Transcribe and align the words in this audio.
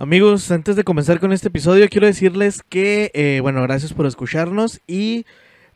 Amigos, 0.00 0.48
antes 0.52 0.76
de 0.76 0.84
comenzar 0.84 1.18
con 1.18 1.32
este 1.32 1.48
episodio, 1.48 1.88
quiero 1.88 2.06
decirles 2.06 2.62
que, 2.62 3.10
eh, 3.14 3.40
bueno, 3.42 3.60
gracias 3.62 3.92
por 3.92 4.06
escucharnos 4.06 4.80
y 4.86 5.26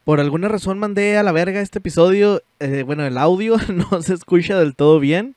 por 0.04 0.21
alguna 0.21 0.46
razón 0.46 0.79
mandé 0.79 1.17
a 1.17 1.25
la 1.25 1.33
verga 1.33 1.61
este 1.61 1.80
episodio. 1.80 2.40
eh, 2.61 2.85
bueno, 2.87 3.04
el 3.04 3.19
audio 3.19 3.56
no 3.69 4.00
se 4.00 4.14
escucha 4.14 4.56
del 4.56 4.77
todo 4.77 5.00
bien, 5.00 5.35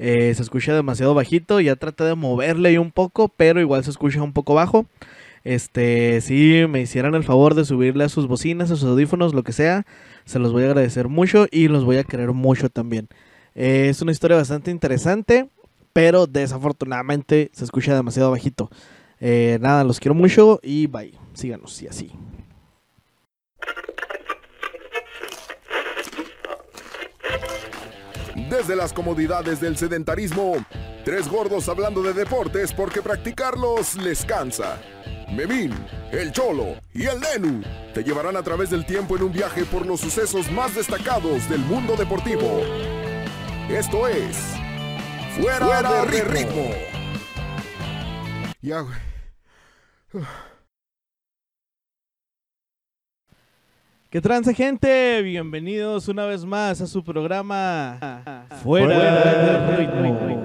eh, 0.00 0.34
se 0.34 0.42
escucha 0.42 0.74
demasiado 0.74 1.14
bajito. 1.14 1.60
Ya 1.60 1.76
traté 1.76 2.02
de 2.02 2.16
moverle 2.16 2.70
ahí 2.70 2.76
un 2.76 2.90
poco, 2.90 3.28
pero 3.28 3.60
igual 3.60 3.84
se 3.84 3.90
escucha 3.90 4.20
un 4.20 4.32
poco 4.32 4.54
bajo. 4.54 4.86
Este, 5.44 6.20
si 6.20 6.64
me 6.68 6.80
hicieran 6.80 7.14
el 7.14 7.22
favor 7.22 7.54
de 7.54 7.64
subirle 7.64 8.02
a 8.02 8.08
sus 8.08 8.26
bocinas, 8.26 8.68
a 8.72 8.74
sus 8.74 8.82
audífonos, 8.82 9.32
lo 9.32 9.44
que 9.44 9.52
sea, 9.52 9.86
se 10.24 10.40
los 10.40 10.50
voy 10.52 10.64
a 10.64 10.66
agradecer 10.66 11.06
mucho 11.06 11.46
y 11.52 11.68
los 11.68 11.84
voy 11.84 11.98
a 11.98 12.04
querer 12.04 12.32
mucho 12.32 12.68
también. 12.68 13.08
Es 13.54 14.02
una 14.02 14.10
historia 14.10 14.36
bastante 14.36 14.72
interesante 14.72 15.48
pero 15.94 16.26
desafortunadamente 16.26 17.50
se 17.54 17.64
escucha 17.64 17.94
demasiado 17.94 18.32
bajito. 18.32 18.68
Eh, 19.20 19.58
nada, 19.62 19.84
los 19.84 20.00
quiero 20.00 20.14
mucho 20.14 20.60
y 20.62 20.86
bye. 20.88 21.14
Síganos 21.32 21.80
y 21.80 21.88
así. 21.88 22.12
Desde 28.50 28.76
las 28.76 28.92
comodidades 28.92 29.60
del 29.60 29.76
sedentarismo, 29.76 30.56
tres 31.04 31.28
gordos 31.28 31.68
hablando 31.68 32.02
de 32.02 32.12
deportes 32.12 32.72
porque 32.72 33.00
practicarlos 33.00 33.96
les 33.96 34.24
cansa. 34.24 34.80
Memín, 35.32 35.72
el 36.12 36.32
Cholo 36.32 36.76
y 36.92 37.04
el 37.04 37.20
Nenu 37.20 37.62
te 37.94 38.02
llevarán 38.02 38.36
a 38.36 38.42
través 38.42 38.70
del 38.70 38.84
tiempo 38.84 39.16
en 39.16 39.22
un 39.22 39.32
viaje 39.32 39.64
por 39.64 39.86
los 39.86 40.00
sucesos 40.00 40.50
más 40.50 40.74
destacados 40.74 41.48
del 41.48 41.60
mundo 41.60 41.96
deportivo. 41.96 42.60
Esto 43.68 44.06
es 44.08 44.63
Fuera, 45.40 46.04
de, 46.04 46.24
ritmo. 46.24 46.70
Ya, 48.62 48.80
güey. 48.80 50.24
¿Qué 54.10 54.20
tranza 54.20 54.54
gente? 54.54 55.22
Bienvenidos 55.22 56.06
una 56.06 56.24
vez 56.26 56.44
más 56.44 56.80
a 56.80 56.86
su 56.86 57.02
programa 57.02 57.98
Fuera 58.62 58.96
de 58.96 59.72
de 59.72 59.76
ritmo. 59.76 60.44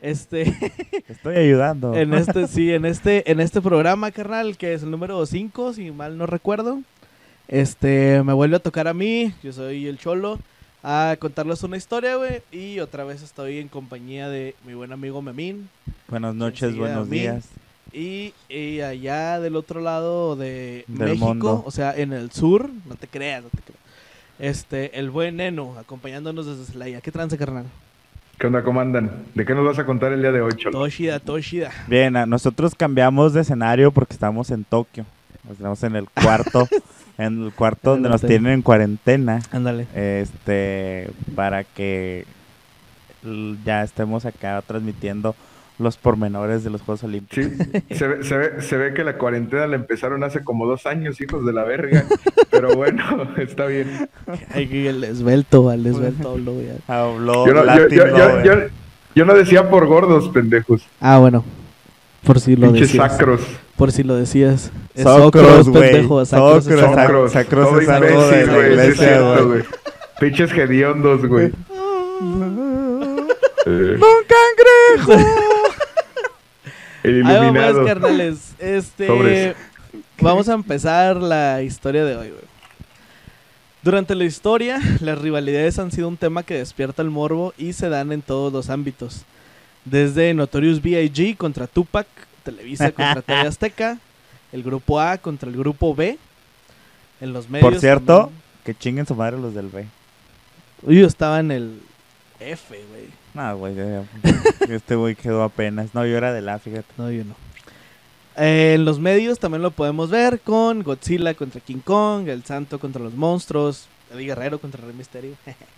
Este, 0.00 0.54
Estoy 1.08 1.36
ayudando. 1.36 1.94
en 1.94 2.14
este, 2.14 2.46
sí, 2.46 2.72
en 2.72 2.86
este, 2.86 3.30
en 3.30 3.40
este 3.40 3.60
programa, 3.60 4.10
carnal, 4.10 4.56
que 4.56 4.72
es 4.72 4.82
el 4.82 4.90
número 4.90 5.26
5, 5.26 5.74
si 5.74 5.90
mal 5.90 6.16
no 6.16 6.24
recuerdo. 6.24 6.80
Este, 7.46 8.22
me 8.22 8.32
vuelve 8.32 8.56
a 8.56 8.60
tocar 8.60 8.88
a 8.88 8.94
mí, 8.94 9.34
yo 9.42 9.52
soy 9.52 9.86
el 9.86 9.98
Cholo, 9.98 10.38
a 10.82 11.16
contarles 11.18 11.62
una 11.62 11.76
historia, 11.76 12.16
güey. 12.16 12.42
Y 12.52 12.80
otra 12.80 13.04
vez 13.04 13.22
estoy 13.22 13.58
en 13.58 13.68
compañía 13.68 14.28
de 14.28 14.54
mi 14.66 14.74
buen 14.74 14.92
amigo 14.92 15.22
Memín. 15.22 15.68
Buenas 16.08 16.34
noches, 16.34 16.76
buenos 16.76 17.10
días. 17.10 17.46
Y, 17.92 18.34
y 18.48 18.80
allá 18.80 19.40
del 19.40 19.56
otro 19.56 19.80
lado 19.80 20.36
de 20.36 20.84
Del 20.88 21.08
México, 21.10 21.26
mundo. 21.26 21.62
o 21.66 21.70
sea, 21.70 21.96
en 21.96 22.12
el 22.12 22.30
sur, 22.30 22.68
no 22.86 22.94
te 22.96 23.06
creas, 23.06 23.42
no 23.44 23.48
te 23.50 23.58
creas. 23.62 23.78
Este, 24.38 24.98
el 24.98 25.10
buen 25.10 25.36
Neno, 25.36 25.74
acompañándonos 25.78 26.46
desde 26.46 26.70
Celaya. 26.70 27.00
¿Qué 27.00 27.10
trance, 27.10 27.36
carnal? 27.36 27.64
¿Qué 28.38 28.46
onda, 28.46 28.62
cómo 28.62 28.80
andan? 28.80 29.10
¿De 29.34 29.44
qué 29.44 29.52
nos 29.54 29.64
vas 29.64 29.78
a 29.80 29.84
contar 29.86 30.12
el 30.12 30.20
día 30.20 30.30
de 30.30 30.40
hoy, 30.40 30.52
Cholo? 30.52 30.70
Todo 30.70 30.86
shida, 30.88 31.18
todo 31.18 31.38
shida. 31.40 31.72
Bien, 31.88 32.12
nosotros 32.28 32.74
cambiamos 32.76 33.32
de 33.32 33.40
escenario 33.40 33.90
porque 33.90 34.12
estamos 34.14 34.50
en 34.50 34.62
Tokio. 34.64 35.04
Estamos 35.50 35.82
en 35.82 35.96
el 35.96 36.08
cuarto, 36.10 36.68
en 37.18 37.44
el 37.44 37.52
cuarto 37.52 37.90
donde 37.90 38.08
el 38.08 38.12
nos 38.12 38.22
tienen 38.22 38.52
en 38.52 38.62
cuarentena. 38.62 39.40
Ándale. 39.50 39.86
Este, 39.94 41.10
para 41.34 41.64
que 41.64 42.24
ya 43.64 43.82
estemos 43.82 44.24
acá 44.24 44.62
transmitiendo 44.66 45.34
los 45.78 45.96
pormenores 45.96 46.64
de 46.64 46.70
los 46.70 46.82
Juegos 46.82 47.04
Olímpicos. 47.04 47.44
Sí, 47.44 47.82
se 47.94 48.08
ve, 48.08 48.24
se, 48.24 48.36
ve, 48.36 48.62
se 48.62 48.76
ve 48.76 48.94
que 48.94 49.04
la 49.04 49.16
cuarentena 49.16 49.66
la 49.66 49.76
empezaron 49.76 50.24
hace 50.24 50.42
como 50.42 50.66
dos 50.66 50.86
años, 50.86 51.20
hijos 51.20 51.44
de 51.46 51.52
la 51.52 51.64
verga. 51.64 52.04
Pero 52.50 52.74
bueno, 52.74 53.04
está 53.36 53.66
bien. 53.66 54.08
Ay, 54.52 54.86
el 54.86 55.04
esbelto, 55.04 55.70
al 55.70 55.86
esbelto. 55.86 56.30
Habló 56.86 57.46
Yo 57.46 57.54
no, 57.54 57.60
yo, 57.60 57.64
Latin 57.64 57.98
yo, 57.98 58.06
yo, 58.06 58.16
Lover. 58.16 58.44
yo, 58.44 58.52
yo 59.14 59.24
no 59.24 59.34
decía 59.34 59.68
por 59.68 59.86
gordos, 59.86 60.28
pendejos. 60.30 60.82
Ah, 61.00 61.18
bueno. 61.18 61.44
Por 62.24 62.40
si 62.40 62.56
lo 62.56 62.66
Pinches 62.72 62.88
decías. 62.92 63.12
sacros. 63.12 63.40
Por 63.76 63.92
si 63.92 64.02
lo 64.02 64.16
decías. 64.16 64.70
Es 64.94 65.04
Socros, 65.04 65.68
pendejo. 65.68 66.24
Sacros, 66.24 66.66
es 66.66 66.74
Socros, 66.80 66.94
sacros. 66.94 67.32
Sacros, 67.32 67.32
Sacros. 67.32 67.32
sacros 67.32 67.68
Todo 67.68 67.80
es 67.80 67.88
algo 67.88 68.28
de 68.28 68.46
la 68.46 68.52
güey. 68.54 68.66
es 68.66 68.72
iglesia, 68.72 69.06
cierto, 69.08 69.48
güey. 69.48 69.62
Pinches 70.20 70.52
hediondos, 70.52 71.26
güey. 71.26 71.52
Eh, 73.66 73.98
¡Un 73.98 75.04
cangrejo! 75.04 75.30
el 77.02 77.16
iluminado. 77.18 77.84
carnales. 77.84 78.54
Este. 78.58 79.06
Sobres. 79.06 79.56
Vamos 80.20 80.48
a 80.48 80.54
empezar 80.54 81.16
la 81.16 81.62
historia 81.62 82.04
de 82.04 82.16
hoy, 82.16 82.28
güey. 82.30 82.42
Durante 83.82 84.14
la 84.14 84.24
historia, 84.24 84.80
las 85.00 85.18
rivalidades 85.18 85.78
han 85.78 85.92
sido 85.92 86.08
un 86.08 86.16
tema 86.16 86.42
que 86.44 86.54
despierta 86.54 87.02
el 87.02 87.10
morbo 87.10 87.52
y 87.58 87.74
se 87.74 87.88
dan 87.88 88.10
en 88.12 88.22
todos 88.22 88.52
los 88.52 88.70
ámbitos. 88.70 89.24
Desde 89.90 90.34
Notorious 90.34 90.82
B.I.G. 90.82 91.36
contra 91.36 91.66
Tupac, 91.66 92.06
Televisa 92.42 92.90
contra 92.92 93.22
TV 93.22 93.40
Azteca, 93.40 93.98
el 94.52 94.62
grupo 94.62 95.00
A 95.00 95.18
contra 95.18 95.48
el 95.48 95.56
grupo 95.56 95.94
B. 95.94 96.18
En 97.20 97.32
los 97.32 97.48
medios. 97.48 97.68
Por 97.68 97.80
cierto, 97.80 98.18
también. 98.18 98.42
que 98.64 98.74
chinguen 98.74 99.06
su 99.06 99.14
madre 99.14 99.38
los 99.38 99.54
del 99.54 99.68
B. 99.68 99.86
Uy, 100.82 101.00
yo 101.00 101.06
estaba 101.06 101.40
en 101.40 101.50
el 101.50 101.80
F, 102.38 102.78
güey. 102.90 103.08
No, 103.34 103.56
güey, 103.56 103.74
este 104.68 104.94
güey 104.94 105.14
quedó 105.14 105.42
apenas. 105.42 105.94
No, 105.94 106.06
yo 106.06 106.16
era 106.16 106.32
del 106.32 106.48
A, 106.48 106.58
fíjate. 106.58 106.86
No, 106.96 107.10
yo 107.10 107.24
no. 107.24 107.34
Eh, 108.36 108.74
en 108.74 108.84
los 108.84 109.00
medios 109.00 109.40
también 109.40 109.62
lo 109.62 109.72
podemos 109.72 110.10
ver 110.10 110.40
con 110.40 110.84
Godzilla 110.84 111.34
contra 111.34 111.60
King 111.60 111.80
Kong, 111.84 112.28
El 112.28 112.44
Santo 112.44 112.78
contra 112.78 113.02
los 113.02 113.14
monstruos, 113.14 113.88
Eddie 114.12 114.26
Guerrero 114.26 114.60
contra 114.60 114.84
Rey 114.84 114.94
Misterio. 114.94 115.34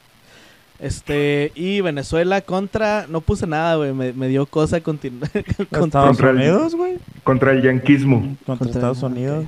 este, 0.81 1.53
y 1.55 1.81
Venezuela 1.81 2.41
contra. 2.41 3.07
No 3.09 3.21
puse 3.21 3.47
nada, 3.47 3.77
güey. 3.77 3.93
Me, 3.93 4.13
me 4.13 4.29
dio 4.29 4.47
cosa 4.47 4.81
continuar. 4.81 5.31
contra, 5.71 6.11
Estados 6.11 6.21
Unidos, 6.21 6.75
güey. 6.75 6.99
Contra 7.25 7.53
el 7.53 7.63
yanquismo. 7.63 8.21
Contra, 8.21 8.45
Contra- 8.57 8.71
Estados. 8.71 9.03
Unidos. 9.03 9.45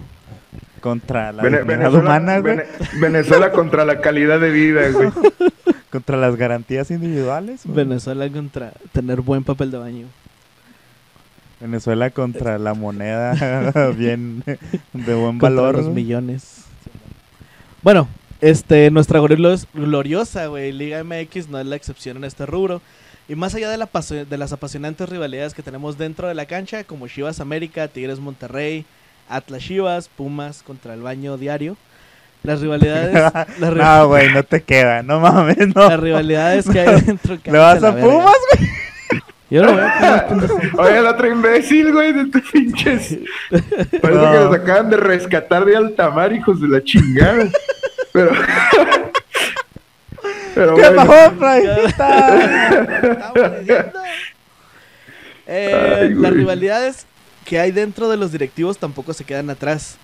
Contra 0.80 1.32
la 1.32 1.42
Vene- 1.44 1.62
Venezuela, 1.64 1.98
humana, 2.00 2.38
güey. 2.40 2.56
Vene- 2.56 2.64
Venezuela 3.00 3.52
contra 3.52 3.84
la 3.84 4.00
calidad 4.00 4.40
de 4.40 4.50
vida, 4.50 4.88
güey. 4.90 5.10
Contra 5.92 6.16
las 6.16 6.36
garantías 6.36 6.90
individuales. 6.90 7.60
güey. 7.64 7.76
Venezuela 7.76 8.26
contra 8.30 8.72
tener 8.92 9.20
buen 9.20 9.44
papel 9.44 9.70
de 9.70 9.76
baño. 9.78 10.06
Venezuela 11.60 12.10
contra 12.10 12.58
la 12.58 12.74
moneda 12.74 13.34
bien 13.96 14.42
de 14.92 15.14
buen 15.14 15.38
Contra 15.38 15.50
valor. 15.62 15.76
los 15.76 15.88
millones. 15.88 16.64
Bueno, 17.82 18.08
este, 18.42 18.90
nuestra 18.90 19.20
glorios- 19.20 19.66
gloriosa, 19.72 20.46
güey, 20.46 20.72
Liga 20.72 21.02
MX 21.02 21.48
no 21.48 21.58
es 21.58 21.64
la 21.66 21.76
excepción 21.76 22.18
en 22.18 22.24
este 22.24 22.44
rubro. 22.44 22.82
Y 23.28 23.36
más 23.36 23.54
allá 23.54 23.70
de, 23.70 23.78
la 23.78 23.88
de 24.28 24.36
las 24.36 24.52
apasionantes 24.52 25.08
rivalidades 25.08 25.54
que 25.54 25.62
tenemos 25.62 25.96
dentro 25.96 26.26
de 26.28 26.34
la 26.34 26.44
cancha, 26.44 26.84
como 26.84 27.06
Chivas 27.08 27.40
América, 27.40 27.86
Tigres 27.88 28.18
Monterrey, 28.18 28.84
Atlas 29.28 29.62
Chivas, 29.62 30.08
Pumas 30.08 30.62
contra 30.64 30.92
el 30.92 31.02
baño 31.02 31.38
diario, 31.38 31.76
las 32.42 32.60
rivalidades, 32.60 33.14
las, 33.60 33.74
No, 33.74 34.08
güey, 34.08 34.34
no 34.34 34.42
te 34.42 34.60
queda. 34.62 35.02
No 35.04 35.20
mames, 35.20 35.56
no. 35.74 35.88
las 35.88 36.00
rivalidades 36.00 36.68
que 36.68 36.80
hay 36.80 37.00
dentro 37.00 37.38
¿Le 37.44 37.58
vas 37.58 37.82
a 37.84 37.94
Pumas, 37.96 38.34
güey? 38.56 38.68
Yo 39.50 39.62
no 39.66 39.72
voy 39.72 39.82
a 39.82 40.26
Pumas, 40.26 40.50
pendejo. 40.50 40.82
Oye, 40.82 40.98
el 40.98 41.06
otro 41.06 41.30
imbécil, 41.30 41.92
güey, 41.92 42.12
de 42.12 42.22
estos 42.22 42.42
pinches. 42.52 43.18
Parece 43.50 44.00
que 44.00 44.40
los 44.40 44.54
acaban 44.54 44.90
de 44.90 44.96
rescatar 44.96 45.64
de 45.64 45.76
alta 45.76 46.10
mar, 46.10 46.32
hijos 46.32 46.60
de 46.60 46.66
la 46.68 46.82
chingada. 46.82 47.48
Pero. 48.12 48.32
Pero 50.54 50.74
¿Qué 50.74 50.82
bueno. 50.82 51.06
pasó. 51.06 51.32
Eh, 55.46 55.98
Ay, 56.02 56.14
las 56.14 56.32
rivalidades 56.32 57.06
que 57.44 57.58
hay 57.58 57.72
dentro 57.72 58.08
de 58.08 58.16
los 58.16 58.30
directivos 58.32 58.78
tampoco 58.78 59.12
se 59.12 59.24
quedan 59.24 59.50
atrás. 59.50 59.96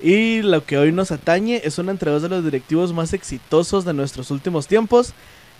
Y 0.00 0.42
lo 0.42 0.64
que 0.64 0.78
hoy 0.78 0.92
nos 0.92 1.10
atañe 1.10 1.60
es 1.64 1.78
una 1.78 1.92
entre 1.92 2.10
dos 2.10 2.22
de 2.22 2.28
los 2.28 2.44
directivos 2.44 2.92
más 2.92 3.12
exitosos 3.12 3.84
de 3.84 3.94
nuestros 3.94 4.30
últimos 4.30 4.66
tiempos. 4.66 5.12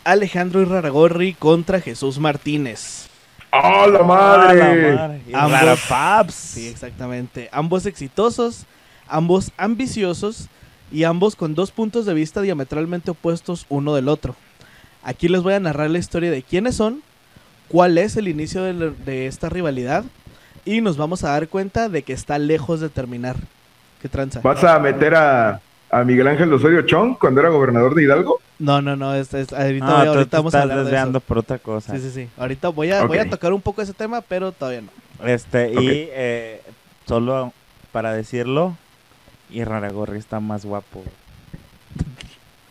Alejandro 0.05 0.63
Iraragorri 0.63 1.35
contra 1.35 1.81
Jesús 1.81 2.19
Martínez. 2.19 3.09
¡Oh, 3.53 3.87
la 3.89 4.03
madre! 4.03 4.95
la 5.29 5.49
madre. 5.49 5.79
Ambos-. 5.79 6.35
Sí, 6.35 6.69
exactamente. 6.69 7.49
Ambos 7.53 7.87
exitosos, 7.87 8.67
ambos 9.09 9.53
ambiciosos 9.57 10.49
y 10.93 11.05
ambos 11.05 11.37
con 11.37 11.55
dos 11.55 11.71
puntos 11.73 12.07
de 12.07 12.15
vista 12.15 12.41
diametralmente 12.43 13.11
opuestos 13.11 13.67
uno 13.69 13.95
del 13.95 14.09
otro. 14.09 14.35
Aquí 15.03 15.29
les 15.29 15.43
voy 15.43 15.55
a 15.55 15.61
narrar 15.61 15.91
la 15.91 15.99
historia 15.99 16.31
de 16.31 16.43
quiénes 16.43 16.77
son, 16.77 17.03
cuál 17.69 17.99
es 17.99 18.17
el 18.17 18.29
inicio 18.29 18.63
de, 18.63 18.73
la- 18.73 18.91
de 19.05 19.27
esta 19.27 19.49
rivalidad 19.49 20.05
y 20.65 20.81
nos 20.81 20.97
vamos 20.97 21.23
a 21.25 21.31
dar 21.31 21.49
cuenta 21.49 21.89
de 21.89 22.03
que 22.03 22.13
está 22.13 22.39
lejos 22.39 22.81
de 22.81 22.89
terminar. 22.89 23.37
¿Qué 24.03 24.09
tranza? 24.09 24.41
¿Vas 24.43 24.63
a 24.65 24.79
meter 24.79 25.15
a, 25.15 25.61
a 25.91 26.05
Miguel 26.05 26.29
Ángel 26.29 26.53
Osorio 26.53 26.83
Chong 26.83 27.17
cuando 27.19 27.41
era 27.41 27.51
gobernador 27.51 27.95
de 27.95 28.03
Hidalgo? 28.05 28.41
No, 28.59 28.81
no, 28.83 28.97
no, 28.97 29.15
es, 29.15 29.33
es- 29.35 29.53
ahorita, 29.53 29.87
No, 29.87 29.95
voy- 29.97 30.05
tú 30.05 30.11
ahorita 30.11 30.31
te 30.31 30.37
vamos 30.37 30.55
a 30.55 30.59
estás 30.59 30.71
hablar 30.71 30.85
de 30.87 31.11
eso. 31.11 31.21
por 31.21 31.39
otra 31.39 31.59
cosa. 31.59 31.97
Sí, 31.97 32.03
sí, 32.03 32.11
sí. 32.11 32.29
Ahorita 32.37 32.69
voy 32.69 32.91
a, 32.91 33.05
voy 33.05 33.19
a 33.19 33.29
tocar 33.29 33.53
un 33.53 33.61
poco 33.61 33.83
ese 33.83 33.93
tema, 33.93 34.21
pero 34.23 34.53
todavía 34.53 34.83
no. 34.83 35.27
Este, 35.27 35.73
y 35.73 36.09
eh, 36.13 36.63
solo 37.07 37.53
para 37.93 38.13
decirlo, 38.13 38.77
y 39.51 39.63
Raragorri 39.65 40.19
está 40.19 40.41
más 40.41 40.65
guapo. 40.65 41.03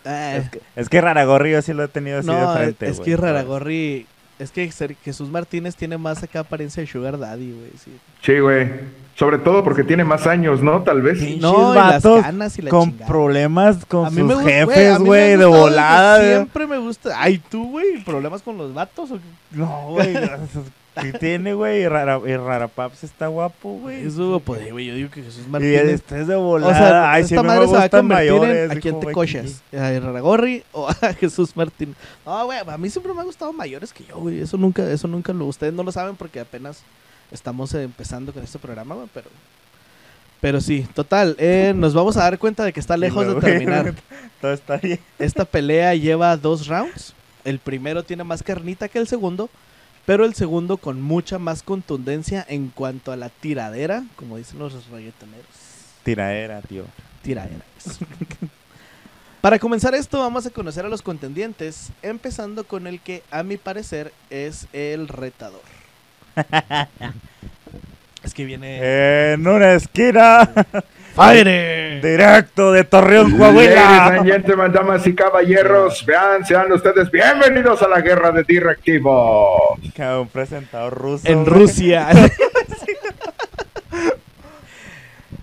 Eh, 0.06 0.38
Es 0.44 0.50
que, 0.50 0.62
es 0.76 0.90
que 0.90 1.02
Raragorri 1.02 1.52
yo 1.52 1.62
sí 1.62 1.74
lo 1.74 1.84
he 1.84 1.88
tenido 1.88 2.20
así 2.20 2.28
no, 2.28 2.52
de 2.52 2.58
frente, 2.58 2.88
es 2.90 3.00
que 3.00 3.18
Raragorri... 3.18 4.06
Es 4.38 4.52
que 4.52 4.70
Ser- 4.70 4.98
Jesús 4.98 5.30
Martínez 5.30 5.78
tiene 5.78 5.98
más 5.98 6.22
acá 6.22 6.42
apariencia 6.42 6.82
de 6.82 6.88
Sugar 6.88 7.18
Daddy, 7.18 7.54
güey. 7.54 7.72
Sí. 7.82 7.98
Sí, 8.22 8.40
güey. 8.40 8.70
Sobre 9.16 9.38
todo 9.38 9.64
porque 9.64 9.86
tiene 9.86 10.04
más 10.04 10.28
años, 10.28 10.62
¿no? 10.62 10.84
Tal 10.84 11.02
vez. 11.02 11.20
Sí. 11.22 11.38
No, 11.42 11.72
y 11.72 11.76
las 11.78 12.04
canas 12.04 12.60
y 12.60 12.64
la 12.64 12.70
Con 12.70 12.90
chingada. 12.90 13.08
problemas 13.08 13.86
con 13.86 14.14
sus 14.14 14.24
gusta, 14.24 14.44
jefes, 14.44 15.00
güey, 15.00 15.38
de 15.38 15.46
volada. 15.46 16.20
Siempre 16.20 16.68
me 16.68 16.78
gusta. 16.80 17.12
Ay, 17.16 17.38
tú, 17.50 17.72
güey, 17.72 18.04
problemas 18.04 18.42
con 18.42 18.58
los 18.58 18.74
vatos. 18.74 19.10
¿o 19.12 19.16
qué? 19.16 19.22
No, 19.52 19.92
güey. 19.92 20.14
¿Qué 21.02 21.14
tiene, 21.14 21.54
güey? 21.54 21.82
Y, 21.82 21.88
Rara, 21.88 22.20
y 22.26 22.36
Rarapaps 22.36 23.04
está 23.04 23.28
guapo, 23.28 23.74
güey. 23.80 24.06
Eso, 24.06 24.42
pues, 24.44 24.72
güey, 24.72 24.86
yo 24.88 24.96
digo 24.96 25.10
que 25.10 25.22
Jesús 25.24 25.44
Y 25.46 25.50
Martínez. 25.50 25.84
este 25.90 26.22
es 26.22 26.28
de 26.28 26.36
O 26.36 26.42
volada. 26.42 26.74
sea, 26.78 27.12
Ay, 27.12 27.24
sí 27.24 27.34
esta 27.34 27.44
me 27.44 27.48
madre 27.50 27.68
se 27.68 27.74
va 27.74 27.84
a 27.84 27.90
convertir 27.90 28.32
mayores. 28.32 28.72
en 28.72 28.78
a 28.78 28.82
quién 28.82 29.00
te 29.00 29.12
cochas. 29.12 29.62
¿A 29.74 30.00
Raragorri 30.00 30.64
o 30.72 30.88
a 30.90 30.94
Jesús 31.20 31.56
Martínez? 31.56 31.96
No, 32.26 32.46
güey, 32.46 32.60
a 32.66 32.78
mí 32.78 32.90
siempre 32.90 33.14
me 33.14 33.22
ha 33.22 33.24
gustado 33.24 33.52
mayores 33.54 33.92
que 33.94 34.06
yo, 34.06 34.18
güey. 34.18 34.40
Eso 34.40 34.58
nunca, 34.58 34.90
eso 34.90 35.08
nunca 35.08 35.34
lo. 35.34 35.46
Ustedes 35.46 35.74
no 35.74 35.84
lo 35.84 35.92
saben 35.92 36.16
porque 36.16 36.40
apenas 36.40 36.82
estamos 37.32 37.74
empezando 37.74 38.32
con 38.34 38.44
este 38.44 38.60
programa, 38.60 38.96
güey, 38.96 39.08
pero. 39.14 39.30
Pero 40.42 40.62
sí, 40.62 40.86
total, 40.94 41.36
eh, 41.40 41.74
nos 41.76 41.94
vamos 41.94 42.18
a 42.18 42.22
dar 42.24 42.38
cuenta 42.38 42.64
de 42.64 42.72
que 42.72 42.80
está 42.80 42.98
lejos 42.98 43.26
de 43.26 43.36
terminar. 43.42 43.94
Todo 44.42 44.54
está 44.54 44.78
bien. 44.78 45.00
Esta 45.18 45.44
pelea 45.46 45.96
lleva 45.96 46.38
dos 46.38 46.68
rounds. 46.68 47.14
El 47.44 47.58
primero 47.60 48.04
tiene 48.04 48.24
más 48.24 48.44
carnita 48.44 48.88
que 48.88 49.00
el 49.00 49.08
segundo, 49.08 49.50
pero 50.06 50.26
el 50.26 50.36
segundo 50.36 50.78
con 50.78 51.02
mucha 51.02 51.40
más 51.40 51.64
contundencia 51.64 52.46
en 52.48 52.70
cuanto 52.70 53.12
a 53.12 53.16
la 53.16 53.30
tiradera, 53.30 54.04
como 54.16 54.38
dicen 54.38 54.60
los 54.60 54.88
reggaetoneros. 54.90 55.46
Tiraera, 56.04 56.62
tío. 56.62 56.84
Tiraderas. 57.24 58.00
Para 59.42 59.60
comenzar 59.60 59.94
esto, 59.94 60.20
vamos 60.20 60.46
a 60.46 60.50
conocer 60.50 60.86
a 60.86 60.90
los 60.90 61.02
contendientes, 61.02 61.90
empezando 62.02 62.64
con 62.64 62.88
el 62.88 63.00
que, 63.00 63.24
a 63.30 63.44
mi 63.44 63.58
parecer, 63.58 64.12
es 64.30 64.68
el 64.74 65.08
retador. 65.08 65.62
es 68.24 68.34
que 68.34 68.46
viene... 68.46 69.34
En 69.34 69.48
una 69.48 69.74
esquina. 69.74 70.52
¡Fire! 71.16 72.02
Directo 72.02 72.72
de 72.74 72.84
Torreón, 72.84 73.40
Ladies 73.40 73.70
Coahuila. 73.74 74.22
gentlemen, 74.26 74.72
damas 74.74 75.08
y 75.08 75.16
caballeros, 75.16 76.06
vean, 76.06 76.46
sean 76.46 76.70
ustedes 76.74 77.10
bienvenidos 77.10 77.82
a 77.82 77.88
la 77.88 78.02
guerra 78.02 78.32
de 78.32 78.44
directivos. 78.44 79.80
Un 79.98 80.28
presentador 80.28 80.94
ruso. 80.94 81.26
En. 81.28 81.46
Rusia. 81.46 82.08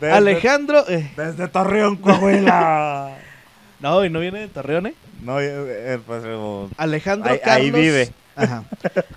Desde- 0.00 0.12
Alejandro... 0.12 0.84
eh, 0.88 1.10
Desde 1.16 1.48
Torreón, 1.48 1.96
Coahuila. 1.96 3.16
no, 3.80 4.04
y 4.04 4.10
no 4.10 4.20
viene 4.20 4.40
de 4.40 4.48
Torreón, 4.48 4.88
¿eh? 4.88 4.94
no, 5.22 5.40
eh, 5.40 5.46
eh, 5.94 5.98
pues. 6.06 6.22
eh, 6.26 6.66
Alejandro 6.76 7.32
Ahí- 7.32 7.38
Carlos. 7.42 7.56
ahí 7.64 7.70
vive. 7.70 8.10
Ajá. 8.34 8.64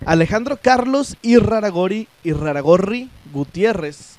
Alejandro 0.05 0.57
Carlos 0.61 1.17
Irraragori, 1.21 2.07
Irraragorri 2.23 3.09
Gutiérrez, 3.33 4.17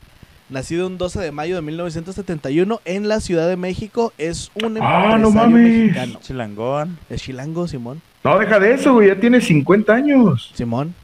nacido 0.48 0.86
un 0.86 0.96
12 0.98 1.20
de 1.20 1.32
mayo 1.32 1.56
de 1.56 1.62
1971 1.62 2.80
en 2.84 3.08
la 3.08 3.20
Ciudad 3.20 3.48
de 3.48 3.56
México, 3.56 4.12
es 4.18 4.50
un 4.54 4.76
Ah, 4.80 5.14
empresario 5.14 5.18
no 5.18 5.30
mames. 5.30 5.62
mexicano. 5.80 6.18
Chilangón. 6.22 6.98
Es 7.10 7.22
chilango, 7.22 7.66
Simón. 7.68 8.00
No, 8.24 8.38
deja 8.38 8.58
de 8.58 8.72
eso, 8.74 8.94
güey, 8.94 9.08
ya 9.08 9.18
tiene 9.20 9.40
50 9.40 9.94
años. 9.94 10.50
Simón. 10.54 10.94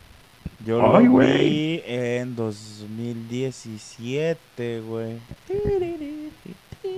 Yo 0.65 0.97
Ay, 0.97 1.06
lo 1.06 1.19
vi 1.19 1.83
en 1.87 2.37
2017, 2.37 4.81
güey. 4.81 5.17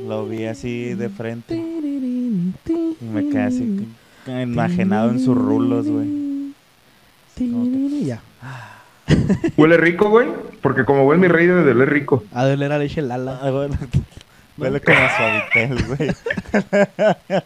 Lo 0.06 0.26
vi 0.26 0.44
así 0.44 0.94
de 0.94 1.08
frente. 1.08 1.56
Y 1.56 3.04
me 3.06 3.28
quedé 3.28 3.42
así 3.42 3.86
enajenado 4.26 5.10
en 5.10 5.20
sus 5.20 5.36
rulos, 5.36 5.86
güey. 5.86 6.24
Ya. 8.04 8.20
Huele 9.56 9.76
rico, 9.76 10.08
güey, 10.10 10.28
porque 10.62 10.84
como 10.84 11.04
huele 11.06 11.20
mi 11.22 11.28
rey 11.28 11.46
de 11.46 11.54
huele 11.62 11.84
rico. 11.86 12.24
A 12.32 12.44
doler 12.46 12.72
a 12.72 12.78
leche 12.78 13.02
Lala. 13.02 13.38
Ah, 13.42 13.50
bueno. 13.50 13.76
Huele 14.56 14.80
como 14.80 14.96
a 14.98 15.16
suavitel, 15.16 15.84
güey. 15.86 16.10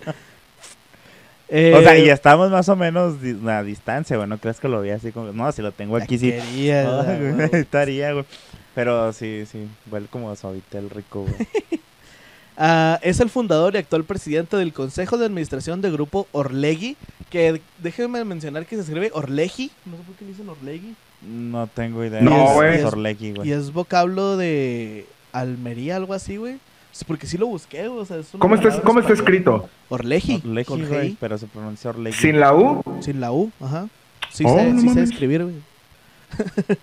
Eh, 1.51 1.73
O 1.75 1.81
sea, 1.81 1.97
y 1.99 2.11
estamos 2.11 2.51
más 2.51 2.69
o 2.69 2.77
menos 2.77 3.23
di- 3.23 3.39
a 3.49 3.63
distancia, 3.63 4.17
güey. 4.19 4.29
No 4.29 4.37
crees 4.37 4.61
que 4.61 4.69
lo 4.69 4.83
vi 4.83 4.91
así 4.91 5.13
como. 5.13 5.33
No, 5.33 5.51
si 5.53 5.63
lo 5.63 5.73
tengo 5.73 5.97
aquí, 5.97 6.19
sí. 6.19 6.31
querías, 6.31 6.87
Ay, 7.07 7.33
güey. 7.33 7.49
estaría, 7.55 8.13
güey. 8.13 8.27
Pero 8.75 9.13
sí, 9.15 9.45
sí. 9.51 9.67
Huele 9.91 10.07
como 10.11 10.31
a 10.31 10.37
suavitel 10.37 10.91
rico, 10.91 11.23
güey. 11.23 11.49
Ah, 12.59 12.99
es 13.03 13.21
el 13.21 13.31
fundador 13.31 13.75
y 13.75 13.79
actual 13.79 14.05
presidente 14.05 14.57
del 14.59 14.73
Consejo 14.75 15.17
de 15.17 15.25
Administración 15.27 15.81
del 15.81 15.93
Grupo 15.93 16.27
Orlegui, 16.33 16.97
que 17.31 17.63
déjenme 17.79 18.25
mencionar 18.25 18.67
que 18.67 18.75
se 18.77 18.83
escribe 18.83 19.11
Orlegi, 19.15 19.71
no 19.87 19.97
sé 19.97 20.03
por 20.03 20.17
qué 20.17 20.25
le 20.25 20.31
dicen 20.33 20.49
Orlegui, 20.49 20.95
No 21.23 21.67
tengo 21.67 22.05
idea. 22.05 22.21
No, 22.21 22.55
güey. 22.55 22.81
güey. 23.35 23.49
y 23.49 23.53
es 23.53 23.73
vocablo 23.73 24.37
de 24.37 25.07
Almería, 25.33 25.97
algo 25.97 26.15
así, 26.15 26.37
güey. 26.37 26.59
Sí, 26.93 27.05
Porque 27.07 27.27
sí 27.27 27.37
lo 27.39 27.47
busqué, 27.47 27.87
o 27.89 28.05
sea, 28.05 28.17
es 28.19 28.29
¿Cómo 28.39 28.55
está, 28.55 28.81
cómo 28.83 29.01
está 29.01 29.13
escrito? 29.13 29.69
Güey, 29.89 30.65
G, 30.65 31.17
pero 31.21 31.39
se 31.39 31.47
pronuncia 31.47 31.91
Orlequi. 31.91 32.17
¿Sin 32.17 32.41
la 32.41 32.55
U? 32.55 32.83
sin 33.01 33.21
la 33.21 33.31
U, 33.33 33.53
ajá. 33.61 33.89
Sí, 34.31 34.45
Oh, 34.47 34.57
sé, 34.59 34.73
no 34.73 34.81
sí 34.81 34.89
sé 34.91 35.03
escribir, 35.03 35.45
güey. 35.45 35.57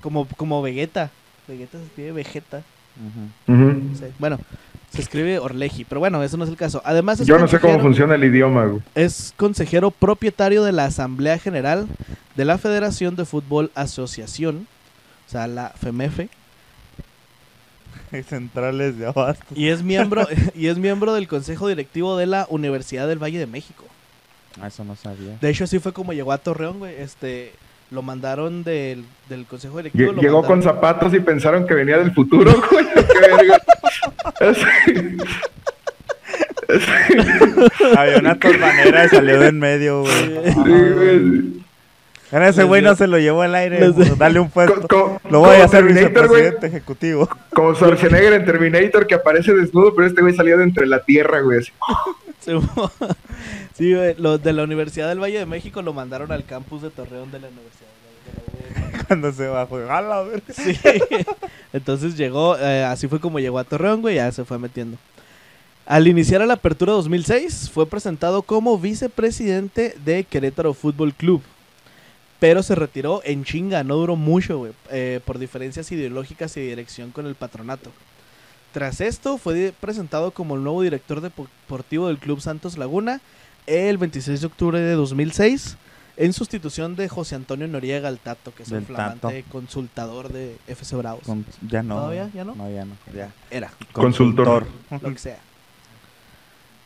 como, 0.00 0.26
como 0.36 0.62
Vegeta. 0.62 1.10
Vegeta 1.48 1.78
se 1.78 1.84
escribe 1.84 2.12
Vegeta. 2.12 2.62
Sí. 3.46 4.04
Bueno, 4.18 4.38
se 4.94 5.02
escribe 5.02 5.38
Orlegi, 5.38 5.84
pero 5.84 5.98
bueno, 6.00 6.22
eso 6.22 6.36
no 6.36 6.44
es 6.44 6.50
el 6.50 6.56
caso. 6.56 6.80
Además 6.84 7.20
es 7.20 7.26
Yo 7.26 7.38
no 7.38 7.48
sé 7.48 7.58
cómo 7.60 7.74
consejero- 7.74 7.82
funciona 7.82 8.14
el 8.14 8.24
idioma, 8.24 8.64
güey. 8.66 8.82
Es 8.94 9.34
consejero 9.36 9.90
propietario 9.90 10.62
de 10.64 10.72
la 10.72 10.84
Asamblea 10.86 11.38
General 11.38 11.86
de 12.36 12.44
la 12.44 12.58
Federación 12.58 13.16
de 13.16 13.24
Fútbol 13.24 13.70
Asociación, 13.74 14.66
o 15.26 15.30
sea, 15.30 15.46
la 15.46 15.70
FEMEFE, 15.70 16.28
Centrales 18.28 18.96
de 18.98 19.06
abasto. 19.06 19.44
y 19.54 19.68
es 19.68 19.82
miembro 19.82 20.26
y 20.54 20.68
es 20.68 20.78
miembro 20.78 21.14
del 21.14 21.26
Consejo 21.28 21.66
Directivo 21.68 22.16
de 22.16 22.26
la 22.26 22.46
Universidad 22.48 23.08
del 23.08 23.22
Valle 23.22 23.38
de 23.38 23.46
México. 23.46 23.84
Ah, 24.60 24.68
eso 24.68 24.84
no 24.84 24.94
sabía. 24.94 25.36
De 25.40 25.50
hecho, 25.50 25.64
así 25.64 25.80
fue 25.80 25.92
como 25.92 26.12
llegó 26.12 26.30
a 26.30 26.38
Torreón, 26.38 26.78
güey. 26.78 26.94
Este, 26.96 27.52
lo 27.90 28.02
mandaron 28.02 28.62
del, 28.64 29.04
del 29.28 29.46
Consejo 29.46 29.76
Directivo. 29.78 30.12
Lle- 30.12 30.16
lo 30.16 30.22
Llegó 30.22 30.42
con 30.44 30.62
zapatos 30.62 31.12
y 31.14 31.20
pensaron 31.20 31.66
que 31.66 31.74
venía 31.74 31.98
del 31.98 32.12
futuro, 32.12 32.52
güey. 32.70 32.86
Había 37.96 38.18
una 38.18 38.38
torbanera 38.38 39.04
y 39.04 39.08
salió 39.08 39.38
de 39.40 39.48
en 39.48 39.58
medio, 39.58 40.00
güey. 40.02 40.44
Sí, 40.44 40.60
güey. 40.60 41.54
Ese 42.48 42.64
güey 42.64 42.82
no 42.82 42.96
se 42.96 43.06
lo 43.06 43.16
llevó 43.18 43.42
al 43.42 43.54
aire. 43.54 43.92
pues, 43.92 44.18
Dale 44.18 44.40
un 44.40 44.50
puesto. 44.50 44.88
Co- 44.88 45.20
Lo 45.30 45.38
voy 45.40 45.50
a 45.50 45.52
como 45.52 45.64
hacer 45.66 45.82
güey. 45.84 45.94
vicepresidente 45.94 46.66
ejecutivo. 46.66 47.28
Como 47.50 47.74
Schwarzenegger 47.76 48.32
en 48.32 48.44
Terminator 48.44 49.06
que 49.06 49.14
aparece 49.14 49.54
desnudo, 49.54 49.94
pero 49.94 50.08
este 50.08 50.20
güey 50.20 50.34
salió 50.34 50.58
de 50.58 50.64
entre 50.64 50.86
la 50.86 50.98
tierra, 51.04 51.40
güey. 51.42 51.60
así. 51.60 51.70
Sí, 53.74 53.92
güey, 53.92 54.14
los 54.18 54.42
de 54.42 54.52
la 54.52 54.62
Universidad 54.62 55.08
del 55.08 55.20
Valle 55.20 55.38
de 55.38 55.46
México 55.46 55.82
lo 55.82 55.92
mandaron 55.92 56.30
al 56.30 56.44
campus 56.44 56.82
de 56.82 56.90
Torreón 56.90 57.30
de 57.32 57.40
la 57.40 57.48
Universidad 57.48 57.88
del 57.88 58.44
Valle 58.44 58.76
de 58.76 58.82
México. 58.82 59.04
Cuando 59.08 59.32
se 59.32 59.48
bajó. 59.48 59.76
A 59.90 60.00
la 60.00 60.22
verga. 60.22 60.44
Sí. 60.54 60.78
Entonces 61.72 62.16
llegó, 62.16 62.56
eh, 62.56 62.84
así 62.84 63.08
fue 63.08 63.20
como 63.20 63.40
llegó 63.40 63.58
a 63.58 63.64
Torreón, 63.64 64.00
güey, 64.00 64.16
ya 64.16 64.30
se 64.30 64.44
fue 64.44 64.58
metiendo. 64.58 64.96
Al 65.86 66.08
iniciar 66.08 66.40
la 66.46 66.54
apertura 66.54 66.92
2006, 66.92 67.70
fue 67.70 67.86
presentado 67.86 68.42
como 68.42 68.78
vicepresidente 68.78 69.94
de 70.04 70.24
Querétaro 70.24 70.72
Fútbol 70.72 71.12
Club. 71.12 71.42
Pero 72.40 72.62
se 72.62 72.74
retiró 72.74 73.20
en 73.24 73.44
chinga, 73.44 73.84
no 73.84 73.96
duró 73.96 74.16
mucho, 74.16 74.58
güey, 74.58 74.72
eh, 74.90 75.20
por 75.24 75.38
diferencias 75.38 75.90
ideológicas 75.92 76.56
y 76.56 76.60
de 76.60 76.68
dirección 76.68 77.10
con 77.10 77.26
el 77.26 77.34
patronato. 77.34 77.90
Tras 78.74 79.00
esto, 79.00 79.38
fue 79.38 79.72
presentado 79.80 80.32
como 80.32 80.56
el 80.56 80.64
nuevo 80.64 80.82
director 80.82 81.20
deportivo 81.20 82.08
del 82.08 82.18
Club 82.18 82.40
Santos 82.40 82.76
Laguna 82.76 83.20
el 83.68 83.96
26 83.98 84.40
de 84.40 84.46
octubre 84.48 84.80
de 84.80 84.92
2006, 84.94 85.76
en 86.16 86.32
sustitución 86.32 86.96
de 86.96 87.08
José 87.08 87.36
Antonio 87.36 87.66
Noriega 87.68 88.08
Altato, 88.08 88.52
que 88.54 88.64
es 88.64 88.72
el 88.72 88.84
flamante 88.84 89.20
Tato. 89.42 89.50
consultador 89.52 90.30
de 90.32 90.56
FC 90.66 90.96
Bravos. 90.96 91.22
Con- 91.24 91.46
ya 91.66 91.82
no. 91.84 91.94
¿Todavía? 91.94 92.30
¿Ya 92.34 92.44
no? 92.44 92.54
No, 92.56 92.68
ya 92.68 92.84
no. 92.84 92.96
Ya. 93.14 93.32
Era, 93.50 93.72
Consultor. 93.92 94.66
lo 95.00 95.12
que 95.12 95.18
sea. 95.18 95.38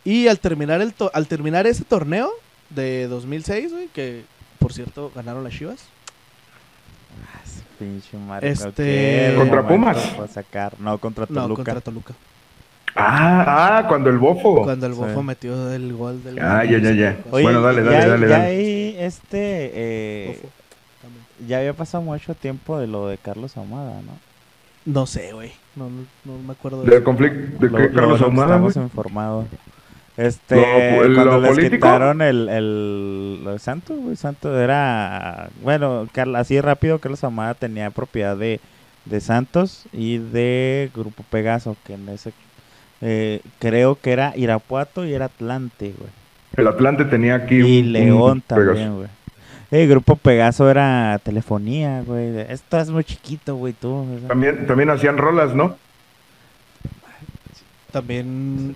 Y 0.04 0.28
al 0.28 0.38
terminar, 0.40 0.80
el 0.82 0.92
to- 0.94 1.10
al 1.14 1.26
terminar 1.26 1.66
ese 1.66 1.84
torneo 1.84 2.30
de 2.70 3.08
2006, 3.08 3.72
güey, 3.72 3.88
que 3.88 4.24
por 4.58 4.72
cierto 4.74 5.10
ganaron 5.14 5.42
las 5.42 5.54
Chivas, 5.54 5.80
pinche 7.78 8.16
madre. 8.18 8.50
Este- 8.50 9.34
¿Contra 9.36 9.66
Pumas? 9.66 9.96
sacar. 10.32 10.74
No, 10.80 10.98
contra 10.98 11.26
no, 11.28 11.42
Toluca. 11.42 11.64
contra 11.64 11.80
Toluca. 11.80 12.14
Ah, 12.96 13.78
ah, 13.78 13.84
cuando 13.88 14.10
el 14.10 14.18
bofo. 14.18 14.62
Cuando 14.64 14.86
el 14.86 14.94
Sí. 14.94 14.98
bofo 14.98 15.22
metió 15.22 15.72
el 15.72 15.92
gol 15.94 16.22
del 16.24 16.38
Ah, 16.40 16.64
ya, 16.64 16.78
ya, 16.78 16.90
ya. 16.92 17.16
Oye, 17.30 17.42
Bueno, 17.44 17.60
dale, 17.60 17.82
dale, 17.82 17.96
ya, 18.00 18.08
dale, 18.08 18.28
ya 18.28 18.38
dale. 18.38 18.44
ahí, 18.46 18.96
este, 18.98 19.70
eh, 19.74 20.40
ya 21.46 21.58
había 21.58 21.74
pasado 21.74 22.02
mucho 22.02 22.34
tiempo 22.34 22.78
de 22.78 22.86
lo 22.88 23.06
de 23.08 23.18
Carlos 23.18 23.56
Ahumada, 23.56 24.00
¿no? 24.02 24.18
No 24.84 25.06
sé, 25.06 25.32
güey. 25.32 25.52
No, 25.76 25.88
no, 25.90 26.02
no 26.24 26.38
me 26.42 26.52
acuerdo 26.52 26.82
Del 26.82 27.02
conflicto 27.04 27.58
de 27.64 27.70
Lo- 27.70 27.78
lo 27.78 27.92
Carlos 27.94 28.18
que 28.18 28.24
Ahumada, 28.24 28.54
estamos 28.56 28.76
informados. 28.76 29.46
Este, 30.18 30.56
Lo- 30.56 31.08
lo 31.08 31.14
cuando 31.14 31.40
les 31.40 31.50
político. 31.52 31.76
quitaron 31.76 32.20
el, 32.22 32.48
el, 32.48 33.44
lo 33.44 33.52
de 33.52 33.58
Santos, 33.60 33.96
güey, 34.00 34.16
Santos 34.16 34.58
era, 34.60 35.48
bueno, 35.62 36.08
así 36.34 36.60
rápido, 36.60 36.98
Carlos 36.98 37.22
Ahumada 37.22 37.54
tenía 37.54 37.90
propiedad 37.90 38.36
de, 38.36 38.60
de 39.04 39.20
Santos 39.20 39.84
y 39.92 40.18
de 40.18 40.90
Grupo 40.92 41.22
Pegaso, 41.30 41.76
que 41.86 41.94
en 41.94 42.08
ese, 42.08 42.32
eh, 43.00 43.40
creo 43.60 43.94
que 43.94 44.10
era 44.10 44.32
Irapuato 44.36 45.04
y 45.06 45.14
era 45.14 45.26
Atlante, 45.26 45.94
güey. 45.96 46.10
El 46.56 46.66
Atlante 46.66 47.04
tenía 47.04 47.36
aquí 47.36 47.54
Y 47.60 47.80
un- 47.82 47.92
León 47.92 48.42
también, 48.44 48.96
güey. 48.96 49.08
El 49.70 49.88
Grupo 49.88 50.16
Pegaso 50.16 50.68
era 50.68 51.20
telefonía, 51.22 52.02
güey. 52.04 52.40
Esto 52.48 52.80
es 52.80 52.90
muy 52.90 53.04
chiquito, 53.04 53.54
güey, 53.54 53.72
tú. 53.74 54.04
También, 54.26 54.66
también 54.66 54.90
hacían 54.90 55.16
rolas, 55.16 55.54
¿no? 55.54 55.76
También 57.92 58.74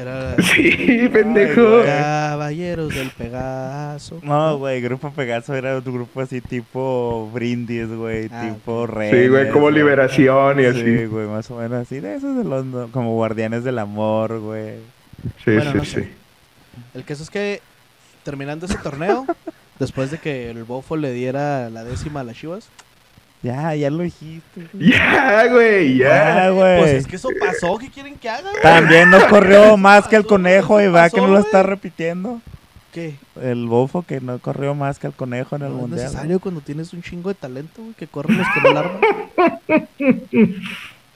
era 0.00 0.36
Sí, 0.54 1.08
pendejo. 1.12 1.82
Caballeros 1.84 2.94
del 2.94 3.10
Pegaso. 3.10 4.18
No, 4.22 4.58
güey, 4.58 4.80
Grupo 4.80 5.10
Pegaso 5.10 5.54
era 5.54 5.78
un 5.78 5.84
grupo 5.84 6.20
así 6.20 6.40
tipo 6.40 7.30
Brindis, 7.32 7.88
güey, 7.88 8.28
Ah, 8.32 8.42
tipo. 8.48 8.86
Reyes. 8.86 9.16
Sí, 9.24 9.28
güey, 9.28 9.50
como 9.50 9.70
liberación 9.70 10.60
y 10.60 10.64
así. 10.64 10.82
Sí, 10.82 11.04
güey, 11.06 11.26
más 11.26 11.50
o 11.50 11.56
menos 11.56 11.82
así. 11.82 12.00
De 12.00 12.14
esos 12.16 12.36
de 12.36 12.44
los, 12.44 12.90
como 12.90 13.14
Guardianes 13.14 13.64
del 13.64 13.78
Amor, 13.78 14.38
güey. 14.40 14.76
Sí, 15.44 15.52
Bueno, 15.52 15.72
sí, 15.72 15.76
no 15.78 15.84
sí. 15.84 15.90
sé. 15.92 16.10
El 16.94 17.04
caso 17.04 17.22
es 17.22 17.30
que 17.30 17.60
terminando 18.24 18.66
ese 18.66 18.78
torneo, 18.78 19.26
después 19.78 20.10
de 20.10 20.18
que 20.18 20.50
el 20.50 20.64
bofo 20.64 20.96
le 20.96 21.12
diera 21.12 21.68
la 21.70 21.84
décima 21.84 22.20
a 22.20 22.24
las 22.24 22.36
Chivas, 22.36 22.68
Ya, 23.42 23.74
ya 23.74 23.90
lo 23.90 24.02
dijiste. 24.02 24.68
güey. 24.72 24.90
Ya, 24.90 25.46
güey, 25.48 25.96
ya. 25.98 26.08
Ya, 26.44 26.50
güey. 26.50 26.78
pues 26.80 26.92
es 26.92 27.06
que 27.06 27.16
eso 27.16 27.28
pasó, 27.40 27.78
¿qué 27.78 27.88
quieren 27.88 28.16
que 28.16 28.28
haga? 28.28 28.50
güey? 28.50 28.62
También 28.62 29.10
no 29.10 29.18
corrió 29.28 29.76
más 29.76 30.06
que 30.08 30.16
el 30.16 30.26
conejo 30.26 30.80
y 30.80 30.88
va 30.88 31.08
que 31.08 31.20
no 31.20 31.28
lo 31.28 31.38
está 31.38 31.62
repitiendo. 31.62 32.40
¿Qué? 32.92 33.14
El 33.40 33.66
bofo 33.66 34.02
que 34.02 34.20
no 34.20 34.38
corrió 34.40 34.74
más 34.74 34.98
que 34.98 35.06
el 35.06 35.12
conejo 35.12 35.54
en 35.56 35.62
el 35.62 35.68
No 35.68 35.74
es 35.76 35.80
mundial. 35.82 36.04
necesario 36.06 36.40
cuando 36.40 36.60
tienes 36.60 36.92
un 36.92 37.02
chingo 37.02 37.28
de 37.28 37.36
talento, 37.36 37.82
güey, 37.82 37.94
que 37.94 38.06
corren 38.08 38.36
los 38.36 38.46
que 38.52 38.60
no 38.60 38.72
la 38.74 38.80
arman. 38.80 39.00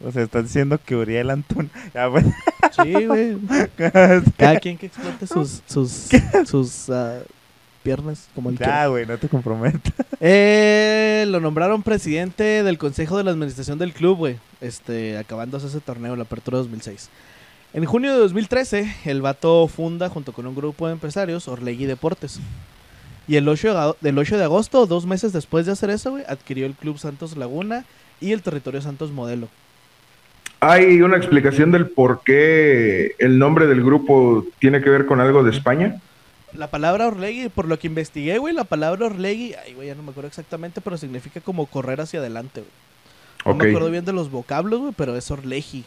O 0.04 0.12
sea, 0.12 0.23
estás 0.23 0.45
diciendo 0.45 0.78
que 0.85 0.95
Uriel 0.97 1.31
Antún. 1.31 1.71
Ya, 1.95 2.07
güey. 2.07 2.25
Sí, 2.83 3.07
güey. 3.07 3.37
Cada 4.37 4.61
quien 4.61 4.76
que 4.78 4.87
explote 4.87 5.26
sus, 5.26 5.62
sus, 5.66 6.09
sus 6.47 6.90
ah, 6.90 7.19
piernas 7.84 8.28
como 8.34 8.50
el 8.50 8.58
Ya, 8.58 8.88
güey, 8.88 9.06
no 9.06 9.16
te 9.18 9.28
comprometas. 9.28 9.92
Eh, 10.26 11.26
lo 11.28 11.38
nombraron 11.38 11.82
presidente 11.82 12.62
del 12.62 12.78
consejo 12.78 13.18
de 13.18 13.24
la 13.24 13.30
administración 13.32 13.78
del 13.78 13.92
club, 13.92 14.16
güey. 14.16 14.36
Este, 14.62 15.18
acabándose 15.18 15.66
ese 15.66 15.80
torneo, 15.80 16.16
la 16.16 16.22
apertura 16.22 16.56
2006. 16.58 17.10
En 17.74 17.84
junio 17.84 18.12
de 18.12 18.18
2013, 18.18 18.96
el 19.04 19.20
vato 19.20 19.68
funda 19.68 20.08
junto 20.08 20.32
con 20.32 20.46
un 20.46 20.54
grupo 20.54 20.86
de 20.86 20.94
empresarios 20.94 21.46
Orlegui 21.46 21.84
Deportes. 21.84 22.40
Y 23.28 23.36
el 23.36 23.46
8 23.46 23.74
de, 23.74 23.94
del 24.00 24.18
8 24.18 24.38
de 24.38 24.44
agosto, 24.44 24.86
dos 24.86 25.04
meses 25.04 25.34
después 25.34 25.66
de 25.66 25.72
hacer 25.72 25.90
eso, 25.90 26.12
güey, 26.12 26.24
adquirió 26.26 26.64
el 26.64 26.74
Club 26.74 26.98
Santos 26.98 27.36
Laguna 27.36 27.84
y 28.18 28.32
el 28.32 28.40
Territorio 28.40 28.80
Santos 28.80 29.10
Modelo. 29.10 29.48
¿Hay 30.60 31.02
una 31.02 31.18
explicación 31.18 31.72
del 31.72 31.88
por 31.88 32.22
qué 32.24 33.14
el 33.18 33.38
nombre 33.38 33.66
del 33.66 33.84
grupo 33.84 34.46
tiene 34.58 34.80
que 34.80 34.88
ver 34.88 35.04
con 35.04 35.20
algo 35.20 35.44
de 35.44 35.50
España? 35.50 36.00
La 36.54 36.68
palabra 36.68 37.06
Orlegui, 37.08 37.49
por 37.49 37.66
lo 37.66 37.78
que 37.78 37.88
investigué, 37.88 38.38
güey, 38.38 38.54
la 38.54 38.64
palabra 38.64 39.06
Orlegui, 39.06 39.54
ay, 39.54 39.75
güey, 39.75 39.88
ya 39.88 39.94
no 39.94 40.02
me 40.02 40.11
acuerdo 40.11 40.28
exactamente, 40.28 40.80
pero 40.80 40.96
significa 40.96 41.40
como 41.40 41.66
correr 41.66 42.00
hacia 42.00 42.20
adelante, 42.20 42.61
güey. 42.61 43.56
No 43.56 43.62
me 43.62 43.68
acuerdo 43.70 43.90
bien 43.90 44.04
de 44.04 44.12
los 44.12 44.30
vocablos, 44.30 44.80
güey, 44.80 44.92
pero 44.96 45.16
es 45.16 45.30
Orlegi. 45.30 45.84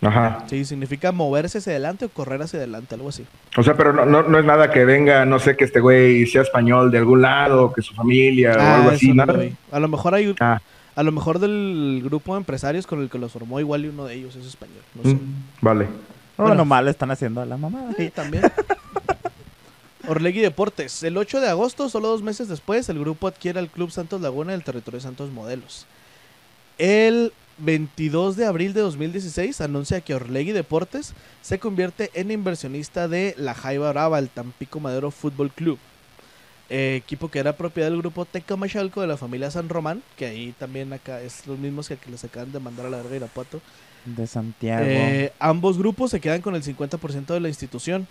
Ajá. 0.00 0.44
Sí, 0.48 0.64
significa 0.64 1.12
moverse 1.12 1.58
hacia 1.58 1.72
adelante 1.72 2.04
o 2.04 2.08
correr 2.08 2.40
hacia 2.42 2.58
adelante, 2.58 2.94
algo 2.94 3.08
así. 3.08 3.24
O 3.56 3.62
sea, 3.62 3.74
pero 3.76 3.92
no, 3.92 4.04
no, 4.06 4.22
no 4.22 4.38
es 4.38 4.44
nada 4.44 4.70
que 4.70 4.84
venga, 4.84 5.24
no 5.24 5.38
sé, 5.38 5.56
que 5.56 5.64
este 5.64 5.80
güey 5.80 6.26
sea 6.26 6.42
español 6.42 6.90
de 6.90 6.98
algún 6.98 7.22
lado, 7.22 7.72
que 7.72 7.82
su 7.82 7.94
familia 7.94 8.52
o 8.56 8.60
algo 8.60 8.90
así, 8.90 9.12
nada. 9.12 9.32
lo 9.32 9.38
vi. 9.40 9.54
A 9.72 9.80
lo 9.80 9.88
mejor 9.88 10.14
hay, 10.14 10.34
Ah. 10.40 10.60
a 10.94 11.02
lo 11.02 11.10
mejor 11.12 11.38
del 11.38 12.00
grupo 12.04 12.34
de 12.34 12.38
empresarios 12.38 12.86
con 12.86 13.00
el 13.02 13.08
que 13.10 13.18
los 13.18 13.32
formó 13.32 13.60
igual 13.60 13.84
y 13.84 13.88
uno 13.88 14.04
de 14.04 14.14
ellos 14.14 14.36
es 14.36 14.46
español, 14.46 14.82
no 14.94 15.02
sé. 15.10 15.16
Mm, 15.16 15.20
vale. 15.60 15.86
No, 16.36 16.44
Bueno. 16.54 16.82
le 16.82 16.90
están 16.90 17.10
haciendo 17.10 17.40
a 17.40 17.46
la 17.46 17.56
mamada. 17.56 17.92
Sí, 17.96 18.10
también. 18.10 18.42
Orlegui 20.06 20.40
Deportes. 20.40 21.02
El 21.02 21.16
8 21.16 21.40
de 21.40 21.48
agosto, 21.48 21.88
solo 21.88 22.08
dos 22.08 22.22
meses 22.22 22.48
después, 22.48 22.88
el 22.88 22.98
grupo 22.98 23.26
adquiere 23.26 23.58
al 23.58 23.70
Club 23.70 23.90
Santos 23.90 24.20
Laguna 24.20 24.52
del 24.52 24.64
territorio 24.64 24.98
de 24.98 25.02
Santos 25.02 25.30
Modelos. 25.30 25.86
El 26.78 27.32
22 27.58 28.36
de 28.36 28.46
abril 28.46 28.74
de 28.74 28.80
2016 28.80 29.60
anuncia 29.60 30.00
que 30.00 30.14
Orlegui 30.14 30.52
Deportes 30.52 31.14
se 31.40 31.58
convierte 31.58 32.10
en 32.14 32.30
inversionista 32.30 33.08
de 33.08 33.34
la 33.38 33.54
Jaiba 33.54 33.92
Brava, 33.92 34.18
el 34.18 34.28
Tampico 34.28 34.80
Madero 34.80 35.10
Fútbol 35.10 35.50
Club. 35.50 35.78
Eh, 36.70 36.96
equipo 36.96 37.30
que 37.30 37.38
era 37.38 37.56
propiedad 37.56 37.90
del 37.90 37.98
grupo 37.98 38.24
Tecamachalco 38.24 39.00
de 39.00 39.06
la 39.06 39.16
familia 39.16 39.50
San 39.50 39.68
Román, 39.68 40.02
que 40.16 40.26
ahí 40.26 40.54
también 40.58 40.92
acá 40.92 41.20
es 41.20 41.46
los 41.46 41.58
mismos 41.58 41.88
que, 41.88 41.96
que 41.96 42.10
les 42.10 42.24
acaban 42.24 42.52
de 42.52 42.58
mandar 42.58 42.86
a 42.86 42.90
la 42.90 42.96
verga 42.98 43.16
Irapuato. 43.16 43.60
De 44.04 44.26
Santiago. 44.26 44.84
Eh, 44.86 45.32
ambos 45.38 45.78
grupos 45.78 46.10
se 46.10 46.20
quedan 46.20 46.42
con 46.42 46.54
el 46.54 46.62
50% 46.62 47.26
de 47.26 47.40
la 47.40 47.48
institución. 47.48 48.06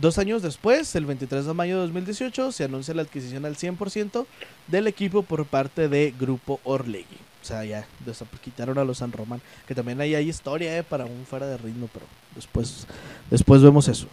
Dos 0.00 0.18
años 0.18 0.42
después, 0.42 0.94
el 0.96 1.04
23 1.06 1.44
de 1.44 1.52
mayo 1.52 1.74
de 1.76 1.80
2018, 1.82 2.52
se 2.52 2.64
anuncia 2.64 2.94
la 2.94 3.02
adquisición 3.02 3.44
al 3.44 3.56
100% 3.56 4.24
del 4.68 4.86
equipo 4.86 5.22
por 5.22 5.44
parte 5.44 5.88
de 5.88 6.14
Grupo 6.18 6.58
Orlegui. 6.64 7.18
O 7.42 7.44
sea, 7.44 7.64
ya 7.64 7.86
desa- 8.06 8.26
quitaron 8.42 8.78
a 8.78 8.84
los 8.84 8.98
San 8.98 9.12
Román. 9.12 9.40
Que 9.66 9.74
también 9.74 10.00
ahí 10.00 10.14
hay 10.14 10.28
historia 10.28 10.76
eh, 10.78 10.82
para 10.82 11.04
un 11.04 11.24
fuera 11.28 11.46
de 11.46 11.56
ritmo, 11.58 11.88
pero 11.92 12.06
después, 12.34 12.86
después 13.30 13.62
vemos 13.62 13.88
eso. 13.88 14.06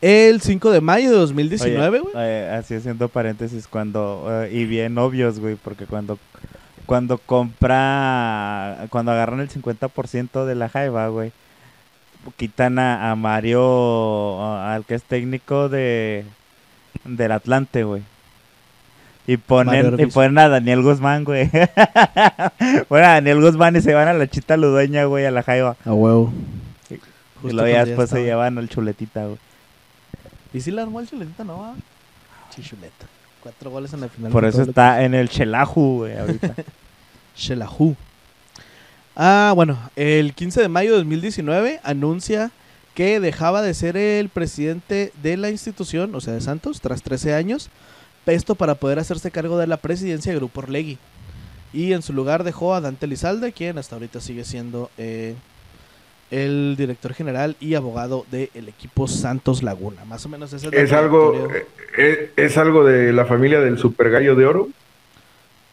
El 0.00 0.40
5 0.40 0.70
de 0.70 0.80
mayo 0.80 1.10
de 1.10 1.16
2019, 1.16 2.00
güey. 2.00 2.14
Eh, 2.16 2.50
así 2.58 2.74
haciendo 2.74 3.08
paréntesis, 3.08 3.66
cuando, 3.66 4.26
eh, 4.30 4.50
y 4.52 4.64
bien 4.66 4.98
obvios, 4.98 5.40
güey, 5.40 5.54
porque 5.56 5.86
cuando, 5.86 6.18
cuando 6.86 7.18
compra, 7.18 8.86
cuando 8.90 9.12
agarran 9.12 9.40
el 9.40 9.48
50% 9.48 10.44
de 10.44 10.54
la 10.54 10.68
Jaiba, 10.68 11.08
güey, 11.08 11.32
quitan 12.36 12.78
a, 12.78 13.10
a 13.10 13.16
Mario, 13.16 14.42
a- 14.42 14.74
al 14.74 14.84
que 14.84 14.94
es 14.94 15.02
técnico 15.02 15.68
de, 15.68 16.24
del 17.04 17.32
Atlante, 17.32 17.84
güey. 17.84 18.02
Y 19.26 19.38
ponen, 19.38 19.98
y 19.98 20.06
ponen 20.06 20.36
a 20.38 20.48
Daniel 20.48 20.82
Guzmán, 20.82 21.24
güey. 21.24 21.48
ponen 22.88 23.04
a 23.04 23.14
Daniel 23.14 23.40
Guzmán 23.40 23.74
y 23.76 23.80
se 23.80 23.94
van 23.94 24.08
a 24.08 24.12
la 24.12 24.26
chita 24.28 24.56
ludueña, 24.56 25.04
güey, 25.04 25.24
a 25.24 25.30
la 25.30 25.42
Jaiba. 25.42 25.76
A 25.84 25.92
huevo. 25.92 26.32
Y 27.42 27.50
luego 27.52 27.68
ya 27.68 27.84
después 27.84 28.10
se 28.10 28.22
llevan 28.22 28.58
al 28.58 28.68
chuletita, 28.68 29.24
güey. 29.24 29.38
¿Y 30.52 30.60
si 30.60 30.70
la 30.70 30.82
armó 30.82 31.00
el 31.00 31.08
chuletita? 31.08 31.42
No, 31.44 31.58
va? 31.58 31.74
Sí, 32.50 32.62
chuleta. 32.62 33.06
Cuatro 33.42 33.70
goles 33.70 33.92
en 33.92 34.00
la 34.02 34.08
final. 34.08 34.30
Por 34.30 34.44
eso 34.44 34.62
está 34.62 35.02
en 35.02 35.14
el 35.14 35.28
Chelahu, 35.28 35.98
güey, 35.98 36.16
ahorita. 36.18 36.54
Shelahu. 37.36 37.96
Ah, 39.16 39.52
bueno, 39.54 39.78
el 39.96 40.34
15 40.34 40.60
de 40.62 40.68
mayo 40.68 40.90
de 40.92 40.98
2019 40.98 41.80
anuncia 41.84 42.50
que 42.94 43.20
dejaba 43.20 43.62
de 43.62 43.74
ser 43.74 43.96
el 43.96 44.28
presidente 44.28 45.12
de 45.22 45.36
la 45.36 45.50
institución, 45.50 46.14
o 46.14 46.20
sea, 46.20 46.34
de 46.34 46.40
Santos, 46.40 46.80
tras 46.80 47.02
13 47.02 47.34
años, 47.34 47.70
esto 48.26 48.54
para 48.54 48.74
poder 48.76 48.98
hacerse 48.98 49.30
cargo 49.30 49.58
de 49.58 49.66
la 49.66 49.76
presidencia 49.76 50.32
de 50.32 50.38
Grupo 50.38 50.60
Orlegui. 50.60 50.98
Y 51.72 51.92
en 51.92 52.02
su 52.02 52.12
lugar 52.12 52.44
dejó 52.44 52.74
a 52.74 52.80
Dante 52.80 53.06
Lizalde, 53.06 53.52
quien 53.52 53.78
hasta 53.78 53.96
ahorita 53.96 54.20
sigue 54.20 54.44
siendo 54.44 54.90
eh, 54.96 55.34
el 56.30 56.76
director 56.78 57.14
general 57.14 57.56
y 57.60 57.74
abogado 57.74 58.26
del 58.30 58.68
equipo 58.68 59.08
Santos 59.08 59.62
Laguna. 59.62 60.04
Más 60.04 60.24
o 60.24 60.28
menos 60.28 60.52
es 60.52 60.62
¿Es 60.64 60.92
algo, 60.92 61.32
trayectoria. 61.32 61.62
eh, 61.62 61.66
eh, 61.98 62.30
¿Es 62.36 62.56
algo 62.58 62.84
de 62.84 63.12
la 63.12 63.24
familia 63.26 63.60
del 63.60 63.78
super 63.78 64.10
gallo 64.10 64.36
de 64.36 64.46
oro? 64.46 64.68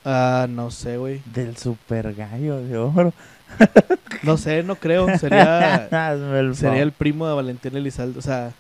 Ah, 0.04 0.48
no 0.50 0.72
sé, 0.72 0.98
güey. 0.98 1.22
Del 1.26 1.58
super 1.58 2.14
gallo 2.14 2.62
de 2.62 2.78
oro. 2.78 3.14
No 4.24 4.38
sé, 4.38 4.62
no 4.62 4.76
creo. 4.76 5.18
Sería... 5.18 5.88
El 6.40 6.56
Sería 6.56 6.84
el 6.84 6.92
primo 6.92 7.28
de 7.28 7.34
Valentín 7.34 7.76
Elizalde. 7.76 8.20
O 8.20 8.22
sea, 8.22 8.52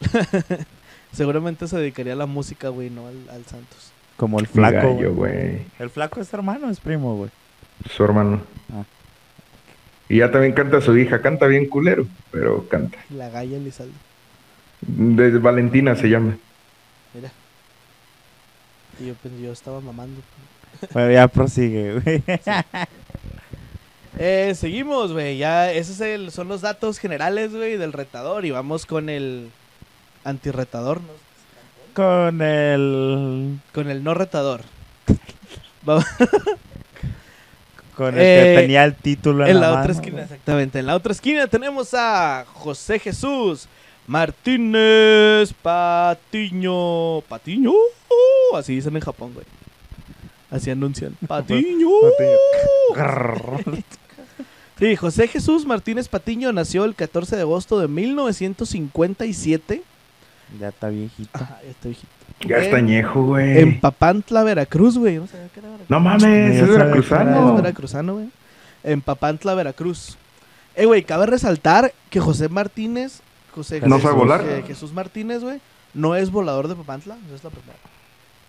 seguramente 1.12 1.66
se 1.66 1.78
dedicaría 1.78 2.12
a 2.12 2.16
la 2.16 2.26
música, 2.26 2.68
güey, 2.68 2.90
no 2.90 3.06
al, 3.06 3.16
al 3.30 3.44
Santos. 3.46 3.92
Como 4.18 4.38
el 4.38 4.46
flaco, 4.46 4.96
gallo, 4.96 5.14
güey. 5.14 5.62
El 5.78 5.88
flaco 5.88 6.20
es 6.20 6.32
hermano, 6.34 6.68
es 6.68 6.80
primo, 6.80 7.16
güey. 7.16 7.30
Su 7.88 8.04
hermano. 8.04 8.42
Ah. 8.72 8.84
Y 10.08 10.18
ya 10.18 10.30
también 10.30 10.52
canta 10.52 10.80
su 10.80 10.96
hija. 10.98 11.22
Canta 11.22 11.46
bien 11.46 11.66
culero, 11.66 12.06
pero 12.30 12.68
canta. 12.68 12.98
La 13.10 13.30
Gaya 13.30 13.56
Elizalde. 13.56 13.94
De 14.80 15.30
Valentina 15.38 15.94
se 15.94 16.08
llama. 16.08 16.36
Mira. 17.14 17.30
Y 19.00 19.06
yo, 19.06 19.14
pues, 19.22 19.34
yo 19.40 19.52
estaba 19.52 19.80
mamando. 19.80 20.20
Bueno, 20.92 21.12
ya 21.12 21.28
prosigue, 21.28 22.00
güey. 22.00 22.22
Eh, 24.18 24.54
seguimos, 24.56 25.12
güey. 25.12 25.38
Ya, 25.38 25.70
esos 25.72 25.96
es 25.96 26.00
el- 26.00 26.30
son 26.32 26.48
los 26.48 26.60
datos 26.60 26.98
generales, 26.98 27.52
güey, 27.54 27.76
del 27.76 27.92
retador. 27.92 28.44
Y 28.44 28.50
vamos 28.50 28.84
con 28.86 29.08
el 29.08 29.50
antirretador, 30.24 31.00
¿no? 31.00 31.08
Con 31.94 32.42
el. 32.42 33.58
Con 33.72 33.88
el 33.90 34.02
no 34.04 34.14
retador. 34.14 34.62
Con 37.96 38.14
el 38.14 38.20
Eh, 38.20 38.52
que 38.54 38.60
tenía 38.62 38.84
el 38.84 38.94
título 38.94 39.44
en, 39.44 39.50
en 39.52 39.60
la 39.60 39.70
mano, 39.70 39.80
otra 39.80 39.92
esquina, 39.92 40.22
exactamente. 40.22 40.78
En 40.78 40.86
la 40.86 40.94
otra 40.94 41.10
esquina 41.12 41.46
tenemos 41.48 41.94
a 41.94 42.44
José 42.52 43.00
Jesús 43.00 43.66
Martínez 44.06 45.52
Patiño. 45.60 47.22
¿Patiño? 47.22 47.72
Así 48.54 48.76
dicen 48.76 48.94
en 48.94 49.02
Japón, 49.02 49.32
güey. 49.34 49.44
Así 50.50 50.70
anuncian. 50.70 51.14
Patiño. 51.26 51.88
Sí, 54.78 54.94
José 54.96 55.26
Jesús 55.28 55.66
Martínez 55.66 56.08
Patiño 56.08 56.52
nació 56.52 56.84
el 56.84 56.94
14 56.94 57.34
de 57.36 57.42
agosto 57.42 57.80
de 57.80 57.88
1957. 57.88 59.82
Ya 60.60 60.68
está 60.68 60.88
viejito. 60.88 61.30
Ajá, 61.32 61.58
ya 61.64 61.70
está 61.70 61.88
viejito. 61.88 62.08
Ya 62.46 62.56
está 62.58 62.78
En- 62.78 62.84
añejo, 62.84 63.24
güey. 63.24 63.58
En 63.58 63.80
Papantla, 63.80 64.44
Veracruz, 64.44 64.96
güey. 64.96 65.16
No 65.16 65.26
sabía 65.26 65.48
que 65.48 65.58
era 65.60 65.68
Veracruz. 65.70 65.90
No 65.90 66.00
mames, 66.00 66.56
es 66.62 66.68
veracruzano. 66.68 67.56
veracruzano, 67.56 68.14
güey. 68.14 68.28
En 68.84 69.00
Papantla, 69.00 69.54
Veracruz. 69.54 70.16
Eh, 70.76 70.86
güey, 70.86 71.02
cabe 71.02 71.26
resaltar 71.26 71.92
que 72.10 72.20
José 72.20 72.48
Martínez, 72.48 73.20
José 73.52 73.80
¿No 73.80 73.96
Jesús, 73.96 74.14
volar? 74.14 74.44
eh, 74.46 74.62
Jesús 74.64 74.92
Martínez, 74.92 75.42
güey, 75.42 75.60
no 75.92 76.14
es 76.14 76.30
volador 76.30 76.68
de 76.68 76.76
Papantla, 76.76 77.16
esa 77.26 77.34
es 77.34 77.42
la 77.44 77.50
primera. 77.50 77.76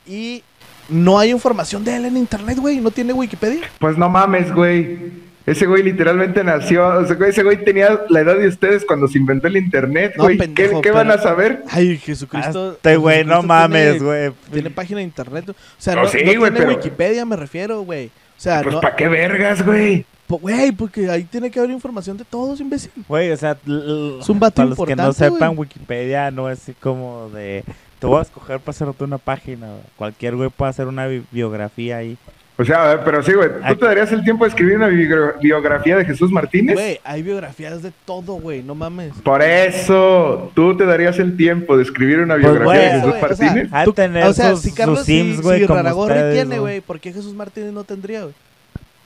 Y 0.07 0.43
no 0.89 1.19
hay 1.19 1.31
información 1.31 1.83
de 1.83 1.95
él 1.95 2.05
en 2.05 2.17
internet, 2.17 2.57
güey, 2.59 2.79
no 2.79 2.91
tiene 2.91 3.13
Wikipedia. 3.13 3.61
Pues 3.79 3.97
no 3.97 4.09
mames, 4.09 4.51
güey. 4.53 5.29
Ese 5.45 5.65
güey 5.65 5.81
literalmente 5.81 6.43
nació, 6.43 6.85
o 6.87 7.05
sea, 7.07 7.15
güey, 7.15 7.31
ese 7.31 7.41
güey 7.43 7.63
tenía 7.63 8.01
la 8.09 8.19
edad 8.19 8.37
de 8.37 8.47
ustedes 8.47 8.85
cuando 8.85 9.07
se 9.07 9.17
inventó 9.17 9.47
el 9.47 9.57
internet, 9.57 10.13
No, 10.15 10.25
güey. 10.25 10.37
pendejo, 10.37 10.79
¿Qué, 10.81 10.89
qué 10.89 10.91
van 10.95 11.09
a 11.09 11.17
saber? 11.17 11.63
Ay, 11.71 11.97
Jesucristo. 11.97 12.73
Este 12.73 12.97
güey, 12.97 13.25
no 13.25 13.41
mames, 13.41 13.93
tiene- 13.97 14.05
güey. 14.05 14.31
Tiene 14.51 14.69
página 14.69 14.97
de 14.99 15.05
internet. 15.05 15.49
O 15.49 15.55
sea, 15.79 15.93
Oh, 15.93 16.03
no, 16.03 16.07
sí, 16.07 16.17
no 16.23 16.25
güey, 16.39 16.51
tiene 16.51 16.59
pero- 16.67 16.69
Wikipedia, 16.69 17.25
me 17.25 17.35
refiero, 17.35 17.81
güey. 17.81 18.07
O 18.07 18.41
sea, 18.41 18.61
Pues 18.61 18.75
no. 18.75 18.81
¿para 18.81 18.95
qué 18.95 19.07
vergas, 19.07 19.65
güey? 19.65 20.05
Güey, 20.27 20.71
porque 20.73 21.09
ahí 21.09 21.23
tiene 21.23 21.49
que 21.49 21.57
haber 21.57 21.71
información 21.71 22.15
de 22.15 22.25
todos, 22.25 22.59
imbécil. 22.59 22.91
Güey, 23.07 23.31
o 23.31 23.37
sea, 23.37 23.53
Es 23.53 24.29
un 24.29 24.39
vato 24.39 24.57
para 24.57 24.69
los 24.69 24.77
que 24.85 24.95
no 24.95 25.11
sepan. 25.13 25.57
Wikipedia 25.57 26.29
no 26.29 26.47
es 26.51 26.61
así 26.61 26.73
como 26.79 27.29
de... 27.31 27.63
Te 27.99 28.07
voy 28.07 28.19
a 28.19 28.21
escoger 28.21 28.59
para 28.59 28.71
hacerte 28.71 29.03
una 29.03 29.17
página. 29.17 29.67
güey. 29.67 29.81
Cualquier 29.97 30.35
güey 30.35 30.49
puede 30.49 30.69
hacer 30.71 30.87
una 30.87 31.07
bi- 31.07 31.23
biografía 31.31 31.97
ahí. 31.97 32.17
O 32.57 32.65
sea, 32.65 33.01
pero 33.05 33.23
sí, 33.23 33.31
güey. 33.33 33.47
¿Tú 33.49 33.55
Aquí- 33.63 33.75
te 33.79 33.85
darías 33.85 34.11
el 34.11 34.23
tiempo 34.23 34.43
de 34.43 34.49
escribir 34.49 34.75
una 34.75 34.89
biogr- 34.89 35.39
biografía 35.39 35.95
de 35.95 36.03
Jesús 36.05 36.29
Martínez? 36.29 36.75
Güey, 36.75 36.99
hay 37.05 37.23
biografías 37.23 37.81
de 37.81 37.93
todo, 38.05 38.33
güey, 38.33 38.61
no 38.63 38.75
mames. 38.75 39.13
Por 39.23 39.41
eso, 39.41 40.51
¿tú 40.55 40.75
te 40.75 40.85
darías 40.85 41.19
el 41.19 41.37
tiempo 41.37 41.77
de 41.77 41.83
escribir 41.83 42.19
una 42.19 42.33
Pues, 42.35 42.43
biografía 42.43 42.65
güey, 42.65 42.85
de 42.85 42.91
Jesús 42.91 43.09
güey, 43.09 43.23
o 43.23 43.35
sea, 43.35 43.45
Martínez? 43.47 43.85
Tú- 43.85 43.93
tener 43.93 44.23
o 44.25 44.33
sea, 44.33 44.51
sus, 44.51 44.61
si 44.61 44.71
Carlos 44.73 44.97
sus 44.99 45.05
sims, 45.07 45.35
si, 45.37 45.41
güey, 45.41 45.59
si 45.61 45.65
Raragorri 45.67 46.13
ustedes, 46.15 46.33
tiene, 46.33 46.59
güey. 46.59 46.59
güey, 46.59 46.81
¿por 46.81 46.99
qué 46.99 47.13
Jesús 47.13 47.33
Martínez 47.33 47.71
no 47.71 47.83
tendría, 47.85 48.23
güey? 48.23 48.33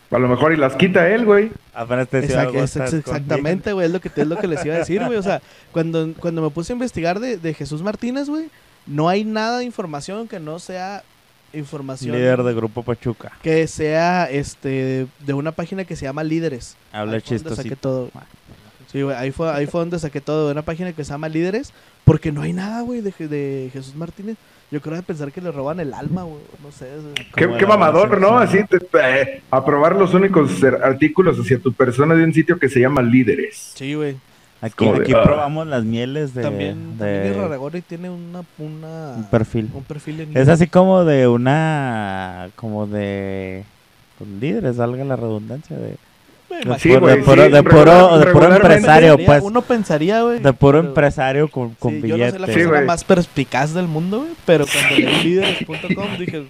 A 0.09 0.19
lo 0.19 0.27
mejor 0.27 0.53
y 0.53 0.57
las 0.57 0.75
quita 0.75 1.07
él, 1.09 1.25
güey. 1.25 1.51
Apenas 1.75 2.07
te 2.07 2.21
decía 2.21 2.43
es- 2.53 2.75
es- 2.75 2.93
exactamente, 2.93 3.73
güey, 3.73 3.85
es 3.87 3.91
lo 3.91 3.99
que 3.99 4.09
es 4.15 4.27
lo 4.27 4.37
que 4.37 4.47
les 4.47 4.63
iba 4.65 4.75
a 4.75 4.79
decir, 4.79 5.03
güey. 5.03 5.17
O 5.17 5.23
sea, 5.23 5.41
cuando, 5.71 6.11
cuando 6.19 6.41
me 6.41 6.49
puse 6.49 6.73
a 6.73 6.75
investigar 6.75 7.19
de, 7.19 7.37
de 7.37 7.53
Jesús 7.53 7.81
Martínez, 7.83 8.29
güey, 8.29 8.45
no 8.87 9.09
hay 9.09 9.23
nada 9.23 9.59
de 9.59 9.65
información 9.65 10.27
que 10.27 10.39
no 10.39 10.59
sea 10.59 11.03
información 11.53 12.15
Líder 12.15 12.41
de 12.43 12.53
Grupo 12.53 12.83
Pachuca. 12.83 13.31
que 13.43 13.67
sea 13.67 14.25
este 14.29 15.07
de 15.19 15.33
una 15.33 15.51
página 15.51 15.85
que 15.85 15.95
se 15.95 16.05
llama 16.05 16.23
Líderes. 16.23 16.75
Habla 16.91 17.13
Ahí 17.15 17.21
fue 17.21 17.37
donde 17.37 17.49
saqué 17.55 17.69
chistosito. 17.69 17.75
todo. 17.89 18.11
Sí, 18.91 19.01
güey, 19.01 19.15
ahí 19.15 19.31
fue, 19.31 19.51
ahí 19.51 19.65
fue 19.65 19.79
donde 19.81 19.97
saqué 19.99 20.21
todo 20.21 20.47
de 20.47 20.51
una 20.51 20.61
página 20.61 20.93
que 20.93 21.03
se 21.03 21.11
llama 21.11 21.27
Líderes, 21.29 21.73
porque 22.03 22.31
no 22.31 22.41
hay 22.43 22.53
nada, 22.53 22.81
güey, 22.81 23.01
de, 23.01 23.11
Je- 23.11 23.27
de 23.27 23.69
Jesús 23.73 23.95
Martínez. 23.95 24.35
Yo 24.71 24.81
creo 24.81 24.95
de 24.95 25.03
pensar 25.03 25.31
que 25.31 25.41
le 25.41 25.51
roban 25.51 25.79
el 25.79 25.93
alma, 25.93 26.23
güey, 26.23 26.41
no 26.63 26.71
sé. 26.71 26.87
Qué, 27.35 27.47
mamador, 27.67 28.19
¿no? 28.19 28.39
sí. 28.47 28.57
Así, 28.59 28.67
te- 28.67 29.21
eh, 29.21 29.41
aprobar 29.51 29.95
los 29.95 30.13
únicos 30.15 30.51
artículos 30.83 31.39
hacia 31.39 31.59
tu 31.59 31.71
persona 31.73 32.15
de 32.15 32.23
un 32.23 32.33
sitio 32.33 32.57
que 32.59 32.69
se 32.69 32.79
llama 32.79 33.01
Líderes. 33.03 33.73
Sí, 33.75 33.93
güey. 33.93 34.15
Aquí, 34.63 34.85
de, 34.89 35.01
aquí 35.01 35.13
ah. 35.13 35.23
probamos 35.23 35.67
las 35.67 35.83
mieles 35.83 36.33
de, 36.33 36.41
También, 36.41 36.97
de 36.97 37.05
también 37.05 37.35
Irarrágorri 37.35 37.81
tiene 37.81 38.09
una, 38.09 38.43
una 38.57 39.13
un 39.17 39.29
perfil. 39.29 39.69
un 39.73 39.83
perfil 39.83 40.21
en 40.21 40.37
Es 40.37 40.47
así 40.47 40.67
como 40.67 41.03
de 41.03 41.27
una... 41.27 42.49
Como 42.55 42.87
de... 42.87 43.65
pues, 44.17 44.29
líderes, 44.39 44.77
valga 44.77 45.03
la 45.03 45.15
redundancia. 45.17 45.75
De, 45.75 45.87
de. 45.87 46.79
Sí, 46.79 46.89
puro- 46.89 47.01
güey, 47.01 47.17
de 47.17 47.23
puro, 47.23 47.45
sí, 47.45 47.51
de 47.51 47.63
puro, 47.63 47.83
regular- 47.83 48.19
de 48.25 48.31
puro 48.31 48.55
empresario, 48.55 49.17
Pensaría- 49.17 49.25
pues. 49.25 49.43
Uno 49.43 49.61
pensaría, 49.63 50.21
güey. 50.21 50.39
De 50.39 50.53
puro 50.53 50.77
pero- 50.79 50.87
empresario 50.89 51.47
con, 51.49 51.71
con 51.75 51.93
sí, 51.93 52.01
yo 52.01 52.07
no 52.09 52.13
billetes. 52.15 52.31
soy 52.33 52.39
la 52.41 52.47
persona 52.47 52.81
más 52.81 53.03
perspicaz 53.03 53.73
del 53.73 53.87
mundo, 53.87 54.19
güey. 54.19 54.31
Pero 54.45 54.65
cuando 54.71 54.95
leí 54.95 55.23
líderes.com 55.23 56.17
dije. 56.19 56.43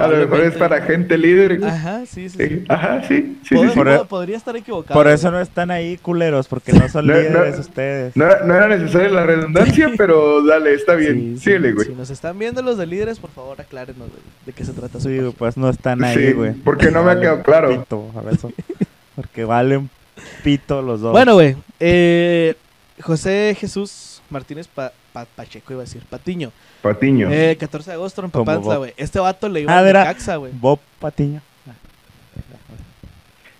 A 0.00 0.06
lo 0.08 0.16
mejor 0.16 0.40
es 0.40 0.54
para 0.54 0.80
gente 0.82 1.16
líder. 1.16 1.58
güey. 1.58 1.70
Ajá, 1.70 2.04
sí, 2.06 2.28
sí. 2.28 2.64
Ajá, 2.68 3.02
sí, 3.06 3.38
sí, 3.44 3.54
Pod- 3.54 3.62
sí, 3.64 3.68
sí. 3.70 3.74
Por- 3.76 3.86
pod- 3.88 4.06
podría 4.08 4.36
estar 4.36 4.56
equivocado. 4.56 4.98
Por 4.98 5.08
eso 5.08 5.30
no 5.30 5.40
están 5.40 5.70
ahí 5.70 5.96
culeros, 5.98 6.48
porque 6.48 6.72
no 6.72 6.88
son 6.88 7.06
No, 7.06 7.14
no. 7.14 7.20
líderes 7.20 7.58
ustedes. 7.58 8.16
No 8.16 8.24
era, 8.24 8.44
no 8.44 8.54
era 8.54 8.68
necesaria 8.68 9.08
la 9.10 9.24
redundancia, 9.24 9.90
pero 9.96 10.44
dale, 10.44 10.74
está 10.74 10.94
bien. 10.94 11.16
Sí, 11.16 11.34
sí, 11.36 11.44
Síguele, 11.44 11.72
güey. 11.72 11.86
Si 11.88 11.94
nos 11.94 12.10
están 12.10 12.38
viendo 12.38 12.60
los 12.62 12.76
de 12.78 12.86
líderes, 12.86 13.18
por 13.20 13.30
favor, 13.30 13.60
aclárenos 13.60 14.08
güey, 14.08 14.20
de 14.46 14.52
qué 14.52 14.64
se 14.64 14.72
trata 14.72 14.98
su 15.00 15.08
Sí, 15.08 15.16
página. 15.16 15.32
pues 15.38 15.56
no 15.56 15.68
están 15.70 16.02
ahí, 16.02 16.16
Sí, 16.28 16.32
güey. 16.32 16.52
porque 16.54 16.90
no 16.90 17.02
me 17.04 17.12
ha 17.12 17.20
quedado 17.20 17.42
claro. 17.42 17.68
pito, 17.70 18.10
a 18.16 18.30
eso. 18.34 18.50
Porque 19.14 19.44
valen 19.44 19.90
pito 20.42 20.82
los 20.82 21.00
dos. 21.00 21.12
Bueno, 21.12 21.34
güey. 21.34 21.56
eh, 21.80 22.54
José 23.00 23.56
Jesús 23.58 24.20
Martínez 24.30 24.66
Pa- 24.68 24.92
Pa- 25.24 25.26
Pacheco, 25.36 25.72
iba 25.72 25.82
a 25.82 25.84
decir, 25.84 26.02
Patiño. 26.08 26.52
Patiño. 26.82 27.28
Eh, 27.30 27.56
14 27.58 27.90
de 27.90 27.94
agosto 27.94 28.24
en 28.24 28.30
Papantla, 28.30 28.76
güey. 28.76 28.94
Este 28.96 29.18
vato 29.18 29.48
le 29.48 29.60
iba 29.62 29.72
Ah, 29.74 29.78
a 29.78 29.82
verá. 29.82 30.04
Caxa, 30.04 30.36
güey. 30.36 30.52
Bob 30.54 30.78
Patiño. 30.98 31.40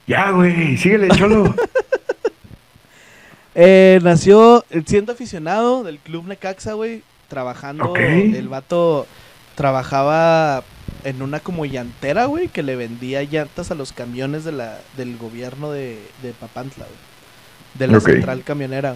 Ya, 0.07 0.31
güey, 0.31 0.77
síguele, 0.77 1.09
cholo. 1.17 1.55
Eh, 3.61 3.99
nació 4.05 4.65
eh, 4.71 4.83
siendo 4.87 5.13
aficionado 5.13 5.83
del 5.83 5.99
club 5.99 6.27
Necaxa, 6.29 6.75
güey. 6.75 7.03
Trabajando. 7.29 7.93
El 7.97 8.47
vato 8.49 9.05
trabajaba 9.57 10.63
en 11.03 11.23
una 11.23 11.41
como 11.41 11.65
llantera, 11.67 12.27
güey, 12.27 12.47
que 12.49 12.63
le 12.63 12.77
vendía 12.77 13.23
llantas 13.25 13.73
a 13.73 13.75
los 13.75 13.93
camiones 13.93 14.45
de 14.45 14.53
la, 14.53 14.79
del 14.97 15.17
gobierno 15.19 15.73
de, 15.73 15.99
de 16.23 16.33
Papantla, 16.35 16.85
güey. 16.85 16.99
De 17.75 17.89
la 17.89 18.01
central 18.01 18.45
camionera. 18.45 18.95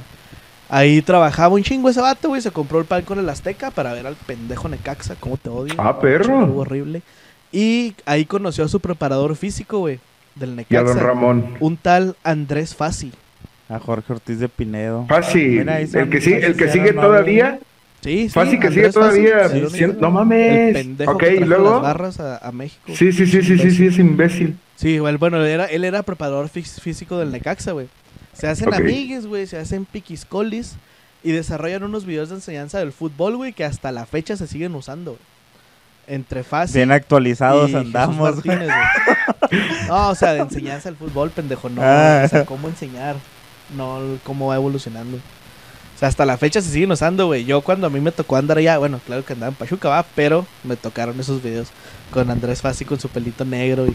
Ahí 0.74 1.02
trabajaba 1.02 1.54
un 1.54 1.62
chingo 1.62 1.90
ese 1.90 2.00
vato, 2.00 2.28
güey. 2.30 2.40
Se 2.40 2.50
compró 2.50 2.78
el 2.78 2.86
palco 2.86 3.12
en 3.12 3.18
el 3.20 3.28
Azteca 3.28 3.70
para 3.70 3.92
ver 3.92 4.06
al 4.06 4.14
pendejo 4.16 4.70
Necaxa. 4.70 5.16
¿Cómo 5.20 5.36
te 5.36 5.50
odio? 5.50 5.74
Ah, 5.76 6.00
perro. 6.00 6.50
Horrible. 6.56 7.02
Y 7.52 7.94
ahí 8.06 8.24
conoció 8.24 8.64
a 8.64 8.68
su 8.68 8.80
preparador 8.80 9.36
físico, 9.36 9.80
güey. 9.80 10.00
Del 10.34 10.50
Y 10.50 10.52
a 10.52 10.56
Necaxa. 10.56 10.94
don 10.94 10.98
Ramón. 10.98 11.54
Un 11.60 11.76
tal 11.76 12.16
Andrés 12.24 12.74
Fassi. 12.74 13.12
A 13.68 13.78
Jorge 13.78 14.14
Ortiz 14.14 14.38
de 14.38 14.48
Pinedo. 14.48 15.06
Ahí 15.10 15.86
son- 15.86 16.00
El 16.02 16.08
que, 16.10 16.20
sí, 16.22 16.32
el 16.32 16.56
que 16.56 16.70
sigue 16.70 16.92
todavía. 16.94 17.58
Sí, 18.00 18.22
sí. 18.24 18.28
Fácil 18.30 18.58
que 18.58 18.68
sigue 18.68 18.86
Andrés 18.86 18.94
Fassi, 18.94 19.22
todavía. 19.24 19.48
sí, 19.50 19.76
siendo- 19.76 19.94
sí. 19.96 20.00
no 20.00 20.08
El 20.08 20.12
mames. 20.14 20.72
pendejo 20.74 21.12
Ok, 21.12 21.20
que 21.20 21.34
y 21.34 21.36
trajo 21.36 21.48
luego. 21.50 21.72
las 21.74 21.82
barras 21.82 22.18
a, 22.20 22.38
a 22.38 22.50
México. 22.50 22.82
Sí, 22.94 23.12
sí, 23.12 23.26
sí, 23.26 23.42
sí, 23.42 23.58
sí, 23.58 23.70
sí, 23.70 23.86
es 23.88 23.98
imbécil. 23.98 24.56
Sí, 24.76 24.98
güey, 24.98 25.16
bueno, 25.16 25.36
él 25.36 25.46
era, 25.46 25.66
él 25.66 25.84
era 25.84 26.02
preparador 26.02 26.48
fí- 26.48 26.64
físico 26.80 27.18
del 27.18 27.30
Necaxa, 27.30 27.72
güey. 27.72 27.88
Se 28.32 28.48
hacen 28.48 28.68
Ok. 28.68 28.74
amigues, 28.74 29.26
güey, 29.26 29.46
se 29.46 29.58
hacen 29.58 29.84
piquiscolis 29.84 30.74
y 31.22 31.32
desarrollan 31.32 31.82
unos 31.84 32.04
videos 32.04 32.30
de 32.30 32.36
enseñanza 32.36 32.78
del 32.78 32.92
fútbol, 32.92 33.36
güey, 33.36 33.52
que 33.52 33.64
hasta 33.64 33.92
la 33.92 34.06
fecha 34.06 34.36
se 34.36 34.46
siguen 34.46 34.74
usando. 34.74 35.18
Entre 36.08 36.42
fácil 36.42 36.76
Bien 36.76 36.90
actualizados 36.92 37.70
y 37.70 37.76
andamos. 37.76 38.36
Martínez. 38.36 38.70
No, 39.86 40.08
o 40.08 40.14
sea, 40.14 40.32
de 40.32 40.40
enseñanza 40.40 40.88
del 40.88 40.96
fútbol, 40.96 41.30
pendejo, 41.30 41.68
no. 41.68 41.80
Ah. 41.82 42.22
O 42.24 42.28
sea, 42.28 42.44
cómo 42.44 42.68
enseñar, 42.68 43.16
no 43.76 44.00
cómo 44.24 44.48
va 44.48 44.56
evolucionando. 44.56 45.18
Hasta 46.02 46.26
la 46.26 46.36
fecha 46.36 46.60
se 46.60 46.70
siguen 46.70 46.90
usando, 46.92 47.26
güey. 47.26 47.44
Yo 47.44 47.60
cuando 47.62 47.86
a 47.86 47.90
mí 47.90 48.00
me 48.00 48.12
tocó 48.12 48.36
andar 48.36 48.58
allá, 48.58 48.76
bueno, 48.78 49.00
claro 49.06 49.24
que 49.24 49.32
andaba 49.34 49.50
en 49.50 49.56
Pachuca, 49.56 49.88
va, 49.88 50.04
pero 50.14 50.46
me 50.64 50.76
tocaron 50.76 51.18
esos 51.20 51.42
videos 51.42 51.68
con 52.10 52.30
Andrés 52.30 52.60
Fassi 52.60 52.84
con 52.84 52.98
su 53.00 53.08
pelito 53.08 53.44
negro 53.44 53.86
y... 53.86 53.90
y- 53.90 53.94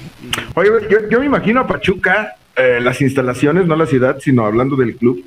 Oye, 0.55 0.69
yo, 0.89 1.09
yo 1.09 1.19
me 1.19 1.25
imagino 1.25 1.59
a 1.61 1.67
Pachuca, 1.67 2.35
eh, 2.55 2.79
las 2.81 3.01
instalaciones, 3.01 3.65
no 3.67 3.75
la 3.75 3.85
ciudad, 3.85 4.17
sino 4.19 4.45
hablando 4.45 4.75
del 4.75 4.95
club. 4.95 5.23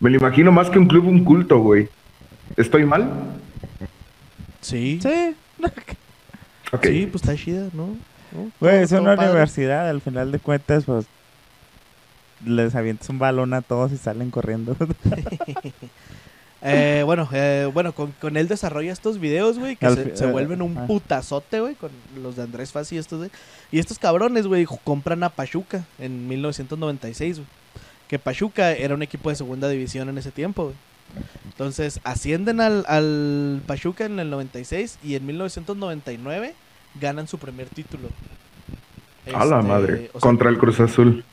Me 0.00 0.10
lo 0.10 0.16
imagino 0.18 0.52
más 0.52 0.70
que 0.70 0.78
un 0.78 0.86
club, 0.86 1.06
un 1.06 1.24
culto, 1.24 1.58
güey. 1.58 1.88
¿Estoy 2.56 2.84
mal? 2.84 3.10
Sí, 4.60 5.00
Sí, 5.02 5.34
Ok. 6.72 6.84
sí, 6.86 7.08
pues 7.10 7.22
está 7.22 7.34
chida, 7.36 7.68
¿no? 7.72 7.96
¿No? 8.32 8.50
güey, 8.60 8.82
es 8.82 8.92
una 8.92 9.16
padre. 9.16 9.30
universidad. 9.30 9.88
Al 9.88 10.00
final 10.02 10.30
de 10.30 10.38
cuentas, 10.38 10.84
pues. 10.84 11.06
Les 12.44 12.74
avientas 12.76 13.08
un 13.08 13.18
balón 13.18 13.52
a 13.54 13.62
todos 13.62 13.90
y 13.90 13.96
salen 13.96 14.30
corriendo. 14.30 14.76
Eh, 16.62 17.02
bueno, 17.04 17.28
eh, 17.32 17.70
bueno 17.72 17.92
con, 17.92 18.12
con 18.20 18.36
él 18.36 18.48
desarrolla 18.48 18.92
estos 18.92 19.20
videos, 19.20 19.58
güey, 19.58 19.76
que 19.76 19.86
Al 19.86 20.16
se, 20.16 20.24
eh, 20.24 20.30
vuelven 20.30 20.60
un 20.60 20.76
ah. 20.76 20.86
putazote, 20.86 21.60
güey, 21.60 21.74
con 21.76 21.90
los 22.20 22.34
de 22.36 22.42
Andrés 22.42 22.72
Fassi 22.72 22.96
y 22.96 22.98
estos, 22.98 23.18
güey. 23.18 23.30
Y 23.70 23.78
estos 23.78 23.98
cabrones, 23.98 24.46
güey, 24.46 24.66
compran 24.84 25.22
a 25.22 25.28
Pachuca 25.28 25.84
en 25.98 26.26
1996, 26.28 27.36
güey. 27.36 27.48
Que 28.08 28.18
Pachuca 28.18 28.72
era 28.72 28.94
un 28.94 29.02
equipo 29.02 29.30
de 29.30 29.36
segunda 29.36 29.68
división 29.68 30.08
en 30.08 30.18
ese 30.18 30.30
tiempo, 30.32 30.64
güey. 30.64 30.76
Entonces, 31.44 32.00
ascienden 32.04 32.60
al, 32.60 32.84
al 32.88 33.62
Pachuca 33.66 34.04
en 34.06 34.18
el 34.18 34.30
96 34.30 34.98
y 35.02 35.14
en 35.14 35.26
1999 35.26 36.54
ganan 37.00 37.28
su 37.28 37.38
primer 37.38 37.68
título. 37.68 38.08
A 39.34 39.44
la 39.44 39.58
Este, 39.58 39.68
madre. 39.68 40.10
o 40.12 40.20
sea, 40.20 40.20
Contra 40.20 40.50
el 40.50 40.58
Cruz 40.58 40.80
Azul. 40.80 41.24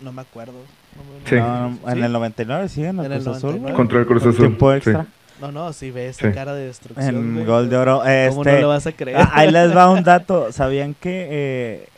No 0.00 0.12
me 0.12 0.22
acuerdo. 0.22 0.52
No, 0.52 1.02
me- 1.02 1.28
Sí. 1.28 1.34
No, 1.36 1.70
no, 1.70 1.88
en 1.90 1.94
¿Sí? 1.98 2.02
el 2.04 2.12
99 2.12 2.68
sí, 2.68 2.84
en 2.84 2.98
el 3.00 3.06
En 3.06 3.12
el 3.12 3.22
Cruz 3.22 3.36
Azul, 3.36 3.50
güey. 3.58 3.72
99. 3.72 3.76
Contra 3.76 3.98
el 4.00 4.06
Cruz 4.06 4.22
Azul. 4.22 4.36
tiempo 4.36 4.70
sí. 4.70 4.76
extra. 4.76 5.06
No, 5.40 5.52
no, 5.52 5.72
si 5.72 5.90
ves 5.92 6.16
esa 6.18 6.28
Sí. 6.28 6.34
cara 6.34 6.54
de 6.54 6.66
destrucción. 6.66 7.14
En 7.14 7.34
güey. 7.34 7.46
gol 7.46 7.68
de 7.70 7.76
oro. 7.76 7.98
¿Cómo 7.98 8.08
Este, 8.10 8.52
no 8.52 8.58
le 8.58 8.64
vas 8.64 8.86
a 8.86 8.92
creer? 8.92 9.18
ah, 9.18 9.30
ahí 9.34 9.50
les 9.50 9.76
va 9.76 9.90
un 9.90 10.02
dato. 10.02 10.50
¿Sabían 10.52 10.94
que 10.94 11.28
eh, 11.30 11.88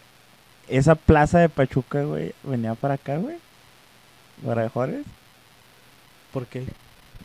esa 0.69 0.95
plaza 0.95 1.39
de 1.39 1.49
Pachuca, 1.49 2.03
güey, 2.03 2.33
venía 2.43 2.75
para 2.75 2.95
acá, 2.95 3.17
güey? 3.17 3.37
Para 4.45 4.69
Juárez. 4.69 5.05
¿Por 6.33 6.47
qué? 6.47 6.65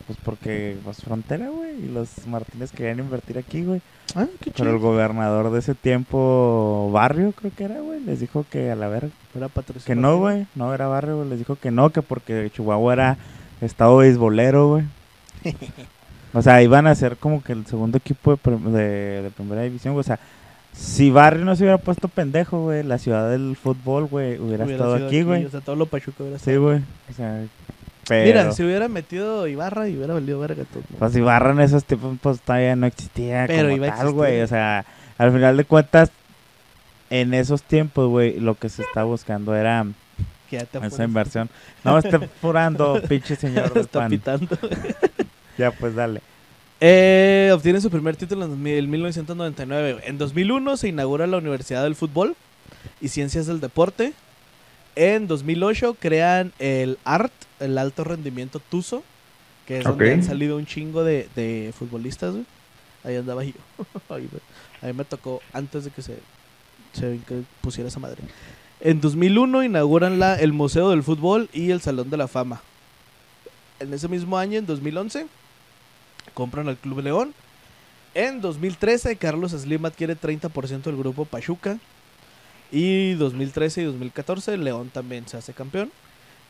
Pues 0.06 0.18
porque 0.24 0.76
pues 0.84 0.98
frontera, 1.02 1.48
güey. 1.48 1.84
Y 1.84 1.88
los 1.88 2.26
Martínez 2.26 2.70
querían 2.70 2.98
invertir 3.00 3.38
aquí, 3.38 3.64
güey. 3.64 3.80
Ah, 4.14 4.26
qué 4.40 4.52
Pero 4.56 4.70
el 4.70 4.76
chido. 4.76 4.88
gobernador 4.90 5.50
de 5.50 5.58
ese 5.58 5.74
tiempo, 5.74 6.90
Barrio, 6.92 7.32
creo 7.32 7.50
que 7.56 7.64
era, 7.64 7.80
güey, 7.80 8.00
les 8.00 8.20
dijo 8.20 8.44
que 8.50 8.70
a 8.70 8.76
la 8.76 8.88
verga. 8.88 9.10
Era 9.34 9.46
Que 9.48 9.52
patrocinador. 9.52 10.02
no, 10.14 10.18
güey. 10.18 10.46
No 10.54 10.72
era 10.72 10.86
Barrio, 10.86 11.16
güey. 11.16 11.28
Les 11.28 11.38
dijo 11.38 11.56
que 11.56 11.70
no, 11.70 11.90
que 11.90 12.02
porque 12.02 12.50
Chihuahua 12.54 12.92
era 12.92 13.16
estado 13.60 13.96
beisbolero, 13.98 14.68
güey. 14.68 14.84
O 16.34 16.42
sea, 16.42 16.60
iban 16.62 16.86
a 16.86 16.94
ser 16.94 17.16
como 17.16 17.42
que 17.42 17.52
el 17.52 17.64
segundo 17.66 17.96
equipo 17.96 18.32
de, 18.32 18.36
prim- 18.36 18.70
de, 18.72 19.22
de 19.22 19.30
primera 19.30 19.62
división, 19.62 19.94
güey. 19.94 20.00
O 20.00 20.04
sea, 20.04 20.18
si 20.74 21.10
Barrio 21.10 21.46
no 21.46 21.56
se 21.56 21.62
hubiera 21.62 21.78
puesto 21.78 22.08
pendejo, 22.08 22.64
güey, 22.64 22.82
la 22.82 22.98
ciudad 22.98 23.30
del 23.30 23.56
fútbol, 23.56 24.04
güey, 24.06 24.38
hubiera, 24.38 24.66
Hubiera 24.66 24.84
estado 24.84 25.06
aquí, 25.06 25.22
güey. 25.22 25.46
O 25.46 25.50
sea, 25.50 25.60
todo 25.62 25.76
lo 25.76 25.86
Pachuca 25.86 26.24
hubiera 26.24 26.38
Sí, 26.38 26.50
estado. 26.50 26.62
güey. 26.66 26.80
O 27.10 27.12
sea, 27.14 27.42
Mira, 28.08 28.52
si 28.52 28.62
hubiera 28.62 28.88
metido 28.88 29.46
Ibarra 29.48 29.88
y 29.88 29.96
hubiera 29.96 30.14
valido 30.14 30.38
verga 30.38 30.64
todo. 30.64 30.82
Pues 30.98 31.16
Ibarra 31.16 31.50
en 31.52 31.60
esos 31.60 31.84
tiempos 31.84 32.16
pues 32.22 32.40
todavía 32.40 32.76
no 32.76 32.86
existía 32.86 33.46
Pero 33.46 33.70
como 33.70 33.86
tal, 33.86 34.12
güey. 34.12 34.40
O 34.42 34.46
sea, 34.46 34.84
al 35.18 35.32
final 35.32 35.56
de 35.56 35.64
cuentas, 35.64 36.10
en 37.10 37.34
esos 37.34 37.62
tiempos, 37.62 38.08
güey, 38.08 38.38
lo 38.38 38.54
que 38.54 38.68
se 38.68 38.82
estaba 38.82 39.06
buscando 39.06 39.54
era 39.54 39.86
Que 40.50 40.58
ya 40.58 40.64
te 40.64 40.78
esa 40.86 41.04
inversión. 41.04 41.48
No 41.84 41.94
me 41.94 41.98
esté 41.98 42.18
furando, 42.40 43.00
pinche 43.08 43.36
señor 43.36 43.72
del 43.72 43.82
Está 43.84 44.00
pan. 44.00 44.10
pitando. 44.10 44.58
Ya, 45.58 45.70
pues 45.70 45.94
dale. 45.94 46.20
Eh, 46.82 47.50
obtiene 47.54 47.80
su 47.80 47.88
primer 47.90 48.14
título 48.14 48.44
en 48.44 48.50
2000 48.50 48.88
1999. 48.88 49.92
güey. 49.94 50.04
En 50.06 50.18
2001 50.18 50.76
se 50.76 50.88
inaugura 50.88 51.26
la 51.26 51.38
Universidad 51.38 51.82
del 51.82 51.94
Fútbol 51.96 52.36
y 53.00 53.08
Ciencias 53.08 53.46
del 53.46 53.60
Deporte. 53.60 54.12
En 54.96 55.28
2008 55.28 55.96
crean 56.00 56.52
el 56.58 56.98
ART, 57.04 57.32
el 57.60 57.76
alto 57.78 58.02
rendimiento 58.02 58.60
TUSO, 58.60 59.04
que 59.66 59.78
es 59.78 59.84
donde 59.84 60.14
han 60.14 60.24
salido 60.24 60.56
un 60.56 60.66
chingo 60.66 61.04
de, 61.04 61.28
de 61.36 61.72
futbolistas. 61.78 62.32
güey. 62.32 62.46
Ahí 63.04 63.16
andaba 63.16 63.44
yo. 63.44 63.52
Ahí. 64.08 64.28
A 64.82 64.86
mí 64.86 64.92
me 64.94 65.04
tocó 65.04 65.40
antes 65.52 65.84
de 65.84 65.90
que 65.90 66.02
se, 66.02 66.18
se 66.92 67.20
que 67.28 67.42
pusiera 67.60 67.88
esa 67.88 68.00
madre. 68.00 68.22
En 68.80 69.00
2001 69.00 69.64
inauguran 69.64 70.18
la, 70.18 70.34
el 70.34 70.52
Museo 70.52 70.90
del 70.90 71.02
Fútbol 71.02 71.48
y 71.52 71.70
el 71.70 71.80
Salón 71.80 72.10
de 72.10 72.16
la 72.16 72.28
Fama. 72.28 72.62
En 73.80 73.92
ese 73.92 74.08
mismo 74.08 74.38
año, 74.38 74.58
en 74.58 74.66
2011, 74.66 75.26
compran 76.34 76.68
al 76.68 76.76
Club 76.76 77.00
León. 77.00 77.34
En 78.14 78.40
2013, 78.40 79.16
Carlos 79.16 79.52
Slim 79.52 79.84
adquiere 79.84 80.16
30% 80.16 80.82
del 80.82 80.96
grupo 80.96 81.26
Pachuca. 81.26 81.78
Y 82.72 83.14
2013 83.14 83.82
y 83.82 83.84
2014, 83.84 84.56
León 84.58 84.90
también 84.92 85.26
se 85.28 85.36
hace 85.36 85.52
campeón. 85.52 85.90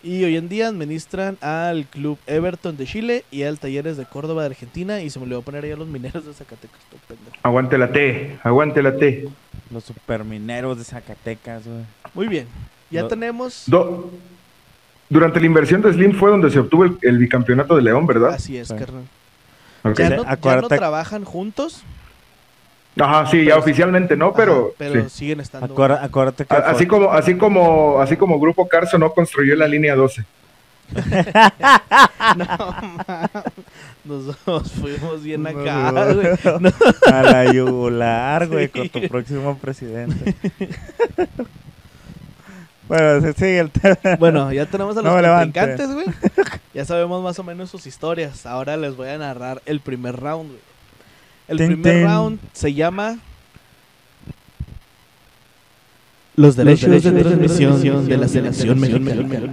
Y 0.02 0.22
hoy 0.24 0.36
en 0.36 0.48
día 0.48 0.68
administran 0.68 1.36
al 1.40 1.86
Club 1.86 2.18
Everton 2.26 2.76
de 2.76 2.86
Chile 2.86 3.24
y 3.30 3.42
al 3.42 3.58
Talleres 3.58 3.96
de 3.96 4.04
Córdoba 4.04 4.42
de 4.42 4.48
Argentina. 4.48 5.00
Y 5.00 5.10
se 5.10 5.18
me 5.18 5.24
olvidó 5.24 5.42
poner 5.42 5.64
ahí 5.64 5.72
a 5.72 5.76
los 5.76 5.88
mineros 5.88 6.24
de 6.24 6.32
Zacatecas. 6.32 6.78
Aguante 7.42 7.76
la 7.78 7.90
T. 7.90 8.38
Aguante 8.42 8.82
la 8.82 8.96
T. 8.96 9.28
Los 9.70 9.84
supermineros 9.84 10.78
de 10.78 10.84
Zacatecas, 10.84 11.66
güey. 11.66 11.84
Muy 12.14 12.28
bien. 12.28 12.46
Ya 12.90 13.08
tenemos. 13.08 13.64
Do- 13.66 14.10
Durante 15.08 15.40
la 15.40 15.46
inversión 15.46 15.82
de 15.82 15.92
Slim 15.92 16.14
fue 16.14 16.30
donde 16.30 16.50
se 16.50 16.58
obtuvo 16.58 16.84
el, 16.84 16.98
el 17.02 17.18
bicampeonato 17.18 17.74
de 17.76 17.82
León, 17.82 18.06
¿verdad? 18.06 18.30
Así 18.34 18.56
es, 18.56 18.68
Sí. 18.68 18.74
carnal. 18.74 19.04
Ya 19.96 20.10
no, 20.10 20.16
ya 20.16 20.16
no 20.16 20.22
acuérdate- 20.28 20.76
trabajan 20.76 21.24
juntos. 21.24 21.82
Ajá, 22.98 23.26
sí, 23.30 23.44
ya 23.44 23.58
oficialmente 23.58 24.16
no, 24.16 24.32
pero, 24.32 24.66
ajá, 24.68 24.74
pero 24.78 25.04
sí. 25.04 25.10
siguen 25.18 25.40
estando. 25.40 25.66
Acuérdate, 25.72 26.04
acuérdate 26.06 26.44
que 26.46 26.54
A- 26.54 26.58
así 26.58 26.86
como 26.86 27.12
así 27.12 27.34
como 27.36 28.00
así 28.00 28.16
como 28.16 28.40
Grupo 28.40 28.66
Carso 28.68 28.96
no 28.98 29.12
construyó 29.12 29.54
la 29.56 29.68
línea 29.68 29.94
12. 29.94 30.24
Nos, 34.04 34.46
nos 34.46 34.72
fuimos 34.72 35.22
bien 35.22 35.42
No, 35.42 35.48
acá, 35.48 35.90
no. 35.92 36.14
güey. 36.14 36.28
a 37.12 37.22
la 37.22 37.52
yugular, 37.52 38.46
güey, 38.46 38.66
Sí. 38.72 38.72
con 38.72 38.88
tu 39.02 39.08
próximo 39.08 39.58
presidente. 39.58 40.34
bueno, 42.88 43.20
se 43.20 43.32
sigue 43.32 43.58
el 43.58 43.70
tema. 43.70 43.96
Bueno, 44.18 44.52
ya 44.52 44.66
tenemos 44.66 44.96
a 44.96 45.02
los 45.02 45.12
No 45.12 45.14
güey. 45.92 46.06
Ya 46.72 46.84
sabemos 46.84 47.22
más 47.22 47.38
o 47.38 47.42
menos 47.42 47.68
sus 47.70 47.86
historias. 47.86 48.46
Ahora 48.46 48.76
les 48.76 48.96
voy 48.96 49.08
a 49.08 49.18
narrar 49.18 49.60
el 49.66 49.80
primer 49.80 50.14
round, 50.16 50.50
güey. 50.50 50.60
El 51.48 51.56
primer 51.58 52.04
round 52.06 52.38
se 52.52 52.74
llama 52.74 53.18
Los 56.34 56.56
derechos, 56.56 56.90
de 57.02 57.12
transmisión 57.22 58.06
de 58.06 58.16
la 58.16 58.28
selección 58.28 58.78
mexicana. 58.78 59.50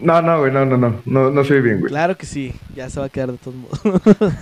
No, 0.00 0.22
no, 0.22 0.40
güey, 0.40 0.52
no, 0.52 0.64
no, 0.64 0.76
no, 0.76 1.00
no, 1.04 1.30
no 1.30 1.44
soy 1.44 1.60
bien, 1.60 1.80
güey. 1.80 1.90
Claro 1.90 2.16
que 2.16 2.26
sí, 2.26 2.52
ya 2.76 2.88
se 2.88 3.00
va 3.00 3.06
a 3.06 3.08
quedar 3.08 3.32
de 3.32 3.38
todos 3.38 3.56
modos. 3.56 3.80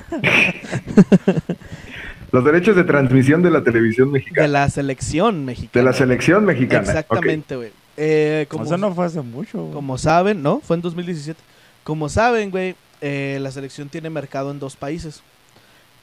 Los 2.32 2.44
derechos 2.44 2.76
de 2.76 2.84
transmisión 2.84 3.40
de 3.40 3.50
la 3.50 3.62
televisión 3.62 4.08
De 4.08 4.18
mexicana, 4.18 4.48
la 4.48 4.68
selección 4.68 5.40
de 5.40 5.46
mexicana. 5.46 5.84
la 5.84 5.92
selección 5.92 6.44
mexicana. 6.44 6.82
Exactamente, 6.82 7.56
güey. 7.56 7.70
Eh, 7.96 8.46
como, 8.50 8.64
Eso 8.64 8.76
no 8.76 8.94
fue 8.94 9.06
hace 9.06 9.22
mucho. 9.22 9.58
güey. 9.62 9.72
como 9.72 9.96
saben, 9.96 10.42
¿no? 10.42 10.60
Fue 10.60 10.76
en 10.76 10.82
2017. 10.82 11.40
Como 11.84 12.08
saben, 12.08 12.50
güey, 12.50 12.74
eh, 13.00 13.38
la 13.40 13.50
selección 13.50 13.88
tiene 13.88 14.10
mercado 14.10 14.50
en 14.50 14.58
dos 14.58 14.76
países. 14.76 15.22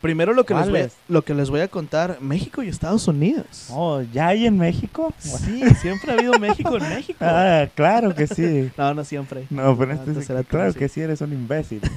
Primero 0.04 0.34
lo 0.34 0.46
que, 0.46 0.54
les 0.54 0.70
voy 0.70 0.82
a, 0.82 0.90
lo 1.08 1.22
que 1.22 1.34
les 1.34 1.50
voy 1.50 1.62
a 1.62 1.70
contar, 1.70 2.18
México 2.20 2.62
y 2.62 2.68
Estados 2.68 3.08
Unidos. 3.08 3.68
Oh, 3.70 4.02
¿ya 4.02 4.28
hay 4.28 4.46
en 4.46 4.58
México? 4.58 5.14
Sí, 5.18 5.64
siempre 5.82 6.12
ha 6.12 6.16
habido 6.16 6.38
México 6.38 6.76
en 6.76 6.90
México. 6.90 7.20
Ah, 7.22 7.70
claro 7.74 8.14
que 8.14 8.28
sí. 8.28 8.70
No, 8.78 8.94
no 8.94 9.06
siempre. 9.06 9.48
No, 9.50 9.78
pero 9.78 9.94
Ah, 9.94 10.04
este 10.06 10.34
era 10.34 10.44
claro 10.44 10.74
que 10.74 10.90
sí, 10.90 11.00
eres 11.00 11.22
un 11.22 11.32
imbécil. 11.32 11.80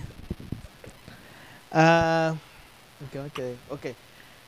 Ah, 1.73 2.35
¿en 3.01 3.09
qué 3.09 3.19
me 3.19 3.31
quedé? 3.31 3.57
Ok. 3.71 3.87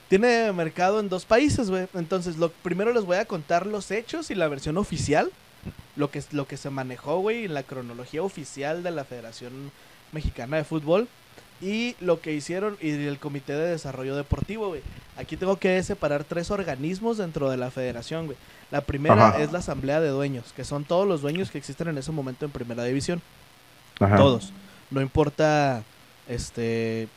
Tiene 0.09 0.53
mercado 0.53 1.01
en 1.01 1.09
dos 1.09 1.25
países, 1.25 1.68
güey. 1.68 1.88
Entonces, 1.94 2.37
lo 2.37 2.51
primero 2.51 2.92
les 2.92 3.05
voy 3.05 3.16
a 3.16 3.25
contar 3.25 3.66
los 3.66 3.90
hechos 3.90 4.31
y 4.31 4.37
la 4.37 4.47
versión 4.47 4.79
oficial. 4.79 5.33
Lo 5.97 6.12
que, 6.12 6.23
lo 6.31 6.47
que 6.47 6.57
se 6.57 6.71
manejó, 6.71 7.18
güey, 7.18 7.47
en 7.47 7.55
la 7.55 7.64
cronología 7.64 8.23
oficial 8.23 8.85
de 8.85 8.92
la 8.92 9.05
Federación 9.05 9.73
Mexicana 10.12 10.59
de 10.59 10.64
Fútbol. 10.64 11.09
Y 11.61 11.97
lo 12.01 12.21
que 12.21 12.33
hicieron 12.33 12.77
y 12.81 12.90
el 12.90 13.18
Comité 13.18 13.55
de 13.55 13.71
Desarrollo 13.71 14.14
Deportivo, 14.14 14.68
güey. 14.68 14.83
Aquí 15.16 15.37
tengo 15.37 15.57
que 15.57 15.83
separar 15.83 16.23
tres 16.23 16.51
organismos 16.53 17.18
dentro 17.18 17.51
de 17.51 17.57
la 17.57 17.71
federación, 17.71 18.27
güey. 18.27 18.38
La 18.71 18.83
primera 18.83 19.29
Ajá. 19.29 19.42
es 19.42 19.51
la 19.51 19.59
Asamblea 19.59 20.01
de 20.01 20.09
Dueños, 20.09 20.53
que 20.55 20.64
son 20.64 20.85
todos 20.85 21.09
los 21.09 21.21
dueños 21.21 21.51
que 21.51 21.59
existen 21.59 21.88
en 21.88 21.99
ese 21.99 22.12
momento 22.12 22.44
en 22.44 22.53
Primera 22.53 22.85
División. 22.85 23.21
Ajá. 23.99 24.16
Todos. 24.16 24.53
No 24.90 25.01
importa 25.01 25.83
este 26.29 27.09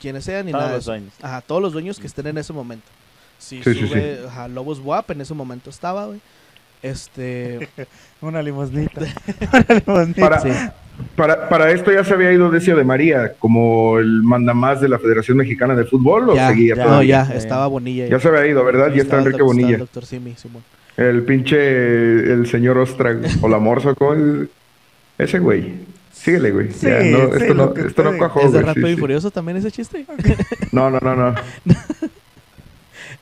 quiénes 0.00 0.24
sean 0.24 0.46
ni 0.46 0.52
Todos 0.52 0.62
nada 0.62 0.72
de 0.72 0.78
los 0.78 0.84
dueños. 0.86 1.12
Ajá, 1.20 1.40
todos 1.42 1.60
los 1.60 1.72
dueños 1.72 1.98
que 1.98 2.06
estén 2.06 2.26
en 2.28 2.38
ese 2.38 2.52
momento. 2.52 2.86
Si 3.38 3.62
Sí, 3.62 3.74
sí, 3.74 3.88
sube 3.88 4.24
ajá, 4.26 4.48
Lobos 4.48 4.78
WAP, 4.78 5.10
en 5.10 5.20
ese 5.20 5.34
momento 5.34 5.68
estaba, 5.68 6.06
güey. 6.06 6.20
Este. 6.82 7.68
Una 8.20 8.42
limosnita. 8.42 9.00
Una 9.52 9.66
limosnita. 9.68 10.20
Para, 10.20 10.40
sí. 10.40 10.50
Para, 11.16 11.48
para 11.48 11.70
esto 11.70 11.92
ya 11.92 12.04
se 12.04 12.14
había 12.14 12.32
ido 12.32 12.50
Decio 12.50 12.76
de 12.76 12.84
María 12.84 13.34
como 13.38 13.98
el 13.98 14.22
mandamás 14.22 14.80
de 14.80 14.88
la 14.88 14.98
Federación 14.98 15.36
Mexicana 15.36 15.74
de 15.74 15.84
Fútbol 15.84 16.30
o 16.30 16.34
Ya, 16.34 16.48
seguía 16.48 16.74
ya, 16.76 16.84
No, 16.84 17.02
ya, 17.02 17.22
estaba 17.34 17.66
Bonilla. 17.66 18.06
Ya 18.06 18.18
se 18.20 18.28
había 18.28 18.46
ido, 18.46 18.64
¿verdad? 18.64 18.88
Sí, 18.90 18.96
ya 18.96 19.02
está 19.02 19.16
el 19.18 19.26
Enrique 19.26 19.42
Bonilla. 19.42 19.74
el 19.74 19.78
doctor 19.80 20.06
Simi, 20.06 20.34
Simón. 20.36 20.62
El 20.96 21.22
pinche, 21.22 21.56
el 22.32 22.46
señor 22.46 22.78
Ostra, 22.78 23.16
o 23.40 23.48
la 23.48 23.58
Morsa, 23.58 23.94
¿cómo 23.94 24.14
es? 24.14 24.48
Ese 25.18 25.38
güey. 25.38 25.74
Síguele, 26.12 26.50
güey. 26.50 26.70
Sí, 26.72 26.86
Ya, 26.86 27.02
no, 27.02 27.18
sí, 27.30 27.36
esto 27.40 27.54
no, 27.54 27.74
que 27.74 27.80
esto 27.86 28.02
no 28.04 28.16
cuajó, 28.18 28.40
¿Es 28.40 28.52
de 28.52 28.60
güey. 28.60 28.62
sí, 28.62 28.66
Rápido 28.68 28.88
y 28.88 28.94
sí. 28.94 29.00
Furioso 29.00 29.30
también 29.30 29.56
ese 29.56 29.70
chiste? 29.70 30.04
No, 30.70 30.90
no, 30.90 30.98
no, 31.00 31.16
no. 31.16 31.34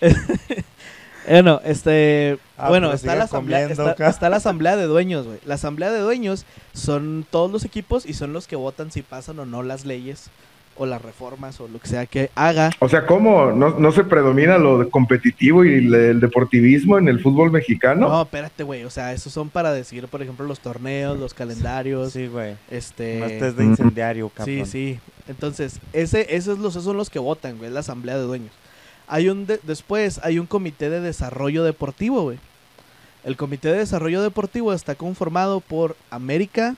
Bueno, 1.29 1.61
este. 1.65 2.39
Ah, 2.57 2.69
bueno, 2.69 2.93
está 2.93 3.15
la, 3.15 3.25
asamblea, 3.25 3.67
está, 3.67 4.29
la 4.29 4.37
asamblea 4.37 4.77
de 4.77 4.85
dueños, 4.85 5.27
güey. 5.27 5.39
La 5.45 5.55
asamblea 5.55 5.91
de 5.91 6.01
dueños 6.01 6.45
son 6.73 7.27
todos 7.31 7.51
los 7.51 7.65
equipos 7.65 8.07
y 8.07 8.15
son 8.15 8.33
los 8.33 8.47
que 8.47 8.57
votan 8.57 8.91
si 8.91 9.03
pasan 9.03 9.39
o 9.39 9.47
no 9.47 9.63
las 9.63 9.85
leyes 9.87 10.31
o 10.77 10.87
las 10.87 11.03
reformas 11.03 11.61
o 11.61 11.69
lo 11.69 11.79
que 11.79 11.89
sea 11.89 12.07
que 12.07 12.31
haga. 12.35 12.71
O 12.79 12.89
sea, 12.89 13.07
¿cómo? 13.07 13.53
¿No, 13.53 13.79
no 13.79 13.93
se 13.93 14.05
predomina 14.05 14.57
lo 14.57 14.79
de 14.79 14.89
competitivo 14.89 15.65
y 15.65 15.75
el, 15.75 15.95
el 15.95 16.21
deportivismo 16.21 16.99
en 16.99 17.09
el 17.09 17.21
fútbol 17.21 17.51
mexicano? 17.51 18.09
No, 18.09 18.23
espérate, 18.23 18.63
güey. 18.63 18.85
O 18.85 18.91
sea, 18.91 19.13
esos 19.13 19.33
son 19.33 19.51
para 19.51 19.73
decidir, 19.73 20.09
por 20.09 20.23
ejemplo, 20.23 20.47
los 20.47 20.61
torneos, 20.61 21.19
los 21.19 21.35
calendarios. 21.35 22.13
Sí, 22.13 22.29
güey. 22.29 22.57
Este. 22.71 23.19
No 23.19 23.27
estés 23.27 23.57
de 23.57 23.65
incendiario, 23.65 24.29
cabrón. 24.31 24.65
Sí, 24.65 24.65
sí. 24.65 25.01
Entonces, 25.29 25.81
ese, 25.93 26.35
esos, 26.35 26.59
los, 26.59 26.73
esos 26.73 26.85
son 26.85 26.97
los 26.97 27.11
que 27.11 27.19
votan, 27.19 27.59
güey, 27.59 27.69
es 27.69 27.75
la 27.75 27.81
asamblea 27.81 28.17
de 28.17 28.23
dueños. 28.23 28.53
Hay 29.13 29.29
un 29.29 29.45
de- 29.47 29.61
después 29.65 30.21
hay 30.23 30.39
un 30.39 30.47
comité 30.47 30.89
de 30.89 31.01
desarrollo 31.01 31.65
deportivo, 31.65 32.23
güey. 32.23 32.39
El 33.25 33.37
comité 33.37 33.69
de 33.69 33.79
desarrollo 33.79 34.23
deportivo 34.23 34.73
está 34.73 34.95
conformado 34.95 35.61
por 35.61 35.97
América, 36.11 36.77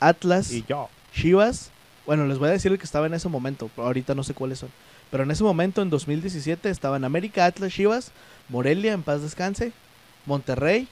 Atlas, 0.00 0.50
Y 0.52 0.64
yo. 0.66 0.88
Chivas. 1.14 1.70
Bueno, 2.06 2.26
les 2.26 2.38
voy 2.38 2.48
a 2.48 2.52
decir 2.52 2.72
el 2.72 2.78
que 2.78 2.84
estaba 2.84 3.06
en 3.06 3.14
ese 3.14 3.28
momento, 3.28 3.70
pero 3.76 3.86
ahorita 3.86 4.14
no 4.14 4.22
sé 4.24 4.32
cuáles 4.34 4.58
son. 4.60 4.70
Pero 5.10 5.22
en 5.22 5.30
ese 5.30 5.44
momento, 5.44 5.82
en 5.82 5.90
2017, 5.90 6.70
estaban 6.70 7.04
América, 7.04 7.44
Atlas, 7.46 7.72
Chivas, 7.72 8.10
Morelia, 8.48 8.92
en 8.92 9.02
paz 9.02 9.22
descanse, 9.22 9.72
Monterrey, 10.24 10.88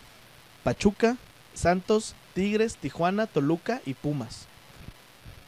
Pachuca, 0.63 1.17
Santos, 1.55 2.15
Tigres, 2.35 2.77
Tijuana, 2.77 3.27
Toluca 3.27 3.81
y 3.87 3.95
Pumas. 3.95 4.47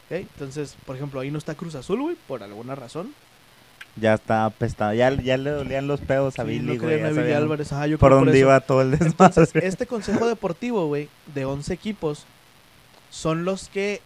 Entonces, 0.09 0.75
por 0.85 0.95
ejemplo, 0.95 1.19
ahí 1.19 1.31
no 1.31 1.37
está 1.37 1.55
Cruz 1.55 1.75
Azul, 1.75 2.01
güey, 2.01 2.15
por 2.27 2.41
alguna 2.43 2.75
razón. 2.75 3.13
Ya 3.99 4.13
está 4.13 4.45
apestado. 4.45 4.93
Ya, 4.93 5.11
ya 5.21 5.37
le 5.37 5.49
dolían 5.49 5.87
los 5.87 6.01
pedos 6.01 6.37
a 6.39 6.43
Sí, 6.43 6.49
Billy, 6.49 6.77
no 6.77 6.77
güey. 6.81 6.97
creen 6.97 7.01
ya 7.01 7.07
a 7.07 7.11
Billy 7.11 7.21
sabían 7.21 7.37
Álvarez. 7.43 7.71
Ajá, 7.73 7.87
yo 7.87 7.97
Por 7.97 8.09
creo 8.11 8.19
dónde 8.19 8.37
eso. 8.37 8.39
iba 8.41 8.59
todo 8.61 8.81
el 8.81 8.93
Entonces, 8.93 9.53
desmadre. 9.53 9.67
este 9.67 9.87
consejo 9.87 10.27
deportivo, 10.27 10.87
güey, 10.87 11.09
de 11.33 11.45
11 11.45 11.73
equipos, 11.73 12.25
son 13.09 13.45
los 13.45 13.69
que 13.69 14.01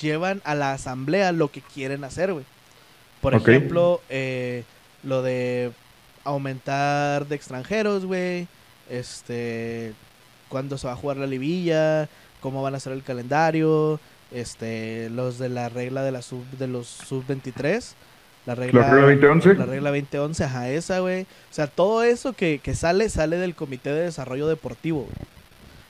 llevan 0.00 0.42
a 0.44 0.54
la 0.54 0.72
asamblea 0.72 1.32
lo 1.32 1.50
que 1.50 1.62
quieren 1.62 2.04
hacer, 2.04 2.32
güey. 2.32 2.44
Por 3.20 3.34
ejemplo, 3.34 4.00
eh, 4.08 4.64
lo 5.02 5.22
de 5.22 5.72
aumentar 6.24 7.26
de 7.26 7.36
extranjeros, 7.36 8.04
güey. 8.06 8.48
Este, 8.90 9.92
cuándo 10.48 10.78
se 10.78 10.86
va 10.86 10.94
a 10.94 10.96
jugar 10.96 11.16
la 11.18 11.26
libilla, 11.26 12.08
cómo 12.40 12.62
van 12.62 12.74
a 12.74 12.80
ser 12.80 12.92
el 12.92 13.02
calendario, 13.02 14.00
este, 14.30 15.10
los 15.10 15.38
de 15.38 15.48
la 15.48 15.68
regla 15.68 16.02
de 16.02 16.12
la 16.12 16.22
sub 16.22 16.44
de 16.58 16.68
los 16.68 16.86
sub 16.86 17.24
23, 17.26 17.94
la 18.48 18.54
regla 18.54 18.80
¿La 18.80 18.90
regla 18.90 19.28
2011? 19.28 19.54
la 19.56 19.66
regla 19.66 19.90
2011, 19.90 20.44
ajá, 20.44 20.70
esa, 20.70 21.00
güey. 21.00 21.22
O 21.22 21.52
sea, 21.52 21.66
todo 21.66 22.02
eso 22.02 22.32
que, 22.32 22.60
que 22.60 22.74
sale, 22.74 23.10
sale 23.10 23.36
del 23.36 23.54
Comité 23.54 23.92
de 23.92 24.04
Desarrollo 24.04 24.48
Deportivo, 24.48 25.06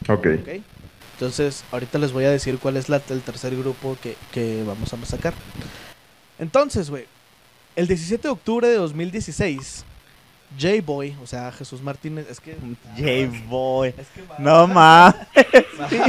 güey. 0.08 0.18
Ok. 0.18 0.40
¿ok? 0.42 0.64
Entonces, 1.14 1.64
ahorita 1.70 1.98
les 1.98 2.12
voy 2.12 2.24
a 2.24 2.30
decir 2.30 2.58
cuál 2.58 2.76
es 2.76 2.88
la, 2.88 3.00
el 3.10 3.20
tercer 3.20 3.56
grupo 3.56 3.96
que, 4.02 4.16
que 4.32 4.64
vamos 4.66 4.92
a 4.92 5.06
sacar. 5.06 5.34
Entonces, 6.40 6.90
güey, 6.90 7.06
el 7.76 7.86
17 7.86 8.24
de 8.24 8.28
octubre 8.28 8.66
de 8.66 8.74
2016, 8.74 9.84
J-Boy, 10.58 11.16
o 11.22 11.26
sea, 11.26 11.52
Jesús 11.52 11.82
Martínez, 11.82 12.26
es 12.30 12.40
que... 12.40 12.56
J-Boy. 12.96 13.94
Es 13.98 14.08
que 14.08 14.22
No 14.38 14.66
más. 14.66 15.14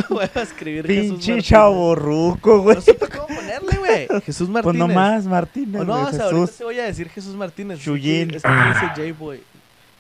voy 0.10 0.26
a 0.34 0.42
escribir 0.42 0.88
Jesús 0.88 1.26
Pinche 1.26 1.42
chaborruco, 1.42 2.62
güey. 2.62 2.76
No 2.78 2.82
supe 2.82 3.08
cómo 3.10 3.28
ponerle, 3.28 3.78
güey. 3.78 4.22
Jesús 4.22 4.50
Martínez. 4.50 4.64
Pues 4.64 4.76
nomás, 4.76 5.26
Martínez. 5.26 5.82
O 5.82 5.86
no, 5.86 6.06
o 6.08 6.12
sea, 6.12 6.26
ahorita 6.26 6.52
te 6.58 6.64
voy 6.64 6.80
a 6.80 6.86
decir 6.86 7.10
Jesús 7.10 7.36
Martínez. 7.36 7.80
Chuyín. 7.80 8.34
Es 8.34 8.44
que 8.44 8.50
dice 8.50 8.88
J-Boy. 8.96 9.44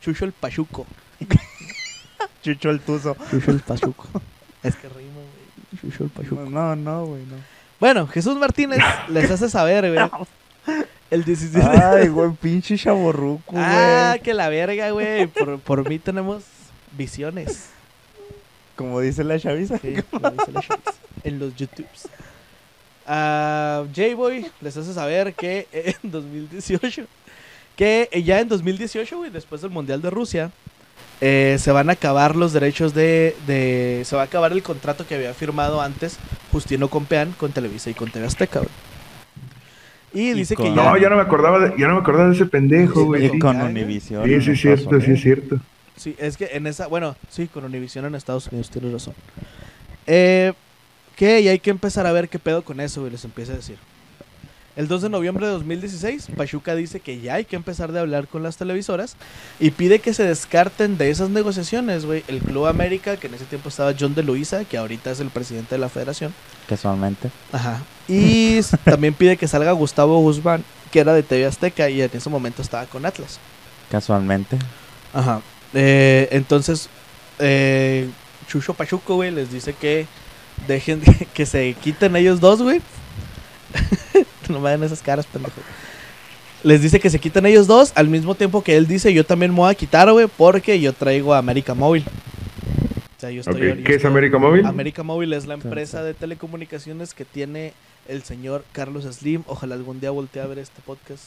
Chucho 0.01 0.25
el 0.25 0.31
Pachuco. 0.31 0.85
Chucho 2.43 2.69
el 2.69 2.79
Tuzo. 2.79 3.15
Chucho 3.29 3.51
el 3.51 3.59
Pachuco. 3.59 4.07
es 4.63 4.75
que 4.75 4.87
rima, 4.89 5.13
güey. 5.15 5.81
Chucho 5.81 6.05
el 6.05 6.09
Pachuco. 6.09 6.49
No, 6.49 6.75
no, 6.75 7.05
güey, 7.05 7.23
no. 7.25 7.35
Bueno, 7.79 8.07
Jesús 8.07 8.37
Martínez 8.37 8.79
les 9.09 9.29
hace 9.29 9.49
saber, 9.49 9.91
güey. 9.93 10.09
El 11.11 11.23
17 11.23 11.67
Ay, 11.67 12.07
güey, 12.07 12.31
pinche 12.33 12.77
chaborruco, 12.77 13.53
güey. 13.53 13.63
Ah, 13.65 14.17
que 14.23 14.33
la 14.33 14.47
verga, 14.49 14.91
güey. 14.91 15.27
Por, 15.27 15.59
por 15.59 15.89
mí 15.89 15.97
tenemos 15.99 16.43
visiones. 16.97 17.69
Como 18.75 18.99
dice 19.01 19.23
la 19.23 19.39
chaviza. 19.39 19.77
Sí, 19.79 19.95
como 20.11 20.29
dice 20.29 20.51
la 20.51 20.61
Shakes, 20.61 20.91
en 21.23 21.39
los 21.39 21.55
YouTubes. 21.55 22.07
Ah, 23.07 23.85
J-Boy 23.95 24.45
les 24.61 24.77
hace 24.77 24.93
saber 24.93 25.33
que 25.33 25.67
en 25.73 26.11
2018, 26.11 27.05
que 27.75 28.09
ya 28.23 28.39
en 28.39 28.47
2018, 28.49 29.17
güey, 29.17 29.31
después 29.31 29.61
del 29.61 29.71
Mundial 29.71 30.01
de 30.01 30.09
Rusia, 30.11 30.51
eh, 31.21 31.57
se 31.59 31.71
van 31.71 31.89
a 31.89 31.93
acabar 31.93 32.35
los 32.35 32.53
derechos 32.53 32.93
de, 32.93 33.35
de- 33.47 34.03
Se 34.05 34.15
va 34.15 34.21
a 34.21 34.25
acabar 34.25 34.51
el 34.51 34.61
contrato 34.63 35.05
que 35.07 35.15
había 35.15 35.33
firmado 35.33 35.81
antes 35.81 36.17
Justino 36.51 36.87
Compeán 36.89 37.33
con 37.37 37.51
Televisa 37.51 37.89
y 37.89 37.93
con 37.95 38.11
TV 38.11 38.25
Azteca, 38.27 38.59
güey. 38.59 38.71
Y 40.13 40.29
Y 40.29 40.33
dice 40.33 40.55
que 40.55 40.63
ya... 40.63 40.75
No, 40.75 40.97
ya 40.97 41.09
no 41.09 41.15
me 41.15 41.21
acordaba 41.21 41.59
de, 41.59 41.73
ya 41.77 41.87
no 41.87 41.95
me 41.95 42.01
acordaba 42.01 42.29
de 42.29 42.35
ese 42.35 42.45
pendejo, 42.45 43.05
güey. 43.05 43.29
Sí, 43.29 43.39
con. 43.39 43.61
Univision. 43.61 44.25
sí, 44.25 44.33
en 44.33 44.41
sí, 44.41 44.51
es 44.51 44.61
cierto, 44.61 45.01
sí, 45.01 45.11
es 45.11 45.21
cierto. 45.21 45.59
Sí, 45.95 46.15
es 46.17 46.37
que 46.37 46.49
en 46.53 46.65
esa, 46.65 46.87
bueno, 46.87 47.15
sí, 47.29 47.47
con 47.47 47.65
Univision 47.65 48.05
en 48.05 48.15
Estados 48.15 48.47
Unidos, 48.47 48.69
tienes 48.69 48.93
razón. 48.93 49.13
Eh, 50.07 50.53
que 51.15 51.41
y 51.41 51.49
hay 51.49 51.59
que 51.59 51.69
empezar 51.69 52.07
a 52.07 52.11
ver 52.13 52.29
qué 52.29 52.39
pedo 52.39 52.63
con 52.63 52.79
eso, 52.79 53.01
güey, 53.01 53.11
les 53.11 53.25
empieza 53.25 53.51
a 53.53 53.57
decir. 53.57 53.77
El 54.79 54.87
2 54.87 55.01
de 55.01 55.09
noviembre 55.09 55.45
de 55.45 55.51
2016, 55.51 56.29
Pachuca 56.37 56.73
dice 56.73 57.01
que 57.01 57.19
ya 57.19 57.33
hay 57.33 57.43
que 57.43 57.57
empezar 57.57 57.91
de 57.91 57.99
hablar 57.99 58.29
con 58.29 58.43
las 58.43 58.55
televisoras 58.55 59.17
y 59.59 59.71
pide 59.71 59.99
que 59.99 60.13
se 60.13 60.23
descarten 60.23 60.97
de 60.97 61.09
esas 61.09 61.29
negociaciones, 61.29 62.05
güey, 62.05 62.23
el 62.29 62.39
Club 62.39 62.65
América, 62.65 63.17
que 63.17 63.27
en 63.27 63.33
ese 63.33 63.43
tiempo 63.43 63.67
estaba 63.67 63.93
John 63.99 64.15
de 64.15 64.23
Luisa, 64.23 64.63
que 64.63 64.77
ahorita 64.77 65.11
es 65.11 65.19
el 65.19 65.31
presidente 65.31 65.75
de 65.75 65.79
la 65.79 65.89
federación. 65.89 66.33
Casualmente. 66.65 67.29
Ajá. 67.51 67.83
Y 68.07 68.61
también 68.85 69.13
pide 69.13 69.35
que 69.35 69.49
salga 69.49 69.73
Gustavo 69.73 70.17
Guzmán, 70.21 70.63
que 70.93 71.01
era 71.01 71.11
de 71.11 71.23
TV 71.23 71.45
Azteca 71.45 71.89
y 71.89 72.01
en 72.01 72.11
ese 72.13 72.29
momento 72.29 72.61
estaba 72.61 72.85
con 72.85 73.05
Atlas. 73.05 73.37
Casualmente. 73.91 74.57
Ajá. 75.13 75.41
Eh, 75.73 76.29
entonces, 76.31 76.87
eh, 77.39 78.09
Chucho 78.47 78.73
Pachuco, 78.75 79.15
güey, 79.15 79.31
les 79.31 79.51
dice 79.51 79.73
que 79.73 80.07
dejen 80.69 81.01
que 81.33 81.45
se 81.45 81.73
quiten 81.73 82.15
ellos 82.15 82.39
dos, 82.39 82.61
güey. 82.61 82.81
no 84.53 84.59
me 84.59 84.69
den 84.71 84.83
esas 84.83 85.01
caras, 85.01 85.25
pendejo. 85.25 85.61
Les 86.63 86.81
dice 86.81 86.99
que 86.99 87.09
se 87.09 87.19
quiten 87.19 87.45
ellos 87.45 87.67
dos 87.67 87.93
al 87.95 88.09
mismo 88.09 88.35
tiempo 88.35 88.61
que 88.63 88.75
él 88.75 88.85
dice 88.85 89.13
yo 89.13 89.23
también 89.25 89.51
me 89.51 89.57
voy 89.59 89.71
a 89.71 89.75
quitar, 89.75 90.11
güey, 90.11 90.27
porque 90.27 90.79
yo 90.79 90.91
traigo 90.91 91.33
a 91.33 91.37
América 91.37 91.73
Móvil. 91.73 92.03
O 93.17 93.19
sea, 93.21 93.31
yo 93.31 93.41
estoy... 93.41 93.69
Ok, 93.69 93.77
yo 93.77 93.83
¿Qué 93.85 93.95
es 93.95 94.05
América 94.05 94.37
Móvil? 94.37 94.65
América 94.65 95.03
Móvil 95.03 95.31
es 95.33 95.45
la 95.45 95.53
empresa 95.53 96.03
de 96.03 96.13
telecomunicaciones 96.13 97.13
que 97.13 97.23
tiene 97.25 97.73
el 98.07 98.23
señor 98.23 98.65
Carlos 98.73 99.05
Slim. 99.05 99.43
Ojalá 99.47 99.75
algún 99.75 99.99
día 100.01 100.11
voltee 100.11 100.41
a 100.41 100.47
ver 100.47 100.59
este 100.59 100.81
podcast 100.85 101.23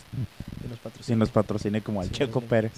y 0.65 0.69
nos 0.69 0.79
patrocine. 0.79 1.17
nos 1.19 1.31
patrocine 1.31 1.81
como 1.81 2.01
al 2.01 2.09
Sí, 2.09 2.13
Checo 2.15 2.41
sí. 2.41 2.47
Pérez. 2.49 2.73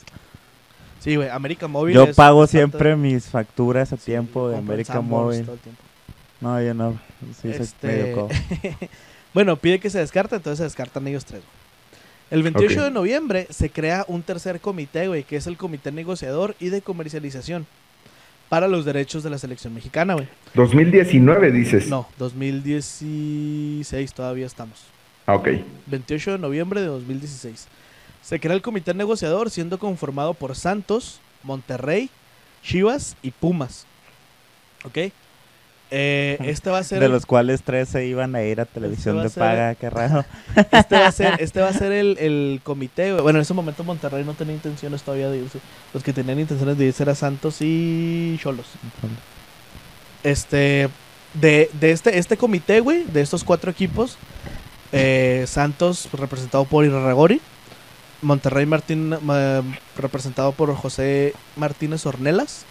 Sí, 1.00 1.16
güey, 1.16 1.28
América 1.28 1.66
Móvil. 1.68 1.94
Yo 1.94 2.04
es 2.04 2.16
pago 2.16 2.46
siempre 2.46 2.96
mis 2.96 3.24
facturas 3.26 3.92
a 3.92 3.96
Sí, 3.96 4.06
tiempo 4.06 4.48
de 4.48 4.58
América 4.58 5.00
Móvil. 5.00 5.46
No, 6.40 6.60
yo 6.62 6.72
no. 6.74 6.98
Sí, 7.42 7.48
Este, 7.48 8.12
codo. 8.12 8.28
bueno, 9.34 9.56
pide 9.56 9.78
que 9.80 9.90
se 9.90 9.98
descarte, 9.98 10.36
entonces 10.36 10.58
se 10.58 10.64
descartan 10.64 11.06
ellos 11.06 11.24
tres. 11.24 11.42
El 12.30 12.42
28 12.42 12.78
Ok. 12.78 12.84
de 12.84 12.90
noviembre 12.90 13.46
se 13.50 13.68
crea 13.68 14.04
un 14.08 14.22
tercer 14.22 14.60
comité, 14.60 15.08
güey, 15.08 15.24
que 15.24 15.36
es 15.36 15.46
el 15.46 15.56
comité 15.58 15.92
negociador 15.92 16.56
y 16.58 16.70
de 16.70 16.80
comercialización 16.80 17.66
para 18.48 18.68
los 18.68 18.84
derechos 18.84 19.22
de 19.22 19.30
la 19.30 19.38
selección 19.38 19.74
mexicana, 19.74 20.14
güey. 20.14 20.28
2019 20.54 21.52
dices. 21.52 21.88
No, 21.88 22.08
2016 22.18 24.12
todavía 24.12 24.46
estamos. 24.46 24.80
Ah, 25.26 25.34
ok. 25.34 25.48
28 25.86 26.32
de 26.32 26.38
noviembre 26.38 26.80
de 26.80 26.86
2016. 26.86 27.66
Se 28.22 28.40
crea 28.40 28.54
el 28.54 28.62
comité 28.62 28.94
negociador 28.94 29.50
siendo 29.50 29.78
conformado 29.78 30.34
por 30.34 30.54
Santos, 30.56 31.20
Monterrey, 31.42 32.10
Chivas 32.62 33.16
y 33.22 33.30
Pumas. 33.30 33.86
¿Ok? 34.84 35.12
Eh, 35.90 36.38
este 36.40 36.70
va 36.70 36.78
a 36.78 36.82
ser 36.82 36.98
De 36.98 37.06
el- 37.06 37.12
los 37.12 37.24
cuales 37.26 37.62
tres 37.62 37.88
se 37.88 38.04
iban 38.06 38.34
a 38.34 38.42
ir 38.42 38.60
a 38.60 38.64
televisión 38.64 39.16
va 39.16 39.20
a 39.20 39.24
de 39.24 39.30
ser- 39.30 39.40
paga, 39.40 39.74
qué 39.76 39.90
raro. 39.90 40.24
Este 40.72 40.98
va 40.98 41.06
a 41.06 41.12
ser, 41.12 41.34
este 41.40 41.60
va 41.60 41.68
a 41.68 41.72
ser 41.72 41.92
el, 41.92 42.18
el 42.18 42.60
comité. 42.64 43.12
Bueno, 43.12 43.38
en 43.38 43.42
ese 43.42 43.54
momento 43.54 43.84
Monterrey 43.84 44.24
no 44.24 44.34
tenía 44.34 44.54
intenciones 44.54 45.02
todavía 45.02 45.28
de 45.30 45.38
irse. 45.38 45.60
Los 45.92 46.02
que 46.02 46.12
tenían 46.12 46.40
intenciones 46.40 46.76
de 46.78 46.86
irse 46.86 47.02
eran 47.04 47.14
Santos 47.14 47.58
y 47.60 48.36
Cholos. 48.42 48.66
Este, 50.22 50.88
de, 51.34 51.70
de 51.80 51.90
este, 51.92 52.18
este 52.18 52.36
comité, 52.36 52.80
güey, 52.80 53.04
de 53.04 53.20
estos 53.20 53.44
cuatro 53.44 53.70
equipos, 53.70 54.16
eh, 54.92 55.44
Santos 55.46 56.08
representado 56.12 56.64
por 56.64 56.84
Irarragori, 56.84 57.40
Monterrey 58.22 58.64
Martín 58.64 59.14
ma- 59.22 59.62
representado 59.98 60.52
por 60.52 60.74
José 60.74 61.34
Martínez 61.56 62.06
Ornelas, 62.06 62.64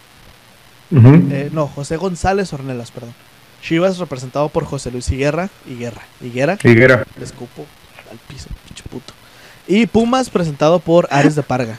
Eh, 0.96 1.50
no, 1.52 1.66
José 1.66 1.96
González 1.96 2.52
Ornelas, 2.52 2.90
perdón. 2.90 3.14
Chivas 3.62 3.98
representado 3.98 4.48
por 4.50 4.64
José 4.64 4.90
Luis 4.90 5.10
Higuera, 5.10 5.48
Higuera, 5.66 6.02
Higuera, 6.20 6.58
Higuera. 6.62 7.04
le 7.18 7.24
escupo 7.24 7.64
al 8.10 8.18
piso, 8.28 8.48
pinche 8.66 8.84
puto. 8.90 9.12
Y 9.66 9.86
Pumas 9.86 10.28
presentado 10.30 10.78
por 10.78 11.08
Ares 11.10 11.34
de 11.34 11.42
Parga. 11.42 11.78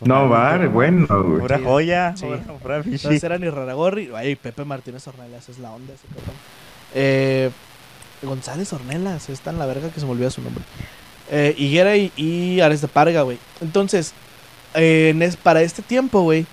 No, 0.00 0.28
va, 0.28 0.56
bueno, 0.66 1.06
güey. 1.22 1.40
Pura 1.40 1.58
Sí. 1.58 1.64
joya. 1.64 2.14
Sí. 2.16 2.24
pura- 2.24 2.38
pura 2.58 2.82
fichi. 2.82 2.96
Entonces 2.96 3.22
eran 3.22 3.44
Irraragorri. 3.44 4.10
Ay, 4.16 4.34
Pepe 4.34 4.64
Martínez 4.64 5.06
Ornelas 5.06 5.48
es 5.48 5.58
la 5.58 5.70
onda 5.70 5.92
ese 5.94 6.06
cabrón. 6.08 6.34
Eh, 6.94 7.50
González 8.22 8.72
Ornelas, 8.72 9.28
es 9.28 9.40
tan 9.40 9.58
la 9.58 9.66
verga 9.66 9.90
que 9.90 10.00
se 10.00 10.06
me 10.06 10.12
olvida 10.12 10.30
su 10.30 10.42
nombre. 10.42 10.64
Eh, 11.30 11.54
Higuera 11.56 11.96
y, 11.96 12.10
y 12.16 12.60
Ares 12.60 12.80
de 12.80 12.88
Parga, 12.88 13.22
güey. 13.22 13.38
Entonces, 13.60 14.12
eh, 14.74 15.10
en 15.14 15.22
es- 15.22 15.36
para 15.36 15.62
este 15.62 15.82
tiempo, 15.82 16.22
güey, 16.22 16.46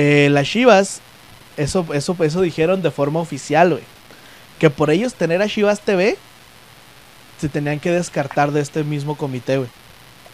eh, 0.00 0.28
las 0.30 0.46
Chivas, 0.48 1.00
eso, 1.56 1.84
eso, 1.92 2.16
eso 2.20 2.40
dijeron 2.40 2.82
de 2.82 2.90
forma 2.92 3.18
oficial, 3.20 3.70
güey. 3.70 3.82
Que 4.60 4.70
por 4.70 4.90
ellos 4.90 5.14
tener 5.14 5.42
a 5.42 5.48
Chivas 5.48 5.80
TV, 5.80 6.16
se 7.40 7.48
tenían 7.48 7.80
que 7.80 7.90
descartar 7.90 8.52
de 8.52 8.60
este 8.60 8.84
mismo 8.84 9.16
comité, 9.16 9.56
güey. 9.58 9.68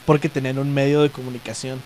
Porque 0.06 0.28
tenían 0.28 0.58
un 0.58 0.72
medio 0.74 1.00
de 1.02 1.08
comunicación. 1.10 1.80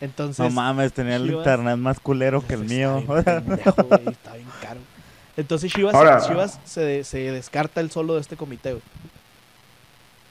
Entonces, 0.00 0.38
No 0.38 0.50
mames, 0.50 0.92
tenía 0.92 1.16
el 1.16 1.30
internet 1.30 1.76
más 1.76 1.98
culero 2.00 2.44
que 2.46 2.54
el 2.54 2.62
Está 2.62 2.74
mío. 2.74 3.02
bien 3.06 3.24
pendejo, 3.24 3.82
güey, 3.84 4.08
está 4.08 4.34
bien 4.34 4.48
caro. 4.62 4.80
Entonces 5.36 5.72
Chivas, 5.72 5.94
Ahora- 5.94 6.20
Chivas 6.26 6.60
se, 6.64 7.02
se 7.04 7.18
descarta 7.32 7.80
el 7.80 7.90
solo 7.90 8.14
de 8.14 8.20
este 8.20 8.36
comité, 8.36 8.70
güey. 8.72 8.82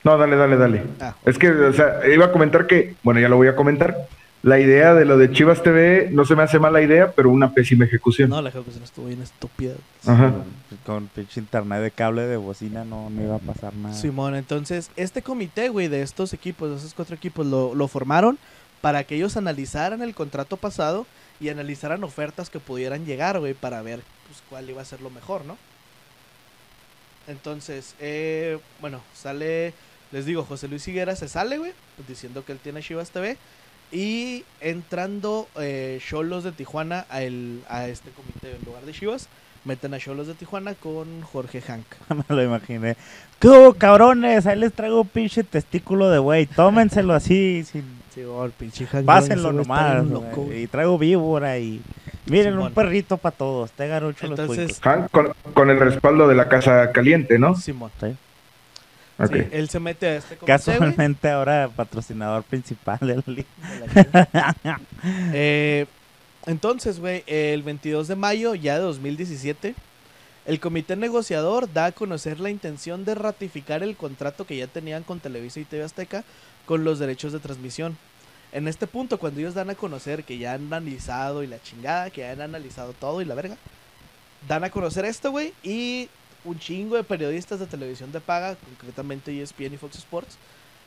No, 0.04 0.18
dale, 0.18 0.36
dale, 0.36 0.58
dale. 0.58 0.84
Ah, 1.00 1.16
Es 1.26 1.38
que, 1.38 1.50
o 1.50 1.72
sea, 1.74 2.00
iba 2.14 2.26
a 2.26 2.32
comentar 2.32 2.68
que, 2.68 2.96
bueno, 3.04 3.20
ya 3.22 3.30
lo 3.30 3.38
voy 3.38 3.48
a 3.48 3.56
comentar. 3.56 3.96
La 4.44 4.60
idea 4.60 4.94
de 4.94 5.06
lo 5.06 5.18
de 5.18 5.32
Chivas 5.32 5.64
TV 5.64 6.10
no 6.12 6.26
se 6.26 6.36
me 6.36 6.44
hace 6.44 6.60
mala 6.60 6.82
idea, 6.82 7.14
pero 7.14 7.30
una 7.30 7.54
pésima 7.54 7.86
ejecución. 7.86 8.30
no, 8.30 8.42
la 8.42 8.50
ejecución 8.50 8.84
estuvo 8.84 9.06
bien 9.08 9.22
estúpida. 9.22 9.76
Ajá. 10.06 10.34
Con 10.86 11.08
pinche 11.08 11.40
internet 11.40 11.82
de 11.82 11.92
cable 11.92 12.24
de 12.24 12.36
bocina 12.36 12.84
no, 12.84 13.10
no 13.10 13.24
iba 13.24 13.38
a 13.38 13.40
pasar 13.40 13.74
nada. 13.74 13.96
Simón, 13.96 14.36
entonces 14.36 14.92
este 14.98 15.22
comité, 15.22 15.70
güey, 15.70 15.88
de 15.88 16.02
estos 16.02 16.34
equipos, 16.34 16.70
de 16.70 16.76
esos 16.76 16.94
cuatro 16.94 17.16
equipos, 17.16 17.46
lo, 17.46 17.74
lo 17.74 17.88
formaron 17.88 18.38
para 18.82 19.06
que 19.06 19.16
ellos 19.16 19.38
analizaran 19.38 20.02
el 20.02 20.14
contrato 20.14 20.58
pasado 20.58 21.08
y 21.40 21.48
analizaran 21.48 22.04
ofertas 22.04 22.50
que 22.50 22.60
pudieran 22.60 23.06
llegar, 23.06 23.40
güey, 23.40 23.54
para 23.54 23.82
ver 23.82 24.02
pues, 24.28 24.44
cuál 24.50 24.70
iba 24.70 24.82
a 24.82 24.86
ser 24.86 25.00
lo 25.00 25.10
mejor, 25.10 25.46
¿no? 25.46 25.58
Entonces, 27.28 27.96
eh, 28.02 28.60
bueno, 28.82 29.02
sale, 29.14 29.74
les 30.12 30.26
digo, 30.26 30.44
José 30.44 30.68
Luis 30.68 30.86
Higuera 30.86 31.16
se 31.16 31.30
sale, 31.30 31.58
güey, 31.60 31.72
pues, 31.96 32.10
diciendo 32.10 32.44
que 32.44 32.52
él 32.52 32.60
tiene 32.62 32.82
Chivas 32.82 33.12
TV. 33.12 33.38
Y 33.94 34.44
entrando 34.60 35.48
eh, 35.60 36.02
Cholos 36.04 36.44
de 36.44 36.52
Tijuana 36.52 37.06
a, 37.10 37.22
el, 37.22 37.62
a 37.70 37.88
este 37.88 38.10
comité, 38.10 38.56
en 38.60 38.66
lugar 38.66 38.82
de 38.84 38.92
Chivas, 38.92 39.30
meten 39.66 39.94
a 39.94 40.00
Cholos 40.00 40.26
de 40.26 40.34
Tijuana 40.34 40.74
con 40.74 41.22
Jorge 41.22 41.62
Hank. 41.62 41.86
me 42.10 42.36
lo 42.36 42.44
imaginé. 42.44 42.98
¿Qué 43.40 43.48
hubo, 43.50 43.74
cabrones? 43.76 44.48
Ahí 44.48 44.58
les 44.58 44.74
traigo 44.74 45.02
un 45.02 45.08
pinche 45.08 45.44
testículo 45.44 46.10
de 46.10 46.18
güey. 46.18 46.48
Tómenselo 46.48 47.14
así, 47.14 47.64
sin... 47.64 47.84
Sí, 48.16 48.24
oh, 48.24 48.46
el 48.46 48.52
pinche 48.52 48.86
Hank. 48.88 49.06
pásenlo 49.06 49.52
nomás. 49.54 50.04
loco, 50.06 50.50
y 50.52 50.66
traigo 50.68 50.98
víbora 50.98 51.60
y... 51.60 51.80
Miren, 52.26 52.54
Simón. 52.54 52.68
un 52.70 52.74
perrito 52.74 53.18
para 53.18 53.36
todos. 53.36 53.72
Te 53.74 53.88
garucho 53.88 54.28
los 54.28 54.40
Entonces- 54.40 54.80
cuicos. 54.80 54.82
Hank 54.82 55.12
con, 55.12 55.34
con 55.54 55.70
el 55.70 55.80
respaldo 55.80 56.28
de 56.28 56.36
la 56.36 56.48
Casa 56.50 56.92
Caliente, 56.92 57.38
¿no? 57.38 57.56
Simón. 57.56 57.92
Sí. 58.00 58.16
Ok. 59.20 59.34
Sí, 59.34 59.48
él 59.52 59.70
se 59.70 59.80
mete 59.80 60.08
a 60.08 60.16
este 60.18 60.38
comité, 60.38 60.46
Casualmente 60.46 61.30
ahora 61.30 61.70
patrocinador 61.76 62.44
principal 62.44 63.00
de 63.02 63.16
la 63.16 63.24
chingada. 63.24 64.82
Eh, 65.34 65.86
entonces, 66.46 67.00
güey, 67.00 67.24
el 67.28 67.62
22 67.64 68.08
de 68.08 68.16
mayo 68.16 68.56
ya 68.56 68.76
de 68.76 68.82
2017, 68.82 69.76
el 70.46 70.60
comité 70.60 70.96
negociador 70.96 71.72
da 71.72 71.86
a 71.86 71.92
conocer 71.92 72.40
la 72.40 72.50
intención 72.50 73.06
de 73.06 73.16
ratificar 73.16 73.84
el 73.84 73.96
contrato 73.96 74.46
que 74.46 74.58
ya 74.58 74.68
tenían 74.68 75.04
con 75.04 75.20
Televisa 75.20 75.60
y 75.60 75.66
TV 75.66 75.84
Azteca 75.84 76.24
con 76.66 76.84
los 76.84 77.00
derechos 77.00 77.32
de 77.34 77.40
transmisión. 77.40 77.98
En 78.52 78.68
este 78.68 78.88
punto, 78.88 79.20
cuando 79.20 79.40
ellos 79.40 79.54
dan 79.54 79.70
a 79.70 79.76
conocer 79.76 80.24
que 80.24 80.38
ya 80.38 80.54
han 80.54 80.66
analizado 80.68 81.44
y 81.44 81.48
la 81.48 81.62
chingada, 81.62 82.10
que 82.10 82.22
ya 82.22 82.32
han 82.32 82.42
analizado 82.42 82.94
todo 82.94 83.22
y 83.22 83.26
la 83.26 83.36
verga, 83.36 83.58
dan 84.48 84.64
a 84.64 84.70
conocer 84.70 85.06
esto, 85.06 85.32
güey, 85.32 85.54
y 85.64 86.10
un 86.46 86.60
chingo 86.60 86.96
de 86.96 87.04
periodistas 87.04 87.60
de 87.60 87.66
televisión 87.68 88.12
de 88.12 88.20
paga, 88.22 88.56
concretamente 88.56 89.42
ESPN 89.42 89.74
y 89.74 89.78
Fox 89.78 89.96
Sports, 89.98 90.38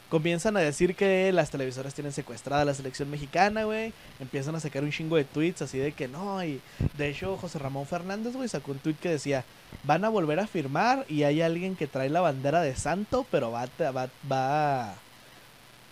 comienzan 0.08 0.56
a 0.56 0.60
decir 0.60 0.94
que 0.94 1.32
las 1.32 1.50
televisoras 1.50 1.92
tienen 1.94 2.12
secuestrada 2.12 2.62
a 2.62 2.64
la 2.64 2.74
selección 2.74 3.10
mexicana, 3.10 3.64
güey. 3.64 3.92
Empiezan 4.20 4.54
a 4.54 4.60
sacar 4.60 4.84
un 4.84 4.90
chingo 4.92 5.16
de 5.16 5.24
tweets 5.24 5.62
así 5.62 5.78
de 5.78 5.92
que 5.92 6.06
no. 6.08 6.44
Y 6.44 6.60
de 6.96 7.08
hecho, 7.08 7.36
José 7.36 7.58
Ramón 7.58 7.86
Fernández, 7.86 8.34
güey, 8.34 8.48
sacó 8.48 8.70
un 8.72 8.78
tweet 8.78 8.94
que 9.00 9.08
decía: 9.08 9.44
Van 9.82 10.04
a 10.04 10.08
volver 10.08 10.38
a 10.38 10.46
firmar 10.46 11.04
y 11.08 11.24
hay 11.24 11.42
alguien 11.42 11.74
que 11.74 11.86
trae 11.88 12.08
la 12.08 12.20
bandera 12.20 12.60
de 12.60 12.76
santo, 12.76 13.26
pero 13.30 13.50
va, 13.50 13.62
a- 13.62 13.90
va, 13.90 14.08
va, 14.30 14.94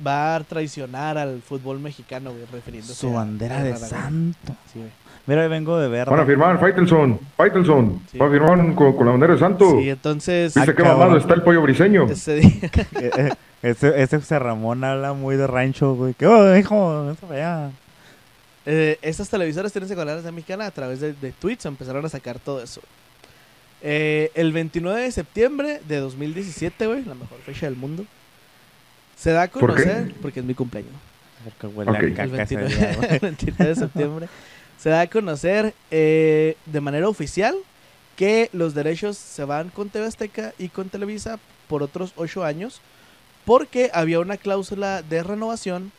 va 0.06 0.36
a 0.36 0.40
traicionar 0.44 1.18
al 1.18 1.42
fútbol 1.42 1.80
mexicano, 1.80 2.32
güey, 2.32 2.44
refiriéndose 2.52 2.94
Su 2.94 3.08
a- 3.10 3.14
bandera 3.24 3.58
a 3.58 3.62
de 3.64 3.76
santo. 3.76 4.54
Sí, 4.72 4.78
güey. 4.78 4.90
Mira, 5.26 5.42
ahí 5.42 5.48
vengo 5.48 5.78
de 5.78 5.88
ver. 5.88 6.08
Van 6.10 6.20
a 6.20 6.26
firmar 6.26 6.60
Faitelson, 6.60 7.18
Faitelson. 7.36 8.02
Sí. 8.12 8.18
Va 8.18 8.26
a 8.26 8.30
firmar 8.30 8.74
con, 8.74 8.94
con 8.94 9.06
la 9.06 9.12
bandera 9.12 9.32
de 9.34 9.38
Santo. 9.38 9.78
Sí, 9.80 9.88
entonces. 9.88 10.54
¿Viste 10.54 10.74
qué 10.74 10.82
mamado 10.82 11.16
está 11.16 11.34
el 11.34 11.42
pollo 11.42 11.62
briseño? 11.62 12.06
Ese 12.10 12.34
día, 12.36 12.50
Eh, 13.00 13.10
eh, 13.16 13.30
ese, 13.62 14.02
ese 14.02 14.18
José 14.18 14.38
Ramón 14.38 14.84
habla 14.84 15.14
muy 15.14 15.36
de 15.36 15.46
rancho, 15.46 15.94
güey. 15.94 16.12
Que, 16.14 16.26
oh, 16.26 16.54
hijo, 16.56 17.06
vete 17.06 17.26
para 17.26 17.34
allá. 17.64 17.70
Eh, 18.66 18.98
estas 19.02 19.28
televisoras 19.30 19.72
tienen 19.72 19.88
secuelas 19.88 20.22
de 20.24 20.32
mexicana 20.32 20.66
a 20.66 20.70
través 20.70 21.00
de, 21.00 21.12
de 21.14 21.32
tweets 21.32 21.64
empezaron 21.66 22.04
a 22.04 22.08
sacar 22.10 22.38
todo 22.38 22.62
eso. 22.62 22.80
Eh, 23.82 24.30
el 24.34 24.52
29 24.52 25.02
de 25.02 25.12
septiembre 25.12 25.80
de 25.86 25.96
2017, 25.98 26.86
güey, 26.86 27.04
la 27.04 27.14
mejor 27.14 27.38
fecha 27.40 27.66
del 27.66 27.76
mundo, 27.76 28.04
se 29.16 29.32
da 29.32 29.42
a 29.44 29.48
¿Por 29.48 29.74
qué? 29.74 29.82
conocer, 29.84 30.14
porque 30.22 30.40
es 30.40 30.46
mi 30.46 30.54
cumpleaños, 30.54 30.92
Porque 31.44 31.66
huele 31.76 31.90
Ok. 31.90 31.96
a 31.96 32.00
el 32.00 32.14
caca 32.14 32.42
ese 32.42 32.56
29, 32.56 32.74
día, 32.74 32.94
güey. 32.96 33.10
el 33.12 33.18
29 33.20 33.64
de 33.66 33.74
septiembre, 33.74 34.28
se 34.78 34.90
da 34.90 35.02
a 35.02 35.06
conocer 35.06 35.74
eh, 35.90 36.56
de 36.66 36.80
manera 36.80 37.08
oficial 37.08 37.54
que 38.16 38.50
los 38.52 38.74
derechos 38.74 39.16
se 39.16 39.44
van 39.44 39.70
con 39.70 39.88
TV 39.88 40.06
Azteca 40.06 40.54
y 40.58 40.68
con 40.68 40.88
Televisa 40.88 41.38
por 41.68 41.82
otros 41.82 42.12
ocho 42.16 42.44
años, 42.44 42.80
porque 43.44 43.90
había 43.92 44.20
una 44.20 44.36
cláusula 44.36 45.02
de 45.02 45.22
renovación 45.22 45.92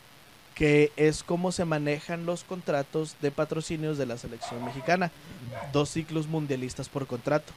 que 0.54 0.90
es 0.96 1.22
como 1.22 1.52
se 1.52 1.66
manejan 1.66 2.24
los 2.24 2.42
contratos 2.42 3.16
de 3.20 3.30
patrocinios 3.30 3.98
de 3.98 4.06
la 4.06 4.16
selección 4.16 4.64
mexicana. 4.64 5.12
Dos 5.70 5.90
ciclos 5.90 6.28
mundialistas 6.28 6.88
por 6.88 7.06
contrato. 7.06 7.52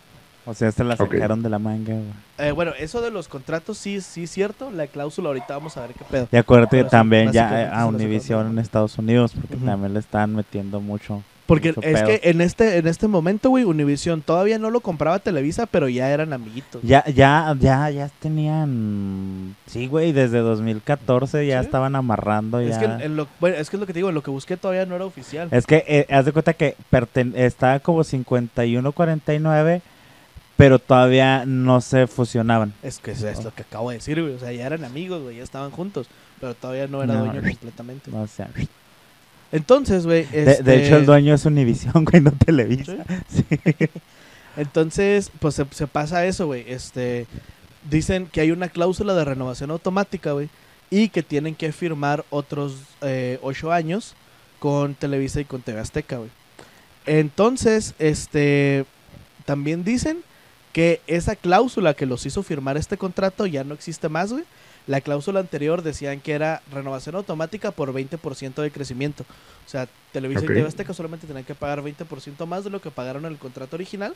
O 0.45 0.53
sea, 0.53 0.71
se 0.71 0.83
la 0.83 0.95
sacaron 0.95 1.43
de 1.43 1.49
la 1.49 1.59
manga, 1.59 1.93
güey. 1.93 2.05
Eh, 2.39 2.51
bueno, 2.51 2.71
eso 2.79 3.01
de 3.01 3.11
los 3.11 3.27
contratos 3.27 3.77
sí, 3.77 4.01
sí 4.01 4.23
es 4.23 4.31
cierto. 4.31 4.71
La 4.71 4.87
cláusula 4.87 5.27
ahorita 5.29 5.53
vamos 5.55 5.77
a 5.77 5.81
ver 5.81 5.93
qué 5.93 6.03
pedo. 6.09 6.27
Y 6.31 6.37
acuérdate 6.37 6.83
también 6.85 7.31
ya 7.31 7.63
eh, 7.63 7.69
a 7.71 7.85
Univision 7.85 8.47
en 8.47 8.59
Estados 8.59 8.97
Unidos, 8.97 9.33
porque 9.33 9.57
también 9.57 9.93
le 9.93 9.99
están 9.99 10.35
metiendo 10.35 10.79
mucho. 10.79 11.21
Porque 11.45 11.69
mucho 11.69 11.81
es 11.81 12.01
pedo. 12.01 12.07
que 12.07 12.29
en 12.29 12.41
este, 12.41 12.77
en 12.77 12.87
este 12.87 13.07
momento, 13.07 13.49
güey, 13.49 13.63
Univision 13.63 14.21
todavía 14.21 14.59
no 14.59 14.69
lo 14.69 14.81
compraba 14.81 15.17
Televisa, 15.17 15.65
pero 15.65 15.89
ya 15.89 16.09
eran 16.11 16.31
amiguitos. 16.31 16.81
Ya, 16.83 17.03
ya, 17.05 17.55
ya, 17.59 17.89
ya 17.89 18.09
tenían. 18.19 19.55
Sí, 19.65 19.87
güey, 19.87 20.11
desde 20.11 20.39
2014 20.39 21.45
ya 21.47 21.59
¿Sí? 21.59 21.65
estaban 21.65 21.95
amarrando 21.95 22.59
Es 22.59 22.79
ya. 22.79 22.97
que, 22.97 23.05
en 23.05 23.15
lo, 23.15 23.27
bueno, 23.39 23.57
es 23.57 23.69
que 23.69 23.77
es 23.77 23.79
lo 23.79 23.87
que 23.87 23.93
te 23.93 23.99
digo, 23.99 24.09
en 24.09 24.15
lo 24.15 24.23
que 24.23 24.31
busqué 24.31 24.57
todavía 24.57 24.85
no 24.85 24.95
era 24.95 25.05
oficial. 25.05 25.47
Es 25.51 25.65
que 25.65 25.83
eh, 25.87 26.05
haz 26.11 26.25
de 26.25 26.31
cuenta 26.31 26.53
que 26.53 26.75
estaba 27.35 27.79
como 27.79 28.01
51-49, 28.01 29.81
pero 30.59 30.77
todavía 30.77 31.45
no 31.45 31.79
se 31.79 32.05
fusionaban. 32.05 32.73
Es 32.83 32.99
que 32.99 33.11
es, 33.11 33.23
es 33.23 33.45
lo 33.45 33.55
que 33.55 33.61
acabo 33.61 33.91
de 33.91 33.95
decir, 33.95 34.21
güey. 34.21 34.33
O 34.33 34.39
sea, 34.39 34.51
ya 34.51 34.65
eran 34.65 34.83
amigos, 34.83 35.23
güey, 35.23 35.37
ya 35.37 35.43
estaban 35.43 35.71
juntos, 35.71 36.07
pero 36.41 36.53
todavía 36.53 36.85
no 36.87 37.01
era 37.01 37.13
No. 37.13 37.25
dueño 37.27 37.41
completamente. 37.41 38.11
O 38.11 38.27
sea, 38.27 38.49
Entonces, 39.53 40.05
güey. 40.05 40.25
de, 40.25 40.43
de 40.43 40.51
este, 40.51 40.85
hecho 40.85 40.97
el 40.97 41.05
dueño 41.05 41.33
es 41.33 41.45
Univision, 41.45 42.03
güey, 42.11 42.21
no 42.21 42.33
Televisa. 42.33 42.93
Sí. 43.29 43.45
Entonces, 44.57 45.31
pues 45.39 45.55
se, 45.55 45.65
se 45.71 45.87
pasa 45.87 46.25
eso, 46.25 46.47
güey. 46.47 46.65
Este, 46.67 47.25
dicen 47.89 48.25
que 48.25 48.41
hay 48.41 48.51
una 48.51 48.67
cláusula 48.67 49.13
de 49.13 49.23
renovación 49.23 49.71
automática, 49.71 50.33
güey, 50.33 50.49
y 50.89 51.07
que 51.07 51.23
tienen 51.23 51.55
que 51.55 51.71
firmar 51.71 52.25
otros 52.31 52.75
eh, 52.99 53.39
ocho 53.41 53.71
años 53.71 54.13
con 54.59 54.93
Televisa 54.93 55.39
y 55.39 55.45
con 55.45 55.61
TV 55.61 55.79
Azteca, 55.79 56.17
güey. 56.17 56.31
Entonces, 57.05 57.95
este, 57.97 58.83
también 59.45 59.85
dicen 59.85 60.21
que 60.79 61.01
esa 61.07 61.35
cláusula 61.35 61.93
que 61.93 62.05
los 62.05 62.25
hizo 62.25 62.41
firmar 62.41 62.77
este 62.77 62.95
contrato 62.97 63.45
ya 63.45 63.65
no 63.65 63.73
existe 63.73 64.07
más, 64.07 64.31
güey. 64.31 64.45
La 64.87 65.01
cláusula 65.01 65.41
anterior 65.41 65.81
decían 65.81 66.21
que 66.21 66.31
era 66.31 66.61
renovación 66.71 67.15
automática 67.15 67.71
por 67.71 67.91
20% 67.93 68.61
de 68.61 68.71
crecimiento. 68.71 69.23
O 69.65 69.69
sea, 69.69 69.89
Televisa 70.13 70.39
Ok. 70.39 70.45
y 70.51 70.53
TV 70.53 70.65
Azteca 70.67 70.93
solamente 70.93 71.27
tenían 71.27 71.43
que 71.43 71.53
pagar 71.53 71.81
20% 71.83 72.45
más 72.45 72.63
de 72.63 72.69
lo 72.69 72.79
que 72.79 72.91
pagaron 72.91 73.25
en 73.25 73.33
el 73.33 73.37
contrato 73.37 73.75
original 73.75 74.15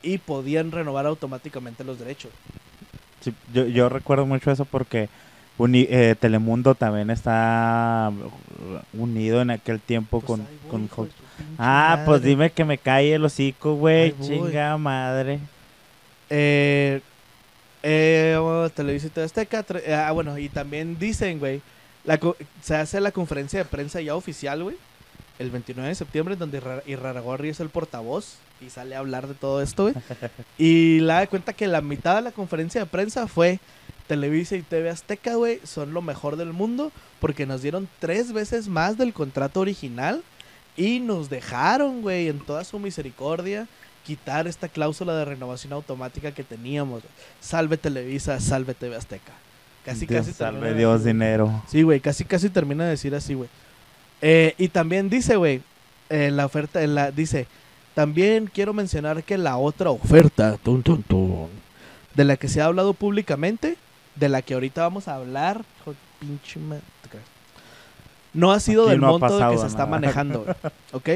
y 0.00 0.18
podían 0.18 0.70
renovar 0.70 1.06
automáticamente 1.06 1.82
los 1.82 1.98
derechos. 1.98 2.30
Sí, 3.20 3.34
yo, 3.52 3.66
yo 3.66 3.88
recuerdo 3.88 4.26
mucho 4.26 4.52
eso 4.52 4.64
porque 4.64 5.08
Uni- 5.58 5.88
eh, 5.90 6.14
Telemundo 6.20 6.76
también 6.76 7.10
está 7.10 8.12
unido 8.92 9.40
en 9.42 9.50
aquel 9.50 9.80
tiempo 9.80 10.20
Pues 10.20 10.26
con, 10.28 10.38
voy, 10.46 10.70
con 10.70 10.84
hijo 10.84 11.08
Ah, 11.58 12.02
pues 12.06 12.20
madre. 12.20 12.28
dime 12.30 12.50
que 12.50 12.64
me 12.64 12.78
cae 12.78 13.12
el 13.12 13.24
hocico, 13.24 13.74
güey. 13.74 14.14
Chinga 14.22 14.78
madre. 14.78 15.40
Eh, 16.30 17.00
eh, 17.82 18.36
bueno, 18.40 18.68
Televisa 18.70 19.06
y 19.06 19.10
TV 19.10 19.24
Azteca. 19.26 19.64
tre- 19.64 19.92
Ah, 19.94 20.10
bueno, 20.12 20.36
y 20.38 20.48
también 20.48 20.98
dicen, 20.98 21.38
güey, 21.38 21.60
La 22.04 22.18
co- 22.18 22.36
se 22.62 22.76
hace 22.76 23.00
la 23.00 23.10
conferencia 23.10 23.58
de 23.58 23.64
prensa 23.64 24.00
ya 24.00 24.14
oficial, 24.14 24.62
güey. 24.62 24.76
El 25.40 25.50
29 25.50 25.88
de 25.88 25.94
septiembre, 25.96 26.36
donde 26.36 26.60
Irra- 26.60 26.82
Iraragorri 26.86 27.48
es 27.48 27.58
el 27.58 27.68
portavoz 27.68 28.36
y 28.64 28.70
sale 28.70 28.94
a 28.94 29.00
hablar 29.00 29.26
de 29.26 29.34
todo 29.34 29.60
esto, 29.60 29.82
güey. 29.90 29.94
y 30.56 31.00
la 31.00 31.14
da 31.16 31.26
cuenta 31.26 31.52
que 31.52 31.66
la 31.66 31.80
mitad 31.80 32.14
de 32.14 32.22
la 32.22 32.30
conferencia 32.30 32.80
de 32.80 32.86
prensa 32.86 33.26
fue 33.26 33.58
Televisa 34.06 34.54
y 34.54 34.62
TV 34.62 34.88
Azteca, 34.88 35.34
güey, 35.34 35.60
son 35.64 35.92
lo 35.94 36.00
mejor 36.00 36.36
del 36.36 36.52
mundo 36.52 36.92
porque 37.20 37.44
nos 37.44 37.60
dieron 37.60 37.88
tres 37.98 38.32
veces 38.32 38.68
más 38.68 38.96
del 38.96 39.12
contrato 39.12 39.58
original 39.60 40.22
y 40.76 41.00
nos 41.00 41.28
dejaron, 41.28 42.02
güey, 42.02 42.28
en 42.28 42.38
toda 42.38 42.62
su 42.62 42.78
misericordia 42.78 43.66
quitar 44.06 44.46
esta 44.46 44.68
cláusula 44.68 45.14
de 45.14 45.24
renovación 45.24 45.72
automática 45.72 46.30
que 46.32 46.44
teníamos. 46.44 47.02
Salve 47.40 47.76
Televisa, 47.76 48.38
salve 48.40 48.74
TV 48.74 48.94
Azteca. 48.94 49.32
Casi, 49.84 50.06
Dios 50.06 50.26
casi 50.26 50.32
salve 50.32 50.60
termina 50.60 50.78
Dios 50.78 51.04
dinero. 51.04 51.62
Sí, 51.68 51.82
güey, 51.82 52.00
casi, 52.00 52.24
casi 52.24 52.48
termina 52.48 52.84
de 52.84 52.90
decir 52.90 53.14
así, 53.14 53.34
güey. 53.34 53.48
Eh, 54.22 54.54
y 54.58 54.68
también 54.68 55.10
dice, 55.10 55.36
güey, 55.36 55.62
en 56.08 56.36
la 56.36 56.46
oferta, 56.46 56.84
la, 56.86 57.10
dice, 57.10 57.46
también 57.94 58.50
quiero 58.52 58.72
mencionar 58.72 59.24
que 59.24 59.36
la 59.38 59.56
otra 59.56 59.90
oferta, 59.90 60.56
tun, 60.62 60.82
tun, 60.82 61.02
tun, 61.02 61.48
de 62.14 62.24
la 62.24 62.36
que 62.36 62.48
se 62.48 62.60
ha 62.60 62.66
hablado 62.66 62.94
públicamente, 62.94 63.76
de 64.14 64.28
la 64.28 64.42
que 64.42 64.54
ahorita 64.54 64.82
vamos 64.82 65.08
a 65.08 65.16
hablar, 65.16 65.64
pinche 66.20 66.60
no 68.32 68.52
ha 68.52 68.60
sido 68.60 68.82
Aquí 68.82 68.90
del 68.90 69.00
no 69.00 69.18
monto 69.18 69.50
que 69.50 69.58
se 69.58 69.66
está 69.66 69.86
manejando, 69.86 70.44
¿ok? 70.92 71.08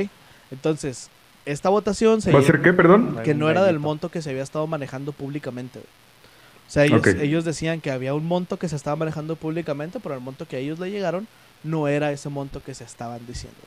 Entonces, 0.50 1.10
esta 1.46 1.68
votación 1.68 2.20
se 2.20 2.32
¿Va 2.32 2.40
a 2.40 2.42
ser 2.42 2.62
qué, 2.62 2.72
perdón? 2.72 3.18
que 3.24 3.34
no 3.34 3.50
era 3.50 3.64
del 3.64 3.78
monto 3.78 4.10
que 4.10 4.22
se 4.22 4.30
había 4.30 4.42
estado 4.42 4.66
manejando 4.66 5.12
públicamente. 5.12 5.78
O 5.78 6.72
sea, 6.72 6.84
ellos 6.84 7.44
decían 7.44 7.80
que 7.80 7.90
había 7.90 8.14
un 8.14 8.24
monto 8.24 8.56
que 8.56 8.68
se 8.68 8.76
estaba 8.76 8.94
manejando 8.94 9.34
públicamente, 9.34 9.98
pero 9.98 10.14
el 10.14 10.20
monto 10.20 10.46
que 10.46 10.56
a 10.56 10.58
ellos 10.60 10.78
le 10.78 10.90
llegaron 10.90 11.26
no 11.64 11.88
era 11.88 12.12
ese 12.12 12.28
monto 12.28 12.62
que 12.62 12.74
se 12.74 12.84
estaban 12.84 13.26
diciendo. 13.26 13.58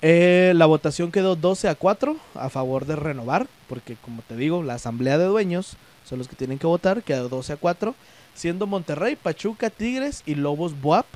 Eh, 0.00 0.52
la 0.54 0.66
votación 0.66 1.10
quedó 1.10 1.34
12 1.34 1.68
a 1.68 1.74
4 1.74 2.16
a 2.34 2.50
favor 2.50 2.84
de 2.86 2.94
renovar, 2.94 3.48
porque 3.68 3.96
como 3.96 4.22
te 4.22 4.36
digo, 4.36 4.62
la 4.62 4.74
asamblea 4.74 5.18
de 5.18 5.24
dueños 5.24 5.76
son 6.04 6.18
los 6.18 6.28
que 6.28 6.36
tienen 6.36 6.58
que 6.58 6.66
votar, 6.66 7.02
quedó 7.02 7.28
12 7.28 7.54
a 7.54 7.56
4, 7.56 7.94
siendo 8.34 8.66
Monterrey, 8.66 9.16
Pachuca, 9.16 9.70
Tigres 9.70 10.22
y 10.26 10.34
Lobos 10.34 10.80
Buap 10.80 11.06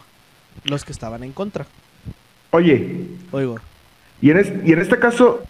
los 0.65 0.85
que 0.85 0.93
estaban 0.93 1.23
en 1.23 1.33
contra. 1.33 1.67
Oye, 2.51 3.07
Oigo, 3.31 3.59
y 4.21 4.31
en, 4.31 4.39
es- 4.39 4.53
y 4.65 4.73
en 4.73 4.79
este 4.81 4.99
caso, 4.99 5.43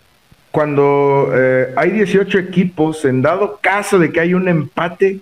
cuando 0.51 1.31
eh, 1.35 1.73
hay 1.77 1.91
18 1.91 2.39
equipos, 2.39 3.05
en 3.05 3.23
dado 3.23 3.59
caso 3.63 3.99
de 3.99 4.11
que 4.13 4.21
hay 4.21 4.35
un 4.35 4.49
empate, 4.49 5.21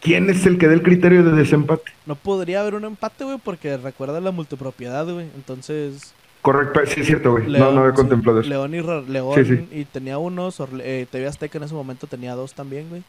¿quién 0.00 0.30
es 0.30 0.46
el 0.46 0.58
que 0.58 0.68
dé 0.68 0.74
el 0.74 0.82
criterio 0.82 1.22
de 1.24 1.32
desempate? 1.32 1.92
no 2.06 2.14
podría 2.16 2.60
haber 2.62 2.74
un 2.74 2.84
empate, 2.84 3.24
güey, 3.24 3.38
porque 3.42 3.76
recuerda 3.76 4.20
la 4.20 4.30
multipropiedad, 4.32 5.04
güey. 5.06 5.26
Entonces, 5.36 6.12
Correcto, 6.42 6.80
sí 6.86 7.00
es 7.02 7.06
cierto, 7.06 7.32
güey. 7.32 7.44
No, 7.44 7.50
León, 7.50 7.74
no 7.74 7.80
había 7.82 7.92
sí, 7.92 7.96
contemplado 7.96 8.40
eso. 8.40 8.48
León 8.48 8.74
y 8.74 8.80
León 9.12 9.34
Sí, 9.34 9.44
sí. 9.44 9.68
y 9.72 9.84
tenía 9.84 10.16
unos, 10.18 10.56
eh, 10.80 11.06
TV 11.10 11.26
Azteca 11.26 11.58
en 11.58 11.64
ese 11.64 11.74
momento 11.74 12.06
tenía 12.06 12.34
dos 12.34 12.54
también, 12.54 12.88
güey. 12.88 13.02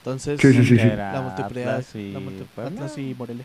Entonces, 0.00 0.40
Sí, 0.40 0.52
sí, 0.52 0.64
sí, 0.64 0.76
sí. 0.78 0.86
Era 0.86 1.12
la 1.12 1.20
multiplicidad, 1.22 1.70
Atlas 1.74 1.94
y 1.96 2.12
la 2.12 2.20
multi- 2.20 2.44
Puebla. 2.54 2.70
Atlas 2.72 2.96
y 2.98 3.14
Morelia. 3.18 3.44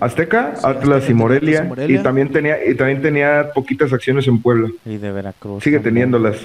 Azteca, 0.00 0.54
Sí, 0.56 0.62
Atlas 0.64 0.96
Azteca, 0.98 1.10
y 1.10 1.14
Morelia, 1.14 1.56
Atlas 1.58 1.66
y 1.66 1.68
Morelia. 1.68 2.00
y 2.00 2.02
también 2.02 2.32
tenía 2.32 2.64
y 2.66 2.74
también 2.74 3.02
tenía 3.02 3.50
poquitas 3.54 3.92
acciones 3.92 4.26
en 4.28 4.40
Puebla. 4.40 4.70
Y 4.84 4.96
de 4.96 5.12
Veracruz. 5.12 5.62
Sigue 5.64 5.78
también. 5.78 5.94
teniéndolas. 6.10 6.38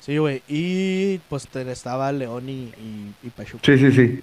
Sí, 0.00 0.16
güey. 0.18 0.42
Y 0.48 1.18
pues 1.28 1.48
estaba 1.54 2.10
León 2.12 2.48
y, 2.48 2.72
y, 2.78 3.12
y 3.22 3.30
Pachuca. 3.30 3.62
Sí, 3.64 3.76
sí, 3.78 3.92
sí. 3.92 4.20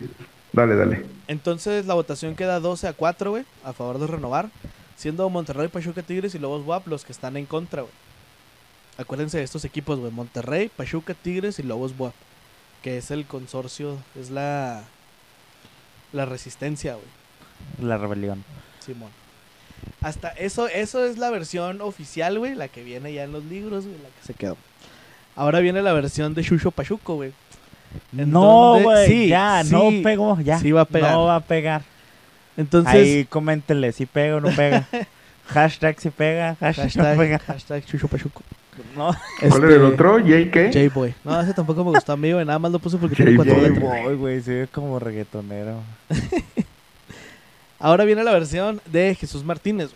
Dale, 0.52 0.76
dale. 0.76 1.06
Entonces 1.28 1.86
la 1.86 1.94
votación 1.94 2.36
queda 2.36 2.60
12 2.60 2.88
a 2.88 2.94
4, 2.94 3.30
güey, 3.32 3.44
a 3.64 3.74
favor 3.74 4.00
de 4.00 4.08
renovar. 4.08 4.50
Siendo 4.96 5.30
Monterrey, 5.30 5.68
Pachuca, 5.68 6.02
Tigres 6.02 6.34
y 6.36 6.40
Lobos 6.40 6.66
WAP 6.66 6.88
los 6.88 7.04
que 7.04 7.12
están 7.12 7.36
en 7.38 7.46
contra, 7.46 7.82
güey. 7.82 7.94
Acuérdense 8.98 9.38
de 9.38 9.44
estos 9.44 9.66
equipos, 9.66 10.00
güey. 10.00 10.12
Monterrey, 10.12 10.72
Pachuca, 10.76 11.14
Tigres 11.14 11.60
y 11.60 11.64
Lobos 11.64 11.94
WAP. 11.98 12.14
Que 12.82 12.98
es 12.98 13.12
el 13.12 13.26
consorcio, 13.26 13.98
es 14.20 14.30
la, 14.30 14.84
la 16.14 16.26
resistencia, 16.26 16.94
güey. 16.94 17.06
La 17.82 17.98
rebelión. 17.98 18.44
Simón. 18.80 19.10
Hasta 20.02 20.30
eso, 20.30 20.68
eso 20.68 21.06
es 21.06 21.18
la 21.18 21.30
versión 21.30 21.82
oficial, 21.82 22.40
güey, 22.40 22.56
la 22.56 22.68
que 22.68 22.84
viene 22.84 23.14
ya 23.14 23.24
en 23.24 23.32
los 23.32 23.44
libros, 23.46 23.86
güey, 23.86 23.98
la 23.98 24.10
que 24.10 24.26
se 24.26 24.34
quedó. 24.34 24.58
Ahora 25.36 25.60
viene 25.60 25.82
la 25.82 25.94
versión 25.94 26.34
de 26.34 26.44
Shusho 26.44 26.72
Pachuco, 26.72 27.16
güey. 27.16 27.34
¿En 28.18 28.30
No, 28.32 28.80
güey. 28.82 29.08
Sí, 29.08 29.28
ya, 29.28 29.62
sí. 29.64 29.72
no 29.72 29.90
pegó. 30.04 30.40
Ya. 30.42 30.60
Sí 30.60 30.72
va 30.72 30.82
a 30.82 30.86
pegar. 30.86 31.12
No 31.12 31.26
va 31.26 31.36
a 31.36 31.40
pegar. 31.42 31.82
Entonces, 32.58 32.94
Ahí 32.94 33.26
coméntenle 33.26 33.92
si 33.92 34.06
pega 34.06 34.38
o 34.38 34.42
no 34.42 34.50
pega. 34.50 34.88
hashtag 35.48 36.00
si 36.00 36.10
pega, 36.10 36.56
hashtag, 36.60 36.86
no 36.96 37.04
hashtag, 37.04 37.18
pega. 37.18 37.40
hashtag 37.40 37.86
Shusho 37.86 38.08
Pachuco. 38.08 38.42
No. 38.96 39.12
¿Cuál 39.50 39.64
era 39.66 39.76
el 39.76 39.84
otro? 39.84 40.20
¿Jay 40.26 40.50
qué? 40.52 40.70
J-Boy. 40.74 41.14
No, 41.24 41.40
ese 41.42 41.54
tampoco 41.54 41.84
me 41.84 41.92
gustó 41.92 42.14
a 42.14 42.18
mí, 42.18 42.32
güey. 42.32 42.46
Nada 42.46 42.60
más 42.60 42.72
lo 42.72 42.80
puse 42.80 42.98
porque 42.98 43.16
tiene 43.16 43.36
J-Boy. 43.36 43.48
cuatro 43.54 43.70
letras. 43.70 44.04
Boy, 44.04 44.16
güey, 44.16 44.42
se 44.42 44.54
ve 44.54 44.68
como 44.68 45.00
reggaetonero. 45.00 45.82
Ahora 47.80 48.06
viene 48.06 48.24
la 48.24 48.32
versión 48.32 48.82
de 48.86 49.16
Jesús 49.16 49.44
Martínez. 49.44 49.92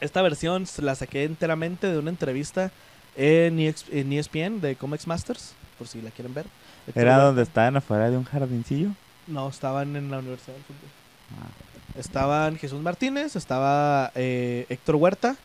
Esta 0.00 0.22
versión 0.22 0.66
se 0.66 0.82
la 0.82 0.94
saqué 0.94 1.24
enteramente 1.24 1.88
de 1.88 1.98
una 1.98 2.10
entrevista 2.10 2.70
en, 3.16 3.58
EX 3.58 3.86
en 3.90 4.12
E 4.12 4.18
ESPN 4.18 4.60
de 4.60 4.76
Comics 4.76 5.06
Masters, 5.06 5.54
por 5.78 5.88
si 5.88 6.00
la 6.02 6.10
quieren 6.10 6.34
ver. 6.34 6.46
Era 6.94 7.18
donde 7.18 7.42
estaban 7.42 7.76
afuera 7.76 8.10
de 8.10 8.16
un 8.16 8.24
jardincillo. 8.24 8.90
No, 9.26 9.48
estaban 9.48 9.96
en 9.96 10.10
la 10.10 10.18
Universidad 10.18 10.54
del 10.54 10.64
Fútbol. 10.64 10.90
Ah. 11.32 11.98
Estaban 11.98 12.56
Jesús 12.56 12.80
Martínez, 12.80 13.34
estaba 13.36 14.12
eh, 14.14 14.66
Héctor 14.68 14.96
Huerta. 14.96 15.36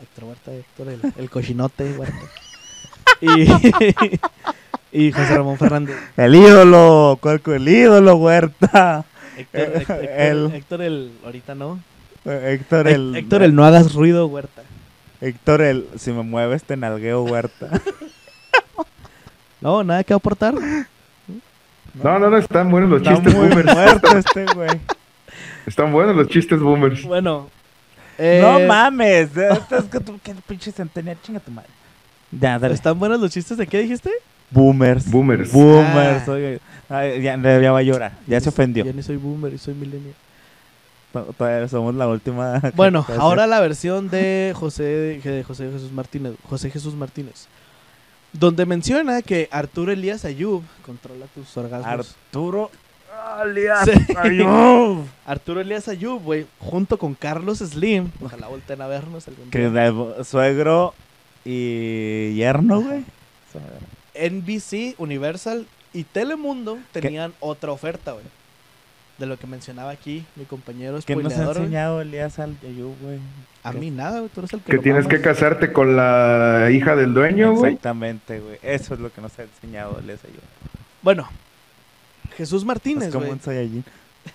Héctor 0.00 0.24
Huerta, 0.24 0.52
Héctor, 0.52 0.88
el, 0.88 1.00
el 1.16 1.30
cochinote 1.30 1.92
Huerta. 1.92 2.16
Y, 3.20 5.06
y 5.06 5.12
José 5.12 5.36
Ramón 5.36 5.56
Fernández. 5.56 5.96
El 6.16 6.34
ídolo, 6.34 7.16
Cuerco, 7.20 7.52
el 7.52 7.68
ídolo, 7.68 8.16
Huerta. 8.16 9.04
Héctor, 9.52 9.76
Héctor, 9.80 10.04
El- 10.10 10.54
Héctor 10.54 10.82
el, 10.82 11.12
ahorita 11.24 11.54
no. 11.54 11.80
Héctor 12.24 12.86
Hé- 12.88 12.92
el. 12.94 13.16
Héctor 13.16 13.42
el 13.42 13.54
no 13.54 13.64
hagas 13.64 13.94
ruido 13.94 14.26
Huerta. 14.26 14.62
Héctor 15.20 15.62
el. 15.62 15.88
Si 15.98 16.12
me 16.12 16.22
mueves, 16.22 16.64
te 16.64 16.76
nalgueo, 16.76 17.22
Huerta. 17.22 17.68
No, 19.60 19.84
nada 19.84 20.02
que 20.02 20.12
aportar. 20.12 20.54
No, 21.94 22.18
no, 22.18 22.30
no, 22.30 22.36
están 22.36 22.70
buenos 22.70 22.90
los 22.90 23.00
Está 23.02 23.14
chistes 23.14 23.34
muy 23.34 23.46
boomers. 23.48 23.74
muerto 23.74 24.16
este 24.18 24.44
güey. 24.54 24.80
Están 25.66 25.92
buenos 25.92 26.16
los 26.16 26.26
chistes 26.28 26.58
boomers. 26.58 27.04
Bueno. 27.04 27.48
No 28.18 28.58
eh, 28.58 28.66
mames. 28.66 29.36
Esto 29.36 29.76
es 29.76 29.84
que 29.84 30.00
tú, 30.00 30.18
qué 30.22 30.34
pinche 30.46 30.72
centenario, 30.72 31.20
chinga 31.22 31.38
tu 31.40 31.50
madre. 31.52 31.68
Ya, 32.32 32.58
dale. 32.58 32.74
¿Están 32.74 32.98
buenos 32.98 33.20
los 33.20 33.30
chistes 33.30 33.56
de 33.56 33.66
qué 33.66 33.78
dijiste? 33.82 34.10
Boomers. 34.52 35.10
Boomers. 35.10 35.52
Boomers. 35.52 36.28
Ah. 36.28 36.32
oye. 36.32 36.60
Ay, 36.88 37.22
ya, 37.22 37.36
ya 37.36 37.72
va 37.72 37.78
a 37.78 37.82
llorar. 37.82 38.12
Ya 38.26 38.40
se 38.40 38.48
ofendió. 38.50 38.84
Yo 38.84 38.92
ni 38.92 39.02
soy 39.02 39.16
boomer 39.16 39.54
y 39.54 39.58
soy 39.58 39.74
millennial. 39.74 40.14
To- 41.12 41.32
Todavía 41.36 41.66
somos 41.68 41.94
la 41.94 42.06
última. 42.08 42.60
Bueno, 42.74 43.04
ahora 43.18 43.46
la 43.46 43.60
versión 43.60 44.08
de 44.10 44.52
José, 44.54 44.82
de 45.22 45.44
José 45.46 45.70
Jesús 45.72 45.92
Martínez, 45.92 46.34
José 46.48 46.70
Jesús 46.70 46.94
Martínez, 46.94 47.46
donde 48.32 48.66
menciona 48.66 49.22
que 49.22 49.48
Arturo 49.50 49.92
Elías 49.92 50.24
Ayub 50.24 50.62
controla 50.84 51.26
tus 51.34 51.56
orgasmos. 51.56 51.86
Arturo. 52.26 52.70
Sí. 53.84 53.92
Ayub. 54.16 55.04
Arturo 55.26 55.60
Elías 55.60 55.86
Ayub, 55.88 56.22
güey, 56.22 56.46
junto 56.58 56.98
con 56.98 57.14
Carlos 57.14 57.58
Slim, 57.58 58.10
ojalá 58.22 58.48
volteen 58.48 58.80
a 58.82 58.86
vernos 58.86 59.28
algún 59.28 59.50
día. 59.50 60.24
suegro 60.24 60.94
y 61.44 62.34
yerno, 62.34 62.80
güey. 62.80 63.04
NBC, 64.14 64.94
Universal 64.98 65.66
y 65.92 66.04
Telemundo 66.04 66.78
tenían 66.92 67.32
otra 67.40 67.72
oferta, 67.72 68.12
güey. 68.12 68.24
De 69.18 69.26
lo 69.26 69.36
que 69.38 69.46
mencionaba 69.46 69.90
aquí 69.90 70.24
mi 70.36 70.44
compañero 70.46 70.98
¿Qué 71.04 71.14
nos 71.14 71.32
ha 71.34 71.44
güey. 71.44 71.56
enseñado 71.58 72.00
Elías 72.00 72.38
al 72.38 72.56
Ayub, 72.62 72.94
güey? 73.00 73.18
A 73.62 73.72
mí 73.72 73.90
nada, 73.90 74.18
güey, 74.20 74.30
tú 74.30 74.40
eres 74.40 74.52
el 74.54 74.60
que 74.60 74.70
Que 74.72 74.76
lo 74.78 74.82
tienes 74.82 75.04
mamas. 75.04 75.18
que 75.18 75.22
casarte 75.22 75.72
con 75.72 75.94
la 75.96 76.68
hija 76.72 76.96
del 76.96 77.14
dueño, 77.14 77.52
güey. 77.54 77.72
Exactamente, 77.72 78.40
güey. 78.40 78.58
Eso 78.62 78.94
es 78.94 79.00
lo 79.00 79.12
que 79.12 79.20
nos 79.20 79.38
ha 79.38 79.42
enseñado 79.44 79.98
Elías 79.98 80.24
Ayub. 80.24 80.40
Bueno, 81.02 81.28
Jesús 82.36 82.64
Martínez, 82.64 83.08
Es 83.08 83.12
como 83.12 83.26
güey. 83.26 83.32
un 83.32 83.40
Saiyajin. 83.40 83.84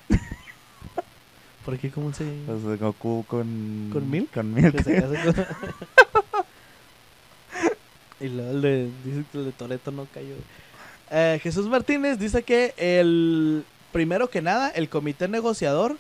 ¿Por 1.66 1.78
qué 1.78 1.90
como 1.90 2.08
un 2.08 2.14
se- 2.14 2.24
Pues 2.46 2.80
Goku 2.80 3.26
con... 3.28 3.90
¿Con 3.92 4.10
Milk? 4.10 4.32
Con 4.34 4.54
Milk. 4.54 4.72
que 4.78 4.84
se 4.84 5.02
casa 5.02 5.24
con- 5.24 6.24
y 8.22 8.28
luego 8.30 8.51
el 8.51 8.61
de, 8.61 8.89
dice 9.03 9.24
que 9.32 9.38
el 9.39 9.45
de 9.45 9.51
Toreto 9.51 9.91
no 9.91 10.07
cayó. 10.13 10.36
Eh, 11.11 11.39
Jesús 11.41 11.68
Martínez 11.68 12.20
dice 12.20 12.43
que 12.43 12.74
el 12.78 13.63
primero 13.91 14.30
que 14.30 14.41
nada, 14.41 14.70
el 14.70 14.89
comité 14.89 15.28
negociador 15.28 15.95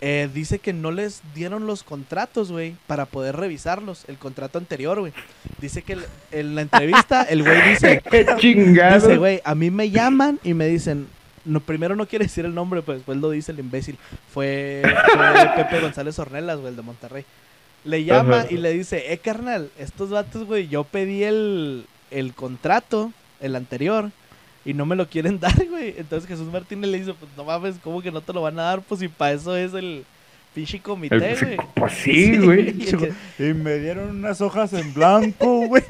eh, 0.00 0.28
dice 0.32 0.58
que 0.60 0.72
no 0.72 0.90
les 0.92 1.22
dieron 1.34 1.66
los 1.66 1.82
contratos, 1.82 2.52
güey, 2.52 2.76
para 2.86 3.06
poder 3.06 3.34
revisarlos, 3.36 4.04
el 4.06 4.16
contrato 4.16 4.58
anterior, 4.58 5.00
güey. 5.00 5.12
Dice 5.60 5.82
que 5.82 5.94
el- 5.94 6.04
en 6.30 6.54
la 6.54 6.60
entrevista 6.62 7.22
el 7.22 7.42
güey 7.42 7.70
dice, 7.70 8.02
¡Qué 8.10 8.26
chingado! 8.38 8.94
dice, 9.00 9.16
güey, 9.16 9.40
a 9.44 9.54
mí 9.54 9.70
me 9.70 9.90
llaman 9.90 10.38
y 10.44 10.54
me 10.54 10.66
dicen, 10.66 11.08
no, 11.44 11.60
primero 11.60 11.96
no 11.96 12.06
quiere 12.06 12.26
decir 12.26 12.44
el 12.44 12.54
nombre, 12.54 12.82
pues 12.82 12.98
después 12.98 13.18
lo 13.18 13.30
dice 13.30 13.52
el 13.52 13.58
imbécil. 13.60 13.98
Fue, 14.32 14.82
fue 15.14 15.48
Pepe 15.56 15.80
González 15.80 16.18
Ornelas, 16.18 16.58
güey, 16.58 16.70
el 16.70 16.76
de 16.76 16.82
Monterrey. 16.82 17.24
Le 17.88 18.04
llama 18.04 18.40
Ajá. 18.40 18.46
y 18.50 18.56
le 18.58 18.72
dice, 18.72 19.12
eh, 19.12 19.18
carnal, 19.18 19.70
estos 19.78 20.10
vatos, 20.10 20.44
güey, 20.44 20.68
yo 20.68 20.84
pedí 20.84 21.22
el, 21.24 21.86
el 22.10 22.34
contrato, 22.34 23.12
el 23.40 23.56
anterior, 23.56 24.10
y 24.64 24.74
no 24.74 24.84
me 24.84 24.94
lo 24.96 25.08
quieren 25.08 25.40
dar, 25.40 25.54
güey. 25.66 25.94
Entonces 25.96 26.28
Jesús 26.28 26.52
Martínez 26.52 26.90
le 26.90 26.98
dice, 26.98 27.14
pues 27.14 27.30
no 27.36 27.44
mames, 27.44 27.76
¿cómo 27.82 28.02
que 28.02 28.10
no 28.10 28.20
te 28.20 28.32
lo 28.32 28.42
van 28.42 28.58
a 28.58 28.64
dar? 28.64 28.82
Pues 28.82 29.00
si 29.00 29.08
para 29.08 29.32
eso 29.32 29.56
es 29.56 29.72
el 29.72 30.04
pinche 30.54 30.80
comité, 30.80 31.30
El- 31.32 31.38
güey. 31.44 31.56
pues 31.74 31.92
sí, 31.94 32.36
güey. 32.36 32.74
y 33.38 33.54
me 33.54 33.78
dieron 33.78 34.10
unas 34.10 34.40
hojas 34.42 34.72
en 34.74 34.92
blanco, 34.92 35.66
güey. 35.68 35.82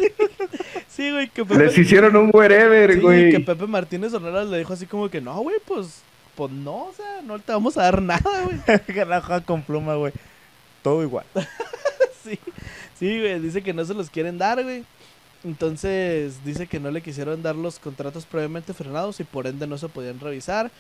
Sí, 0.89 1.11
güey, 1.11 1.29
que 1.29 1.45
Pepe, 1.45 1.65
Les 1.65 1.79
hicieron 1.79 2.15
un 2.17 2.31
wherever, 2.33 2.93
sí, 2.93 3.01
güey. 3.01 3.31
que 3.31 3.41
Pepe 3.41 3.67
Martínez 3.67 4.13
Ornelas 4.15 4.49
le 4.49 4.59
dijo 4.59 4.73
así 4.73 4.87
como 4.87 5.09
que, 5.09 5.21
no, 5.21 5.37
güey, 5.41 5.57
pues, 5.65 6.03
pues 6.37 6.51
no, 6.53 6.87
o 6.87 6.93
sea, 6.97 7.23
no 7.25 7.39
te 7.41 7.53
vamos 7.53 7.77
a 7.77 7.83
dar 7.83 8.03
nada, 8.03 8.43
güey. 8.45 8.81
Que 8.87 9.05
la 9.05 9.19
hoja 9.19 9.41
con 9.41 9.63
pluma, 9.63 9.95
güey. 9.95 10.13
Todo 10.83 11.03
igual. 11.03 11.25
Sí, 12.29 12.39
sí, 12.99 13.21
güey, 13.21 13.41
dice 13.41 13.63
que 13.63 13.73
no 13.73 13.85
se 13.85 13.95
los 13.95 14.11
quieren 14.11 14.39
dar, 14.39 14.63
güey. 14.63 14.85
Entonces 15.45 16.45
dice 16.45 16.67
que 16.67 16.81
no 16.81 16.91
le 16.91 17.01
quisieron 17.01 17.43
dar 17.43 17.55
los 17.55 17.79
contratos 17.79 18.27
previamente 18.27 18.75
frenados 18.75 19.21
y 19.21 19.25
por 19.25 19.47
ende 19.47 19.67
no 19.67 19.79
se 19.79 19.89
podían 19.89 20.19
revisar. 20.19 20.71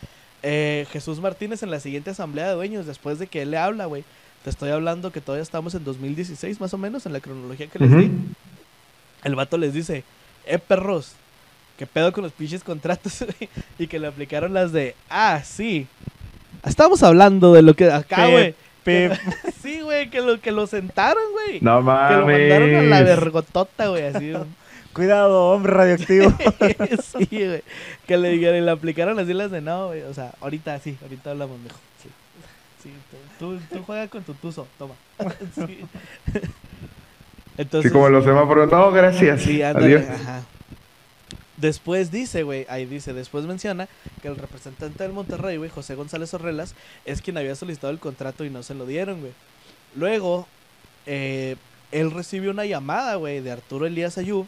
Eh, 0.43 0.87
Jesús 0.91 1.21
Martínez 1.21 1.63
en 1.63 1.71
la 1.71 1.81
siguiente 1.81 2.11
asamblea 2.11 2.49
de 2.49 2.55
dueños, 2.55 2.87
después 2.87 3.19
de 3.19 3.27
que 3.27 3.43
él 3.43 3.53
le 3.53 3.59
habla, 3.59 3.87
güey. 3.87 4.05
Te 4.45 4.51
estoy 4.51 4.71
hablando 4.71 5.13
que 5.13 5.21
todavía 5.21 5.43
estamos 5.43 5.75
en 5.75 5.85
2016 5.85 6.61
más 6.61 6.75
o 6.75 6.79
menos 6.79 7.07
en 7.07 7.13
la 7.13 7.21
cronología 7.21 7.67
que 7.67 7.79
les 7.79 7.91
di. 7.91 8.11
El 9.25 9.35
vato 9.35 9.59
les 9.59 9.73
dice, 9.73 10.05
eh, 10.47 10.59
perros, 10.59 11.13
¿qué 11.77 11.87
pedo 11.87 12.13
con 12.13 12.23
los 12.23 12.33
pinches 12.33 12.63
contratos? 12.63 13.21
güey?" 13.39 13.49
y 13.79 13.87
que 13.87 13.99
le 13.99 14.07
aplicaron 14.07 14.55
las 14.55 14.73
de, 14.73 14.95
ah, 15.09 15.43
sí. 15.45 15.87
Estamos 16.65 17.03
hablando 17.03 17.53
de 17.53 17.63
lo 17.63 17.75
que 17.75 17.91
acá, 17.91 18.29
güey. 18.29 18.55
Pip. 18.89 19.13
Sí, 19.63 19.81
güey, 19.81 20.09
que 20.11 20.21
lo, 20.21 20.41
que 20.41 20.51
lo 20.53 20.67
sentaron, 20.67 21.23
güey. 21.33 21.61
No 21.61 21.79
Que 21.79 22.15
lo 22.17 22.27
mandaron 22.27 22.75
a 22.75 22.83
la 22.83 22.89
mames. 22.97 23.05
vergotota, 23.05 23.89
güey, 23.89 24.05
así. 24.05 24.33
Cuidado, 24.95 25.51
hombre 25.51 25.73
radioactivo. 25.75 26.33
sí, 27.19 27.29
güey. 27.31 27.63
Que 28.07 28.17
le 28.17 28.31
dijeron 28.31 28.57
y 28.57 28.61
le 28.63 28.71
aplicaron 28.71 29.19
así 29.19 29.33
las 29.35 29.51
de 29.51 29.61
no, 29.61 29.89
güey. 29.89 30.03
O 30.03 30.15
sea, 30.15 30.33
ahorita 30.41 30.79
sí, 30.81 30.97
ahorita 31.03 31.31
hablamos 31.31 31.59
mejor. 31.61 31.79
Sí, 32.03 32.09
sí 32.83 32.91
tú, 33.39 33.57
tú, 33.59 33.61
tú 33.77 33.83
juega 33.85 34.09
con 34.09 34.23
tu 34.25 34.35
tuzo, 34.35 34.67
toma. 34.79 34.95
sí. 35.55 35.85
Entonces, 37.57 37.91
Sí, 37.91 37.93
como 37.93 38.09
los 38.09 38.25
semáforos. 38.25 38.71
No, 38.71 38.91
gracias. 38.93 39.43
sí, 39.43 39.63
ándale, 39.63 39.87
Adiós. 39.99 40.05
ajá. 40.11 40.43
Después 41.61 42.13
dice, 42.13 42.45
güey, 42.45 42.67
ahí 42.69 42.87
dice, 42.87 43.13
después 43.13 43.45
menciona 43.45 43.89
que 44.23 44.29
el 44.29 44.37
representante 44.37 45.03
del 45.03 45.13
Monterrey, 45.13 45.57
güey, 45.57 45.71
José 45.71 45.97
González 45.97 46.33
Orrelas, 46.33 46.77
es 47.05 47.21
quien 47.21 47.37
había 47.37 47.57
solicitado 47.57 47.93
el 47.93 47.99
contrato 47.99 48.45
y 48.45 48.51
no 48.51 48.63
se 48.63 48.75
lo 48.75 48.87
dieron, 48.87 49.21
güey. 49.21 49.33
Luego, 49.97 50.47
eh, 51.07 51.57
él 51.91 52.13
recibe 52.13 52.49
una 52.49 52.65
llamada, 52.65 53.17
güey, 53.17 53.41
de 53.41 53.51
Arturo 53.51 53.87
Elías 53.87 54.19
Ayú, 54.19 54.47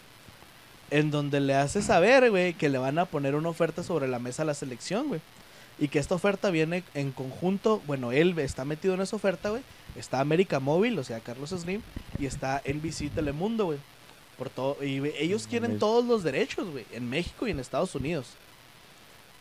en 0.90 1.10
donde 1.10 1.40
le 1.40 1.54
hace 1.54 1.82
saber, 1.82 2.30
güey, 2.30 2.54
que 2.54 2.68
le 2.68 2.78
van 2.78 2.98
a 3.00 3.06
poner 3.06 3.34
una 3.34 3.48
oferta 3.48 3.82
sobre 3.82 4.06
la 4.06 4.20
mesa 4.20 4.42
a 4.42 4.46
la 4.46 4.54
selección, 4.54 5.08
güey. 5.08 5.20
Y 5.80 5.88
que 5.88 5.98
esta 5.98 6.14
oferta 6.14 6.50
viene 6.50 6.84
en 6.94 7.10
conjunto, 7.10 7.82
bueno, 7.88 8.12
él 8.12 8.38
está 8.38 8.64
metido 8.64 8.94
en 8.94 9.00
esa 9.00 9.16
oferta, 9.16 9.50
güey. 9.50 9.62
Está 9.96 10.20
América 10.20 10.60
Móvil, 10.60 10.96
o 10.96 11.02
sea, 11.02 11.18
Carlos 11.18 11.50
Slim, 11.50 11.82
y 12.20 12.26
está 12.26 12.62
NBC 12.64 13.10
Telemundo, 13.12 13.64
güey. 13.64 13.78
Por 14.40 14.48
todo, 14.48 14.82
y 14.82 15.02
ellos 15.18 15.46
quieren 15.46 15.78
todos 15.78 16.02
los 16.06 16.22
derechos, 16.22 16.70
güey, 16.70 16.86
en 16.92 17.10
México 17.10 17.46
y 17.46 17.50
en 17.50 17.60
Estados 17.60 17.94
Unidos. 17.94 18.28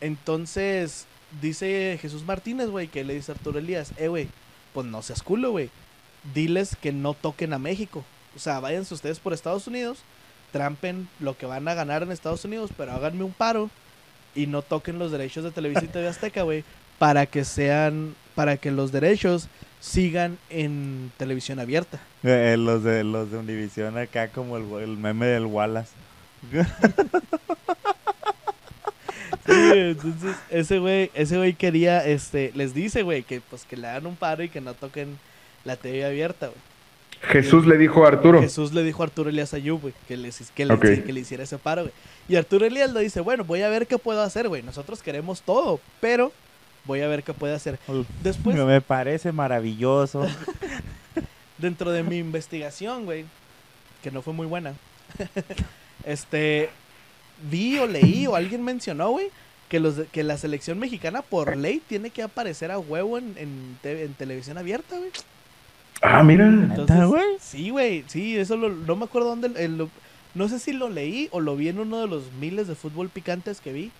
Entonces, 0.02 1.06
dice 1.40 1.98
Jesús 2.02 2.22
Martínez, 2.22 2.68
güey, 2.68 2.88
que 2.88 3.02
le 3.02 3.14
dice 3.14 3.32
a 3.32 3.34
Arturo 3.34 3.58
Elías, 3.58 3.94
eh, 3.96 4.08
güey, 4.08 4.28
pues 4.74 4.86
no 4.86 5.00
seas 5.00 5.22
culo, 5.22 5.52
güey. 5.52 5.70
Diles 6.34 6.76
que 6.76 6.92
no 6.92 7.14
toquen 7.14 7.54
a 7.54 7.58
México. 7.58 8.04
O 8.36 8.38
sea, 8.38 8.60
váyanse 8.60 8.92
ustedes 8.92 9.20
por 9.20 9.32
Estados 9.32 9.66
Unidos, 9.66 10.00
trampen 10.52 11.08
lo 11.18 11.34
que 11.34 11.46
van 11.46 11.66
a 11.66 11.72
ganar 11.72 12.02
en 12.02 12.12
Estados 12.12 12.44
Unidos, 12.44 12.68
pero 12.76 12.92
háganme 12.92 13.24
un 13.24 13.32
paro 13.32 13.70
y 14.34 14.48
no 14.48 14.60
toquen 14.60 14.98
los 14.98 15.12
derechos 15.12 15.44
de 15.44 15.50
Televisa 15.50 15.82
y 15.82 15.88
TV 15.88 16.08
Azteca, 16.08 16.42
güey, 16.42 16.62
para 16.98 17.24
que 17.24 17.46
sean, 17.46 18.14
para 18.34 18.58
que 18.58 18.70
los 18.70 18.92
derechos 18.92 19.48
sigan 19.80 20.38
en 20.50 21.10
televisión 21.16 21.58
abierta. 21.58 21.98
Eh, 22.22 22.56
los 22.58 22.84
de 22.84 23.02
los 23.02 23.30
de 23.30 23.38
Univision 23.38 23.96
acá 23.98 24.28
como 24.28 24.56
el, 24.56 24.82
el 24.82 24.96
meme 24.96 25.26
del 25.26 25.46
Wallace. 25.46 25.92
Sí, 29.46 29.72
entonces 29.74 30.36
ese 30.50 30.78
güey, 30.78 31.10
ese 31.14 31.36
güey 31.36 31.54
quería, 31.54 32.06
este, 32.06 32.52
les 32.54 32.74
dice, 32.74 33.02
güey, 33.02 33.22
que 33.22 33.40
pues 33.40 33.64
que 33.64 33.76
le 33.76 33.88
hagan 33.88 34.06
un 34.06 34.16
paro 34.16 34.42
y 34.42 34.48
que 34.48 34.60
no 34.60 34.74
toquen 34.74 35.18
la 35.64 35.76
TV 35.76 36.04
abierta, 36.04 36.46
güey. 36.46 36.58
Jesús 37.22 37.66
le 37.66 37.76
dijo 37.76 38.04
a 38.04 38.08
Arturo. 38.08 38.40
Jesús 38.40 38.72
le 38.72 38.82
dijo 38.82 39.02
a 39.02 39.06
Arturo 39.06 39.28
Elías 39.28 39.52
Ayub, 39.52 39.80
güey, 39.80 39.94
que, 40.08 40.16
les, 40.16 40.50
que, 40.52 41.02
que 41.04 41.12
le 41.12 41.20
hiciera 41.20 41.42
ese 41.42 41.58
paro, 41.58 41.82
güey. 41.82 41.92
Y 42.28 42.36
Arturo 42.36 42.64
Elías 42.64 42.92
le 42.92 43.00
dice, 43.00 43.20
bueno, 43.20 43.44
voy 43.44 43.62
a 43.62 43.68
ver 43.68 43.86
qué 43.86 43.98
puedo 43.98 44.22
hacer, 44.22 44.48
güey. 44.48 44.62
Nosotros 44.62 45.02
queremos 45.02 45.42
todo, 45.42 45.80
pero 46.00 46.32
voy 46.84 47.00
a 47.02 47.08
ver 47.08 47.22
qué 47.22 47.32
puedo 47.34 47.54
hacer. 47.54 47.78
Después, 48.22 48.56
Me 48.56 48.80
parece 48.80 49.32
maravilloso. 49.32 50.26
dentro 51.58 51.90
de 51.90 52.02
mi 52.02 52.16
investigación, 52.18 53.04
güey, 53.04 53.24
que 54.02 54.10
no 54.10 54.22
fue 54.22 54.32
muy 54.32 54.46
buena, 54.46 54.74
este, 56.04 56.70
vi 57.50 57.78
o 57.78 57.86
leí 57.86 58.26
o 58.26 58.34
alguien 58.36 58.62
mencionó, 58.64 59.10
güey, 59.10 59.28
que, 59.68 59.78
los 59.80 59.96
de- 59.96 60.06
que 60.06 60.22
la 60.22 60.38
selección 60.38 60.78
mexicana 60.78 61.22
por 61.22 61.56
ley 61.56 61.82
tiene 61.86 62.10
que 62.10 62.22
aparecer 62.22 62.70
a 62.70 62.78
huevo 62.78 63.18
en, 63.18 63.34
en, 63.36 63.78
te- 63.82 64.04
en 64.04 64.14
televisión 64.14 64.58
abierta, 64.58 64.96
güey. 64.98 65.10
Ah, 66.02 66.22
mira. 66.22 66.46
Entonces, 66.46 67.04
güey? 67.04 67.24
sí, 67.40 67.70
güey, 67.70 68.04
sí, 68.08 68.36
eso 68.38 68.56
lo- 68.56 68.70
no 68.70 68.96
me 68.96 69.04
acuerdo 69.04 69.28
dónde, 69.36 69.62
el- 69.62 69.76
lo- 69.78 69.90
no 70.34 70.48
sé 70.48 70.58
si 70.58 70.72
lo 70.72 70.88
leí 70.88 71.28
o 71.32 71.40
lo 71.40 71.56
vi 71.56 71.68
en 71.68 71.78
uno 71.78 72.00
de 72.00 72.06
los 72.06 72.32
miles 72.40 72.68
de 72.68 72.74
fútbol 72.74 73.10
picantes 73.10 73.60
que 73.60 73.72
vi, 73.72 73.90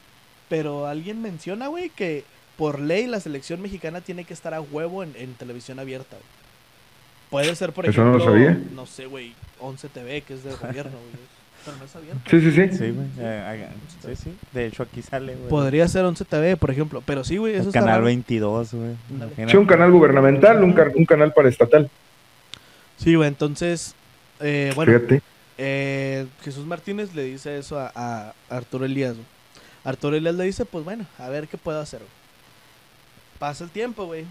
pero 0.49 0.87
alguien 0.87 1.21
menciona, 1.21 1.67
güey, 1.69 1.91
que 1.91 2.25
por 2.61 2.79
ley 2.79 3.07
la 3.07 3.19
selección 3.21 3.61
mexicana 3.63 4.03
tiene 4.03 4.25
que 4.25 4.35
estar 4.35 4.53
a 4.53 4.61
huevo 4.61 5.03
en, 5.03 5.15
en 5.17 5.33
televisión 5.35 5.79
abierta, 5.81 6.17
güey. 6.17 6.41
Puede 7.31 7.55
ser, 7.57 7.73
por 7.73 7.87
Eso 7.87 8.05
no 8.05 8.11
ejemplo, 8.17 8.27
lo 8.27 8.33
sabía. 8.33 8.61
no 8.75 8.85
sé, 8.87 9.07
güey, 9.07 9.33
11 9.61 9.89
TV, 9.89 10.21
que 10.21 10.35
es 10.35 10.45
de 10.45 10.51
gobierno, 10.55 10.91
güey, 10.93 11.25
pero 11.65 11.77
no 11.79 11.85
es 11.87 11.97
abierto. 11.97 12.21
Sí, 12.29 12.41
sí, 12.41 12.51
sí. 12.53 12.77
Sí, 12.77 12.91
güey. 12.91 13.07
eh, 13.19 13.69
eh, 13.69 13.69
sí, 14.15 14.23
sí. 14.25 14.37
De 14.53 14.67
hecho, 14.67 14.83
aquí 14.83 15.01
sale, 15.01 15.37
güey. 15.37 15.49
Podría 15.49 15.89
ser 15.89 16.05
11 16.05 16.25
TV, 16.27 16.57
por 16.59 16.71
ejemplo, 16.71 17.03
pero 17.07 17.25
sí, 17.25 17.37
güey, 17.39 17.55
eso 17.55 17.69
El 17.69 17.73
canal 17.73 17.89
raro. 17.89 18.05
22, 18.05 18.75
güey. 18.75 18.91
Sí, 19.49 19.57
un 19.57 19.67
canal 19.67 19.91
gubernamental, 19.91 20.63
un, 20.63 20.73
ca- 20.75 20.91
un 20.95 21.05
canal 21.07 21.33
paraestatal. 21.33 21.89
Sí, 22.99 23.15
güey, 23.15 23.29
entonces, 23.29 23.95
eh, 24.41 24.73
bueno, 24.75 24.93
Fíjate. 24.93 25.23
Eh, 25.63 26.27
Jesús 26.43 26.67
Martínez 26.67 27.15
le 27.15 27.23
dice 27.25 27.59
eso 27.59 27.79
a, 27.79 27.93
a 27.95 28.35
Arturo 28.49 28.85
Elías. 28.87 29.15
güey. 29.15 29.27
Arturo 29.85 30.17
Elías 30.17 30.35
le 30.35 30.45
dice, 30.45 30.65
pues 30.65 30.85
bueno, 30.85 31.07
a 31.19 31.29
ver 31.29 31.47
qué 31.49 31.57
puedo 31.59 31.79
hacer. 31.81 32.01
güey. 32.01 32.11
Pasa 33.41 33.65
el 33.65 33.71
tiempo, 33.71 34.05
güey. 34.05 34.27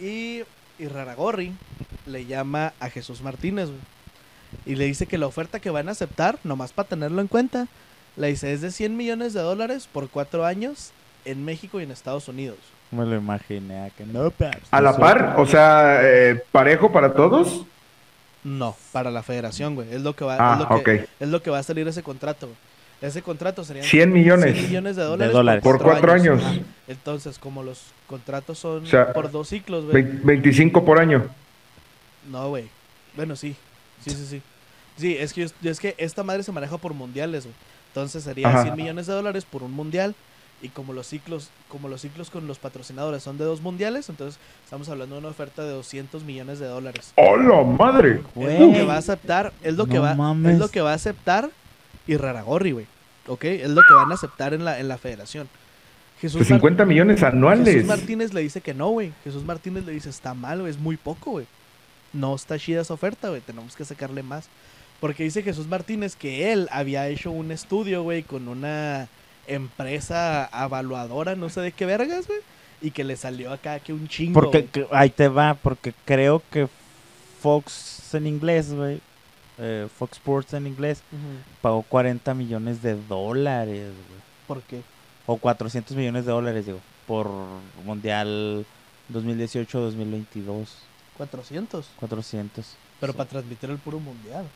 Y, 0.00 0.42
y 0.78 0.86
Raragorri 0.86 1.52
le 2.06 2.24
llama 2.26 2.72
a 2.80 2.88
Jesús 2.88 3.20
Martínez, 3.20 3.66
güey. 3.68 3.80
Y 4.64 4.76
le 4.76 4.84
dice 4.84 5.06
que 5.06 5.18
la 5.18 5.26
oferta 5.26 5.58
que 5.58 5.70
van 5.70 5.88
a 5.88 5.92
aceptar, 5.92 6.38
nomás 6.44 6.72
para 6.72 6.88
tenerlo 6.88 7.20
en 7.20 7.26
cuenta, 7.26 7.66
le 8.16 8.28
dice 8.28 8.52
es 8.52 8.60
de 8.60 8.70
100 8.70 8.96
millones 8.96 9.32
de 9.32 9.40
dólares 9.40 9.88
por 9.92 10.08
cuatro 10.08 10.46
años 10.46 10.92
en 11.24 11.44
México 11.44 11.80
y 11.80 11.82
en 11.82 11.90
Estados 11.90 12.28
Unidos. 12.28 12.58
Me 12.92 13.04
lo 13.04 13.16
imaginé. 13.16 13.90
Que 13.98 14.06
no, 14.06 14.32
A 14.70 14.80
la 14.80 14.96
par, 14.96 15.34
o 15.38 15.46
sea, 15.46 16.00
eh, 16.02 16.40
parejo 16.52 16.92
para 16.92 17.14
todos. 17.14 17.64
No, 18.44 18.76
para 18.92 19.10
la 19.10 19.24
federación, 19.24 19.74
güey. 19.74 19.92
Es 19.92 20.02
lo 20.02 20.14
que 20.14 20.24
va, 20.24 20.36
Ah, 20.38 20.60
es 20.62 20.68
lo 20.68 20.84
que, 20.84 21.08
es 21.18 21.28
lo 21.28 21.42
que 21.42 21.50
va 21.50 21.58
a 21.58 21.62
salir 21.64 21.88
ese 21.88 22.04
contrato, 22.04 22.46
güey. 22.46 22.58
Ese 23.02 23.20
contrato 23.20 23.64
serían 23.64 23.84
100 23.84 24.12
millones. 24.12 24.54
100 24.54 24.66
millones 24.68 24.96
de 24.96 25.02
dólares, 25.02 25.32
dólares. 25.32 25.62
Por 25.64 25.82
cuatro 25.82 26.12
años. 26.12 26.40
Entonces, 26.86 27.38
como 27.38 27.62
los 27.64 27.82
contratos 28.06 28.58
son 28.60 28.84
O 28.84 28.86
sea, 28.86 29.12
por 29.12 29.30
dos 29.30 29.48
ciclos, 29.48 29.86
güey. 29.86 30.02
Ve- 30.04 30.20
25 30.22 30.84
por 30.84 31.00
año. 31.00 31.26
No, 32.30 32.48
güey. 32.50 32.68
Bueno, 33.16 33.34
sí. 33.34 33.56
Sí, 34.04 34.10
sí, 34.10 34.26
sí. 34.28 34.42
Sí, 34.96 35.16
es 35.18 35.32
que, 35.32 35.48
es 35.64 35.80
que 35.80 35.94
esta 35.98 36.22
madre 36.22 36.42
se 36.44 36.52
maneja 36.52 36.76
por 36.78 36.94
mundiales, 36.94 37.44
güey. 37.44 37.54
Entonces 37.88 38.22
sería 38.22 38.48
Ajá. 38.48 38.62
100 38.62 38.76
millones 38.76 39.06
de 39.06 39.12
dólares 39.14 39.44
por 39.44 39.62
un 39.62 39.72
mundial. 39.72 40.14
Y 40.62 40.68
como 40.68 40.92
los 40.92 41.08
ciclos, 41.08 41.50
como 41.68 41.88
los 41.88 42.02
ciclos 42.02 42.30
con 42.30 42.46
los 42.46 42.60
patrocinadores 42.60 43.24
son 43.24 43.36
de 43.36 43.44
dos 43.44 43.60
mundiales, 43.62 44.08
entonces 44.08 44.38
estamos 44.62 44.88
hablando 44.88 45.16
de 45.16 45.20
una 45.22 45.28
oferta 45.30 45.64
de 45.64 45.70
200 45.72 46.22
millones 46.22 46.60
de 46.60 46.66
dólares. 46.66 47.12
¡Hola, 47.16 47.64
madre! 47.64 48.20
Es 48.36 48.60
lo 48.60 48.72
que 48.72 48.84
va 48.84 48.94
a 48.94 48.98
aceptar, 48.98 49.52
es 49.64 49.74
lo 49.74 49.86
que 49.86 49.98
va, 49.98 50.14
mames. 50.14 50.52
es 50.54 50.58
lo 50.60 50.68
que 50.68 50.80
va 50.80 50.92
a 50.92 50.94
aceptar 50.94 51.50
y 52.06 52.16
Raragorri, 52.16 52.72
güey. 52.72 52.86
¿Ok? 53.28 53.44
Es 53.44 53.70
lo 53.70 53.82
que 53.86 53.94
van 53.94 54.10
a 54.10 54.14
aceptar 54.14 54.54
en 54.54 54.64
la, 54.64 54.80
en 54.80 54.88
la 54.88 54.98
federación. 54.98 55.48
Jesús 56.20 56.38
Pues 56.38 56.50
Mar- 56.50 56.58
50 56.60 56.84
millones 56.86 57.22
anuales. 57.22 57.74
Jesús 57.74 57.88
Martínez 57.88 58.32
le 58.34 58.40
dice 58.42 58.60
que 58.60 58.74
no, 58.74 58.88
güey. 58.90 59.12
Jesús 59.24 59.44
Martínez 59.44 59.84
le 59.84 59.92
dice, 59.92 60.10
está 60.10 60.34
mal, 60.34 60.60
güey, 60.60 60.70
es 60.70 60.78
muy 60.78 60.96
poco, 60.96 61.32
güey. 61.32 61.46
No 62.12 62.34
está 62.34 62.58
chida 62.58 62.82
esa 62.82 62.94
oferta, 62.94 63.28
güey, 63.30 63.40
tenemos 63.40 63.74
que 63.76 63.84
sacarle 63.84 64.22
más. 64.22 64.48
Porque 65.00 65.24
dice 65.24 65.42
Jesús 65.42 65.66
Martínez 65.66 66.14
que 66.14 66.52
él 66.52 66.68
había 66.70 67.08
hecho 67.08 67.30
un 67.32 67.50
estudio, 67.50 68.02
güey, 68.04 68.22
con 68.22 68.46
una 68.48 69.08
empresa 69.48 70.44
avaluadora, 70.46 71.34
no 71.34 71.48
sé 71.48 71.60
de 71.60 71.72
qué 71.72 71.86
vergas, 71.86 72.26
güey. 72.26 72.38
Y 72.80 72.90
que 72.90 73.04
le 73.04 73.16
salió 73.16 73.52
acá 73.52 73.78
que 73.80 73.92
un 73.92 74.08
chingo. 74.08 74.34
Porque 74.40 74.66
que- 74.66 74.86
ahí 74.92 75.10
te 75.10 75.28
va, 75.28 75.54
porque 75.54 75.92
creo 76.04 76.42
que 76.50 76.68
Fox 77.40 78.14
en 78.14 78.26
inglés, 78.26 78.72
güey, 78.72 79.00
eh, 79.58 79.88
Fox 79.98 80.12
Sports 80.18 80.54
en 80.54 80.66
inglés, 80.66 81.02
Ujú. 81.12 81.20
pagó 81.60 81.82
40 81.82 82.34
millones 82.34 82.82
de 82.82 82.94
dólares, 83.08 83.90
güey. 84.08 84.20
¿Por 84.46 84.62
qué? 84.62 84.82
O 85.26 85.36
400 85.36 85.96
millones 85.96 86.24
de 86.26 86.32
dólares, 86.32 86.66
digo, 86.66 86.80
por 87.06 87.28
Mundial 87.84 88.64
2018-2022. 89.12 90.68
400. 91.16 91.86
400. 91.96 92.76
Pero 93.00 93.12
Sí. 93.12 93.16
para 93.16 93.28
transmitir 93.28 93.70
el 93.70 93.78
puro 93.78 93.98
mundial. 94.00 94.46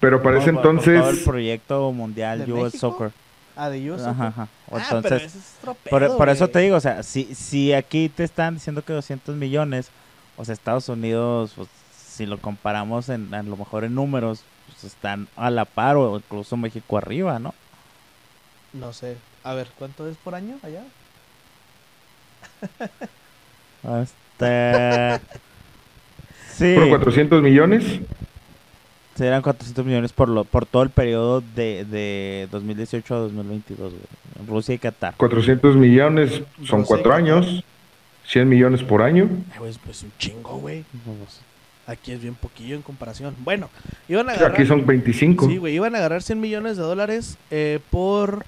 Pero 0.00 0.22
para 0.22 0.36
No, 0.36 0.42
ese 0.42 0.52
por- 0.52 0.62
por 0.62 0.62
todo 0.82 0.92
el 0.92 0.98
entonces, 0.98 1.24
proyecto 1.24 1.92
mundial 1.92 2.46
¿De 2.46 2.52
US 2.52 2.62
México? 2.74 2.78
Soccer. 2.78 3.12
Ah, 3.56 3.68
de 3.68 3.90
US. 3.90 4.02
Ajá, 4.06 4.28
ajá. 4.28 4.42
Ah, 4.42 4.48
pero 4.68 4.78
Entonces, 4.98 5.22
ese 5.24 5.38
es 5.38 5.44
otro 5.60 5.76
por, 5.90 6.16
por 6.16 6.28
eso 6.30 6.48
te 6.48 6.60
digo, 6.60 6.76
o 6.76 6.80
sea, 6.80 7.02
si, 7.02 7.34
si 7.34 7.72
aquí 7.74 8.08
te 8.08 8.24
están 8.24 8.54
diciendo 8.54 8.82
que 8.82 8.92
200 8.94 9.36
millones, 9.36 9.88
o 10.36 10.44
sea, 10.44 10.54
Estados 10.54 10.88
Unidos, 10.88 11.52
pues, 11.54 11.68
si 12.10 12.26
lo 12.26 12.38
comparamos 12.38 13.08
en, 13.08 13.32
a 13.32 13.42
lo 13.42 13.56
mejor 13.56 13.84
en 13.84 13.94
números, 13.94 14.42
pues 14.66 14.84
están 14.84 15.28
a 15.36 15.50
la 15.50 15.64
par 15.64 15.96
o 15.96 16.16
incluso 16.16 16.56
México 16.56 16.98
arriba, 16.98 17.38
¿no? 17.38 17.54
No 18.72 18.92
sé. 18.92 19.16
A 19.44 19.54
ver, 19.54 19.68
¿cuánto 19.78 20.08
es 20.08 20.16
por 20.16 20.34
año 20.34 20.58
allá? 20.62 20.82
Este... 24.02 25.20
Sí, 26.52 26.74
por 26.74 26.90
400 26.90 27.42
millones. 27.42 28.00
serán 29.14 29.40
400 29.40 29.82
millones 29.86 30.12
por 30.12 30.28
lo 30.28 30.44
por 30.44 30.66
todo 30.66 30.82
el 30.82 30.90
periodo 30.90 31.40
de, 31.40 31.86
de 31.86 32.48
2018 32.50 33.14
a 33.14 33.18
2022, 33.18 33.92
güey. 33.92 34.46
Rusia 34.46 34.74
y 34.74 34.78
Qatar. 34.78 35.14
400 35.16 35.76
millones 35.76 36.42
son 36.66 36.80
Rusia 36.80 36.84
cuatro 36.86 37.14
años. 37.14 37.64
100 38.26 38.48
millones 38.48 38.82
por 38.82 39.00
año. 39.00 39.28
Ay, 39.52 39.58
güey, 39.58 39.74
pues 39.84 40.02
un 40.02 40.12
chingo, 40.18 40.58
güey. 40.58 40.84
Pues, 41.04 41.40
Aquí 41.90 42.12
es 42.12 42.22
bien 42.22 42.34
poquillo 42.34 42.76
en 42.76 42.82
comparación. 42.82 43.34
Bueno, 43.40 43.68
iban 44.08 44.28
a 44.28 44.32
agarrar... 44.32 44.52
Aquí 44.52 44.64
son 44.64 44.86
25. 44.86 45.48
Sí, 45.48 45.56
güey, 45.56 45.74
iban 45.74 45.94
a 45.96 45.98
agarrar 45.98 46.22
100 46.22 46.40
millones 46.40 46.76
de 46.76 46.82
dólares 46.84 47.36
eh, 47.50 47.80
por... 47.90 48.44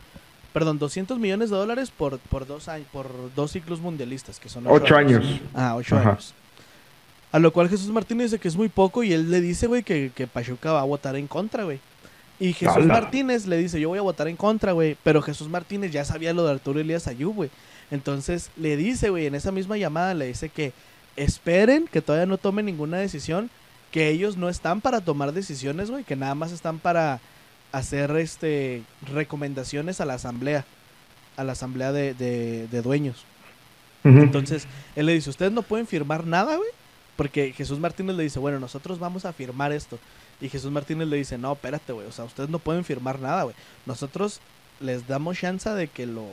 Perdón, 0.53 0.79
200 0.79 1.19
millones 1.19 1.51
de 1.51 1.57
dólares 1.57 1.91
por, 1.91 2.19
por, 2.19 2.47
dos, 2.47 2.69
años, 2.69 2.87
por 2.93 3.09
dos 3.35 3.53
ciclos 3.53 3.81
mundialistas, 3.81 4.39
que 4.39 4.49
son 4.49 4.67
Ocho 4.67 4.97
años. 4.97 5.41
Ah, 5.55 5.75
ocho 5.77 5.97
Ajá. 5.97 6.11
años. 6.11 6.35
A 7.33 7.39
lo 7.39 7.53
cual 7.53 7.71
Jesús 7.71 7.89
Martínez 7.89 8.31
dice 8.31 8.39
que 8.39 8.49
es 8.49 8.57
muy 8.57 8.69
poco 8.69 9.03
y 9.03 9.13
él 9.13 9.31
le 9.31 9.41
dice, 9.41 9.67
güey, 9.67 9.83
que, 9.83 10.13
que 10.15 10.27
Pachuca 10.27 10.73
va 10.73 10.83
a 10.83 10.85
votar 10.85 11.17
en 11.17 11.27
contra, 11.27 11.65
güey. 11.65 11.81
Y 12.39 12.53
Jesús. 12.53 12.85
Martínez 12.85 13.47
le 13.47 13.57
dice, 13.57 13.81
yo 13.81 13.89
voy 13.89 13.99
a 13.99 14.03
votar 14.03 14.29
en 14.29 14.37
contra, 14.37 14.73
güey. 14.73 14.97
Pero 15.03 15.23
Jesús 15.23 15.49
Martínez 15.49 15.91
ya 15.91 16.05
sabía 16.05 16.33
lo 16.33 16.45
de 16.45 16.53
Arturo 16.53 16.79
Elías 16.79 17.09
Ayub, 17.09 17.35
güey. 17.35 17.51
Entonces 17.91 18.51
le 18.57 18.77
dice, 18.77 19.11
güey, 19.11 19.27
en 19.27 19.35
esa 19.35 19.53
misma 19.53 19.77
llamada 19.79 20.13
le 20.13 20.27
dice 20.27 20.49
que 20.49 20.73
esperen, 21.17 21.89
que 21.91 22.03
todavía 22.03 22.27
no 22.27 22.39
tomen 22.39 22.67
ninguna 22.67 22.99
decisión, 22.99 23.51
que 23.91 24.09
ellos 24.09 24.37
no 24.37 24.49
están 24.49 24.81
para 24.81 25.01
tomar 25.03 25.33
decisiones, 25.33 25.91
güey, 25.91 26.05
que 26.05 26.17
nada 26.17 26.35
más 26.35 26.53
están 26.53 26.79
para 26.79 27.21
hacer 27.73 28.11
este 28.17 28.83
recomendaciones 29.13 30.01
a 30.01 30.05
la 30.07 30.15
asamblea, 30.15 30.65
a 31.37 31.45
la 31.45 31.53
asamblea 31.53 31.93
de, 31.93 32.15
de- 32.15 32.69
de 32.69 32.83
dueños. 32.83 33.25
Entonces, 34.05 34.67
él 34.97 35.07
le 35.07 35.15
dice, 35.15 35.31
ustedes 35.31 35.53
no 35.53 35.63
pueden 35.63 35.87
firmar 35.87 36.27
nada, 36.27 36.57
güey. 36.57 36.69
Porque 37.17 37.53
Jesús 37.53 37.79
Martínez 37.79 38.17
le 38.17 38.23
dice, 38.25 38.39
bueno, 38.41 38.59
nosotros 38.59 38.99
vamos 38.99 39.25
a 39.27 39.33
firmar 39.33 39.71
esto. 39.71 39.99
Y 40.41 40.49
Jesús 40.49 40.73
Martínez 40.73 41.07
le 41.09 41.19
dice, 41.19 41.39
no, 41.39 41.53
espérate, 41.53 41.93
güey. 41.93 42.07
O 42.09 42.13
sea, 42.13 42.25
ustedes 42.25 42.49
no 42.49 42.59
pueden 42.59 42.85
firmar 42.85 43.21
nada, 43.21 43.45
güey. 43.45 43.55
Nosotros 43.87 44.41
les 44.81 45.07
damos 45.07 45.39
chance 45.39 45.69
de 45.71 45.87
que 45.89 46.07
lo 46.07 46.27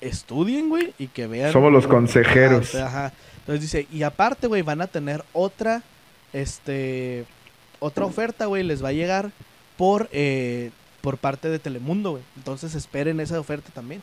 estudien, 0.00 0.68
güey, 0.68 0.92
y 0.98 1.08
que 1.08 1.26
vean. 1.26 1.52
Somos 1.52 1.72
los 1.72 1.86
consejeros. 1.86 2.74
ajá. 2.74 3.12
Entonces 3.40 3.62
dice, 3.62 3.86
y 3.92 4.02
aparte, 4.02 4.46
güey, 4.46 4.62
van 4.62 4.80
a 4.82 4.86
tener 4.88 5.24
otra, 5.32 5.82
este, 6.32 7.24
otra 7.80 8.04
oferta, 8.04 8.46
güey, 8.46 8.62
les 8.62 8.84
va 8.84 8.88
a 8.88 8.92
llegar 8.92 9.30
por, 9.76 10.08
eh, 10.12 10.70
por 11.00 11.16
parte 11.16 11.48
de 11.48 11.58
Telemundo, 11.58 12.10
güey. 12.12 12.22
Entonces 12.36 12.74
esperen 12.74 13.20
esa 13.20 13.40
oferta 13.40 13.70
también, 13.72 14.02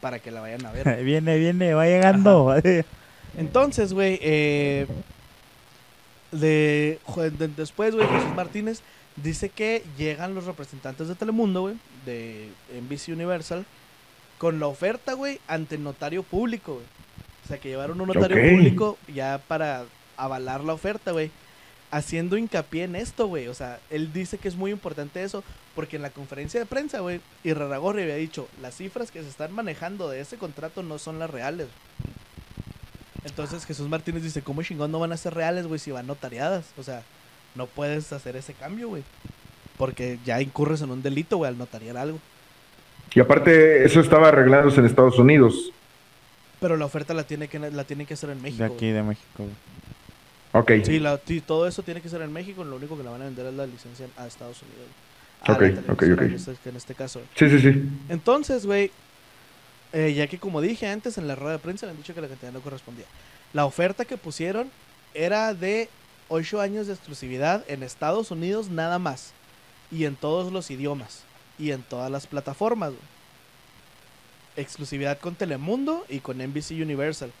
para 0.00 0.18
que 0.18 0.30
la 0.30 0.40
vayan 0.42 0.66
a 0.66 0.72
ver. 0.72 1.02
viene, 1.04 1.38
viene, 1.38 1.72
va 1.74 1.86
llegando. 1.86 2.54
Entonces, 3.38 3.92
güey, 3.94 4.18
eh, 4.22 4.86
de, 6.32 6.98
jo- 7.04 7.22
de- 7.30 7.48
después, 7.48 7.94
güey, 7.94 8.06
Jesús 8.08 8.34
Martínez 8.34 8.80
dice 9.16 9.48
que 9.48 9.82
llegan 9.96 10.34
los 10.34 10.44
representantes 10.44 11.08
de 11.08 11.14
Telemundo, 11.14 11.62
güey, 11.62 11.76
de 12.04 12.48
NBC 12.82 13.08
Universal, 13.12 13.64
con 14.44 14.60
la 14.60 14.66
oferta, 14.66 15.14
güey, 15.14 15.40
ante 15.48 15.78
notario 15.78 16.22
público, 16.22 16.74
güey. 16.74 16.84
O 17.46 17.48
sea, 17.48 17.56
que 17.56 17.70
llevaron 17.70 17.98
un 17.98 18.08
notario 18.08 18.36
público 18.50 18.98
ya 19.08 19.40
para 19.48 19.86
avalar 20.18 20.62
la 20.62 20.74
oferta, 20.74 21.12
güey. 21.12 21.30
Haciendo 21.90 22.36
hincapié 22.36 22.84
en 22.84 22.94
esto, 22.94 23.26
güey. 23.26 23.48
O 23.48 23.54
sea, 23.54 23.80
él 23.88 24.12
dice 24.12 24.36
que 24.36 24.48
es 24.48 24.54
muy 24.54 24.70
importante 24.70 25.22
eso, 25.22 25.42
porque 25.74 25.96
en 25.96 26.02
la 26.02 26.10
conferencia 26.10 26.60
de 26.60 26.66
prensa, 26.66 27.00
güey, 27.00 27.22
Irarragorri 27.42 28.02
había 28.02 28.16
dicho, 28.16 28.46
las 28.60 28.76
cifras 28.76 29.10
que 29.10 29.22
se 29.22 29.30
están 29.30 29.50
manejando 29.50 30.10
de 30.10 30.20
ese 30.20 30.36
contrato 30.36 30.82
no 30.82 30.98
son 30.98 31.18
las 31.18 31.30
reales. 31.30 31.68
Entonces 33.24 33.64
Jesús 33.64 33.88
Martínez 33.88 34.24
dice, 34.24 34.42
¿cómo 34.42 34.62
chingón 34.62 34.92
no 34.92 34.98
van 34.98 35.12
a 35.12 35.16
ser 35.16 35.32
reales, 35.32 35.66
güey, 35.66 35.80
si 35.80 35.90
van 35.90 36.06
notariadas? 36.06 36.66
O 36.76 36.82
sea, 36.82 37.02
no 37.54 37.64
puedes 37.64 38.12
hacer 38.12 38.36
ese 38.36 38.52
cambio, 38.52 38.88
güey. 38.88 39.04
Porque 39.78 40.18
ya 40.26 40.42
incurres 40.42 40.82
en 40.82 40.90
un 40.90 41.02
delito, 41.02 41.38
güey, 41.38 41.48
al 41.48 41.56
notariar 41.56 41.96
algo. 41.96 42.20
Y 43.14 43.20
aparte, 43.20 43.84
eso 43.84 44.00
estaba 44.00 44.28
arreglándose 44.28 44.80
en 44.80 44.86
Estados 44.86 45.18
Unidos. 45.18 45.70
Pero 46.60 46.76
la 46.76 46.84
oferta 46.86 47.14
la 47.14 47.24
tiene 47.24 47.48
que, 47.48 47.58
la 47.58 47.84
tienen 47.84 48.06
que 48.06 48.14
hacer 48.14 48.30
en 48.30 48.40
México. 48.42 48.64
De 48.64 48.74
aquí, 48.74 48.88
de 48.88 49.02
México. 49.02 49.44
Ok. 50.52 50.72
Sí, 50.84 50.98
la- 50.98 51.20
sí, 51.24 51.40
todo 51.40 51.66
eso 51.66 51.82
tiene 51.82 52.00
que 52.00 52.08
ser 52.08 52.22
en 52.22 52.32
México. 52.32 52.64
Lo 52.64 52.76
único 52.76 52.96
que 52.96 53.02
le 53.02 53.10
van 53.10 53.22
a 53.22 53.24
vender 53.26 53.46
es 53.46 53.54
la 53.54 53.66
licencia 53.66 54.06
a 54.16 54.26
Estados 54.26 54.62
Unidos. 54.62 54.88
A 55.42 55.52
la 55.52 55.56
Ok, 55.58 55.90
ok, 55.90 56.02
ok. 56.14 56.20
En, 56.22 56.34
este, 56.34 56.68
en 56.70 56.76
este 56.76 56.94
caso. 56.94 57.20
Sí, 57.36 57.48
sí, 57.50 57.60
sí. 57.60 57.82
Entonces, 58.08 58.64
güey, 58.66 58.90
eh, 59.92 60.12
ya 60.14 60.26
que 60.26 60.38
como 60.38 60.60
dije 60.60 60.88
antes 60.88 61.18
en 61.18 61.28
la 61.28 61.34
rueda 61.36 61.52
de 61.52 61.58
prensa, 61.58 61.86
le 61.86 61.92
han 61.92 61.98
dicho 61.98 62.14
que 62.14 62.20
la 62.20 62.28
cantidad 62.28 62.52
no 62.52 62.60
correspondía. 62.60 63.04
La 63.52 63.64
oferta 63.66 64.04
que 64.04 64.16
pusieron 64.16 64.70
era 65.12 65.54
de 65.54 65.88
8 66.28 66.60
años 66.60 66.86
de 66.86 66.94
exclusividad 66.94 67.64
en 67.68 67.82
Estados 67.82 68.30
Unidos 68.30 68.70
nada 68.70 68.98
más. 68.98 69.32
Y 69.92 70.06
en 70.06 70.16
todos 70.16 70.52
los 70.52 70.70
idiomas. 70.70 71.22
Y 71.58 71.70
en 71.70 71.82
todas 71.82 72.10
las 72.10 72.26
plataformas. 72.26 72.90
güey. 72.90 73.02
Exclusividad 74.56 75.18
con 75.18 75.34
Telemundo 75.34 76.04
y 76.08 76.20
con 76.20 76.38
NBC 76.38 76.72
Universal. 76.82 77.32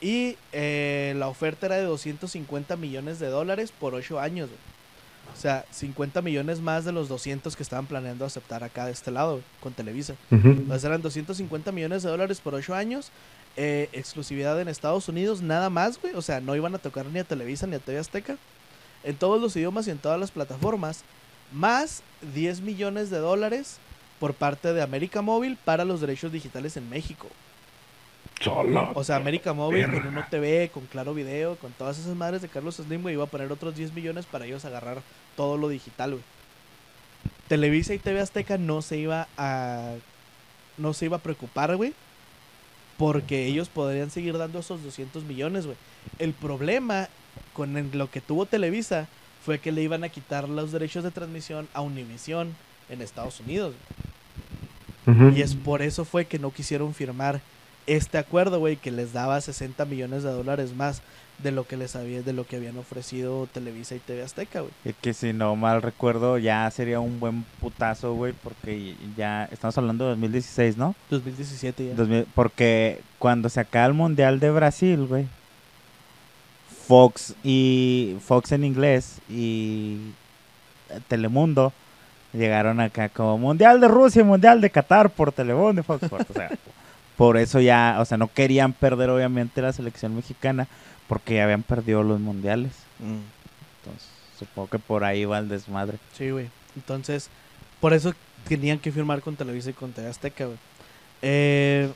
Y 0.00 0.36
eh, 0.52 1.14
la 1.16 1.28
oferta 1.28 1.66
era 1.66 1.76
de 1.76 1.84
250 1.84 2.76
millones 2.76 3.18
de 3.18 3.28
dólares 3.28 3.72
por 3.72 3.94
8 3.94 4.20
años. 4.20 4.48
güey. 4.48 4.60
O 5.32 5.40
sea, 5.40 5.64
50 5.70 6.20
millones 6.22 6.60
más 6.60 6.84
de 6.84 6.92
los 6.92 7.08
200 7.08 7.56
que 7.56 7.62
estaban 7.62 7.86
planeando 7.86 8.24
aceptar 8.24 8.62
acá 8.62 8.84
de 8.86 8.92
este 8.92 9.10
lado, 9.10 9.32
güey, 9.32 9.44
con 9.60 9.72
Televisa. 9.72 10.14
Ujú. 10.30 10.48
Entonces 10.48 10.84
eran 10.84 11.00
250 11.02 11.72
millones 11.72 12.02
de 12.02 12.10
dólares 12.10 12.40
por 12.40 12.54
8 12.54 12.74
años. 12.74 13.10
eh, 13.56 13.88
exclusividad 13.92 14.60
en 14.60 14.66
Estados 14.68 15.08
Unidos, 15.08 15.40
nada 15.40 15.70
más, 15.70 16.00
güey. 16.00 16.14
O 16.14 16.22
sea, 16.22 16.40
no 16.40 16.56
iban 16.56 16.74
a 16.74 16.78
tocar 16.78 17.06
ni 17.06 17.20
a 17.20 17.24
Televisa 17.24 17.66
ni 17.68 17.76
a 17.76 17.78
TV 17.78 17.98
Azteca. 17.98 18.36
En 19.04 19.14
todos 19.16 19.40
los 19.40 19.54
idiomas 19.56 19.86
y 19.86 19.92
en 19.92 19.98
todas 19.98 20.18
las 20.18 20.30
plataformas. 20.32 21.04
Más 21.52 22.02
10 22.34 22.60
millones 22.60 23.10
de 23.10 23.18
dólares 23.18 23.78
por 24.18 24.34
parte 24.34 24.72
de 24.72 24.82
América 24.82 25.22
Móvil 25.22 25.58
para 25.64 25.84
los 25.84 26.00
derechos 26.00 26.32
digitales 26.32 26.76
en 26.76 26.88
México. 26.88 27.28
Solo. 28.40 28.90
O 28.94 29.04
sea, 29.04 29.16
América 29.16 29.52
Móvil 29.52 29.90
con. 29.90 30.06
Uno 30.06 30.24
TV, 30.28 30.70
con 30.72 30.86
Claro 30.86 31.14
Video, 31.14 31.56
con 31.56 31.72
todas 31.72 31.98
esas 31.98 32.16
madres 32.16 32.42
de 32.42 32.48
Carlos 32.48 32.76
Slim, 32.76 33.02
güey, 33.02 33.14
iba 33.14 33.24
a 33.24 33.28
poner 33.28 33.50
otros 33.52 33.76
10 33.76 33.92
millones 33.92 34.26
para 34.26 34.46
ellos 34.46 34.64
agarrar 34.64 35.02
todo 35.36 35.56
lo 35.56 35.68
digital, 35.68 36.12
güey. 36.12 36.22
Televisa 37.48 37.94
y 37.94 37.98
TV 37.98 38.20
Azteca 38.20 38.58
no 38.58 38.82
se 38.82 38.96
iba 38.96 39.28
a 39.36 39.94
no 40.76 40.92
se 40.92 41.04
iba 41.04 41.18
a 41.18 41.22
preocupar, 41.22 41.76
güey, 41.76 41.94
porque 42.96 43.46
ellos 43.46 43.68
podrían 43.68 44.10
seguir 44.10 44.36
dando 44.38 44.58
esos 44.58 44.82
200 44.82 45.24
millones, 45.24 45.66
güey. 45.66 45.76
El 46.18 46.32
problema 46.32 47.08
con 47.52 47.90
lo 47.92 48.10
que 48.10 48.20
tuvo 48.20 48.46
Televisa 48.46 49.08
fue 49.44 49.58
que 49.58 49.72
le 49.72 49.82
iban 49.82 50.04
a 50.04 50.08
quitar 50.08 50.48
los 50.48 50.72
derechos 50.72 51.04
de 51.04 51.10
transmisión 51.10 51.68
a 51.74 51.82
Univision 51.82 52.54
en 52.88 53.02
Estados 53.02 53.40
Unidos. 53.40 53.74
Y 55.34 55.42
es 55.42 55.54
por 55.54 55.82
eso 55.82 56.06
fue 56.06 56.24
que 56.24 56.38
no 56.38 56.50
quisieron 56.50 56.94
firmar 56.94 57.42
este 57.86 58.16
acuerdo, 58.16 58.58
güey, 58.58 58.76
que 58.76 58.90
les 58.90 59.12
daba 59.12 59.38
60 59.38 59.84
millones 59.84 60.22
de 60.22 60.30
dólares 60.30 60.74
más 60.74 61.02
de 61.42 61.52
lo 61.52 61.66
que 61.66 61.76
les 61.76 61.96
había, 61.96 62.22
de 62.22 62.32
lo 62.32 62.46
que 62.46 62.56
habían 62.56 62.78
ofrecido 62.78 63.46
Televisa 63.52 63.94
y 63.94 63.98
TV 63.98 64.22
Azteca, 64.22 64.60
güey. 64.60 64.72
Y 64.84 64.92
que 64.94 65.12
si 65.12 65.34
no 65.34 65.56
mal 65.56 65.82
recuerdo, 65.82 66.38
ya 66.38 66.70
sería 66.70 67.00
un 67.00 67.20
buen 67.20 67.44
putazo, 67.60 68.14
güey, 68.14 68.32
porque 68.32 68.94
ya 69.16 69.44
estamos 69.52 69.76
hablando 69.76 70.04
de 70.04 70.10
2016, 70.10 70.78
¿no? 70.78 70.94
2017 71.10 71.88
ya. 71.88 71.94
2000 71.94 72.26
porque 72.34 73.00
cuando 73.18 73.48
se 73.48 73.60
acaba 73.60 73.86
el 73.86 73.94
Mundial 73.94 74.40
de 74.40 74.50
Brasil, 74.50 75.04
güey, 75.06 75.26
Fox 76.86 77.34
y 77.42 78.16
Fox 78.24 78.52
en 78.52 78.64
inglés 78.64 79.18
y 79.28 80.12
Telemundo 81.08 81.72
Llegaron 82.34 82.80
acá 82.80 83.08
como 83.08 83.38
Mundial 83.38 83.80
de 83.80 83.86
Rusia, 83.86 84.24
Mundial 84.24 84.60
de 84.60 84.68
Qatar 84.68 85.08
por 85.10 85.30
Televón 85.30 85.76
de 85.76 85.84
Fox 85.84 86.02
Sports. 86.02 86.30
O 86.30 86.32
sea, 86.32 86.50
por 87.16 87.36
eso 87.36 87.60
ya, 87.60 87.98
o 88.00 88.04
sea, 88.04 88.18
no 88.18 88.26
querían 88.26 88.72
perder 88.72 89.08
obviamente 89.08 89.62
la 89.62 89.72
selección 89.72 90.16
mexicana 90.16 90.66
porque 91.06 91.36
ya 91.36 91.44
habían 91.44 91.62
perdido 91.62 92.02
los 92.02 92.18
mundiales. 92.18 92.72
Entonces, 92.98 94.08
supongo 94.36 94.68
que 94.68 94.80
por 94.80 95.04
ahí 95.04 95.24
va 95.24 95.38
el 95.38 95.48
desmadre. 95.48 95.98
Sí, 96.18 96.30
güey. 96.30 96.50
Entonces, 96.74 97.30
por 97.80 97.94
eso 97.94 98.12
tenían 98.48 98.80
que 98.80 98.90
firmar 98.90 99.20
con 99.20 99.36
Televisa 99.36 99.70
y 99.70 99.74
con 99.74 99.92
TV 99.92 100.08
Azteca, 100.08 100.46
güey. 100.46 100.58
Eh, 101.22 101.88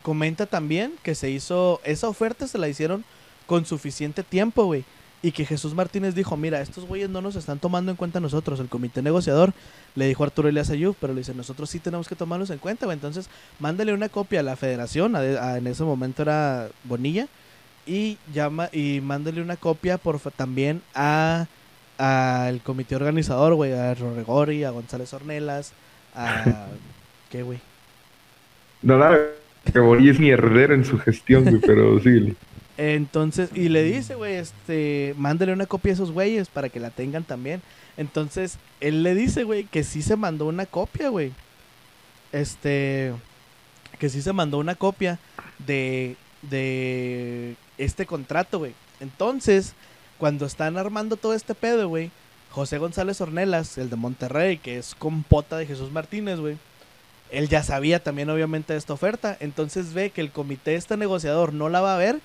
comenta 0.00 0.46
también 0.46 0.94
que 1.02 1.14
se 1.14 1.28
hizo, 1.28 1.82
esa 1.84 2.08
oferta 2.08 2.48
se 2.48 2.56
la 2.56 2.66
hicieron 2.66 3.04
con 3.52 3.66
suficiente 3.66 4.22
tiempo, 4.22 4.64
güey. 4.64 4.82
Y 5.22 5.32
que 5.32 5.44
Jesús 5.44 5.74
Martínez 5.74 6.14
dijo, 6.14 6.38
mira, 6.38 6.62
estos 6.62 6.86
güeyes 6.86 7.10
no 7.10 7.20
nos 7.20 7.36
están 7.36 7.58
tomando 7.58 7.90
en 7.90 7.98
cuenta 7.98 8.18
nosotros. 8.18 8.58
El 8.60 8.68
comité 8.70 9.02
negociador 9.02 9.52
le 9.94 10.06
dijo 10.06 10.24
a 10.24 10.26
Arturo 10.28 10.48
Elias 10.48 10.70
Ayub, 10.70 10.96
pero 10.98 11.12
le 11.12 11.20
dice, 11.20 11.34
nosotros 11.34 11.68
sí 11.68 11.78
tenemos 11.80 12.08
que 12.08 12.16
tomarlos 12.16 12.48
en 12.48 12.56
cuenta, 12.56 12.86
güey. 12.86 12.96
Entonces, 12.96 13.28
mándale 13.60 13.92
una 13.92 14.08
copia 14.08 14.40
a 14.40 14.42
la 14.42 14.56
federación, 14.56 15.14
a- 15.14 15.18
a- 15.18 15.58
en 15.58 15.66
ese 15.66 15.84
momento 15.84 16.22
era 16.22 16.70
Bonilla, 16.84 17.28
y 17.86 18.16
llama 18.32 18.70
y 18.72 19.00
mándale 19.02 19.42
una 19.42 19.56
copia 19.56 19.98
por 19.98 20.18
también 20.30 20.80
a 20.94 21.46
al 21.98 22.62
comité 22.62 22.96
organizador, 22.96 23.54
güey, 23.54 23.74
a 23.74 23.92
Rorregori, 23.94 24.64
a 24.64 24.70
González 24.70 25.12
Ornelas, 25.12 25.72
a 26.14 26.68
¿qué, 27.30 27.42
güey? 27.42 27.58
No, 28.80 28.96
nada, 28.96 29.18
que 29.70 29.78
Bonilla 29.78 30.10
es 30.12 30.18
mierdero 30.18 30.74
en 30.74 30.84
su 30.86 30.98
gestión, 30.98 31.44
güey, 31.44 31.60
pero 31.60 32.00
sí. 32.00 32.34
Entonces, 32.76 33.50
y 33.54 33.68
le 33.68 33.82
dice, 33.82 34.14
güey, 34.14 34.34
este, 34.34 35.14
mándale 35.16 35.52
una 35.52 35.66
copia 35.66 35.92
a 35.92 35.94
esos 35.94 36.10
güeyes 36.10 36.48
para 36.48 36.68
que 36.68 36.80
la 36.80 36.90
tengan 36.90 37.24
también. 37.24 37.62
Entonces, 37.96 38.58
él 38.80 39.02
le 39.02 39.14
dice, 39.14 39.44
güey, 39.44 39.64
que 39.64 39.84
sí 39.84 40.02
se 40.02 40.16
mandó 40.16 40.46
una 40.46 40.66
copia, 40.66 41.10
güey. 41.10 41.32
Este, 42.32 43.12
que 43.98 44.08
sí 44.08 44.22
se 44.22 44.32
mandó 44.32 44.58
una 44.58 44.74
copia 44.74 45.18
de, 45.66 46.16
de 46.42 47.56
este 47.76 48.06
contrato, 48.06 48.58
güey. 48.58 48.72
Entonces, 49.00 49.74
cuando 50.18 50.46
están 50.46 50.78
armando 50.78 51.16
todo 51.16 51.34
este 51.34 51.54
pedo, 51.54 51.88
güey, 51.88 52.10
José 52.50 52.78
González 52.78 53.20
Ornelas, 53.20 53.76
el 53.78 53.90
de 53.90 53.96
Monterrey, 53.96 54.58
que 54.58 54.78
es 54.78 54.94
compota 54.94 55.56
de 55.56 55.66
Jesús 55.66 55.90
Martínez, 55.90 56.38
güey. 56.38 56.58
Él 57.30 57.48
ya 57.48 57.62
sabía 57.62 58.02
también, 58.02 58.28
obviamente, 58.28 58.74
de 58.74 58.78
esta 58.78 58.92
oferta. 58.92 59.36
Entonces 59.40 59.94
ve 59.94 60.10
que 60.10 60.20
el 60.20 60.30
comité, 60.30 60.74
este 60.74 60.96
negociador, 60.96 61.54
no 61.54 61.68
la 61.70 61.80
va 61.80 61.94
a 61.94 61.98
ver. 61.98 62.20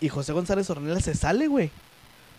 Y 0.00 0.08
José 0.08 0.32
González 0.32 0.68
Ornelas 0.70 1.04
se 1.04 1.14
sale, 1.14 1.48
güey. 1.48 1.66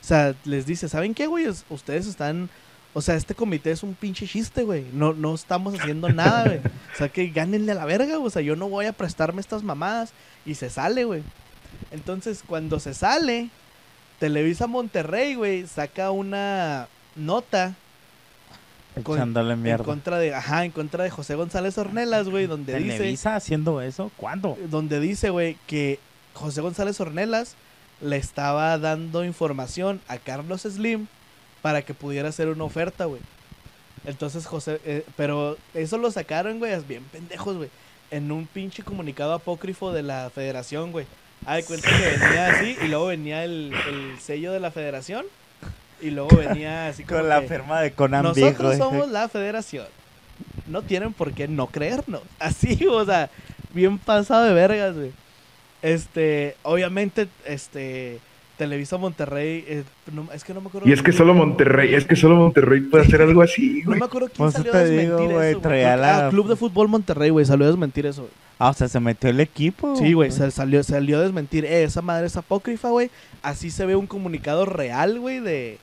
O 0.02 0.04
sea, 0.06 0.34
les 0.46 0.66
dice, 0.66 0.88
¿saben 0.90 1.14
qué, 1.14 1.28
güey? 1.28 1.46
Es- 1.46 1.66
Ustedes 1.70 2.08
están... 2.08 2.50
O 2.94 3.02
sea, 3.02 3.16
este 3.16 3.36
comité 3.36 3.70
es 3.72 3.84
un 3.84 3.94
pinche 3.94 4.26
chiste, 4.26 4.64
güey. 4.64 4.84
No, 4.94 5.14
no 5.14 5.36
estamos 5.36 5.80
haciendo 5.80 6.10
nada, 6.10 6.46
güey. 6.46 6.58
O 6.58 6.98
sea, 6.98 7.10
que 7.10 7.28
gánenle 7.30 7.74
a 7.74 7.76
la 7.76 7.86
verga, 7.86 8.16
güey. 8.16 8.26
O 8.28 8.30
sea, 8.32 8.42
yo 8.42 8.56
no 8.56 8.68
voy 8.68 8.88
a 8.88 8.94
prestarme 8.94 9.42
estas 9.42 9.62
mamadas. 9.62 10.12
Y 10.46 10.56
se 10.56 10.70
sale, 10.72 11.04
güey. 11.06 11.22
Entonces, 11.92 12.44
cuando 12.46 12.80
se 12.80 12.96
sale, 12.96 13.50
Televisa 14.18 14.66
Monterrey, 14.66 15.36
güey, 15.36 15.68
saca 15.68 16.10
una 16.12 16.88
nota 17.16 17.76
Con- 19.04 19.18
Echándole 19.18 19.54
en 19.54 19.62
mierda. 19.62 19.84
contra 19.86 20.18
de, 20.18 20.34
ajá, 20.34 20.66
en 20.66 20.72
contra 20.72 21.04
de 21.04 21.10
José 21.12 21.36
González 21.36 21.78
Ornelas, 21.78 22.28
güey, 22.28 22.48
donde 22.48 22.76
dice, 22.80 22.98
¿Televisa 22.98 23.36
haciendo 23.36 23.82
eso? 23.82 24.12
¿Cuándo? 24.18 24.58
donde 24.70 25.00
dice, 25.00 25.30
güey, 25.30 25.58
que 25.68 26.00
José 26.40 26.62
González 26.62 27.00
Ornelas 27.00 27.56
le 28.02 28.16
estaba 28.18 28.78
dando 28.78 29.24
información 29.26 30.02
a 30.08 30.18
Carlos 30.18 30.62
Slim 30.62 31.08
para 31.62 31.82
que 31.82 31.94
pudiera 31.94 32.30
hacer 32.30 32.48
una 32.48 32.64
oferta, 32.64 33.06
güey. 33.06 33.22
Entonces 34.06 34.46
José, 34.46 34.80
eh, 34.86 35.06
pero 35.18 35.58
eso 35.74 35.98
lo 35.98 36.10
sacaron, 36.10 36.60
güey, 36.60 36.72
es 36.72 36.88
bien 36.88 37.04
pendejos, 37.12 37.58
güey, 37.58 37.70
en 38.12 38.32
un 38.32 38.48
pinche 38.48 38.82
comunicado 38.84 39.34
apócrifo 39.34 39.92
de 39.92 40.04
la 40.04 40.30
federación, 40.34 40.92
güey. 40.92 41.06
Ah, 41.46 41.56
de 41.56 41.64
cuenta 41.64 41.90
que 41.90 42.18
venía 42.18 42.48
así 42.48 42.78
y 42.82 42.88
luego 42.88 43.08
venía 43.08 43.44
el, 43.44 43.74
el 43.88 44.20
sello 44.20 44.52
de 44.52 44.60
la 44.60 44.72
federación 44.72 45.26
y 46.02 46.10
luego 46.12 46.36
venía 46.38 46.88
así 46.88 47.04
como 47.04 47.20
Con 47.20 47.30
la 47.30 47.42
que- 47.42 47.48
firma 47.50 47.82
de 47.82 47.92
Conan 47.92 48.24
nosotros 48.24 48.78
somos 48.78 49.10
la 49.10 49.28
federación. 49.30 49.86
No 50.68 50.82
tienen 50.82 51.12
por 51.14 51.34
qué 51.34 51.48
no 51.48 51.68
creernos. 51.68 52.22
Así, 52.40 52.86
o 52.88 53.04
sea, 53.06 53.30
bien 53.74 53.98
pasado 53.98 54.44
de 54.46 54.54
vergas, 54.54 54.96
güey. 54.96 55.12
Este, 55.82 56.56
obviamente, 56.64 57.28
este, 57.46 58.20
Televisa 58.58 58.98
Monterrey, 58.98 59.64
eh, 59.68 59.84
no- 60.12 60.28
es 60.34 60.44
que 60.44 60.54
no 60.54 60.60
me 60.62 60.68
acuerdo. 60.68 60.88
Y 60.88 60.92
es 60.92 61.02
que 61.02 61.12
solo 61.14 61.34
Monterrey, 61.34 61.94
es 61.96 62.06
que 62.06 62.16
solo 62.18 62.36
Monterrey 62.36 62.82
puede 62.82 63.06
hacer 63.06 63.22
algo 63.22 63.42
así, 63.42 63.80
No 63.82 63.86
güey. 63.92 64.00
me 64.00 64.06
acuerdo 64.06 64.28
quién 64.28 64.38
Pues 64.38 64.54
salió 64.54 64.72
te 64.72 64.78
a 64.78 64.84
digo, 64.84 65.02
desmentir 65.16 65.34
güey, 65.36 65.50
eso. 65.52 65.62
Ah, 66.26 66.30
Club 66.30 66.48
de 66.50 66.56
Fútbol 66.58 66.88
Monterrey, 66.90 67.30
güey, 67.30 67.46
salió 67.46 67.66
a 67.66 67.70
desmentir 67.70 68.06
eso. 68.06 68.24
güey. 68.24 68.34
Ah, 68.60 68.70
o 68.70 68.74
sea, 68.74 68.90
se 68.90 69.00
metió 69.00 69.30
el 69.30 69.40
equipo. 69.40 69.96
Sí, 69.96 70.12
güey, 70.12 70.32
se 70.32 70.52
salió, 70.52 70.84
salió 70.84 71.18
a 71.18 71.22
desmentir. 71.22 71.64
Eh, 71.64 71.84
esa 71.84 72.02
madre 72.02 72.28
es 72.28 72.36
apócrifa, 72.36 72.90
güey. 72.90 73.10
Así 73.42 73.72
se 73.72 73.86
ve 73.86 73.96
un 73.96 74.06
comunicado 74.06 74.66
real, 74.66 75.18
güey, 75.18 75.40
de, 75.40 75.78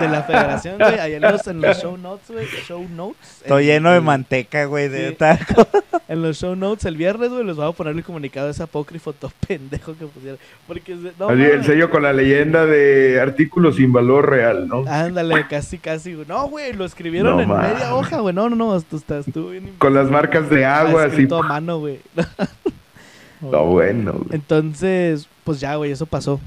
de 0.00 0.08
la 0.08 0.22
federación, 0.22 0.78
güey. 0.78 0.98
Ahí 0.98 1.12
en 1.14 1.20
los, 1.22 1.46
en 1.46 1.60
los 1.60 1.78
show 1.82 1.98
notes, 1.98 2.30
güey. 2.30 2.46
Show 2.66 2.88
notes. 2.96 3.42
En- 3.44 3.58
lleno 3.58 3.92
de 3.92 4.00
manteca, 4.00 4.64
güey, 4.64 4.88
de 4.88 5.10
Sí. 5.10 5.14
taco. 5.16 5.68
En 6.08 6.20
los 6.20 6.36
show 6.38 6.54
notes 6.54 6.84
el 6.84 6.96
viernes, 6.98 7.30
güey, 7.30 7.42
les 7.42 7.56
voy 7.56 7.66
a 7.66 7.72
poner 7.72 7.94
el 7.96 8.04
comunicado 8.04 8.46
de 8.46 8.52
ese 8.52 8.62
apócrifo 8.62 9.14
todo 9.14 9.32
pendejo 9.48 9.96
que 9.96 10.04
pusieron. 10.06 10.38
Porque, 10.66 10.94
no, 11.18 11.28
Así, 11.30 11.40
el 11.42 11.64
sello 11.64 11.88
con 11.88 12.02
la 12.02 12.12
leyenda 12.12 12.66
de 12.66 13.18
artículos 13.18 13.76
sin 13.76 13.94
valor 13.94 14.28
real, 14.28 14.68
¿no? 14.68 14.84
Ándale, 14.86 15.46
casi, 15.48 15.78
casi, 15.78 16.12
güey. 16.12 16.26
No, 16.26 16.48
güey, 16.48 16.74
lo 16.74 16.84
escribieron 16.84 17.36
No 17.36 17.42
en 17.42 17.48
media 17.48 17.94
hoja, 17.94 18.20
güey. 18.20 18.34
No, 18.34 18.50
no, 18.50 18.56
no, 18.56 18.76
estuvo 18.76 19.50
bien. 19.50 19.72
Con 19.78 19.94
las 19.94 20.10
marcas 20.10 20.50
de 20.50 20.66
agua, 20.66 21.04
así. 21.04 21.26
a 21.30 21.42
mano, 21.42 21.78
güey. 21.82 22.00
No, 23.42 23.64
bueno, 23.66 24.12
güey. 24.12 24.36
Entonces, 24.36 25.26
pues 25.42 25.58
ya, 25.58 25.74
güey, 25.74 25.90
eso 25.90 26.06
pasó. 26.06 26.38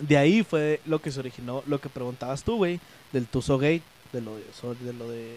De 0.00 0.16
ahí 0.16 0.42
fue 0.42 0.80
lo 0.84 1.00
que 1.00 1.12
se 1.12 1.20
originó, 1.20 1.62
lo 1.68 1.80
que 1.80 1.88
preguntabas 1.88 2.42
tú, 2.42 2.56
güey, 2.56 2.80
del 3.12 3.26
Tuzo 3.26 3.56
Gate, 3.56 3.82
de 4.12 4.20
lo 4.20 4.34
de, 4.34 4.42
de 4.84 4.92
lo 4.94 5.08
de 5.08 5.36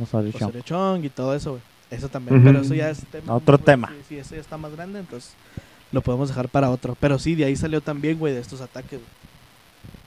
Osorio 0.00 0.62
Chong 0.62 1.04
y 1.04 1.10
todo 1.10 1.32
eso, 1.32 1.52
güey. 1.52 1.62
Eso 1.92 2.08
también, 2.08 2.42
pero 2.42 2.60
eso 2.60 2.74
ya 2.74 2.90
es 2.90 3.06
tema. 3.06 3.36
Otro 3.36 3.56
güey, 3.56 3.64
tema. 3.64 3.88
Sí, 3.88 4.04
sí, 4.08 4.18
eso 4.18 4.34
ya 4.34 4.40
está 4.40 4.56
más 4.56 4.72
grande, 4.72 4.98
entonces 4.98 5.34
lo 5.92 6.02
podemos 6.02 6.28
dejar 6.28 6.48
para 6.48 6.70
otro. 6.70 6.96
Pero 6.98 7.18
sí, 7.18 7.36
de 7.36 7.44
ahí 7.44 7.54
salió 7.54 7.80
también, 7.80 8.18
güey, 8.18 8.34
de 8.34 8.40
estos 8.40 8.60
ataques, 8.60 8.98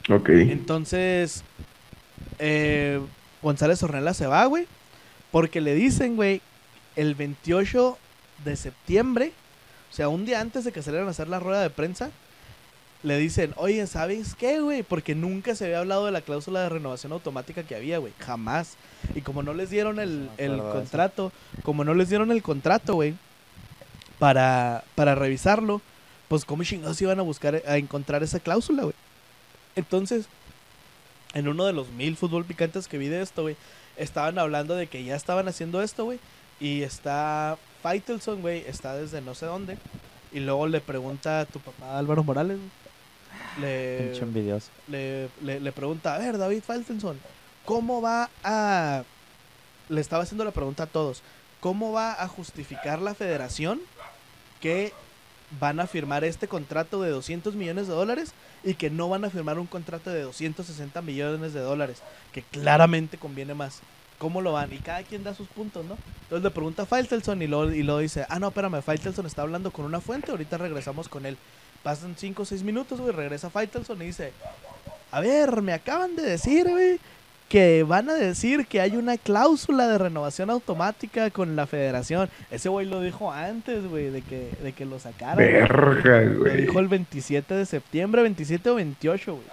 güey. 0.08 0.20
Ok. 0.20 0.30
Entonces, 0.52 1.44
eh, 2.40 3.00
González 3.42 3.82
Ornella 3.84 4.14
se 4.14 4.28
va, 4.28 4.46
güey. 4.46 4.68
Porque 5.32 5.62
le 5.62 5.76
dicen, 5.76 6.16
güey, 6.16 6.42
el 6.96 7.16
28 7.16 7.98
de 8.44 8.56
septiembre, 8.56 9.34
o 9.92 9.94
sea, 9.94 10.10
un 10.10 10.26
día 10.26 10.40
antes 10.40 10.64
de 10.64 10.72
que 10.72 10.84
salieran 10.84 11.08
a 11.08 11.12
hacer 11.12 11.28
la 11.28 11.40
rueda 11.40 11.62
de 11.62 11.70
prensa, 11.70 12.12
le 13.02 13.18
dicen, 13.18 13.54
oye, 13.56 13.88
¿sabes 13.88 14.36
qué, 14.36 14.60
güey? 14.60 14.84
Porque 14.84 15.16
nunca 15.16 15.56
se 15.56 15.66
había 15.66 15.80
hablado 15.80 16.06
de 16.06 16.12
la 16.12 16.22
cláusula 16.22 16.62
de 16.62 16.70
renovación 16.70 17.14
automática 17.14 17.64
que 17.64 17.76
había, 17.76 17.98
güey. 17.98 18.14
Jamás. 18.20 18.76
Y 19.16 19.22
como 19.22 19.42
no 19.42 19.54
les 19.54 19.70
dieron 19.70 20.00
el, 20.00 20.30
el 20.38 20.58
contrato, 20.58 21.32
como 21.64 21.86
no 21.86 21.94
les 21.94 22.10
dieron 22.10 22.32
el 22.32 22.44
contrato, 22.44 22.96
güey, 22.96 23.16
para, 24.20 24.84
para 24.96 25.16
revisarlo, 25.16 25.82
pues 26.28 26.44
cómo 26.44 26.64
chingados 26.64 27.02
iban 27.02 27.20
a 27.20 27.24
buscar, 27.24 27.64
a 27.66 27.78
encontrar 27.78 28.22
esa 28.22 28.42
cláusula, 28.42 28.84
güey. 28.84 28.96
Entonces, 29.78 30.26
en 31.34 31.48
uno 31.48 31.66
de 31.66 31.74
los 31.74 31.90
mil 31.90 32.18
fútbol 32.18 32.44
picantes 32.44 32.90
que 32.90 32.98
vi 32.98 33.08
de 33.08 33.22
esto, 33.22 33.44
güey, 33.44 33.56
estaban 33.96 34.38
hablando 34.38 34.76
de 34.76 34.88
que 34.88 35.06
ya 35.06 35.16
estaban 35.16 35.48
haciendo 35.48 35.82
esto, 35.82 36.04
güey. 36.04 36.20
Y 36.60 36.82
está 36.82 37.58
Faitelson, 37.82 38.42
güey, 38.42 38.64
está 38.68 38.96
desde 38.96 39.22
no 39.22 39.36
sé 39.36 39.46
dónde. 39.46 39.78
Y 40.32 40.40
luego 40.40 40.68
le 40.68 40.82
pregunta 40.82 41.42
a 41.42 41.46
tu 41.46 41.60
papá 41.60 41.98
Álvaro 41.98 42.24
Morales. 42.24 42.60
Le, 43.60 44.14
le, 44.88 45.30
le, 45.42 45.60
le 45.60 45.72
pregunta, 45.72 46.16
a 46.16 46.20
ver, 46.20 46.38
David 46.38 46.62
Faitelson, 46.64 47.20
¿cómo 47.66 48.02
va 48.02 48.30
a... 48.44 49.04
Le 49.90 50.02
estaba 50.02 50.24
haciendo 50.24 50.46
la 50.46 50.52
pregunta 50.52 50.84
a 50.84 50.88
todos. 50.88 51.24
¿Cómo 51.60 51.92
va 51.92 52.14
a 52.22 52.28
justificar 52.28 53.02
la 53.02 53.16
federación 53.16 53.82
que 54.62 54.94
van 55.60 55.80
a 55.80 55.88
firmar 55.88 56.24
este 56.24 56.48
contrato 56.48 57.02
de 57.02 57.10
200 57.10 57.56
millones 57.56 57.88
de 57.88 57.94
dólares 57.94 58.34
y 58.64 58.76
que 58.76 58.90
no 58.90 59.10
van 59.10 59.26
a 59.26 59.30
firmar 59.30 59.58
un 59.58 59.66
contrato 59.66 60.12
de 60.12 60.22
260 60.22 61.02
millones 61.02 61.54
de 61.54 61.60
dólares? 61.60 62.02
Que 62.32 62.44
claramente 62.44 63.18
conviene 63.18 63.56
más. 63.56 63.82
¿Cómo 64.20 64.42
lo 64.42 64.52
van? 64.54 64.72
Y 64.72 64.78
cada 64.78 65.02
quien 65.02 65.24
da 65.24 65.34
sus 65.34 65.48
puntos, 65.48 65.84
¿no? 65.86 65.98
Entonces 66.24 66.44
le 66.44 66.52
pregunta 66.52 66.84
a 66.84 66.86
Faitelson 66.86 67.42
y 67.42 67.48
luego, 67.48 67.72
y 67.72 67.82
luego 67.82 68.00
dice, 68.02 68.26
ah, 68.30 68.38
no, 68.38 68.50
espérame, 68.50 68.82
Faitelson 68.84 69.26
está 69.26 69.42
hablando 69.42 69.72
con 69.72 69.86
una 69.86 70.00
fuente, 70.02 70.30
ahorita 70.30 70.58
regresamos 70.58 71.10
con 71.10 71.26
él. 71.26 71.38
Pasan 71.82 72.16
5 72.18 72.42
o 72.42 72.46
6 72.46 72.62
minutos, 72.64 73.00
güey, 73.02 73.14
regresa 73.14 73.50
Faitelson 73.50 74.02
y 74.02 74.06
dice, 74.08 74.32
a 75.12 75.22
ver, 75.22 75.62
me 75.64 75.74
acaban 75.74 76.16
de 76.16 76.22
decir, 76.24 76.68
güey, 76.68 77.00
que 77.48 77.82
van 77.84 78.10
a 78.10 78.14
decir 78.14 78.68
que 78.68 78.80
hay 78.80 78.96
una 78.96 79.18
cláusula 79.18 79.88
de 79.88 79.98
renovación 79.98 80.52
automática 80.52 81.32
con 81.32 81.56
la 81.56 81.66
federación. 81.66 82.30
Ese 82.52 82.70
güey 82.70 82.86
lo 82.86 83.02
dijo 83.02 83.32
antes, 83.32 83.88
güey, 83.88 84.12
de 84.12 84.22
que, 84.22 84.52
de 84.62 84.74
que 84.74 84.86
lo 84.86 85.00
sacaran. 85.00 85.36
güey. 85.38 85.52
Verga, 85.54 86.22
Lo 86.22 86.40
güey. 86.42 86.58
dijo 86.58 86.80
el 86.80 86.88
27 86.90 87.54
de 87.56 87.66
septiembre, 87.66 88.22
27 88.22 88.70
o 88.70 88.76
28, 88.76 89.34
güey. 89.34 89.46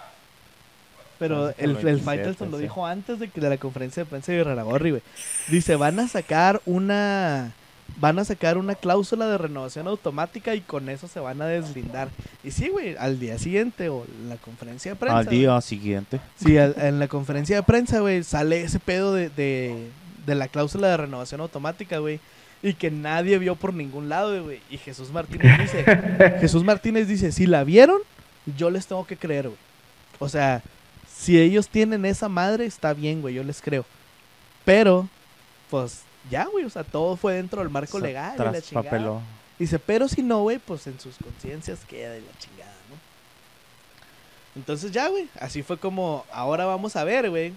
Pero 1.19 1.49
el, 1.51 1.55
el 1.59 1.71
el 1.71 1.77
27, 1.83 2.05
Faitelson 2.05 2.51
lo 2.51 2.59
dijo 2.59 2.87
antes 2.87 3.19
de, 3.19 3.29
que, 3.29 3.41
de 3.41 3.49
la 3.49 3.57
conferencia 3.57 4.05
de 4.05 4.11
prensa 4.11 4.33
de 4.33 4.45
Raragorri, 4.45 4.91
güey. 4.91 5.03
Dice, 5.49 5.77
van 5.77 5.99
a 6.01 6.09
sacar 6.09 6.61
una... 6.67 7.53
Van 7.99 8.19
a 8.19 8.25
sacar 8.25 8.59
una 8.59 8.75
cláusula 8.75 9.29
de 9.29 9.39
renovación 9.39 9.87
automática 9.87 10.55
y 10.57 10.61
con 10.61 10.89
eso 10.89 11.07
se 11.07 11.21
van 11.21 11.41
a 11.41 11.47
deslindar. 11.47 12.09
Y 12.43 12.51
sí, 12.51 12.69
güey, 12.69 12.97
al 12.99 13.21
día 13.21 13.39
siguiente 13.39 13.89
o 13.89 14.05
la 14.29 14.37
conferencia 14.37 14.91
de 14.91 14.97
prensa. 14.97 15.19
Al 15.19 15.27
día 15.27 15.59
siguiente. 15.61 16.21
Sí, 16.35 16.59
al- 16.59 16.75
en 16.79 16.99
la 16.99 17.07
conferencia 17.07 17.55
de 17.57 17.62
prensa, 17.62 18.01
güey, 18.01 18.25
sale 18.25 18.62
ese 18.62 18.81
pedo 18.81 19.14
de, 19.14 19.31
de, 19.31 19.89
de 20.27 20.35
la 20.35 20.49
cláusula 20.49 20.89
de 20.89 20.97
renovación 20.97 21.41
automática, 21.41 21.99
güey. 21.99 22.19
Y 22.61 22.75
que 22.75 22.91
nadie 22.91 23.39
vio 23.39 23.55
por 23.55 23.73
ningún 23.73 24.09
lado, 24.09 24.43
güey. 24.43 24.61
Y 24.69 24.79
Jesús 24.79 25.12
Martínez 25.12 25.57
dice, 25.61 25.85
Jesús 26.41 26.64
Martínez 26.64 27.07
dice, 27.07 27.31
si 27.31 27.47
la 27.47 27.62
vieron, 27.62 28.01
yo 28.59 28.69
les 28.71 28.89
tengo 28.89 29.07
que 29.07 29.17
creer, 29.17 29.45
güey. 29.47 29.59
O 30.19 30.29
sea, 30.29 30.61
si 31.17 31.41
ellos 31.41 31.69
tienen 31.69 32.05
esa 32.05 32.29
madre, 32.29 32.67
está 32.67 32.93
bien, 32.93 33.23
güey, 33.23 33.35
yo 33.35 33.43
les 33.43 33.62
creo. 33.62 33.85
Pero, 34.64 35.09
pues, 35.71 36.03
ya, 36.31 36.45
güey, 36.47 36.64
o 36.64 36.71
sea, 36.71 36.85
todo 36.85 37.17
fue 37.17 37.35
dentro 37.35 37.61
del 37.61 37.71
marco 37.71 37.97
O 37.97 38.01
sea, 38.01 38.09
legal 38.09 38.35
y 38.39 38.43
la 38.53 38.61
chingada. 38.61 39.21
Dice, 39.59 39.79
pero 39.79 40.07
si 40.07 40.23
no, 40.23 40.43
güey, 40.43 40.59
pues 40.59 40.87
en 40.87 41.01
sus 41.01 41.17
conciencias 41.17 41.79
queda 41.87 42.11
de 42.11 42.21
la 42.21 42.39
chingada, 42.39 42.75
¿no? 42.91 42.97
Entonces 44.57 44.93
ya, 44.93 45.09
güey, 45.09 45.29
así 45.41 45.62
fue 45.62 45.79
como, 45.79 46.27
ahora 46.31 46.67
vamos 46.67 46.95
a 46.97 47.05
ver, 47.05 47.31
güey, 47.31 47.55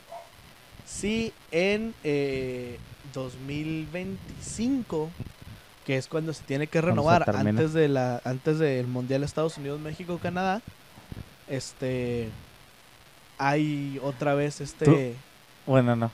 si 0.85 1.33
en 1.51 1.93
eh, 2.03 2.79
2025, 3.13 5.09
que 5.85 5.97
es 5.97 6.07
cuando 6.07 6.31
se 6.33 6.43
tiene 6.43 6.67
que 6.67 6.79
renovar 6.79 7.29
antes 7.35 7.73
de 7.73 7.89
la 7.89 8.21
antes 8.23 8.59
del 8.59 8.87
Mundial 8.87 9.23
Estados 9.23 9.57
Unidos, 9.57 9.79
México, 9.81 10.19
Canadá, 10.21 10.61
este 11.47 12.29
hay 13.39 13.99
otra 14.03 14.35
vez 14.35 14.61
este 14.61 15.15
Bueno, 15.65 15.95
no, 15.95 16.11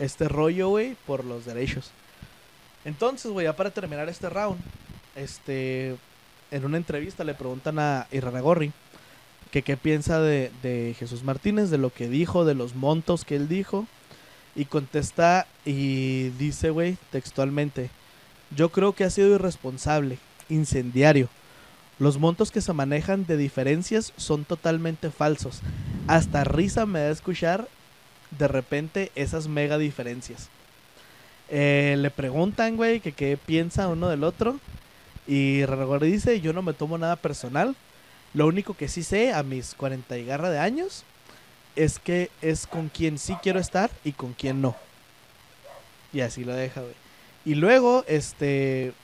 este 0.00 0.28
rollo, 0.28 0.70
güey, 0.70 0.96
por 1.06 1.24
los 1.24 1.44
derechos. 1.44 1.92
Entonces, 2.84 3.30
güey, 3.30 3.44
ya 3.44 3.54
para 3.54 3.70
terminar 3.70 4.08
este 4.08 4.30
round, 4.30 4.58
este, 5.14 5.96
en 6.50 6.64
una 6.64 6.78
entrevista 6.78 7.22
le 7.22 7.34
preguntan 7.34 7.78
a 7.78 8.06
Iraragorri 8.10 8.72
que 9.50 9.62
qué 9.62 9.76
piensa 9.76 10.20
de, 10.20 10.50
de 10.62 10.96
Jesús 10.98 11.22
Martínez, 11.22 11.70
de 11.70 11.78
lo 11.78 11.90
que 11.90 12.08
dijo, 12.08 12.44
de 12.44 12.54
los 12.54 12.74
montos 12.74 13.24
que 13.24 13.36
él 13.36 13.48
dijo, 13.48 13.86
y 14.54 14.64
contesta 14.64 15.46
y 15.64 16.30
dice, 16.30 16.70
güey, 16.70 16.96
textualmente, 17.10 17.90
yo 18.56 18.70
creo 18.70 18.94
que 18.94 19.04
ha 19.04 19.10
sido 19.10 19.34
irresponsable, 19.34 20.18
incendiario. 20.48 21.28
Los 22.00 22.18
montos 22.18 22.50
que 22.50 22.62
se 22.62 22.72
manejan 22.72 23.26
de 23.26 23.36
diferencias 23.36 24.14
son 24.16 24.46
totalmente 24.46 25.10
falsos. 25.10 25.60
Hasta 26.08 26.44
risa 26.44 26.86
me 26.86 27.00
da 27.00 27.10
escuchar 27.10 27.68
de 28.38 28.48
repente 28.48 29.12
esas 29.14 29.48
mega 29.48 29.76
diferencias. 29.76 30.48
Eh, 31.50 31.96
le 31.98 32.10
preguntan, 32.10 32.76
güey, 32.76 33.00
que 33.00 33.12
qué 33.12 33.36
piensa 33.36 33.86
uno 33.88 34.08
del 34.08 34.24
otro. 34.24 34.58
Y 35.26 35.66
Raragorri 35.66 36.10
dice, 36.10 36.40
yo 36.40 36.54
no 36.54 36.62
me 36.62 36.72
tomo 36.72 36.96
nada 36.96 37.16
personal. 37.16 37.76
Lo 38.32 38.46
único 38.46 38.72
que 38.72 38.88
sí 38.88 39.02
sé 39.02 39.34
a 39.34 39.42
mis 39.42 39.74
40 39.74 40.16
y 40.16 40.24
garra 40.24 40.48
de 40.48 40.58
años 40.58 41.04
es 41.76 41.98
que 41.98 42.30
es 42.40 42.66
con 42.66 42.88
quien 42.88 43.18
sí 43.18 43.36
quiero 43.42 43.60
estar 43.60 43.90
y 44.04 44.12
con 44.12 44.32
quien 44.32 44.62
no. 44.62 44.74
Y 46.14 46.22
así 46.22 46.44
lo 46.44 46.54
deja, 46.54 46.80
güey. 46.80 46.94
Y 47.44 47.56
luego, 47.56 48.04
este, 48.08 48.94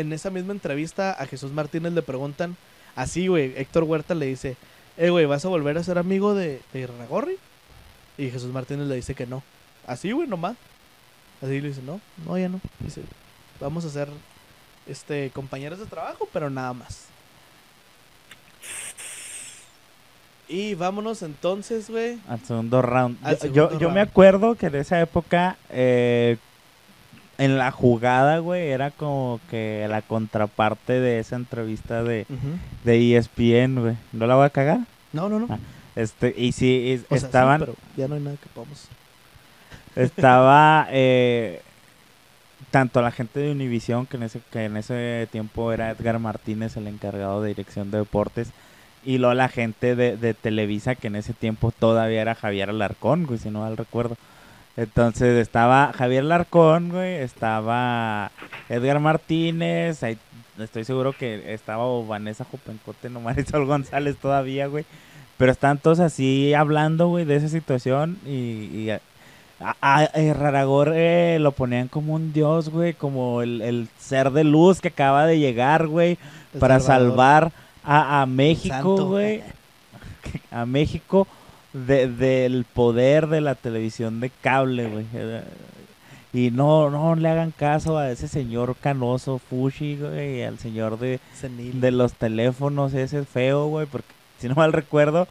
en 0.00 0.12
esa 0.12 0.30
misma 0.30 0.52
entrevista 0.52 1.12
a 1.12 1.26
Jesús 1.26 1.52
Martínez 1.52 1.92
le 1.92 2.02
preguntan, 2.02 2.56
así, 2.96 3.26
güey, 3.28 3.52
Héctor 3.56 3.84
Huerta 3.84 4.14
le 4.14 4.26
dice, 4.26 4.56
eh, 4.96 5.10
güey, 5.10 5.26
¿vas 5.26 5.44
a 5.44 5.48
volver 5.48 5.76
a 5.78 5.82
ser 5.82 5.98
amigo 5.98 6.34
de, 6.34 6.60
de 6.72 6.86
Raragorri? 6.86 7.36
Y 8.16 8.30
Jesús 8.30 8.52
Martínez 8.52 8.86
le 8.88 8.96
dice 8.96 9.14
que 9.14 9.26
no. 9.26 9.42
Así, 9.86 10.12
güey, 10.12 10.26
nomás. 10.28 10.56
Así 11.40 11.60
le 11.60 11.68
dice, 11.68 11.82
no, 11.82 12.00
no, 12.26 12.36
ya 12.38 12.48
no. 12.48 12.60
Dice, 12.80 13.02
vamos 13.60 13.84
a 13.84 13.90
ser 13.90 14.08
este, 14.88 15.30
compañeros 15.30 15.78
de 15.78 15.86
trabajo, 15.86 16.28
pero 16.32 16.50
nada 16.50 16.72
más. 16.72 17.06
Y 20.48 20.74
vámonos 20.74 21.22
entonces, 21.22 21.90
güey. 21.90 22.18
Al 22.26 22.40
segundo 22.40 22.80
round. 22.80 23.18
Al 23.22 23.34
Yo- 23.34 23.40
segundo 23.40 23.72
yo, 23.74 23.78
yo 23.78 23.90
me 23.90 24.00
acuerdo 24.00 24.54
que 24.54 24.66
en 24.66 24.76
esa 24.76 25.00
época, 25.00 25.58
eh, 25.68 26.38
en 27.38 27.56
la 27.56 27.70
jugada, 27.70 28.38
güey, 28.38 28.68
era 28.68 28.90
como 28.90 29.40
que 29.50 29.86
la 29.88 30.02
contraparte 30.02 30.94
de 31.00 31.20
esa 31.20 31.36
entrevista 31.36 32.02
de, 32.02 32.26
de 32.84 32.94
E 32.96 33.16
ESPN, 33.16 33.80
güey. 33.80 33.96
¿No 34.12 34.26
la 34.26 34.34
voy 34.34 34.44
a 34.46 34.50
cagar? 34.50 34.80
No, 35.12 35.28
no, 35.28 35.38
no. 35.38 35.46
Ah, 35.48 35.58
Este, 35.96 36.34
y 36.36 36.52
sí, 36.52 36.90
es- 36.92 37.02
O 37.04 37.08
sea, 37.10 37.18
sí, 37.20 37.24
estaban, 37.26 37.60
pero 37.60 37.74
ya 37.96 38.08
no 38.08 38.16
hay 38.16 38.20
nada 38.22 38.36
que 38.36 38.48
podamos. 38.54 38.88
estaba 39.96 40.86
eh, 40.90 41.60
tanto 42.70 43.00
la 43.02 43.10
gente 43.10 43.40
de 43.40 43.52
Univision, 43.52 44.06
que 44.06 44.16
en, 44.16 44.24
ese, 44.24 44.40
que 44.52 44.64
en 44.64 44.76
ese 44.76 45.28
tiempo 45.32 45.72
era 45.72 45.90
Edgar 45.90 46.18
Martínez, 46.18 46.76
el 46.76 46.86
encargado 46.86 47.42
de 47.42 47.48
dirección 47.48 47.90
de 47.90 47.98
deportes, 47.98 48.50
y 49.04 49.18
luego 49.18 49.34
la 49.34 49.48
gente 49.48 49.94
de, 49.96 50.16
de 50.16 50.34
Televisa, 50.34 50.94
que 50.94 51.06
en 51.06 51.16
ese 51.16 51.32
tiempo 51.32 51.72
todavía 51.72 52.20
era 52.20 52.34
Javier 52.34 52.70
Alarcón, 52.70 53.26
güey, 53.26 53.38
si 53.38 53.48
no 53.50 53.60
mal 53.60 53.76
recuerdo. 53.76 54.16
Entonces 54.78 55.36
estaba 55.42 55.92
Javier 55.92 56.22
Alarcón, 56.22 56.90
güey, 56.90 57.16
estaba 57.16 58.30
Edgar 58.68 59.00
Martínez, 59.00 60.04
ahí 60.04 60.16
estoy 60.56 60.84
seguro 60.84 61.12
que 61.12 61.52
estaba 61.52 61.84
o 61.84 62.06
Vanessa 62.06 62.44
Jopencote, 62.48 63.10
no 63.10 63.20
Marisol 63.20 63.66
González 63.66 64.16
todavía, 64.16 64.68
güey. 64.68 64.84
Pero 65.36 65.50
están 65.50 65.78
todos 65.78 65.98
así 65.98 66.54
hablando, 66.54 67.08
güey, 67.08 67.24
de 67.24 67.34
esa 67.36 67.48
situación 67.48 68.18
y, 68.24 68.68
y 68.72 68.90
a, 68.90 69.00
a- 69.60 69.76
a- 69.80 70.04
eh, 70.14 70.32
Raragor 70.32 70.92
eh, 70.94 71.38
lo 71.40 71.50
ponían 71.50 71.88
como 71.88 72.14
un 72.14 72.32
dios, 72.32 72.68
güey, 72.68 72.94
como 72.94 73.42
el, 73.42 73.60
el 73.62 73.88
ser 73.98 74.30
de 74.30 74.44
luz 74.44 74.80
que 74.80 74.88
acaba 74.88 75.26
de 75.26 75.40
llegar, 75.40 75.88
güey, 75.88 76.18
para 76.60 76.78
Salvador. 76.78 77.10
salvar 77.50 77.52
a, 77.82 78.22
a 78.22 78.26
México, 78.26 79.06
güey, 79.06 79.42
a 80.52 80.66
México 80.66 81.26
de- 81.86 82.08
del 82.08 82.64
poder 82.64 83.26
de 83.28 83.40
la 83.40 83.54
televisión 83.54 84.20
de 84.20 84.30
cable, 84.42 84.88
güey. 84.88 85.06
Y 86.32 86.50
no, 86.50 86.90
no 86.90 87.14
le 87.14 87.28
hagan 87.28 87.52
caso 87.52 87.96
a 87.96 88.10
ese 88.10 88.28
señor 88.28 88.76
canoso, 88.76 89.38
Fushi, 89.38 89.96
güey, 89.96 90.42
al 90.42 90.58
señor 90.58 90.98
de, 90.98 91.20
Senil. 91.34 91.80
de 91.80 91.90
los 91.90 92.12
teléfonos 92.12 92.92
ese 92.92 93.24
feo, 93.24 93.66
güey, 93.68 93.86
porque 93.86 94.08
si 94.38 94.46
no 94.48 94.54
mal 94.54 94.72
recuerdo, 94.74 95.26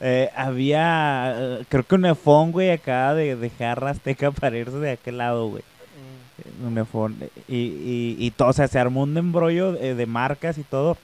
eh, 0.00 0.28
había, 0.34 1.34
eh, 1.36 1.64
creo 1.68 1.84
que 1.84 1.94
un 1.94 2.04
iPhone, 2.04 2.50
güey, 2.50 2.70
acaba 2.70 3.14
de 3.14 3.36
dejar 3.36 3.84
Azteca 3.84 4.30
para 4.32 4.58
irse 4.58 4.76
de 4.78 4.90
aquel 4.92 5.18
lado, 5.18 5.48
güey. 5.48 5.62
Mm. 6.62 6.66
Un 6.66 6.78
iPhone. 6.78 7.16
Y, 7.46 7.56
y, 7.56 8.16
y 8.18 8.30
todo, 8.32 8.48
o 8.48 8.52
sea, 8.52 8.66
se 8.66 8.78
armó 8.78 9.02
un 9.04 9.16
embrollo 9.16 9.76
eh, 9.76 9.94
de 9.94 10.06
marcas 10.06 10.58
y 10.58 10.64
todo, 10.64 10.96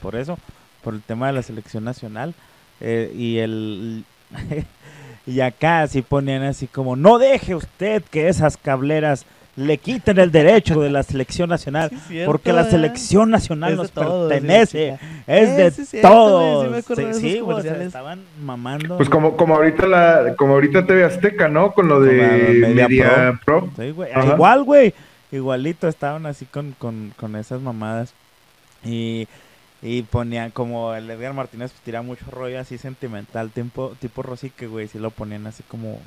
por 0.00 0.16
eso, 0.16 0.38
por 0.82 0.94
el 0.94 1.02
tema 1.02 1.26
de 1.26 1.34
la 1.34 1.42
selección 1.42 1.84
nacional. 1.84 2.34
eh, 2.80 3.12
y 3.14 3.38
el... 3.38 4.04
y 5.26 5.40
acá 5.40 5.86
sí 5.86 6.02
ponían 6.02 6.42
así 6.42 6.66
como, 6.66 6.96
no 6.96 7.18
deje 7.18 7.54
usted 7.54 8.02
que 8.10 8.28
esas 8.28 8.56
cableras 8.56 9.26
le 9.58 9.76
quiten 9.78 10.18
el 10.18 10.30
derecho 10.30 10.80
de 10.80 10.88
la 10.88 11.02
selección 11.02 11.48
nacional. 11.50 11.90
Sí, 11.90 11.96
es 11.96 12.06
cierto, 12.08 12.30
Porque 12.32 12.52
la 12.52 12.62
¿eh? 12.62 12.70
selección 12.70 13.30
nacional 13.30 13.76
nos 13.76 13.90
todos, 13.90 14.30
pertenece, 14.30 14.98
sí, 15.00 15.06
es 15.26 15.56
de 15.56 15.70
sí 15.70 15.84
cierto, 15.84 16.08
todos. 16.08 16.84
sí 17.16 17.40
güey, 17.40 17.58
o 17.58 17.60
sea, 17.62 17.82
estaban 17.82 18.20
mamando. 18.42 18.96
Pues 18.96 19.08
como, 19.08 19.36
como 19.36 19.56
ahorita 19.56 19.86
la, 19.86 20.34
como 20.36 20.54
ahorita 20.54 20.86
TV 20.86 21.04
Azteca, 21.04 21.48
¿no? 21.48 21.72
Con 21.72 21.88
lo 21.88 22.00
de 22.00 22.12
Media 22.60 22.88
Media, 22.88 23.40
Pro. 23.44 23.68
Sí, 23.76 23.90
güey. 23.90 24.10
Igual, 24.32 24.64
güey. 24.64 24.94
Igualito 25.30 25.88
estaban 25.88 26.24
así 26.26 26.46
con, 26.46 26.74
con, 26.78 27.12
con 27.16 27.36
esas 27.36 27.60
mamadas. 27.60 28.14
Y, 28.84 29.26
y 29.80 30.02
ponían 30.02 30.50
como 30.50 30.94
el 30.94 31.08
Edgar 31.08 31.34
Martínez 31.34 31.70
pues, 31.70 31.82
tira 31.82 32.02
mucho 32.02 32.24
rollo 32.30 32.60
así 32.60 32.78
sentimental, 32.78 33.50
tipo, 33.50 33.94
tipo 34.00 34.22
Rosique, 34.22 34.66
güey. 34.66 34.88
Sí 34.88 34.98
lo 34.98 35.10
ponían 35.10 35.46
así 35.46 35.62
como, 35.62 36.00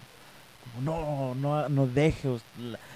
no, 0.84 1.36
no, 1.36 1.69
no 1.69 1.88
deje, 1.88 2.30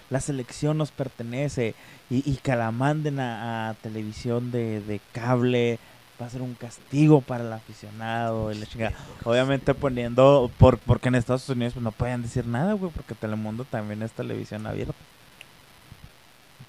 la, 0.10 0.20
selección 0.20 0.78
nos 0.78 0.92
pertenece. 0.92 1.76
Y, 2.10 2.30
y 2.30 2.36
que 2.38 2.56
la 2.56 2.72
manden 2.72 3.20
a, 3.20 3.76
televisión 3.82 4.52
de, 4.52 4.82
de 4.82 5.00
cable. 5.14 5.80
Va 6.22 6.28
a 6.28 6.30
ser 6.30 6.42
un 6.42 6.54
castigo 6.54 7.20
para 7.20 7.44
el 7.44 7.52
aficionado. 7.52 8.52
Y 8.52 8.56
la. 8.56 8.94
Obviamente 9.24 9.74
poniendo, 9.74 10.52
por, 10.58 10.78
porque 10.80 11.10
en 11.10 11.16
Estados 11.16 11.48
Unidos 11.50 11.74
pues, 11.74 11.84
no 11.84 11.92
pueden 11.92 12.22
decir 12.22 12.46
nada, 12.48 12.74
güey, 12.74 12.92
porque 12.92 13.16
Telemundo 13.16 13.64
también 13.64 14.02
es 14.02 14.12
televisión 14.12 14.66
abierta. 14.68 14.94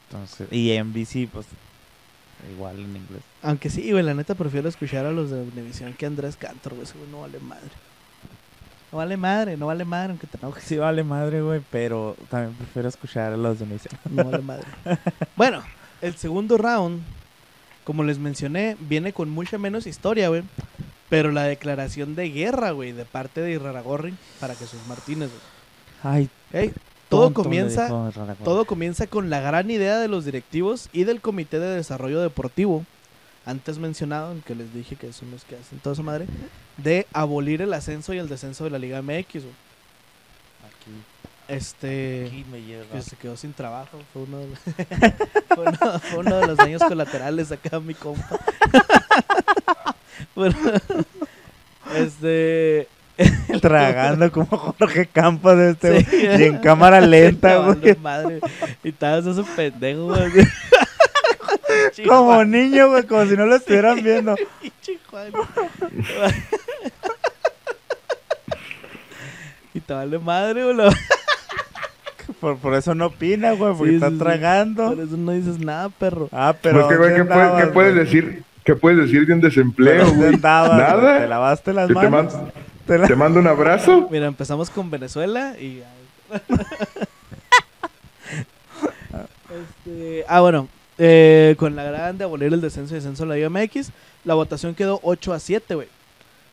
Entonces, 0.09 0.49
y 0.53 0.77
NBC, 0.79 1.29
pues, 1.31 1.47
igual 2.51 2.79
en 2.79 2.97
inglés. 2.97 3.23
Aunque 3.43 3.71
sí, 3.71 3.91
güey, 3.91 4.03
la 4.03 4.15
neta 4.15 4.35
prefiero 4.35 4.69
escuchar 4.69 5.07
a 5.07 5.13
los 5.13 5.31
de 5.31 5.43
Univision 5.43 5.93
que 5.95 6.07
a 6.07 6.09
Andrés 6.09 6.37
Cantor, 6.37 6.75
güey. 6.75 6.87
Güey 6.87 7.11
no 7.11 7.21
vale 7.21 7.39
madre. 7.41 7.71
No 8.93 8.99
vale 8.99 9.17
madre, 9.17 9.57
no 9.57 9.67
vale 9.67 9.85
madre, 9.85 10.11
aunque 10.11 10.27
te 10.27 10.39
enojes. 10.39 10.65
Sí 10.65 10.77
vale 10.77 11.03
madre, 11.03 11.43
güey, 11.43 11.61
pero 11.71 12.17
también 12.31 12.55
prefiero 12.55 12.89
escuchar 12.89 13.33
a 13.33 13.37
los 13.37 13.59
de 13.59 13.65
Univision. 13.65 13.99
No 14.11 14.25
vale 14.25 14.43
madre. 14.43 14.67
bueno, 15.37 15.63
el 16.01 16.17
segundo 16.17 16.57
round, 16.57 17.03
como 17.85 18.05
les 18.05 18.19
mencioné, 18.19 18.77
viene 18.81 19.13
con 19.13 19.31
mucha 19.31 19.59
menos 19.59 19.87
historia, 19.87 20.29
güey. 20.29 20.43
Pero 21.09 21.31
la 21.31 21.45
declaración 21.45 22.17
de 22.17 22.31
guerra, 22.31 22.73
güey, 22.73 22.93
de 22.93 23.05
parte 23.05 23.41
de 23.41 23.53
Iraragorri 23.53 24.15
para 24.41 24.57
Jesús 24.57 24.81
Martínez, 24.89 25.31
güey. 25.31 25.43
Ay, 26.03 26.31
Ey, 26.53 26.73
todo 27.09 27.33
comienza 27.33 27.89
todo 28.45 28.65
comienza 28.65 29.07
con 29.07 29.31
la 29.31 29.41
gran 29.41 29.71
idea 29.71 29.99
de 29.99 30.09
los 30.09 30.25
directivos 30.25 30.89
y 30.93 31.05
del 31.05 31.21
Comité 31.21 31.59
de 31.59 31.77
Desarrollo 31.77 32.21
Deportivo, 32.21 32.85
antes 33.45 33.79
mencionado, 33.79 34.33
en 34.33 34.43
que 34.43 34.55
les 34.55 34.73
dije 34.75 34.97
que 34.97 35.13
son 35.13 35.31
los 35.31 35.45
que 35.45 35.57
hacen 35.57 35.79
toda 35.79 35.95
su 35.95 36.03
madre, 36.03 36.27
de 36.79 37.07
abolir 37.13 37.63
el 37.63 37.73
ascenso 37.73 38.13
y 38.13 38.19
el 38.19 38.29
descenso 38.29 38.65
de 38.65 38.71
la 38.71 38.79
Liga 38.79 39.01
MX. 39.03 39.45
Aquí, 40.67 40.91
Este, 41.49 42.27
aquí 42.27 42.45
me 42.51 42.61
llega. 42.63 42.87
que 42.87 43.03
se 43.03 43.17
quedó 43.17 43.37
sin 43.37 43.53
trabajo, 43.53 43.99
fue 44.13 44.23
uno 44.23 44.39
de 44.39 44.49
los, 44.49 44.59
fue 45.55 45.65
uno, 45.65 45.99
fue 46.01 46.19
uno 46.19 46.37
de 46.39 46.47
los 46.49 46.57
daños 46.57 46.83
colaterales 46.83 47.53
acá 47.53 47.79
mi 47.79 47.95
compa. 47.95 48.41
bueno, 50.35 50.57
este, 51.95 52.89
Tragando 53.61 54.31
como 54.31 54.47
Jorge 54.47 55.07
Campos 55.07 55.57
de 55.57 55.71
este, 55.71 56.05
Sí. 56.05 56.27
güey, 56.27 56.41
y 56.41 56.45
en 56.45 56.59
cámara 56.59 57.01
lenta, 57.01 57.57
güey. 57.57 57.97
madre, 58.03 58.41
y 58.85 58.89
estabas 58.91 59.27
ese 59.27 59.43
pendejo, 59.57 60.07
güey. 60.07 60.31
Como 62.07 62.45
niño, 62.45 62.89
güey, 62.91 63.05
como 63.05 63.25
si 63.27 63.37
no 63.37 63.47
lo 63.47 63.57
estuvieran 63.57 64.03
viendo. 64.03 64.35
Y 69.75 69.81
te 69.81 69.93
vale 69.95 70.19
madre, 70.19 70.65
boludo. 70.65 70.91
Por, 72.41 72.59
por 72.59 72.75
eso 72.75 72.95
no 72.95 73.07
opina, 73.07 73.53
güey, 73.53 73.75
porque 73.75 73.91
Sí, 73.91 73.95
está 73.97 74.11
sí, 74.11 74.19
tragando. 74.19 74.95
Por 74.95 75.01
eso 75.05 75.17
no 75.17 75.33
dices 75.33 75.59
nada, 75.59 75.89
perro. 75.91 76.29
Ah, 76.33 76.55
pero. 76.61 76.81
Pues 76.81 76.89
que, 76.89 76.97
güey, 76.97 77.11
¿qué, 77.15 77.19
¿dónde 77.19 77.35
puedes- 77.35 77.65
qué 77.65 77.67
puedes 77.73 77.95
güey? 77.95 78.05
decir? 78.05 78.43
¿Qué 78.65 78.75
puedes 78.75 78.99
decir 78.99 79.27
de 79.27 79.33
un 79.35 79.41
desempleo, 79.41 80.05
¿Dónde 80.07 80.17
güey? 80.17 80.35
andabas, 80.35 80.71
güey? 80.71 81.03
Nada. 81.05 81.19
¿Te 81.21 81.27
lavaste 81.29 81.73
las 81.73 81.87
te, 81.89 81.95
manos? 81.95 82.35
man- 82.35 82.53
Te 82.87 82.99
la- 82.99 83.07
te 83.07 83.17
mando 83.17 83.41
un 83.41 83.47
abrazo. 83.47 84.09
Mira, 84.11 84.27
empezamos 84.27 84.71
con 84.71 84.91
Venezuela 84.91 85.55
y... 85.59 85.83
Este, 89.49 90.25
ah, 90.29 90.41
bueno. 90.41 90.69
eh, 90.99 91.55
con 91.59 91.77
la 91.77 91.85
gran 91.85 92.19
de 92.19 92.25
abolir 92.25 92.53
el 92.53 92.61
descenso 92.61 92.95
y 92.95 92.97
descenso 92.97 93.25
de 93.25 93.29
la 93.31 93.35
Liga 93.37 93.49
MX, 93.51 93.91
la 94.25 94.35
votación 94.35 94.75
quedó 94.75 95.01
8 95.03 95.33
a 95.33 95.39
7, 95.41 95.75
güey. 95.75 95.89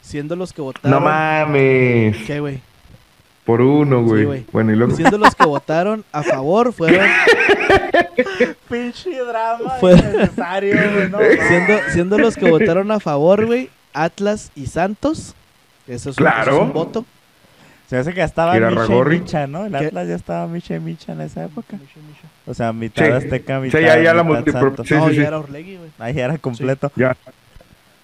Siendo 0.02 0.36
los 0.36 0.54
que 0.54 0.62
votaron... 0.62 0.92
No 0.92 1.00
mames. 1.00 2.18
¿Qué, 2.26 2.40
güey? 2.40 2.62
Por 3.46 3.62
uno, 3.62 4.04
güey. 4.04 4.46
bueno, 4.52 4.72
y 4.72 4.76
luego. 4.76 4.96
Siendo 4.96 5.18
los 5.18 5.36
que 5.36 5.46
votaron 5.46 6.06
a 6.12 6.24
favor 6.24 6.72
fueron... 6.74 7.06
Pinche 8.70 9.18
drama 9.20 9.70
Fue- 9.80 9.96
güey, 9.96 11.10
no 11.10 11.18
siendo, 11.48 11.74
siendo 11.92 12.18
los 12.18 12.36
que 12.36 12.50
votaron 12.50 12.92
a 12.92 13.00
favor, 13.00 13.46
güey, 13.46 13.70
Atlas 13.94 14.52
y 14.56 14.68
Santos. 14.68 15.36
Eso 15.88 16.10
es 16.12 16.18
un, 16.18 16.24
Claro. 16.24 16.52
eso 16.52 16.62
es 16.62 16.68
un 16.68 16.74
voto. 16.74 17.06
Se 17.90 17.98
hace 17.98 18.12
que 18.12 18.18
ya 18.18 18.24
estaba 18.26 18.54
Micha 18.54 18.86
y. 18.86 19.20
Micha, 19.20 19.48
¿no? 19.48 19.66
El 19.66 19.72
¿Qué? 19.78 19.86
Atlas 19.88 20.08
ya 20.08 20.16
estaba 20.16 20.48
Micha 20.48 20.76
y 20.76 20.80
Micha 20.80 21.12
en 21.14 21.22
esa 21.22 21.44
época. 21.46 21.78
O 22.48 22.54
sea, 22.54 22.74
mitad 22.74 23.06
Sí. 23.06 23.12
Azteca, 23.12 23.58
Sí, 23.60 23.66
mitad, 23.66 23.80
ya- 23.80 24.02
ya 24.02 24.14
la 24.14 24.24
mitad 24.24 24.40
multipro- 24.40 24.62
Santos. 24.62 24.88
Sí, 24.88 24.94
no, 24.96 25.10
sí, 25.10 25.16
ya 25.16 25.22
sí. 25.22 25.28
era 25.28 25.40
Orlegui, 25.40 25.78
güey. 25.78 25.90
Ahí 26.00 26.20
era 26.20 26.38
completo. 26.38 26.92
Ya. 26.96 27.16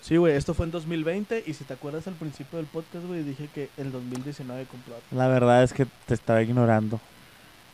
Sí, 0.01 0.17
güey, 0.17 0.35
esto 0.35 0.53
fue 0.53 0.65
en 0.65 0.71
2020 0.71 1.43
y 1.45 1.53
si 1.53 1.63
te 1.63 1.73
acuerdas 1.73 2.07
al 2.07 2.13
principio 2.15 2.57
del 2.57 2.67
podcast, 2.67 3.05
güey, 3.05 3.23
dije 3.23 3.49
que 3.53 3.69
el 3.77 3.91
2019 3.91 4.65
cumplió 4.65 4.95
Atlas. 4.95 5.11
La 5.11 5.27
verdad 5.27 5.63
es 5.63 5.73
que 5.73 5.85
te 6.05 6.13
estaba 6.13 6.41
ignorando. 6.41 6.99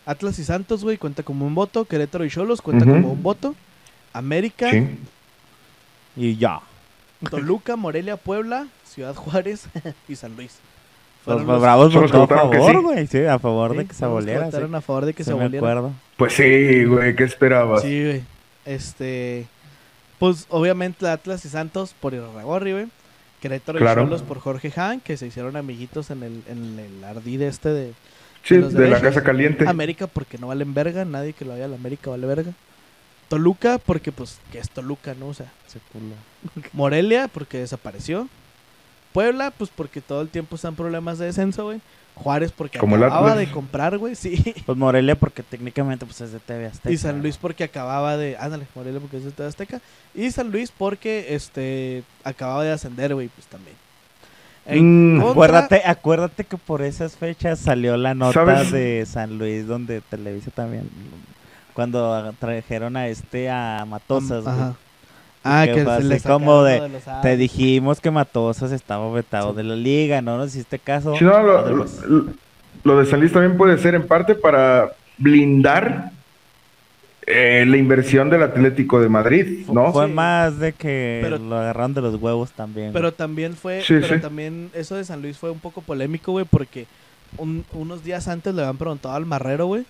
Atlas 0.06 0.38
y 0.40 0.44
Santos, 0.44 0.84
güey, 0.84 0.98
cuenta 0.98 1.24
como 1.24 1.46
un 1.46 1.56
voto. 1.56 1.86
Querétaro 1.86 2.24
y 2.26 2.30
Cholos 2.30 2.62
cuenta 2.62 2.86
como 2.86 3.12
un 3.12 3.24
voto. 3.24 3.56
América, 4.14 4.70
Sí. 4.72 4.88
Y 6.16 6.38
ya. 6.38 6.60
Toluca, 7.30 7.76
Morelia, 7.76 8.18
Puebla, 8.18 8.68
Ciudad 8.96 9.14
Juárez 9.16 9.66
y 10.08 10.16
San 10.16 10.36
Luis. 10.36 10.58
Los 11.28 11.42
Fueron 11.44 11.62
Bravos 11.62 11.94
los 11.94 12.12
que 12.12 12.18
votó 12.18 12.36
a 12.36 12.44
votaron 12.44 12.52
que 12.52 12.58
favor, 12.58 12.76
sí. 12.76 12.82
güey. 12.84 13.08
Sí, 13.08 13.26
a 13.26 13.40
favor 13.40 13.72
sí, 13.72 13.78
de 13.78 13.86
que 13.88 13.94
se 13.94 14.02
los 14.02 14.10
aboliera. 14.10 14.40
Sí, 14.40 14.46
votaron 14.46 14.76
a 14.76 14.82
favor 14.82 15.06
de 15.06 15.14
que 15.14 15.24
Sí 15.24 15.30
se 15.30 15.36
me 15.36 15.42
aboliera. 15.44 15.68
acuerdo. 15.68 15.92
Pues 16.18 16.34
sí, 16.34 16.84
güey. 16.86 17.16
¿Qué 17.16 17.24
esperabas? 17.24 17.82
Sí, 17.82 18.04
güey. 18.04 18.24
Este. 18.66 19.48
Pues 20.20 20.46
obviamente 20.50 21.08
Atlas 21.08 21.44
y 21.46 21.50
Santos 21.50 21.94
por 22.00 22.14
Irarragorri, 22.14 22.72
güey. 22.74 22.88
Querétaro 23.42 23.80
Claro. 23.80 24.02
y 24.02 24.06
Cholos 24.06 24.22
por 24.24 24.40
Jorge 24.40 24.72
Han, 24.80 25.02
que 25.02 25.18
se 25.18 25.28
hicieron 25.28 25.56
amiguitos 25.58 26.10
en 26.10 26.24
el, 26.24 26.42
en 26.48 26.80
el 26.80 27.04
ardid 27.04 27.42
este 27.42 27.70
de 27.70 27.94
Sí, 28.44 28.56
de 28.56 28.62
los 28.62 28.74
de 28.74 28.88
la. 28.88 29.02
Casa 29.02 29.24
Caliente. 29.24 29.68
América 29.68 30.08
porque 30.08 30.38
no 30.38 30.48
valen 30.48 30.74
verga, 30.76 31.04
nadie 31.06 31.34
que 31.34 31.44
lo 31.46 31.52
vaya 31.52 31.66
a 31.66 31.68
la 31.68 31.76
América 31.76 32.12
vale 32.12 32.28
verga. 32.28 32.52
Toluca 33.28 33.80
porque 33.80 34.12
pues 34.12 34.38
que 34.52 34.60
es 34.60 34.70
Toluca, 34.70 35.16
¿no? 35.20 35.28
O 35.30 35.34
sea, 35.34 35.52
Ese 35.68 35.80
culo. 35.92 36.14
Morelia 36.74 37.28
porque 37.28 37.58
desapareció. 37.58 38.30
Puebla 39.16 39.52
pues 39.52 39.72
porque 39.74 40.02
todo 40.02 40.22
el 40.22 40.30
tiempo 40.30 40.56
están 40.58 40.76
problemas 40.76 41.18
de 41.18 41.26
descenso, 41.26 41.64
güey. 41.66 41.82
Juárez 42.16 42.52
porque 42.52 42.78
Como 42.80 42.96
acababa 42.96 43.36
de 43.36 43.50
comprar, 43.52 43.98
güey, 43.98 44.16
sí. 44.16 44.54
Pues 44.66 44.78
Morelia, 44.78 45.16
porque 45.16 45.42
técnicamente 45.44 46.06
pues 46.06 46.22
es 46.22 46.32
de 46.32 46.40
TV 46.40 46.66
Azteca. 46.68 46.92
Y 46.94 46.98
San 46.98 47.22
Luis 47.22 47.38
porque 47.38 47.64
acababa 47.66 48.16
de. 48.16 48.38
Ándale, 48.38 48.68
Morelia 48.76 49.00
porque 49.02 49.18
es 49.18 49.26
de 49.26 49.32
TV 49.32 49.50
Azteca. 49.50 49.82
Y 50.14 50.32
San 50.32 50.52
Luis 50.52 50.72
porque 50.78 51.34
este 51.36 52.04
acababa 52.24 52.64
de 52.64 52.72
ascender, 52.72 53.14
güey, 53.16 53.28
pues 53.30 53.48
también. 53.48 53.76
En 54.66 55.18
Mm, 55.18 55.22
contra- 55.22 55.32
Acuérdate, 55.32 55.82
acuérdate 55.86 56.44
que 56.46 56.58
por 56.58 56.82
esas 56.82 57.16
fechas 57.18 57.60
salió 57.60 57.98
la 57.98 58.14
nota 58.16 58.34
¿Sabes? 58.34 58.72
de 58.72 59.06
San 59.06 59.38
Luis 59.38 59.68
donde 59.68 60.02
Televisa 60.02 60.52
también 60.52 60.90
cuando 61.74 62.34
trajeron 62.40 62.96
a 62.98 63.08
este 63.08 63.50
a 63.50 63.86
Matosas, 63.88 64.44
güey. 64.46 64.56
Ah, 65.46 65.66
que 65.66 65.74
que, 65.76 65.86
se 65.86 66.04
le 66.04 66.20
como 66.22 66.64
de- 66.64 66.82
Te 67.22 67.38
dijimos 67.38 68.02
que 68.02 68.10
Matosas 68.12 68.72
estaba 68.72 69.10
vetado 69.12 69.52
Sí. 69.52 69.58
de 69.58 69.64
la 69.64 69.76
liga, 69.76 70.22
no 70.22 70.38
nos 70.38 70.50
hiciste 70.56 70.80
caso. 70.80 71.16
Sí, 71.18 71.24
no, 71.24 71.42
lo, 71.42 71.60
Ándale, 71.60 71.76
lo- 71.78 71.84
pues. 71.86 72.02
lo 72.84 73.00
de 73.00 73.06
San 73.06 73.20
Luis 73.20 73.32
también 73.32 73.56
puede 73.58 73.78
ser 73.78 73.96
en 73.96 74.08
parte 74.08 74.36
para 74.36 74.92
blindar 75.18 76.12
eh, 77.28 77.66
la 77.68 77.78
inversión 77.78 78.30
del 78.30 78.44
Atlético 78.44 79.00
de 79.02 79.10
Madrid, 79.10 79.66
¿no? 79.72 79.92
Fue 79.92 80.06
Sí. 80.06 80.14
más 80.14 80.60
de 80.60 80.74
que 80.74 81.20
Pero- 81.24 81.40
lo 81.40 81.58
agarraron 81.58 81.94
de 81.96 82.02
los 82.02 82.16
huevos 82.22 82.52
también. 82.52 82.94
Pero 82.94 83.08
güey. 83.10 83.18
también 83.18 83.56
fue. 83.56 83.82
Sí, 83.82 83.96
pero 84.00 84.16
sí. 84.16 84.22
también 84.22 84.70
eso 84.76 84.96
de 84.96 85.06
San 85.06 85.24
Luis 85.24 85.36
fue 85.38 85.50
un 85.50 85.60
poco 85.60 85.82
polémico, 85.82 86.34
güey, 86.34 86.46
porque 86.46 86.86
un- 87.38 87.66
unos 87.74 88.04
días 88.04 88.28
antes 88.28 88.54
le 88.54 88.62
habían 88.62 88.78
preguntado 88.78 89.16
al 89.16 89.26
marrero, 89.26 89.66
güey. 89.66 89.86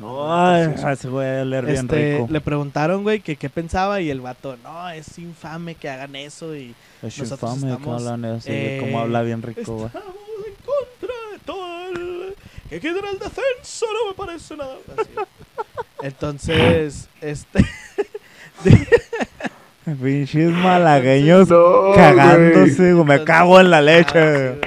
Ay, 0.00 0.74
ese 0.92 1.08
güey 1.08 1.26
debe 1.26 1.40
oler 1.42 1.64
bien 1.66 1.76
Este, 1.78 2.12
rico. 2.18 2.28
le 2.30 2.40
preguntaron, 2.40 3.02
güey, 3.02 3.20
que 3.20 3.36
qué 3.36 3.50
pensaba 3.50 4.00
y 4.00 4.10
el 4.10 4.20
vato, 4.20 4.56
no, 4.62 4.88
es 4.90 5.18
infame 5.18 5.74
que 5.74 5.88
hagan 5.88 6.14
eso 6.16 6.54
y 6.54 6.74
Es 7.02 7.18
nosotros 7.18 7.54
infame 7.56 7.72
que 7.76 7.78
estamos, 7.80 8.02
hablan 8.06 8.24
eso, 8.36 8.46
eh, 8.50 8.78
cómo 8.80 9.00
habla 9.00 9.22
bien 9.22 9.42
rico, 9.42 9.72
güey. 9.74 9.86
Estamos 9.86 10.14
en 10.46 10.54
contra 10.64 11.14
de 11.32 11.38
todo 11.44 11.88
el... 11.88 12.34
Que 12.70 12.80
quede 12.80 12.98
en 12.98 13.06
el 13.06 13.18
descenso, 13.18 13.86
no 13.92 14.08
me 14.10 14.14
parece 14.14 14.56
nada. 14.56 14.74
Así. 14.96 15.10
Entonces, 16.02 17.08
este... 17.20 17.64
Pinches 20.02 20.50
malagueños 20.52 21.48
No, 21.48 21.92
cagándose, 21.94 22.92
güey. 22.92 23.04
Me 23.06 23.14
entonces- 23.14 23.24
cago 23.24 23.58
en 23.60 23.70
la 23.70 23.78
Ah, 23.78 23.82
leche. 23.82 24.48
güey. 24.50 24.60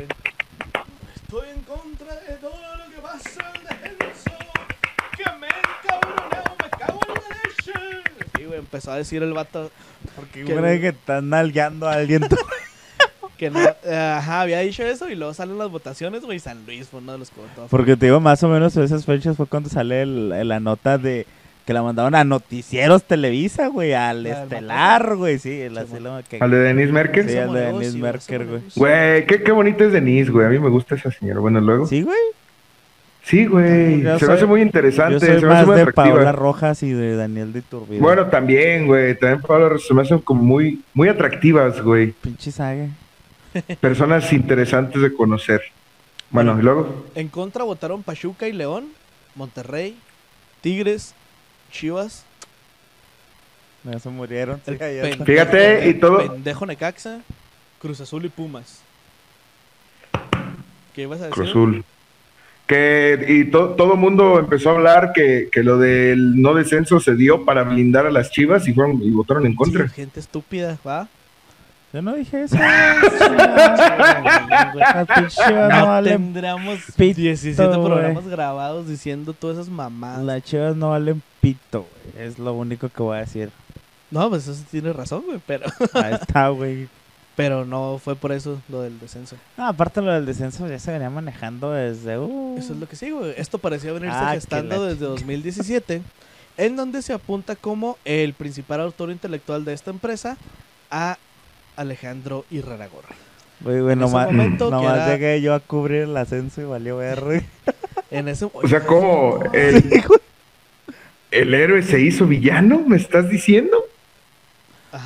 Empezó 8.72 8.91
a 8.91 8.95
decir 8.97 9.22
el 9.22 9.34
vato 9.34 9.69
Porque 10.15 10.45
que- 10.45 10.55
güey 10.55 10.80
que 10.80 10.88
están 10.89 11.30
nalgueando 11.30 11.88
a 11.89 11.93
alguien. 11.93 12.24
que 13.38 13.49
no, 13.49 13.59
ajá, 13.59 14.41
había 14.41 14.59
dicho 14.59 14.84
eso 14.84 15.09
y 15.09 15.15
luego 15.15 15.34
salen 15.34 15.57
las 15.57 15.69
votaciones, 15.69 16.22
güey, 16.24 16.39
San 16.39 16.63
Luis 16.65 16.88
fue 16.88 16.99
uno 16.99 17.11
de 17.13 17.17
los 17.17 17.30
que 17.32 17.41
votó. 17.41 17.63
a. 17.63 17.67
Porque 17.67 17.97
te 17.97 18.05
digo, 18.05 18.19
más 18.19 18.41
o 18.43 18.47
menos 18.47 18.78
esas 18.78 19.05
fechas 19.05 19.36
fue 19.36 19.45
cuando 19.47 19.69
sale 19.69 20.03
el- 20.03 20.47
la 20.47 20.59
nota 20.59 20.97
de 20.97 21.26
que 21.65 21.74
la 21.74 21.84
mandaron 21.84 22.15
a 22.15 22.24
Noticieros 22.24 23.03
Televisa, 23.03 23.67
güey, 23.67 23.93
al 23.93 24.24
La 24.24 24.43
Estelar, 24.43 25.15
güey, 25.15 25.38
sí, 25.39 25.61
el 25.61 25.78
así 25.78 25.95
Simón. 25.95 26.17
lo 26.17 26.24
que... 26.28 26.38
Al 26.39 26.49
de 26.51 26.57
Denise 26.57 26.91
Merkel. 26.91 27.30
Sí, 27.30 27.38
al 27.38 27.53
de 27.53 27.59
Denise 27.61 27.97
Merker, 27.97 28.45
güey. 28.47 28.61
Güey, 28.76 29.26
qué, 29.28 29.43
qué 29.43 29.51
bonita 29.51 29.84
es 29.86 29.91
Denise, 29.91 30.32
güey. 30.32 30.47
A 30.47 30.49
mí 30.49 30.57
me 30.59 30.69
gusta 30.69 30.95
esa 30.95 31.11
señora. 31.11 31.39
Bueno, 31.39 31.61
luego. 31.61 31.86
Sí, 31.86 32.01
Sí, 33.24 33.45
güey. 33.45 34.01
Yo 34.01 34.13
Se 34.17 34.19
soy- 34.26 34.28
me 34.30 34.34
hace 34.36 34.45
muy 34.47 34.59
Yo 34.61 34.65
interesante. 34.65 35.19
soy 35.19 35.28
Se 35.28 35.32
me 35.34 35.38
hace 35.38 35.45
más 35.47 35.65
muy 35.67 35.76
de 35.76 35.82
atractiva. 35.82 36.15
Paola 36.15 36.32
Rojas 36.32 36.84
y 36.84 36.91
de 36.91 37.15
Daniel 37.15 37.53
de 37.53 37.59
Iturbide. 37.59 37.99
Bueno, 37.99 38.28
también, 38.28 38.88
güey. 38.88 39.17
También 39.17 39.41
Paola 39.41 39.78
se 39.78 39.93
me 39.93 40.01
hacen 40.01 40.19
como 40.19 40.41
muy, 40.43 40.82
muy 40.93 41.07
atractivas, 41.07 41.82
güey. 41.82 42.11
Pinche 42.13 42.51
saga. 42.51 42.88
Personas 43.80 44.32
interesantes 44.34 45.01
de 45.01 45.13
conocer. 45.13 45.61
Bueno, 46.32 46.57
y 46.57 46.63
luego. 46.63 47.05
En 47.15 47.28
contra 47.28 47.63
votaron 47.63 48.01
Pachuca 48.03 48.47
y 48.47 48.53
León, 48.53 48.88
Monterrey, 49.36 49.97
Tigres, 50.61 51.13
Chivas, 51.72 52.26
No, 53.84 53.97
se 53.99 54.09
murieron. 54.09 54.61
el 54.67 54.78
Sí, 54.78 54.84
ahí 54.84 55.01
pen- 55.01 55.11
está. 55.13 55.26
Fíjate, 55.26 55.89
y 55.89 55.93
todo- 55.95 56.19
pendejo 56.32 56.65
Necaxa, 56.65 57.22
Cruz 57.80 57.99
Azul 58.01 58.26
y 58.26 58.30
Pumas. 58.30 58.82
¿Qué 60.93 61.03
ibas 61.03 61.19
a 61.19 61.24
decir? 61.26 61.34
Cruz 61.36 61.49
Azul. 61.49 61.84
Que, 62.72 63.26
y 63.28 63.51
to- 63.51 63.72
todo 63.72 63.97
mundo 63.97 64.39
empezó 64.39 64.69
a 64.69 64.76
hablar 64.76 65.11
que, 65.13 65.49
que 65.51 65.61
lo 65.61 65.78
del 65.78 66.41
no 66.41 66.53
descenso 66.53 67.01
se 67.01 67.15
dio 67.15 67.43
para 67.43 67.63
blindar 67.63 68.05
a 68.05 68.11
las 68.11 68.32
chivas 68.32 68.65
y 68.65 68.74
fueron 68.74 69.01
y 69.03 69.11
votaron 69.11 69.45
en 69.45 69.55
contra. 69.55 69.89
Sí, 69.89 69.93
gente 69.95 70.22
estúpida, 70.22 70.78
¿va? 70.88 71.09
Yo 71.91 72.01
no 72.01 72.15
dije 72.15 72.43
eso. 72.43 72.55
No 75.49 75.69
No 75.69 75.88
valen 75.88 76.13
tendríamos 76.34 76.80
pito, 76.95 77.19
17 77.19 77.67
güey. 77.76 77.86
programas 77.86 78.28
grabados 78.28 78.88
diciendo 78.88 79.34
todas 79.34 79.57
esas 79.57 79.69
mamadas. 79.69 80.24
Las 80.24 80.43
chivas 80.43 80.76
no 80.76 80.91
valen 80.91 81.22
pito, 81.41 81.86
güey. 82.13 82.26
Es 82.26 82.39
lo 82.39 82.53
único 82.53 82.88
que 82.89 83.03
voy 83.03 83.17
a 83.17 83.22
decir. 83.22 83.49
No, 84.09 84.30
pues 84.30 84.47
eso 84.47 84.63
tiene 84.72 84.93
razón, 84.93 85.24
güey, 85.26 85.39
pero, 85.45 85.65
Ahí 85.93 86.13
está, 86.13 86.47
güey. 86.49 86.88
pero 87.41 87.65
no 87.65 87.99
fue 88.03 88.15
por 88.15 88.31
eso 88.31 88.61
lo 88.69 88.81
del 88.81 88.99
descenso. 88.99 89.35
No, 89.57 89.67
aparte 89.67 90.01
lo 90.01 90.13
del 90.13 90.25
descenso 90.25 90.67
ya 90.67 90.77
se 90.79 90.91
venía 90.91 91.09
manejando 91.09 91.71
desde... 91.71 92.17
uh, 92.19 92.55
Eso 92.57 92.73
es 92.73 92.79
lo 92.79 92.87
que 92.87 92.95
sí, 92.95 93.09
güey. 93.11 93.33
Esto 93.37 93.57
parecía 93.57 93.91
venirse 93.93 94.15
Ah, 94.15 94.31
gestando 94.33 94.85
desde 94.85 95.05
2017, 95.05 96.01
en 96.57 96.75
donde 96.75 97.01
se 97.01 97.13
apunta 97.13 97.55
como 97.55 97.97
el 98.05 98.33
principal 98.33 98.81
autor 98.81 99.09
intelectual 99.11 99.65
de 99.65 99.73
esta 99.73 99.89
empresa 99.89 100.37
a 100.91 101.17
Alejandro 101.75 102.45
Irraragorri. 102.51 103.15
Güey, 103.61 103.79
güey, 103.81 103.93
en 103.93 104.01
ese 104.03 104.11
nomás, 104.11 104.31
nomás 104.59 104.83
era- 104.95 105.07
llegué 105.13 105.41
yo 105.41 105.53
a 105.53 105.59
cubrir 105.59 106.01
el 106.03 106.17
ascenso 106.17 106.61
y 106.61 106.65
valió 106.65 106.97
ver. 106.97 107.43
En 108.11 108.27
ese 108.27 108.45
O 108.51 108.67
sea, 108.67 108.81
¿cómo? 108.85 109.39
¿El, 109.53 110.03
el 111.31 111.53
héroe 111.53 111.81
se 111.81 112.01
hizo 112.01 112.25
villano? 112.27 112.83
¿Me 112.85 112.97
estás 112.97 113.29
diciendo? 113.29 113.80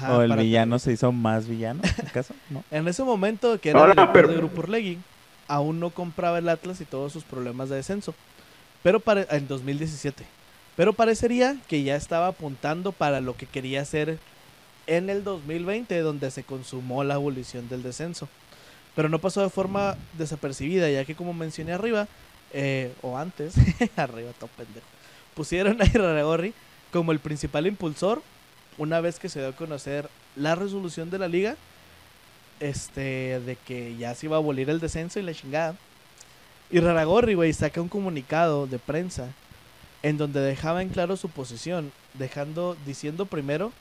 Ajá, 0.05 0.17
o 0.17 0.21
el 0.21 0.29
para- 0.29 0.41
villano 0.41 0.79
se 0.79 0.91
hizo 0.93 1.11
más 1.11 1.47
villano, 1.47 1.81
¿acaso? 2.07 2.33
No. 2.49 2.63
En 2.71 2.87
ese 2.87 3.03
momento, 3.03 3.59
que 3.59 3.69
era 3.71 3.79
Ahora, 3.79 4.03
el 4.03 4.09
pero- 4.11 4.27
de 4.29 4.35
Grupo 4.37 4.61
Orlegui, 4.61 4.97
aún 5.47 5.79
no 5.79 5.89
compraba 5.91 6.39
el 6.39 6.49
Atlas 6.49 6.81
y 6.81 6.85
todos 6.85 7.11
sus 7.13 7.23
problemas 7.23 7.69
de 7.69 7.75
descenso. 7.77 8.13
Pero 8.83 8.99
pare- 8.99 9.27
en 9.31 9.47
2017. 9.47 10.23
Pero 10.75 10.93
parecería 10.93 11.55
que 11.67 11.83
ya 11.83 11.95
estaba 11.95 12.27
apuntando 12.27 12.91
para 12.91 13.21
lo 13.21 13.35
que 13.37 13.45
quería 13.45 13.81
hacer 13.81 14.19
en 14.87 15.09
el 15.09 15.23
2020, 15.23 15.97
donde 15.99 16.29
se 16.31 16.43
consumó 16.43 17.03
la 17.03 17.15
abolición 17.15 17.67
del 17.69 17.81
descenso. 17.81 18.27
Pero 18.95 19.09
no 19.09 19.19
pasó 19.19 19.41
de 19.41 19.49
forma 19.49 19.95
desapercibida, 20.17 20.89
ya 20.89 21.03
que 21.05 21.15
como 21.15 21.33
mencioné 21.33 21.73
arriba, 21.73 22.07
eh, 22.53 22.93
o 23.01 23.17
antes, 23.17 23.55
arriba 23.97 24.31
todo 24.39 24.49
pendejo, 24.55 24.85
pusieron 25.33 25.81
a 25.81 25.85
Iraragorri 25.85 26.53
como 26.93 27.11
el 27.11 27.19
principal 27.19 27.67
impulsor 27.67 28.21
una 28.77 29.01
vez 29.01 29.19
que 29.19 29.29
se 29.29 29.39
dio 29.39 29.49
a 29.49 29.55
conocer 29.55 30.09
la 30.35 30.55
resolución 30.55 31.09
de 31.09 31.19
la 31.19 31.27
liga 31.27 31.55
este 32.59 33.39
de 33.41 33.55
que 33.55 33.95
ya 33.97 34.15
se 34.15 34.27
iba 34.27 34.37
a 34.37 34.39
abolir 34.39 34.69
el 34.69 34.79
descenso 34.79 35.19
y 35.19 35.23
la 35.23 35.33
chingada. 35.33 35.75
Y 36.71 36.79
Raragorri, 36.79 37.35
güey, 37.35 37.53
saca 37.53 37.81
un 37.81 37.89
comunicado 37.89 38.67
de 38.67 38.79
prensa 38.79 39.29
en 40.03 40.17
donde 40.17 40.39
dejaba 40.39 40.81
en 40.81 40.89
claro 40.89 41.17
su 41.17 41.29
posición, 41.29 41.91
dejando 42.13 42.75
diciendo 42.85 43.25
primero 43.25 43.71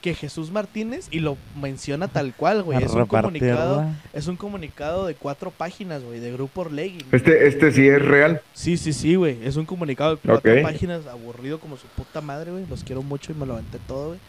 que 0.00 0.14
Jesús 0.14 0.52
Martínez 0.52 1.08
y 1.10 1.18
lo 1.18 1.36
menciona 1.60 2.06
tal 2.06 2.32
cual, 2.32 2.62
güey, 2.62 2.78
es 2.84 2.92
un 2.92 3.06
comunicado, 3.06 3.84
es 4.12 4.28
un 4.28 4.36
comunicado 4.36 5.06
de 5.06 5.14
cuatro 5.14 5.50
páginas, 5.50 6.04
güey, 6.04 6.20
de 6.20 6.32
Grupo 6.32 6.60
Orlegui. 6.60 7.04
Este, 7.10 7.48
este 7.48 7.72
sí 7.72 7.88
es 7.88 8.00
real. 8.00 8.40
Sí, 8.54 8.76
sí, 8.76 8.92
sí, 8.92 9.16
güey. 9.16 9.38
Es 9.44 9.56
un 9.56 9.66
comunicado 9.66 10.12
de 10.12 10.16
cuatro 10.24 10.62
páginas, 10.62 11.06
aburrido 11.06 11.58
como 11.58 11.76
su 11.76 11.86
puta 11.88 12.20
madre, 12.20 12.52
güey. 12.52 12.66
Los 12.66 12.84
quiero 12.84 13.02
mucho 13.02 13.32
y 13.32 13.34
me 13.34 13.46
lo 13.46 13.54
aventé 13.54 13.78
todo, 13.88 14.08
güey. 14.08 14.20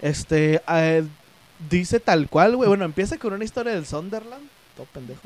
Este, 0.00 0.60
eh, 0.68 1.04
dice 1.70 2.00
tal 2.00 2.28
cual, 2.28 2.56
güey. 2.56 2.68
Bueno, 2.68 2.84
empieza 2.84 3.16
con 3.18 3.32
una 3.32 3.44
historia 3.44 3.72
del 3.74 3.86
Sunderland. 3.86 4.44
Todo 4.76 4.86
pendejo. 4.92 5.20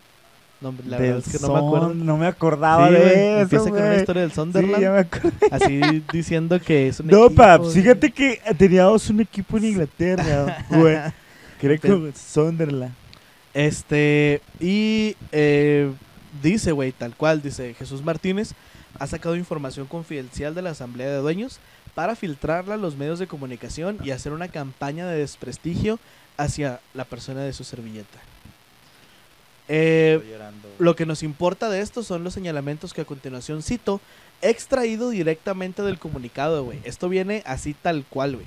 No, 0.60 0.74
la 0.86 0.98
Del 0.98 1.12
verdad 1.12 1.24
es 1.26 1.32
que 1.40 1.46
no 1.46 1.52
me 1.54 1.58
acuerdo. 1.58 1.94
No 1.94 2.16
me 2.18 2.26
acordaba 2.26 2.88
Sí, 2.88 2.92
de 2.94 3.32
eso, 3.32 3.40
empieza 3.40 3.70
con 3.70 3.82
una 3.82 3.96
historia 3.96 4.22
del 4.22 4.30
Sí, 4.30 4.34
Sunderland. 4.36 4.82
ya 4.82 4.90
me 4.92 4.98
acordé. 4.98 5.32
Así 5.50 6.02
diciendo 6.12 6.60
que 6.60 6.88
es 6.88 7.00
un 7.00 7.06
No, 7.06 7.26
equipo, 7.26 7.42
paps, 7.42 7.64
güey. 7.64 7.74
fíjate 7.82 8.10
que 8.10 8.40
teníamos 8.58 9.08
un 9.08 9.20
equipo 9.20 9.56
en 9.56 9.64
Inglaterra, 9.64 10.66
güey. 10.70 10.98
Que 11.58 11.66
era 11.66 11.78
como 11.78 12.08
Sunderland. 12.14 12.92
Este, 13.54 14.40
y 14.60 15.16
eh, 15.32 15.90
dice, 16.42 16.72
güey, 16.72 16.92
tal 16.92 17.16
cual, 17.16 17.42
dice 17.42 17.74
Jesús 17.74 18.02
Martínez, 18.04 18.52
ha 18.98 19.06
sacado 19.06 19.36
información 19.36 19.86
confidencial 19.86 20.54
de 20.54 20.62
la 20.62 20.70
Asamblea 20.70 21.08
de 21.08 21.16
Dueños 21.16 21.58
para 21.94 22.16
filtrarla 22.16 22.74
a 22.74 22.78
los 22.78 22.96
medios 22.96 23.18
de 23.18 23.26
comunicación 23.26 23.98
y 24.02 24.10
hacer 24.10 24.32
una 24.32 24.48
campaña 24.48 25.06
de 25.06 25.18
desprestigio 25.18 25.98
hacia 26.36 26.80
la 26.94 27.04
persona 27.04 27.42
de 27.42 27.52
su 27.52 27.64
servilleta. 27.64 28.18
Eh, 29.72 30.20
lo 30.78 30.96
que 30.96 31.06
nos 31.06 31.22
importa 31.22 31.68
de 31.68 31.80
esto 31.80 32.02
son 32.02 32.24
los 32.24 32.34
señalamientos 32.34 32.92
que 32.92 33.02
a 33.02 33.04
continuación 33.04 33.62
cito, 33.62 34.00
extraído 34.42 35.10
directamente 35.10 35.82
del 35.82 35.98
comunicado, 35.98 36.64
güey. 36.64 36.80
Esto 36.82 37.08
viene 37.08 37.42
así 37.46 37.74
tal 37.74 38.04
cual, 38.04 38.34
güey. 38.34 38.46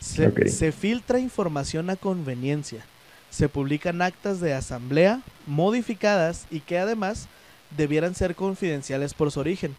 Se, 0.00 0.72
filtra 0.72 1.18
información 1.18 1.90
a 1.90 1.96
conveniencia. 1.96 2.84
Se 3.30 3.48
publican 3.48 4.00
actas 4.00 4.40
de 4.40 4.54
asamblea 4.54 5.22
modificadas 5.46 6.46
y 6.50 6.60
que 6.60 6.78
además 6.78 7.28
debieran 7.76 8.14
ser 8.14 8.34
confidenciales 8.34 9.14
por 9.14 9.30
su 9.30 9.40
origen. 9.40 9.76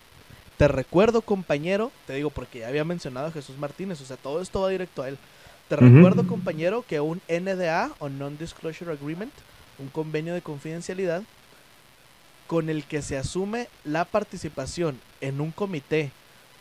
Te 0.59 0.67
recuerdo, 0.67 1.21
compañero, 1.21 1.89
te 2.05 2.15
digo 2.15 2.31
porque 2.31 2.59
ya 2.59 2.67
había 2.67 2.83
mencionado 2.83 3.27
a 3.27 3.31
Jesús 3.31 3.57
Martínez, 3.57 4.01
o 4.01 4.05
sea, 4.05 4.17
todo 4.17 4.41
esto 4.41 4.59
va 4.59 4.67
directo 4.67 5.01
a 5.01 5.07
él. 5.07 5.17
Te 5.69 5.77
recuerdo, 5.77 6.27
compañero, 6.27 6.83
que 6.85 6.99
un 6.99 7.21
NDA 7.29 7.93
o 7.99 8.09
Non-Disclosure 8.09 8.91
Agreement, 8.91 9.31
un 9.77 9.87
convenio 9.87 10.33
de 10.33 10.41
confidencialidad, 10.41 11.23
con 12.45 12.69
el 12.69 12.83
que 12.83 13.01
se 13.01 13.17
asume 13.17 13.69
la 13.85 14.03
participación 14.03 14.99
en 15.21 15.39
un 15.39 15.51
comité, 15.51 16.11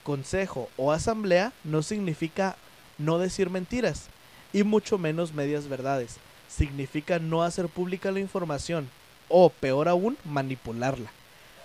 consejo 0.05 0.68
o 0.76 0.92
asamblea, 0.92 1.53
no 1.64 1.82
significa 1.82 2.55
no 2.99 3.18
decir 3.18 3.51
mentiras, 3.51 4.11
y 4.53 4.62
mucho 4.62 4.99
menos 4.99 5.32
medias 5.32 5.66
verdades. 5.66 6.18
Significa 6.46 7.18
no 7.18 7.42
hacer 7.42 7.66
pública 7.66 8.12
la 8.12 8.20
información, 8.20 8.88
o 9.28 9.51
peor 9.51 9.88
aún, 9.88 10.16
manipularla. 10.24 11.11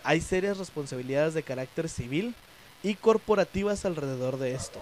Hay 0.04 0.22
serias 0.22 0.58
responsabilidades 0.58 1.34
de 1.34 1.44
carácter 1.44 1.88
civil 1.90 2.36
y 2.84 2.96
corporativas 2.96 3.86
alrededor 3.86 4.38
de 4.38 4.54
esto. 4.54 4.82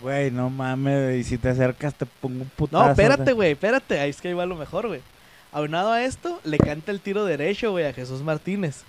Güey, 0.00 0.30
no 0.30 0.48
mames, 0.48 1.18
y 1.20 1.24
si 1.24 1.36
te 1.36 1.50
acercas 1.50 1.94
te 1.94 2.06
pongo 2.06 2.42
un 2.42 2.50
putazo. 2.56 2.84
No, 2.84 2.90
espérate, 2.90 3.32
güey, 3.32 3.52
espérate. 3.52 4.00
Ahí 4.00 4.10
es 4.10 4.20
que 4.20 4.28
ahí 4.28 4.34
va 4.34 4.46
lo 4.46 4.56
mejor, 4.56 4.86
güey. 4.88 5.00
Aunado 5.52 5.92
a 5.92 6.04
esto, 6.04 6.40
le 6.44 6.56
canta 6.58 6.90
el 6.92 7.00
tiro 7.00 7.24
derecho, 7.24 7.72
güey, 7.72 7.84
a 7.86 7.92
Jesús 7.92 8.22
Martínez. 8.22 8.82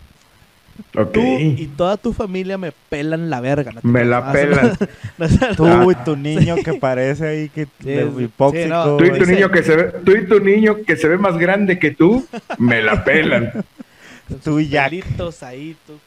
Ok. 0.96 1.12
Tú 1.12 1.22
y 1.22 1.68
toda 1.76 1.98
tu 1.98 2.14
familia 2.14 2.58
me 2.58 2.72
pelan 2.72 3.30
la 3.30 3.42
verga. 3.42 3.72
no 3.74 3.82
Me 3.84 4.06
la 4.06 4.32
pelan. 4.32 4.78
No 5.18 5.26
es. 5.26 5.38
Tú 5.58 5.92
y 5.92 5.96
tu 6.06 6.16
niño 6.16 6.56
que 6.64 6.76
parece 6.76 7.28
ahí 7.28 7.50
que 7.50 7.68
de 7.80 8.10
sí, 8.16 8.24
hipóxico. 8.24 8.68
no. 8.70 8.98
Tú 8.98 9.04
y 9.06 9.10
tu 9.10 9.16
Dice- 9.16 9.34
niño 9.34 9.52
que 9.52 9.64
se 9.64 9.76
ve, 9.76 9.84
tú 10.06 10.12
y 10.14 10.26
tu 10.28 10.40
niño 10.40 10.78
que 10.88 10.96
se 10.96 11.08
ve 11.10 11.18
más 11.18 11.38
grande 11.38 11.78
que 11.78 11.92
tú, 11.92 12.26
me 12.58 12.82
la 12.82 13.04
pelan. 13.04 13.66
Con 14.28 14.40
Tú 14.40 14.60
y 14.60 14.70
Jack. 14.70 14.90
pelitos 14.90 15.44
ahí, 15.44 15.76
tú 15.86 16.00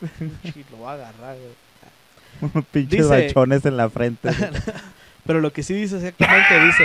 lo 0.70 0.76
voy 0.78 0.88
a 0.88 0.92
agarrar, 0.92 1.36
güey. 1.36 2.50
Unos 2.52 2.64
pinches 2.66 3.02
Dice- 3.08 3.26
bachones 3.26 3.64
en 3.64 3.76
la 3.76 3.88
frente. 3.90 4.30
Pero 5.26 5.40
lo 5.40 5.52
que 5.52 5.62
sí 5.62 5.72
dice 5.74 5.96
exactamente 5.96 6.64
dice 6.66 6.84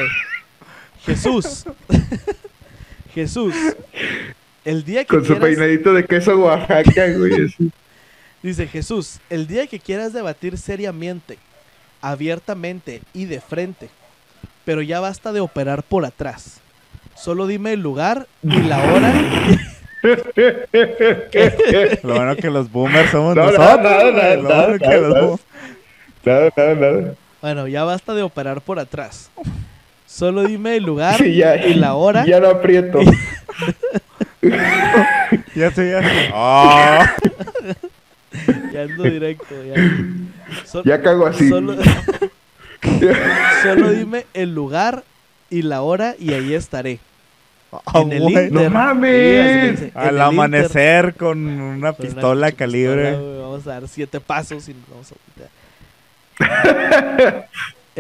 Jesús. 1.05 1.65
Jesús. 3.13 3.53
El 4.65 4.83
día 4.85 5.03
que 5.03 5.15
Con 5.15 5.25
su 5.25 5.37
peinadito 5.37 5.93
de 5.93 6.05
queso 6.05 6.37
Oaxaca, 6.37 7.07
güey. 7.17 7.45
así. 7.45 7.71
dice 8.43 8.67
Jesús, 8.67 9.19
el 9.29 9.47
día 9.47 9.67
que 9.67 9.79
quieras 9.79 10.13
debatir 10.13 10.57
seriamente, 10.57 11.37
abiertamente 12.01 13.01
y 13.13 13.25
de 13.25 13.41
frente, 13.41 13.89
pero 14.65 14.81
ya 14.81 14.99
basta 14.99 15.31
de 15.33 15.39
operar 15.39 15.83
por 15.83 16.05
atrás. 16.05 16.61
Solo 17.15 17.47
dime 17.47 17.73
el 17.73 17.81
lugar 17.81 18.27
y 18.43 18.61
la 18.61 18.79
hora. 18.93 19.13
Lo 22.03 22.15
bueno 22.15 22.35
que 22.37 22.49
los 22.49 22.71
boomers 22.71 23.11
somos 23.11 23.35
No, 23.35 23.45
no, 23.45 23.51
nosotros. 23.51 23.83
no, 23.83 24.11
güey. 24.11 24.13
no, 24.13 24.35
Lo 24.35 24.41
no, 24.49 24.55
bueno 24.55 24.67
no, 24.73 24.79
que 24.79 24.97
los 24.97 25.15
no. 25.15 25.21
boomers- 25.21 25.39
Nada, 26.25 26.49
nada, 26.55 26.75
nada. 26.75 27.13
Bueno, 27.41 27.67
ya 27.67 27.83
basta 27.85 28.13
de 28.13 28.21
operar 28.23 28.61
por 28.61 28.79
atrás. 28.79 29.29
Solo 30.05 30.43
dime 30.43 30.75
el 30.77 30.83
lugar 30.83 31.17
Sí, 31.17 31.35
ya, 31.35 31.55
y 31.55 31.73
la 31.75 31.93
hora. 31.95 32.25
Ya 32.25 32.39
no 32.39 32.47
aprieto. 32.49 32.99
Ya 35.55 35.67
estoy 35.67 35.91
así. 35.91 36.29
Ah. 36.33 37.13
Ya 38.71 38.83
ando 38.83 39.03
directo. 39.03 39.53
Ya, 39.65 39.75
Ya 40.85 41.01
cago 41.01 41.25
así. 41.27 41.49
Solo, 41.49 41.75
solo 43.63 43.89
dime 43.91 44.25
el 44.33 44.55
lugar 44.55 45.03
y 45.49 45.63
la 45.63 45.81
hora 45.81 46.15
y 46.17 46.31
ahí 46.33 46.53
estaré. 46.53 46.99
En 47.93 48.11
el. 48.11 48.23
Inter. 48.23 48.51
¡No 48.51 48.69
mames! 48.69 49.79
Sí, 49.79 49.91
Al 49.93 50.15
el 50.15 50.21
amanecer 50.21 51.15
con 51.15 51.45
una 51.47 51.57
con 51.57 51.77
una 51.77 51.93
pistola 51.93 52.51
calibre. 52.51 53.11
pistola, 53.11 53.41
Vamos 53.41 53.67
a 53.67 53.69
dar 53.69 53.87
siete 53.87 54.19
pasos 54.19 54.67
y 54.69 54.73
nos 54.73 54.89
vamos 54.89 55.11
a. 55.11 55.15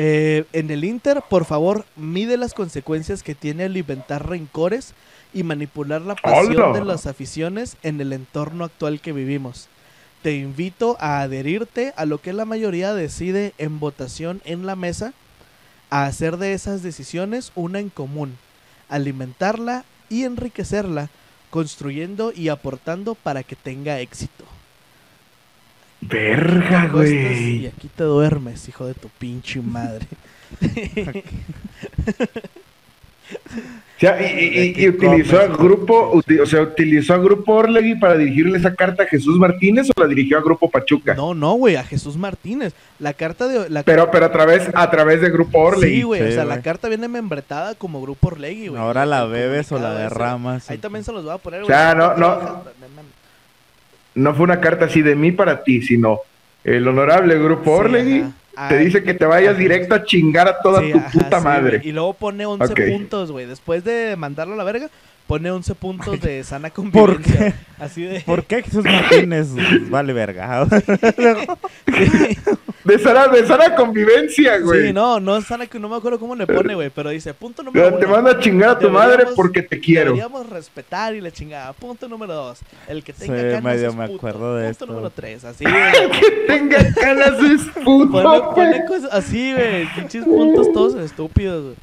Eh, 0.01 0.45
en 0.53 0.71
el 0.71 0.85
Inter, 0.85 1.21
por 1.29 1.43
favor, 1.43 1.83
mide 1.97 2.37
las 2.37 2.53
consecuencias 2.53 3.21
que 3.21 3.35
tiene 3.35 3.65
alimentar 3.65 4.29
rencores 4.29 4.93
y 5.33 5.43
manipular 5.43 6.01
la 6.01 6.15
pasión 6.15 6.71
de 6.71 6.85
las 6.85 7.05
aficiones 7.05 7.75
en 7.83 7.99
el 7.99 8.13
entorno 8.13 8.63
actual 8.63 9.01
que 9.01 9.11
vivimos. 9.11 9.67
Te 10.21 10.37
invito 10.37 10.95
a 11.01 11.19
adherirte 11.19 11.93
a 11.97 12.05
lo 12.05 12.21
que 12.21 12.31
la 12.31 12.45
mayoría 12.45 12.93
decide 12.93 13.53
en 13.57 13.81
votación 13.81 14.41
en 14.45 14.65
la 14.65 14.77
mesa, 14.77 15.11
a 15.89 16.05
hacer 16.05 16.37
de 16.37 16.53
esas 16.53 16.81
decisiones 16.81 17.51
una 17.55 17.79
en 17.79 17.89
común, 17.89 18.37
alimentarla 18.89 19.85
y 20.09 20.23
enriquecerla, 20.23 21.09
construyendo 21.49 22.31
y 22.35 22.49
aportando 22.49 23.15
para 23.15 23.43
que 23.43 23.55
tenga 23.55 23.99
éxito. 23.99 24.45
Verga, 26.01 26.83
Acuestas 26.83 27.37
Y 27.41 27.59
güey. 27.59 27.67
aquí 27.67 27.89
te 27.89 28.03
duermes, 28.03 28.67
hijo 28.69 28.85
de 28.85 28.93
tu 28.93 29.09
pinche 29.09 29.61
madre. 29.61 30.07
O 33.99 34.01
sea, 34.01 34.17
y, 34.21 34.87
utilizó 34.87 35.37
a 35.41 35.41
comes, 35.47 35.57
grupo, 35.57 36.11
o 36.41 36.45
sea, 36.45 36.61
utilizó 36.61 37.15
a 37.15 37.17
Grupo 37.17 37.55
Orlegui 37.55 37.95
para 37.95 38.15
dirigirle 38.15 38.57
esa 38.57 38.73
carta 38.73 39.03
a 39.03 39.05
Jesús 39.05 39.37
Martínez 39.37 39.89
o 39.93 39.99
la 40.01 40.07
dirigió 40.07 40.37
a 40.37 40.41
Grupo 40.41 40.69
Pachuca. 40.71 41.15
No, 41.15 41.33
no, 41.33 41.55
güey, 41.55 41.75
a 41.75 41.83
Jesús 41.83 42.15
Martínez. 42.15 42.73
La 42.97 43.11
carta 43.11 43.49
de... 43.49 43.69
La 43.69 43.83
Pero, 43.83 44.09
pero 44.09 44.27
a 44.27 44.31
través, 44.31 44.69
a 44.73 44.89
través 44.89 45.19
de 45.19 45.29
Grupo 45.29 45.59
Orlegui. 45.59 45.97
Sí, 45.97 46.01
güey, 46.03 46.21
o 46.21 46.27
Sí, 46.27 46.31
sea, 46.31 46.45
la 46.45 46.61
carta 46.61 46.87
viene 46.87 47.09
membretada 47.09 47.75
como 47.75 48.01
grupo 48.01 48.29
Orlegui, 48.29 48.69
güey. 48.69 48.81
Ahora 48.81 49.05
la 49.05 49.25
bebes 49.25 49.69
o 49.73 49.79
la 49.79 49.93
derramas. 49.93 50.69
Ahí 50.71 50.77
también 50.77 51.03
se 51.03 51.11
los 51.11 51.25
voy 51.25 51.33
a 51.33 51.37
poner, 51.37 51.63
O 51.63 51.65
güey. 51.65 51.75
sea, 51.77 51.91
Si 51.91 51.97
no, 51.97 52.15
no. 52.15 52.63
no 54.15 54.33
fue 54.33 54.43
una 54.45 54.61
carta 54.61 54.85
así 54.85 55.01
de 55.01 55.15
mí 55.17 55.33
para 55.33 55.61
ti, 55.61 55.81
sino 55.81 56.19
el 56.63 56.87
honorable 56.87 57.37
Grupo 57.37 57.75
Sí, 57.75 57.79
Orlegui 57.81 58.19
ajá. 58.21 58.31
Te 58.67 58.77
dice 58.77 59.03
que 59.03 59.13
te 59.13 59.25
vayas 59.25 59.57
directo 59.57 59.95
a 59.95 60.03
chingar 60.03 60.47
a 60.47 60.59
toda 60.61 60.81
Sí, 60.81 60.91
tu 60.91 60.97
ajá, 60.97 61.11
puta 61.11 61.37
sí, 61.39 61.43
madre. 61.43 61.81
Y 61.83 61.91
luego 61.91 62.13
pone 62.13 62.45
11 62.45 62.73
Ok. 62.73 62.79
puntos, 62.89 63.31
güey. 63.31 63.45
Después 63.45 63.83
de 63.83 64.15
mandarlo 64.17 64.53
a 64.53 64.57
la 64.57 64.63
verga, 64.63 64.89
pone 65.29 65.49
11 65.51 65.75
puntos 65.75 66.19
de 66.19 66.43
sana 66.43 66.69
¿Por 66.69 66.81
convivencia. 66.81 67.37
qué? 67.37 67.53
Así 67.83 68.01
de... 68.01 68.19
¿Por 68.21 68.43
qué 68.45 68.63
Jesús 68.63 68.83
Martínez 68.83 69.47
vale 69.89 70.11
verga? 70.11 70.65
De 72.83 72.97
sana, 72.97 73.27
de 73.27 73.45
sana 73.45 73.75
convivencia, 73.75 74.57
güey. 74.59 74.87
Sí, 74.87 74.93
no, 74.93 75.19
no 75.19 75.35
es 75.37 75.45
sana 75.45 75.67
que 75.67 75.77
no 75.77 75.89
me 75.89 75.97
acuerdo 75.97 76.17
cómo 76.17 76.33
le 76.33 76.47
pone, 76.47 76.73
güey. 76.75 76.89
Pero 76.89 77.09
dice, 77.09 77.33
punto 77.33 77.61
número 77.61 77.97
Te 77.99 78.05
uno. 78.05 78.15
manda 78.15 78.31
a 78.31 78.39
chingar 78.39 78.69
a 78.71 78.79
tu 78.79 78.89
madre 78.89 79.25
porque 79.35 79.61
te 79.61 79.79
quiero. 79.79 80.05
Deberíamos 80.11 80.49
respetar 80.49 81.13
y 81.13 81.19
la 81.21 81.29
chingada. 81.29 81.73
Punto 81.73 82.07
número 82.07 82.33
dos. 82.33 82.59
El 82.87 83.03
que 83.03 83.11
tenga 83.13 83.35
Sí, 83.35 83.41
canas 83.51 83.63
medio 83.63 83.89
es 83.89 83.95
me 83.95 84.05
puto. 84.07 84.17
acuerdo 84.17 84.55
de 84.55 84.63
Punto 84.63 84.71
esto. 84.71 84.85
número 84.87 85.09
tres. 85.09 85.43
Así, 85.43 85.65
güey. 85.69 86.19
que 86.19 86.31
tenga 86.47 86.93
canas 86.93 87.33
es 87.43 87.61
puto, 87.83 88.11
Pone, 88.23 88.41
pone 88.55 88.85
cosas 88.85 89.09
así, 89.11 89.53
güey. 89.53 89.85
Pinches 89.95 90.23
puntos 90.23 90.71
todos 90.71 90.95
estúpidos, 90.95 91.63
güey. 91.63 91.75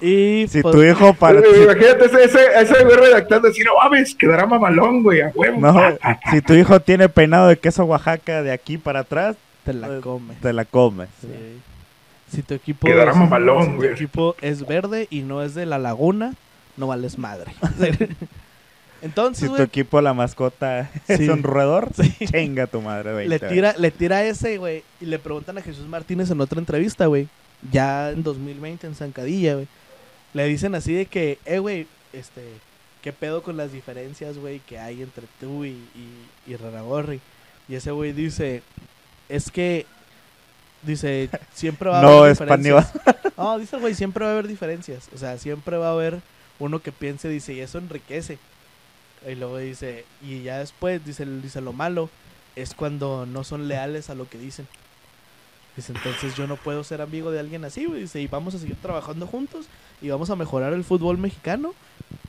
Y 0.00 0.46
si 0.48 0.62
pues, 0.62 0.74
tu 0.74 0.82
hijo 0.82 1.14
para... 1.14 1.38
Imagínate 1.40 2.06
ese, 2.06 2.24
ese, 2.24 2.38
ese 2.60 2.84
güey 2.84 2.96
redactando 2.96 3.48
así, 3.48 3.62
no 3.62 3.72
mames, 3.82 4.14
quedará 4.14 4.46
mamalón, 4.46 5.02
güey, 5.02 5.20
a 5.22 5.32
huevo. 5.34 5.60
No, 5.60 5.80
si 6.30 6.40
tu 6.40 6.54
hijo 6.54 6.80
tiene 6.80 7.08
peinado 7.08 7.48
de 7.48 7.58
queso 7.58 7.84
Oaxaca 7.84 8.42
de 8.42 8.52
aquí 8.52 8.78
para 8.78 9.00
atrás, 9.00 9.36
te 9.64 9.72
la 9.72 9.96
eh, 9.96 10.00
come. 10.02 10.34
te 10.40 10.52
la 10.52 10.64
comes. 10.64 11.08
Sí. 11.20 11.28
Si 12.30 12.42
tu 12.42 12.54
equipo 12.54 12.86
Quedará 12.86 13.12
es, 13.12 13.16
mamalón, 13.16 13.62
si 13.64 13.70
tu 13.70 13.76
güey. 13.76 13.90
equipo 13.90 14.36
es 14.40 14.66
verde 14.66 15.06
y 15.10 15.20
no 15.22 15.42
es 15.42 15.54
de 15.54 15.66
la 15.66 15.78
laguna, 15.78 16.34
no 16.76 16.86
vales 16.88 17.16
madre. 17.18 17.52
Entonces, 19.02 19.42
Si 19.42 19.46
tu 19.48 19.52
güey, 19.52 19.62
equipo, 19.64 20.00
la 20.00 20.14
mascota, 20.14 20.90
es 21.08 21.18
Sí. 21.18 21.28
un 21.28 21.42
roedor, 21.42 21.90
Sí. 21.94 22.14
chinga 22.26 22.66
tu 22.66 22.80
madre, 22.80 23.12
güey. 23.12 23.28
le 23.28 23.38
tira, 23.38 23.74
le 23.78 23.90
tira 23.90 24.24
ese, 24.24 24.56
güey, 24.58 24.82
y 25.00 25.04
le 25.06 25.18
preguntan 25.18 25.58
a 25.58 25.62
Jesús 25.62 25.86
Martínez 25.86 26.30
en 26.30 26.40
otra 26.40 26.58
entrevista, 26.58 27.06
güey, 27.06 27.28
ya 27.70 28.10
en 28.10 28.22
2020 28.22 28.86
en 28.86 28.94
Zancadilla, 28.94 29.54
güey. 29.54 29.68
Le 30.32 30.46
dicen 30.46 30.74
así 30.74 30.92
de 30.92 31.06
que, 31.06 31.38
eh, 31.44 31.58
güey, 31.58 31.86
este, 32.12 32.42
¿qué 33.02 33.12
pedo 33.12 33.42
con 33.42 33.56
las 33.56 33.72
diferencias, 33.72 34.38
güey, 34.38 34.60
que 34.60 34.78
hay 34.78 35.02
entre 35.02 35.26
tú 35.40 35.64
y, 35.64 35.70
y, 35.94 36.26
y 36.46 36.56
Raragorri? 36.56 37.20
Y 37.68 37.76
ese 37.76 37.92
güey 37.92 38.12
dice, 38.12 38.62
es 39.28 39.50
que, 39.50 39.86
dice, 40.82 41.30
siempre 41.52 41.90
va 41.90 42.00
a 42.00 42.02
No, 42.02 42.18
haber 42.18 42.32
es 42.32 42.38
diferencias. 42.38 42.92
No, 43.36 43.58
dice 43.58 43.76
el 43.76 43.82
güey, 43.82 43.94
siempre 43.94 44.24
va 44.24 44.30
a 44.30 44.34
haber 44.34 44.48
diferencias. 44.48 45.08
O 45.14 45.18
sea, 45.18 45.38
siempre 45.38 45.76
va 45.76 45.88
a 45.88 45.92
haber 45.92 46.20
uno 46.58 46.80
que 46.80 46.92
piense, 46.92 47.28
dice, 47.28 47.52
y 47.52 47.60
eso 47.60 47.78
enriquece. 47.78 48.38
Y 49.26 49.34
luego 49.34 49.58
dice, 49.58 50.04
y 50.22 50.42
ya 50.42 50.58
después, 50.58 51.04
dice, 51.04 51.24
dice 51.24 51.60
lo 51.60 51.72
malo 51.72 52.10
es 52.56 52.74
cuando 52.74 53.26
no 53.26 53.44
son 53.44 53.68
leales 53.68 54.10
a 54.10 54.14
lo 54.14 54.28
que 54.28 54.38
dicen. 54.38 54.66
Dice, 55.76 55.92
entonces 55.92 56.34
yo 56.36 56.46
no 56.46 56.56
puedo 56.56 56.84
ser 56.84 57.00
amigo 57.00 57.30
de 57.32 57.40
alguien 57.40 57.64
así, 57.64 57.84
güey. 57.86 58.02
Dice, 58.02 58.20
y 58.20 58.26
vamos 58.28 58.54
a 58.54 58.58
seguir 58.58 58.76
trabajando 58.76 59.26
juntos 59.26 59.66
y 60.00 60.08
vamos 60.08 60.30
a 60.30 60.36
mejorar 60.36 60.72
el 60.72 60.84
fútbol 60.84 61.18
mexicano. 61.18 61.74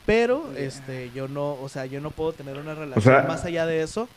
Pero, 0.04 0.52
este, 0.56 1.10
yo 1.14 1.28
no, 1.28 1.52
o 1.54 1.68
sea, 1.68 1.86
yo 1.86 2.00
no 2.00 2.10
puedo 2.10 2.32
tener 2.32 2.56
una 2.58 2.74
relación 2.74 3.02
sea- 3.02 3.22
más 3.28 3.44
allá 3.44 3.66
de 3.66 3.82
eso 3.82 4.08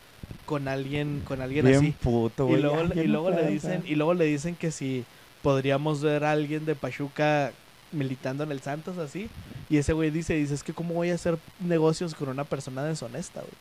con 0.46 0.68
alguien, 0.68 1.22
con 1.28 1.42
alguien 1.42 1.66
Bien 1.66 1.78
así. 1.78 1.92
puto, 2.02 2.50
Y 2.50 2.58
luego, 2.62 2.84
ya, 2.84 2.94
ya 2.96 3.04
y 3.04 3.08
no 3.08 3.14
luego 3.14 3.30
le 3.32 3.48
dicen, 3.48 3.84
y 3.86 3.96
luego 3.96 4.14
le 4.14 4.26
dicen 4.26 4.56
que 4.56 4.72
si 4.72 5.06
podríamos 5.44 6.02
ver 6.02 6.24
a 6.24 6.32
alguien 6.32 6.66
de 6.66 6.76
Pachuca 6.76 7.52
militando 7.92 8.44
en 8.44 8.52
el 8.52 8.62
Santos 8.62 8.98
así. 8.98 9.30
Y 9.70 9.78
ese 9.78 9.94
güey 9.94 10.10
dice, 10.12 10.34
dice, 10.36 10.54
es 10.56 10.64
que 10.64 10.74
cómo 10.74 10.94
voy 10.96 11.12
a 11.12 11.16
hacer 11.16 11.38
negocios 11.60 12.14
con 12.16 12.30
una 12.30 12.44
persona 12.44 12.84
deshonesta, 12.84 13.42
güey. 13.42 13.54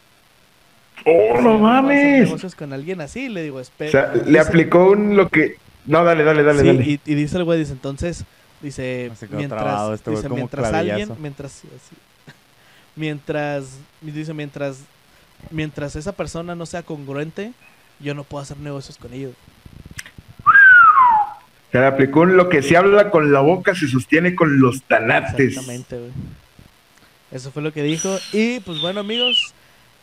Oh, 1.05 1.41
no 1.41 1.53
¿Cómo 1.53 1.59
voy 1.61 1.71
a 1.71 1.79
hacer 1.79 1.83
mames. 1.85 2.25
negocios 2.27 2.55
con 2.55 2.73
alguien 2.73 3.01
así, 3.01 3.29
le 3.29 3.43
digo, 3.43 3.59
O 3.59 3.61
espera. 3.61 3.91
sea, 3.91 4.13
le 4.27 4.39
aplicó 4.41 4.91
un 4.91 5.17
lo 5.17 5.29
que. 5.29 5.57
No, 5.87 6.05
dale, 6.05 6.23
dale, 6.25 6.43
dale, 6.43 6.61
Sí, 6.61 6.67
dale. 6.67 6.83
Y, 6.85 7.01
y 7.05 7.15
dice 7.15 7.39
el 7.39 7.45
güey, 7.45 7.59
dice, 7.59 7.73
entonces, 7.73 8.25
dice, 8.61 9.11
mientras, 9.31 9.91
este 9.95 10.11
dice, 10.11 10.29
mientras 10.29 10.69
clavillazo. 10.69 11.01
alguien, 11.03 11.23
mientras, 11.23 11.53
sí, 11.53 11.69
así. 11.75 11.97
mientras, 12.97 13.79
dice, 14.03 14.35
mientras, 14.35 14.81
mientras 15.51 15.97
esa 15.97 16.13
persona 16.13 16.55
no 16.55 16.67
sea 16.67 16.83
congruente, 16.83 17.53
yo 18.01 18.15
no 18.15 18.25
puedo 18.25 18.43
hacer 18.43 18.59
negocios 18.59 18.99
con 18.99 19.13
ellos. 19.15 19.33
Se 21.73 21.79
le 21.79 21.87
aplicó 21.87 22.21
un 22.21 22.37
lo 22.37 22.49
que 22.49 22.63
se 22.63 22.77
habla 22.77 23.11
con 23.11 23.31
la 23.33 23.41
boca 23.41 23.75
se 23.75 23.89
sostiene 23.89 24.35
con 24.35 24.59
los 24.61 24.83
tanates. 24.85 25.49
Exactamente, 25.49 25.99
güey. 25.99 26.11
Eso 27.31 27.51
fue 27.51 27.63
lo 27.63 27.73
que 27.75 27.83
dijo. 27.83 28.17
Y 28.33 28.61
pues 28.61 28.81
bueno, 28.81 29.01
amigos, 29.01 29.53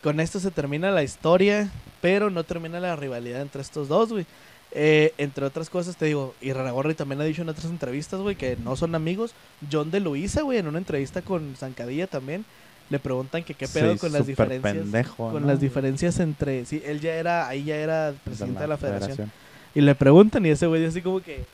con 0.06 0.20
esto 0.20 0.38
se 0.38 0.52
termina 0.52 0.92
la 0.92 1.02
historia, 1.02 1.68
pero 2.00 2.30
no 2.30 2.44
termina 2.44 2.78
la 2.78 2.94
rivalidad 2.94 3.42
entre 3.42 3.60
estos 3.60 3.88
dos, 3.88 4.12
güey. 4.12 4.24
Eh, 4.70 5.12
entre 5.18 5.44
otras 5.44 5.68
cosas, 5.68 5.96
te 5.96 6.04
digo, 6.06 6.32
y 6.40 6.52
Raragorri 6.52 6.94
también 6.94 7.20
ha 7.20 7.24
dicho 7.24 7.42
en 7.42 7.48
otras 7.48 7.64
entrevistas, 7.64 8.20
güey, 8.20 8.36
que 8.36 8.56
no 8.62 8.76
son 8.76 8.94
amigos. 8.94 9.34
John 9.68 9.90
de 9.90 9.98
Luisa, 9.98 10.42
güey, 10.42 10.58
en 10.58 10.68
una 10.68 10.78
entrevista 10.78 11.22
con 11.22 11.56
Zancadilla 11.56 12.06
también, 12.06 12.44
le 12.88 13.00
preguntan 13.00 13.42
que 13.42 13.54
qué 13.54 13.66
pedo 13.66 13.94
Sí, 13.94 13.98
con 13.98 14.12
las 14.12 14.28
diferencias. 14.28 14.74
pendejo, 14.76 15.32
con 15.32 15.42
¿no? 15.42 15.48
las 15.48 15.58
diferencias 15.58 16.20
entre. 16.20 16.64
Sí, 16.66 16.80
él 16.86 17.00
ya 17.00 17.14
era, 17.14 17.48
ahí 17.48 17.64
ya 17.64 17.74
era 17.74 18.14
presidente 18.22 18.60
de 18.60 18.68
la 18.68 18.76
federación. 18.76 19.10
federación. 19.16 19.32
Y 19.74 19.80
le 19.80 19.96
preguntan 19.96 20.46
y 20.46 20.50
ese 20.50 20.68
güey 20.68 20.86
así 20.86 21.02
como 21.02 21.18
que, 21.18 21.44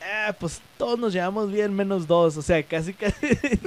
ah, 0.00 0.32
pues 0.38 0.60
todos 0.78 0.96
nos 0.96 1.12
llevamos 1.12 1.50
bien 1.50 1.74
menos 1.74 2.06
dos. 2.06 2.36
O 2.36 2.42
sea, 2.42 2.62
casi, 2.62 2.94
casi, 2.94 3.16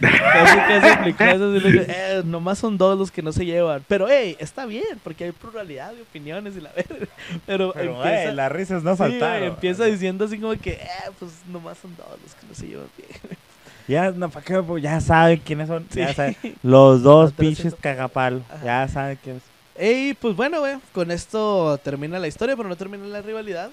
casi, 0.00 0.56
casi 0.58 0.86
explicó 0.92 1.24
eso. 1.24 1.50
así 1.56 1.60
de 1.70 1.72
que, 1.86 1.86
"Eh, 1.92 2.22
nomás 2.24 2.58
son 2.58 2.76
dos 2.78 2.98
los 2.98 3.10
que 3.10 3.22
no 3.22 3.32
se 3.32 3.44
llevan. 3.44 3.84
Pero, 3.88 4.06
hey, 4.08 4.36
está 4.38 4.66
bien, 4.66 5.00
porque 5.02 5.24
hay 5.24 5.32
pluralidad 5.32 5.92
de 5.92 6.02
opiniones 6.02 6.56
y 6.56 6.60
la 6.60 6.70
verga. 6.76 7.06
Pero, 7.46 7.72
Pero, 7.72 8.02
empieza, 8.04 8.32
las 8.32 8.52
risas 8.52 8.82
no 8.82 8.92
sí, 8.92 8.98
faltaron. 8.98 9.48
empieza 9.48 9.84
diciendo 9.84 10.24
así 10.24 10.38
como 10.38 10.54
que, 10.56 10.72
eh, 10.72 10.88
pues 11.18 11.32
nomás 11.48 11.78
son 11.78 11.94
dos 11.96 12.06
los 12.22 12.34
que 12.34 12.46
no 12.46 12.54
se 12.54 12.66
llevan 12.66 12.86
bien. 12.96 13.10
Ya, 13.88 14.10
no. 14.10 14.28
Pues 14.30 14.82
ya 14.82 15.00
saben 15.00 15.38
quiénes 15.38 15.68
son. 15.68 15.86
Ya 15.90 16.12
saben. 16.12 16.36
Los 16.64 17.04
dos 17.04 17.32
pinches 17.32 17.72
cagapalo. 17.80 18.40
Ajá. 18.50 18.64
Ya 18.64 18.88
saben 18.88 19.16
quiénes 19.22 19.42
Y 19.78 20.14
pues 20.14 20.34
bueno, 20.34 20.58
güey, 20.58 20.74
con 20.92 21.12
esto 21.12 21.78
termina 21.84 22.18
la 22.18 22.26
historia, 22.26 22.56
pero 22.56 22.68
no 22.68 22.74
termina 22.74 23.04
la 23.06 23.22
rivalidad. 23.22 23.70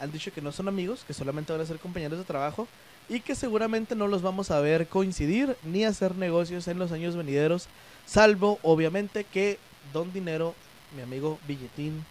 Han 0.00 0.10
dicho 0.10 0.32
que 0.32 0.40
no 0.42 0.50
son 0.50 0.66
amigos, 0.66 1.04
que 1.06 1.14
solamente 1.14 1.52
van 1.52 1.60
a 1.62 1.64
ser 1.66 1.78
compañeros 1.78 2.18
de 2.18 2.24
trabajo 2.24 2.66
y 3.08 3.20
que 3.20 3.34
seguramente 3.34 3.94
no 3.94 4.06
los 4.06 4.22
vamos 4.22 4.50
a 4.50 4.60
ver 4.60 4.86
coincidir 4.88 5.56
ni 5.64 5.84
hacer 5.84 6.16
negocios 6.16 6.68
en 6.68 6.78
los 6.78 6.92
años 6.92 7.16
venideros, 7.16 7.68
salvo 8.06 8.58
obviamente 8.62 9.24
que 9.24 9.58
Don 9.92 10.12
Dinero, 10.12 10.54
mi 10.96 11.02
amigo 11.02 11.38
Billetín, 11.46 12.04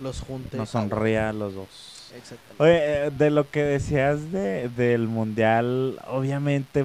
los 0.00 0.20
junte. 0.20 0.56
Nos 0.56 0.70
sonría 0.70 1.28
a 1.28 1.32
los 1.32 1.54
dos. 1.54 2.12
Exactamente. 2.16 2.62
Oye, 2.62 3.06
eh, 3.06 3.10
de 3.10 3.30
lo 3.30 3.48
que 3.48 3.62
decías 3.62 4.32
de, 4.32 4.68
del 4.68 5.08
mundial, 5.08 5.98
obviamente, 6.08 6.84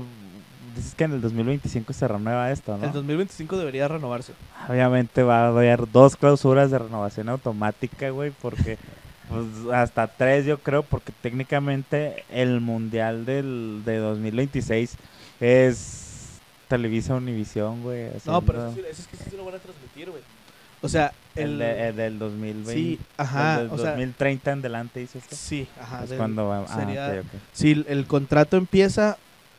dices 0.76 0.96
que 0.96 1.04
en 1.06 1.14
el 1.14 1.22
2025 1.22 1.92
se 1.92 2.08
renueva 2.08 2.52
esto, 2.52 2.78
¿no? 2.78 2.86
El 2.86 2.94
2025 2.94 3.58
debería 3.58 3.88
renovarse. 3.88 4.34
Obviamente 4.70 5.24
va 5.24 5.46
a 5.46 5.48
haber 5.48 5.92
dos 5.92 6.16
clausuras 6.16 6.72
de 6.72 6.80
renovación 6.80 7.30
automática, 7.30 8.10
güey, 8.12 8.32
porque 8.32 8.78
pues, 9.30 9.46
hasta 9.74 10.08
tres 10.08 10.46
yo 10.46 10.58
creo, 10.60 10.84
porque 10.84 11.12
técnicamente 11.22 12.24
el 12.30 12.62
mundial 12.62 13.26
del, 13.26 13.82
de 13.86 13.98
2026 13.98 14.96
es 15.40 16.40
Televisa 16.68 17.16
Univisión, 17.16 17.82
güey. 17.84 18.10
No, 18.26 18.42
pero 18.42 18.68
eso, 18.68 18.76
sí- 18.76 18.82
eso 18.90 19.02
es 19.02 19.08
que 19.08 19.18
sí 19.18 19.30
se 19.30 19.38
lo 19.38 19.46
van 19.46 19.56
a 19.56 19.60
transmitir, 19.60 20.10
güey. 20.10 20.22
O 20.82 20.90
sea, 20.90 21.12
el, 21.36 21.54
el, 21.54 21.58
de- 21.60 21.88
el 21.90 21.96
del 21.96 22.20
2020. 22.20 22.74
sí, 22.74 23.00
ajá, 23.18 23.62
el 23.62 23.70
del 23.70 23.80
o 23.80 23.82
sea, 23.82 23.92
2030 23.92 24.52
en 24.52 24.62
delante, 24.62 25.00
dices 25.00 25.24
tú. 25.28 25.36
sí, 25.36 25.68
ajá. 25.82 26.04
es 26.04 26.10
del- 26.10 26.18
cuando 26.18 26.48
va. 26.48 26.66
Ah, 26.70 26.76
sería- 26.80 27.08
ok, 27.20 27.26
ok. 27.26 27.42
Si 27.54 27.72
el, 27.72 27.86
el 27.90 28.06
contrato 28.06 28.58
empieza 28.58 29.18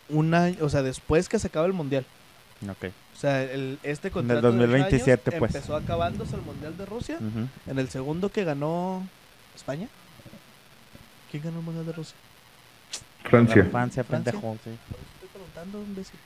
un 0.08 0.32
año, 0.34 0.56
o 0.60 0.68
sea, 0.68 0.82
después 0.82 1.28
que 1.28 1.38
se 1.38 1.48
acaba 1.48 1.66
el 1.66 1.72
mundial. 1.72 2.04
Ok. 2.68 2.90
O 3.16 3.20
sea, 3.20 3.42
el, 3.42 3.78
este 3.82 4.10
contrato 4.12 4.42
de 4.42 4.48
ocho 4.48 4.58
2027, 4.58 5.30
años 5.30 5.38
pues. 5.40 5.54
empezó 5.56 5.74
acabándose 5.76 6.36
el 6.36 6.42
mundial 6.42 6.76
de 6.78 6.86
Rusia. 6.86 7.18
En 7.66 7.78
el 7.78 7.88
segundo 7.88 8.28
que 8.28 8.44
ganó 8.44 9.04
España. 9.58 9.88
¿Quién 11.30 11.42
ganó 11.42 11.58
el 11.58 11.64
mundial 11.64 11.86
de 11.86 11.92
Rusia? 11.92 12.16
Francia. 13.24 13.64
Francia, 13.70 14.04
Francia. 14.04 14.32
pendejo, 14.32 14.56
sí. 14.64 14.70
Estoy 14.70 15.28
preguntando. 15.32 15.82
imbécil? 15.82 16.18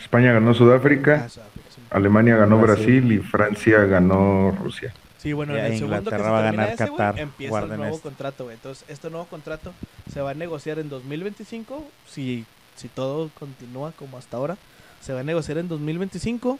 España 0.00 0.32
ganó 0.32 0.54
Sudáfrica, 0.54 1.24
Ah, 1.26 1.28
Sudáfrica, 1.28 1.66
sí. 1.74 1.82
Alemania 1.90 2.36
ganó 2.36 2.58
Brasil. 2.58 2.86
Brasil 3.02 3.12
y 3.12 3.18
Francia 3.18 3.78
ganó 3.84 4.50
Rusia. 4.52 4.94
Sí, 5.18 5.34
bueno, 5.34 5.54
Y 5.54 5.58
en 5.58 5.64
el 5.66 5.78
segundo 5.78 5.96
que 5.96 6.00
se 6.10 6.16
Inglaterra 6.16 6.30
va 6.30 6.38
a 6.38 6.42
ganar 6.42 6.68
ese, 6.70 6.76
Qatar. 6.88 7.18
empieza 7.18 7.44
el 7.44 7.50
Guarden 7.50 7.76
nuevo 7.76 7.96
esto. 7.96 8.08
contrato, 8.08 8.44
güey. 8.44 8.56
Entonces, 8.56 8.84
este 8.88 9.10
nuevo 9.10 9.26
contrato 9.26 9.74
se 10.10 10.22
va 10.22 10.30
a 10.30 10.34
negociar 10.34 10.78
en 10.78 10.88
2025, 10.88 11.84
si, 12.08 12.46
si 12.76 12.88
todo 12.88 13.30
continúa 13.38 13.92
como 13.92 14.16
hasta 14.16 14.38
ahora. 14.38 14.56
Se 15.02 15.12
va 15.12 15.20
a 15.20 15.24
negociar 15.24 15.58
en 15.58 15.68
2025 15.68 16.58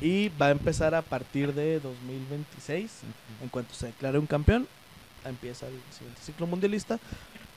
y 0.00 0.30
va 0.30 0.46
a 0.46 0.50
empezar 0.50 0.96
a 0.96 1.02
partir 1.02 1.54
de 1.54 1.78
2026. 1.78 2.90
En 3.42 3.48
cuanto 3.50 3.72
se 3.74 3.86
declare 3.86 4.18
un 4.18 4.26
campeón, 4.26 4.66
empieza 5.26 5.66
el 5.66 5.74
siguiente 5.90 6.20
ciclo 6.22 6.46
mundialista. 6.46 6.98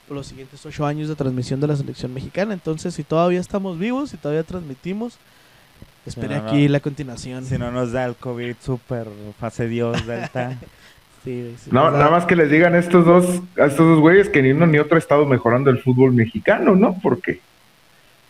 Los 0.08 0.28
siguientes 0.28 0.64
ocho 0.64 0.86
años 0.86 1.08
de 1.08 1.16
transmisión 1.16 1.60
de 1.60 1.66
la 1.66 1.74
selección 1.76 2.14
mexicana. 2.14 2.54
Entonces, 2.54 2.94
si 2.94 3.02
todavía 3.02 3.40
estamos 3.40 3.76
vivos, 3.78 4.10
si 4.10 4.16
todavía 4.16 4.44
transmitimos, 4.44 5.18
espere 6.06 6.38
no. 6.38 6.46
aquí 6.48 6.68
la 6.68 6.78
continuación. 6.78 7.44
Si 7.44 7.58
no 7.58 7.72
nos 7.72 7.90
da 7.90 8.04
el 8.04 8.14
COVID 8.14 8.54
super 8.62 9.08
fase 9.40 9.66
Dios, 9.68 10.06
Delta. 10.06 10.58
Sí, 11.24 11.40
güey, 11.42 11.54
sí 11.58 11.70
No, 11.72 11.90
da- 11.90 11.98
nada 11.98 12.10
más 12.12 12.24
que 12.24 12.36
les 12.36 12.48
digan 12.48 12.74
a 12.74 12.78
estos 12.78 13.04
dos, 13.04 13.42
a 13.58 13.64
estos 13.66 13.78
dos 13.84 13.98
güeyes 13.98 14.28
que 14.28 14.42
ni 14.42 14.52
uno 14.52 14.64
ni 14.68 14.78
otro 14.78 14.94
ha 14.94 14.98
estado 15.00 15.26
mejorando 15.26 15.70
el 15.70 15.80
fútbol 15.80 16.12
mexicano, 16.12 16.76
¿no? 16.76 16.96
Porque 17.02 17.40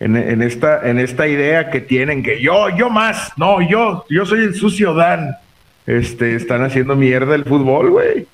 en, 0.01 0.17
en 0.17 0.41
esta, 0.41 0.89
en 0.89 0.99
esta 0.99 1.29
idea 1.29 1.69
que 1.69 1.83
tienen 1.83 2.23
que 2.23 2.41
yo, 2.41 2.71
yo 2.71 2.89
más, 2.89 3.33
no, 3.37 3.61
yo, 3.61 4.07
yo 4.09 4.25
soy 4.25 4.45
el 4.45 4.55
sucio 4.55 4.95
Dan. 4.95 5.37
Este, 5.87 6.37
están 6.37 6.63
haciendo 6.65 6.97
mierda 6.97 7.35
el 7.35 7.45
fútbol, 7.45 7.91
güey. 7.91 8.27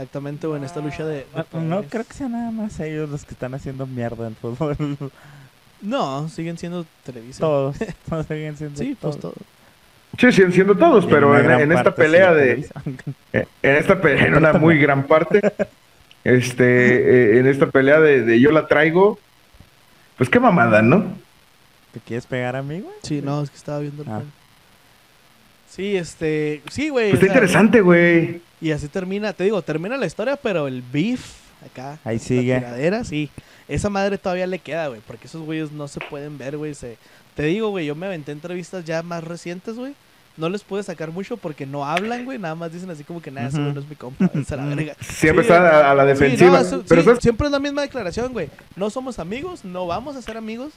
Exactamente, 0.00 0.46
güey, 0.46 0.58
en 0.58 0.64
esta 0.64 0.80
lucha 0.80 1.04
de... 1.04 1.16
de 1.16 1.26
No, 1.52 1.60
no 1.60 1.82
creo 1.82 2.04
que 2.04 2.14
sean 2.14 2.32
nada 2.32 2.50
más 2.50 2.80
ellos 2.80 3.10
los 3.10 3.24
que 3.26 3.34
están 3.34 3.52
haciendo 3.54 3.86
mierda 3.86 4.26
en 4.26 4.34
fútbol. 4.34 4.76
No, 5.82 6.28
siguen 6.28 6.56
siendo 6.58 6.86
Televisa. 7.04 7.40
Todos, 7.40 7.76
todos 8.08 8.26
siguen 8.26 8.56
siendo 8.56 8.78
Sí, 8.78 8.96
pues 9.00 9.18
todos. 9.18 9.34
todo. 9.34 9.46
Sí, 10.18 10.32
siguen 10.32 10.52
siendo 10.52 10.74
todos, 10.74 11.06
pero 11.06 11.38
en, 11.38 11.70
esta 11.72 11.94
pelea 11.94 12.32
de, 12.34 12.66
En 13.32 13.46
esta 13.62 14.00
pelea, 14.00 14.26
en 14.26 14.34
una 14.36 14.54
muy 14.54 14.78
gran 14.78 15.06
parte, 15.06 15.40
este, 16.24 16.64
eh, 17.36 17.38
en 17.40 17.46
esta 17.46 17.66
pelea 17.66 18.00
de, 18.00 18.22
de 18.22 18.40
yo 18.40 18.50
la 18.52 18.66
traigo, 18.66 19.18
pues 20.16 20.28
qué 20.30 20.40
mamada, 20.40 20.82
¿no? 20.82 21.04
¿Te 21.92 22.00
quieres 22.00 22.26
pegar 22.26 22.56
a 22.56 22.62
mí, 22.62 22.80
güey? 22.80 22.94
Sí, 23.02 23.20
no, 23.22 23.42
es 23.42 23.50
que 23.50 23.56
estaba 23.56 23.78
viendo 23.80 24.02
el 24.02 24.08
Ah. 24.08 24.18
plan. 24.18 24.32
Sí, 25.68 25.96
este... 25.96 26.62
Sí, 26.70 26.88
güey. 26.88 27.10
Pues 27.10 27.22
o 27.22 27.24
está 27.24 27.26
sea, 27.26 27.34
interesante, 27.34 27.80
güey. 27.80 28.40
Y 28.60 28.72
así 28.72 28.88
termina, 28.88 29.32
te 29.32 29.44
digo, 29.44 29.62
termina 29.62 29.96
la 29.96 30.06
historia, 30.06 30.36
pero 30.36 30.66
el 30.68 30.82
beef 30.82 31.20
acá. 31.64 31.98
Ahí 32.04 32.18
la 32.18 32.22
sigue. 32.24 32.58
tiradera, 32.58 33.04
sí. 33.04 33.30
Esa 33.68 33.88
madre 33.88 34.18
todavía 34.18 34.46
le 34.46 34.58
queda, 34.58 34.88
güey, 34.88 35.00
porque 35.06 35.26
esos 35.28 35.42
güeyes 35.42 35.70
no 35.72 35.88
se 35.88 36.00
pueden 36.00 36.36
ver, 36.38 36.56
güey. 36.56 36.74
Se... 36.74 36.98
Te 37.34 37.44
digo, 37.44 37.70
güey, 37.70 37.86
yo 37.86 37.94
me 37.94 38.06
aventé 38.06 38.32
entrevistas 38.32 38.84
ya 38.84 39.02
más 39.02 39.22
recientes, 39.24 39.76
güey. 39.76 39.94
No 40.36 40.48
les 40.48 40.62
pude 40.62 40.82
sacar 40.82 41.10
mucho 41.10 41.36
porque 41.36 41.66
no 41.66 41.84
hablan, 41.84 42.24
güey. 42.24 42.38
Nada 42.38 42.54
más 42.54 42.72
dicen 42.72 42.90
así 42.90 43.04
como 43.04 43.20
que 43.22 43.30
nada, 43.30 43.50
no 43.50 43.78
es 43.80 43.88
mi 43.88 43.94
compa. 43.96 44.24
a 44.50 44.56
la 44.56 44.64
verga. 44.64 44.94
Siempre 45.00 45.44
Sí, 45.44 45.52
está 45.52 45.86
a, 45.88 45.90
a 45.90 45.94
la 45.94 46.02
Sí, 46.02 46.08
defensiva. 46.08 46.50
no, 46.50 46.58
eso- 46.58 46.84
pero 46.88 47.02
sí, 47.02 47.06
¿sabes, 47.06 47.22
siempre 47.22 47.46
es 47.46 47.52
la 47.52 47.58
misma 47.58 47.82
declaración, 47.82 48.32
güey. 48.32 48.48
No 48.76 48.90
somos 48.90 49.18
amigos, 49.18 49.64
no 49.64 49.86
vamos 49.86 50.16
a 50.16 50.22
ser 50.22 50.36
amigos, 50.36 50.72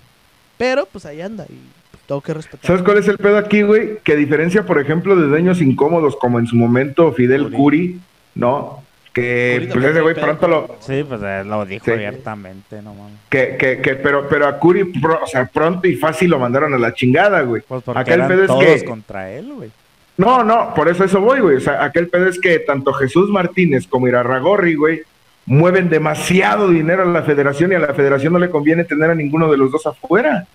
pero 0.58 0.88
pues 0.92 1.06
ahí 1.06 1.22
anda 1.22 1.46
y 1.50 1.54
pues, 1.92 2.04
tengo 2.08 2.22
que 2.22 2.34
respetar. 2.34 2.66
¿sabes 2.66 2.82
cuál 2.84 2.98
es 2.98 3.08
el 3.08 3.18
pedo 3.18 3.38
aquí, 3.38 3.62
güey? 3.62 3.98
Que 4.04 4.14
a 4.14 4.16
diferencia, 4.16 4.66
por 4.66 4.80
ejemplo, 4.80 5.16
de 5.16 5.28
dueños 5.28 5.62
incómodos 5.62 6.16
como 6.18 6.40
en 6.40 6.48
su 6.48 6.56
momento 6.56 7.12
Fidel 7.14 7.44
Curi. 7.46 7.56
Curi, 7.56 8.00
¿no? 8.36 8.84
Que 9.14 9.68
Curi 9.70 9.72
pues 9.74 9.86
ese 9.92 10.02
güey 10.02 10.16
pronto 10.16 10.48
lo, 10.48 10.76
Sí, 10.80 11.04
pues 11.08 11.22
eh, 11.24 11.44
lo 11.46 11.66
dijo 11.66 11.86
Sí. 11.86 11.92
abiertamente, 11.92 12.82
no 12.82 12.94
mames. 12.96 13.14
que, 13.30 13.58
que, 13.60 13.78
que, 13.80 13.96
pero, 13.96 14.28
pero 14.28 14.48
a 14.48 14.58
Curi, 14.58 14.86
pro- 14.86 15.20
o 15.24 15.28
sea, 15.28 15.46
pronto 15.46 15.88
y 15.88 15.96
fácil 15.96 16.32
lo 16.32 16.40
mandaron 16.40 16.74
a 16.74 16.78
la 16.80 16.94
chingada, 16.94 17.42
güey. 17.42 17.62
Pues 17.68 17.84
porque 17.84 18.00
Acá 18.02 18.14
el 18.16 18.20
eran 18.22 18.30
pedo 18.30 18.42
es 18.42 18.48
todos 18.48 18.64
que- 18.64 18.86
contra 18.86 19.32
él, 19.32 19.54
güey. 19.54 19.70
No, 20.18 20.44
no, 20.44 20.74
por 20.76 20.90
eso 20.90 21.04
eso 21.04 21.20
voy, 21.22 21.40
güey. 21.40 21.58
O 21.58 21.60
sea, 21.60 21.84
aquel 21.84 22.08
pedo 22.08 22.28
es 22.28 22.40
que 22.40 22.60
tanto 22.60 22.94
Jesús 22.94 23.30
Martínez 23.30 23.88
como 23.88 24.08
Irarragorri, 24.08 24.76
güey, 24.76 25.02
mueven 25.46 25.90
demasiado 25.90 26.70
dinero 26.70 27.04
a 27.04 27.06
la 27.06 27.24
federación 27.24 27.72
y 27.72 27.76
a 27.76 27.80
la 27.80 27.94
federación 27.94 28.34
no 28.34 28.40
le 28.40 28.50
conviene 28.50 28.84
tener 28.86 29.10
a 29.10 29.16
ninguno 29.16 29.52
de 29.52 29.58
los 29.58 29.72
dos 29.72 29.86
afuera. 29.86 30.48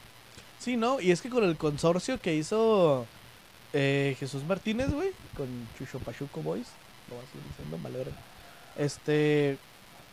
Sí, 0.59 0.77
¿no? 0.77 1.01
Y 1.01 1.11
es 1.11 1.21
que 1.21 1.29
con 1.29 1.45
el 1.45 1.57
consorcio 1.57 2.19
que 2.19 2.35
hizo 2.35 3.07
eh, 3.73 4.17
Jesús 4.19 4.45
Martínez, 4.45 4.91
güey, 4.91 5.11
con 5.37 5.47
Chucho 5.79 5.99
Pachuco 5.99 6.41
Boys, 6.41 6.69
lo 7.09 7.17
voy 7.17 7.25
a 7.25 7.29
seguir 7.29 7.47
diciendo, 7.49 7.79
me 7.79 7.89
alegra. 7.89 8.13
Este, 8.77 9.59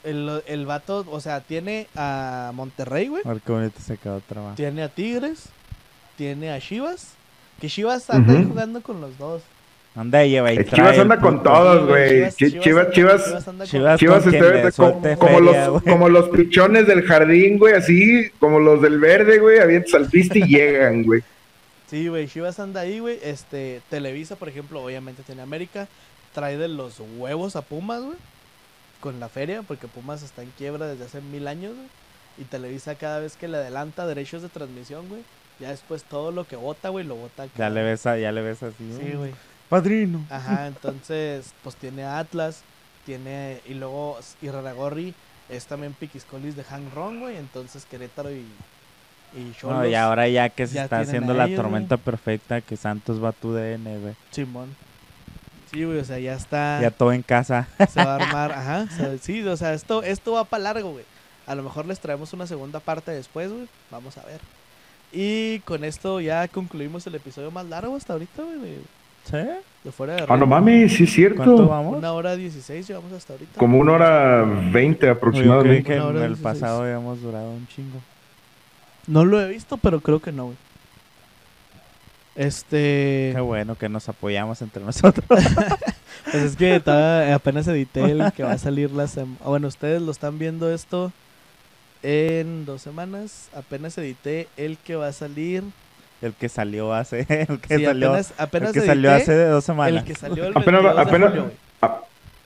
el, 0.03 0.43
el 0.45 0.65
vato, 0.65 1.05
o 1.09 1.19
sea, 1.19 1.41
tiene 1.41 1.87
a 1.95 2.51
Monterrey, 2.53 3.07
güey, 3.07 3.23
se 3.81 3.97
quedó 3.97 4.21
tiene 4.55 4.83
a 4.83 4.89
Tigres, 4.89 5.49
tiene 6.17 6.51
a 6.51 6.59
Chivas, 6.59 7.13
que 7.59 7.67
Chivas 7.67 8.09
anda 8.09 8.33
jugando 8.43 8.81
con 8.81 9.01
los 9.01 9.17
dos. 9.17 9.41
Anda 9.95 10.25
y 10.25 10.31
lleva 10.31 10.51
y 10.51 10.57
trae 10.57 10.65
Chivas 10.75 10.95
el 10.95 11.01
anda 11.01 11.19
con 11.19 11.41
todos, 11.41 11.87
güey. 11.87 12.29
Chi- 12.31 12.59
Chivas, 12.59 12.87
anda- 12.87 12.91
Chivas, 12.91 13.65
Chivas- 13.65 13.97
Chivas 13.97 14.27
está- 14.27 15.15
como, 15.15 15.39
los, 15.39 15.69
güey. 15.69 15.83
como 15.83 16.09
los 16.09 16.29
pichones 16.29 16.85
del 16.85 17.03
jardín, 17.03 17.57
güey, 17.57 17.75
así, 17.75 18.29
como 18.39 18.59
los 18.59 18.81
del 18.81 18.99
verde, 18.99 19.39
güey, 19.39 19.59
avientas 19.59 19.93
al 19.93 20.07
piste 20.09 20.39
y 20.39 20.43
llegan, 20.47 21.03
güey. 21.03 21.21
Sí, 21.87 22.07
güey, 22.07 22.27
Chivas 22.27 22.59
anda 22.59 22.81
ahí, 22.81 22.99
güey. 22.99 23.19
Este, 23.23 23.79
Televisa, 23.91 24.35
por 24.35 24.49
ejemplo, 24.49 24.83
obviamente 24.83 25.21
tiene 25.23 25.43
América. 25.43 25.87
Trae 26.33 26.57
de 26.57 26.67
los 26.67 26.99
huevos 27.17 27.55
a 27.55 27.61
Pumas, 27.61 28.01
güey. 28.01 28.17
Con 28.99 29.19
la 29.19 29.29
feria, 29.29 29.61
porque 29.61 29.87
Pumas 29.87 30.23
está 30.23 30.41
en 30.41 30.49
quiebra 30.57 30.87
desde 30.87 31.05
hace 31.05 31.21
mil 31.21 31.47
años, 31.47 31.73
güey. 31.75 31.87
Y 32.39 32.43
Televisa 32.45 32.95
cada 32.95 33.19
vez 33.19 33.37
que 33.37 33.47
le 33.47 33.57
adelanta 33.57 34.07
derechos 34.07 34.41
de 34.41 34.49
transmisión, 34.49 35.07
güey. 35.07 35.21
Ya 35.59 35.69
después 35.69 36.03
todo 36.03 36.31
lo 36.31 36.45
que 36.45 36.55
vota, 36.55 36.89
güey, 36.89 37.05
lo 37.05 37.15
vota 37.15 37.43
acá. 37.43 37.53
Ya 37.55 37.69
le 37.69 37.83
ves, 37.83 38.05
a- 38.07 38.17
ya 38.17 38.31
le 38.31 38.41
ves 38.41 38.63
así. 38.63 38.75
Sí, 38.99 39.11
güey. 39.15 39.31
Padrino. 39.69 40.23
Ajá, 40.29 40.67
entonces, 40.67 41.53
pues 41.63 41.75
tiene 41.75 42.03
a 42.03 42.19
Atlas, 42.19 42.61
tiene, 43.05 43.61
y 43.65 43.73
luego 43.73 44.17
Iraragorri 44.41 45.13
es 45.49 45.65
también 45.67 45.93
Piquiscolis 45.93 46.55
de 46.55 46.63
Hang 46.63 46.91
Rong, 46.93 47.19
güey, 47.19 47.37
entonces 47.37 47.85
Querétaro 47.85 48.31
y, 48.31 48.45
y 49.35 49.53
Xolos, 49.59 49.77
No, 49.79 49.85
y 49.87 49.93
ahora 49.95 50.27
ya 50.27 50.49
que 50.49 50.67
se 50.67 50.75
ya 50.75 50.83
está 50.85 50.99
haciendo 50.99 51.33
la 51.33 51.45
ellos, 51.45 51.57
güey. 51.59 51.69
tormenta 51.71 51.97
perfecta, 51.97 52.61
que 52.61 52.77
Santos 52.77 53.23
va 53.23 53.29
a 53.29 53.33
tu 53.33 53.53
DN, 53.53 53.99
güey. 53.99 54.15
Simón. 54.31 54.75
Sí, 55.71 55.83
güey, 55.83 55.99
o 55.99 56.05
sea, 56.05 56.19
ya 56.19 56.35
está, 56.35 56.79
Ya 56.81 56.91
todo 56.91 57.11
en 57.11 57.21
casa. 57.23 57.67
se 57.89 58.03
va 58.03 58.13
a 58.13 58.15
armar, 58.15 58.51
ajá, 58.53 58.87
o 58.91 58.95
sea, 58.95 59.17
sí, 59.19 59.45
o 59.47 59.57
sea, 59.57 59.73
esto, 59.73 60.03
esto 60.03 60.33
va 60.33 60.45
para 60.45 60.63
largo, 60.63 60.91
güey. 60.91 61.05
A 61.47 61.53
lo 61.55 61.63
mejor 61.63 61.85
les 61.85 61.99
traemos 61.99 62.33
una 62.33 62.47
segunda 62.47 62.79
parte 62.79 63.11
después, 63.11 63.51
güey, 63.51 63.67
vamos 63.91 64.17
a 64.17 64.23
ver. 64.25 64.39
Y 65.11 65.59
con 65.61 65.83
esto 65.83 66.19
ya 66.19 66.47
concluimos 66.47 67.05
el 67.07 67.15
episodio 67.15 67.51
más 67.51 67.65
largo 67.65 67.95
hasta 67.95 68.13
ahorita, 68.13 68.41
güey, 68.43 68.77
¿Sí? 69.29 69.37
de 69.83 69.91
fuera 69.91 70.15
de 70.15 70.25
Ah, 70.27 70.35
no 70.37 70.47
mames, 70.47 70.93
sí 70.93 71.03
es 71.03 71.33
¿Cuánto 71.33 71.55
cierto. 71.57 71.67
vamos? 71.67 71.97
Una 71.97 72.11
hora 72.13 72.35
dieciséis 72.35 72.87
llevamos 72.87 73.11
hasta 73.13 73.33
ahorita. 73.33 73.59
Como 73.59 73.77
una 73.77 73.91
hora 73.93 74.43
veinte 74.71 75.05
Yo 75.07 75.11
creí 75.13 75.17
aproximadamente. 75.17 75.83
que 75.83 75.95
en 75.95 76.01
el 76.03 76.13
16. 76.35 76.39
pasado 76.41 76.81
habíamos 76.83 77.21
durado 77.21 77.49
un 77.51 77.67
chingo. 77.67 77.99
No 79.07 79.25
lo 79.25 79.39
he 79.41 79.47
visto, 79.49 79.77
pero 79.77 79.99
creo 79.99 80.19
que 80.19 80.31
no, 80.31 80.45
güey. 80.45 80.57
Este. 82.35 83.31
Qué 83.33 83.39
bueno 83.41 83.75
que 83.75 83.87
nos 83.87 84.09
apoyamos 84.09 84.61
entre 84.61 84.83
nosotros. 84.83 85.25
Pues 86.31 86.43
es 86.43 86.55
que 86.55 86.79
todavía 86.79 87.35
apenas 87.35 87.67
edité 87.67 88.01
el 88.01 88.31
que 88.35 88.41
va 88.43 88.53
a 88.53 88.57
salir 88.57 88.89
la 88.91 89.07
semana. 89.07 89.37
Bueno, 89.45 89.67
ustedes 89.67 90.01
lo 90.01 90.11
están 90.11 90.39
viendo 90.39 90.73
esto 90.73 91.11
en 92.01 92.65
dos 92.65 92.81
semanas. 92.81 93.49
Apenas 93.55 93.95
edité 93.99 94.47
el 94.57 94.77
que 94.77 94.95
va 94.95 95.07
a 95.09 95.13
salir. 95.13 95.63
El 96.21 96.33
que 96.33 96.49
salió 96.49 96.93
hace. 96.93 97.25
El 97.49 97.59
que 97.59 97.77
Sí, 97.77 97.85
salió, 97.85 98.09
apenas, 98.09 98.33
apenas 98.37 98.69
el 98.69 98.73
que 98.73 98.79
edité 98.79 98.91
salió 98.91 99.11
hace 99.11 99.45
dos 99.47 99.63
semanas. 99.65 100.01
el 100.01 100.07
que 100.07 100.15
salió 100.15 100.45
el 100.45 100.57
Apenas 100.57 100.81
va- 100.85 100.93
22 100.93 100.95
de 100.95 101.01
apenas- 101.11 101.29
julio. 101.29 101.51
A- 101.81 102.01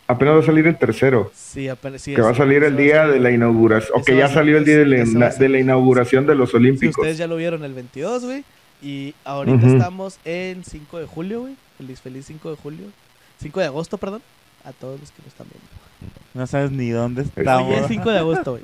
apenas 0.07 0.35
va 0.35 0.39
a 0.39 0.43
salir 0.45 0.67
el 0.67 0.77
tercero, 0.77 1.31
Sí, 1.35 1.67
apenas. 1.69 2.01
sí, 2.01 2.15
que 2.15 2.21
va 2.21 2.31
a 2.31 2.35
salir 2.35 2.63
el 2.63 2.75
día 2.75 3.05
de 3.07 3.19
la 3.19 3.29
inauguración, 3.31 3.99
o 3.99 4.03
que 4.03 4.15
ya 4.17 4.27
salió 4.27 4.57
el 4.57 4.65
día 4.65 4.77
de 4.79 4.85
la, 4.85 5.29
de 5.29 5.59
inauguración 5.59 6.25
de 6.25 6.35
los 6.35 6.49
Sí, 6.49 6.57
Olímpicos. 6.57 6.97
ustedes 6.97 7.17
ya 7.17 7.27
lo 7.27 7.35
vieron 7.35 7.63
el 7.63 7.73
22, 7.73 8.25
güey. 8.25 8.43
Y 8.81 9.13
ahorita 9.25 9.57
Ujú. 9.67 9.75
estamos 9.75 10.19
en 10.25 10.63
5 10.63 10.99
de 10.99 11.05
julio, 11.05 11.41
güey. 11.41 11.55
Feliz, 11.77 12.01
feliz 12.01 12.25
5 12.25 12.49
de 12.51 12.57
julio. 12.57 12.85
5 13.41 13.59
de 13.59 13.65
agosto, 13.67 13.97
perdón. 13.97 14.21
A 14.65 14.71
todos 14.73 14.99
los 14.99 15.11
que 15.11 15.17
nos 15.21 15.27
están 15.27 15.47
viendo. 15.49 15.67
No 16.33 16.47
sabes 16.47 16.71
ni 16.71 16.89
dónde 16.89 17.21
Hoy 17.21 17.31
estamos. 17.35 17.77
es 17.77 17.87
5 17.87 18.09
de 18.09 18.17
agosto, 18.17 18.51
güey. 18.51 18.63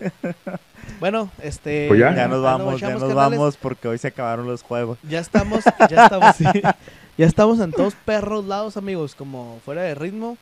bueno, 1.00 1.30
este. 1.42 1.88
Pues 1.88 2.00
ya. 2.00 2.14
Ya 2.14 2.28
nos 2.28 2.44
ah, 2.44 2.58
no, 2.58 2.64
vamos, 2.64 2.80
ya 2.80 2.90
nos 2.90 3.14
vamos 3.14 3.56
porque 3.56 3.88
hoy 3.88 3.98
se 3.98 4.08
acabaron 4.08 4.46
los 4.46 4.62
juegos. 4.62 4.98
Ya 5.02 5.20
estamos, 5.20 5.64
ya 5.88 6.04
estamos, 6.04 6.36
sí. 6.36 6.44
Ya 7.16 7.26
estamos 7.26 7.60
en 7.60 7.70
todos 7.70 7.94
perros 7.94 8.44
lados, 8.44 8.76
amigos. 8.76 9.14
Como 9.14 9.60
fuera 9.64 9.82
de 9.82 9.94
ritmo. 9.94 10.36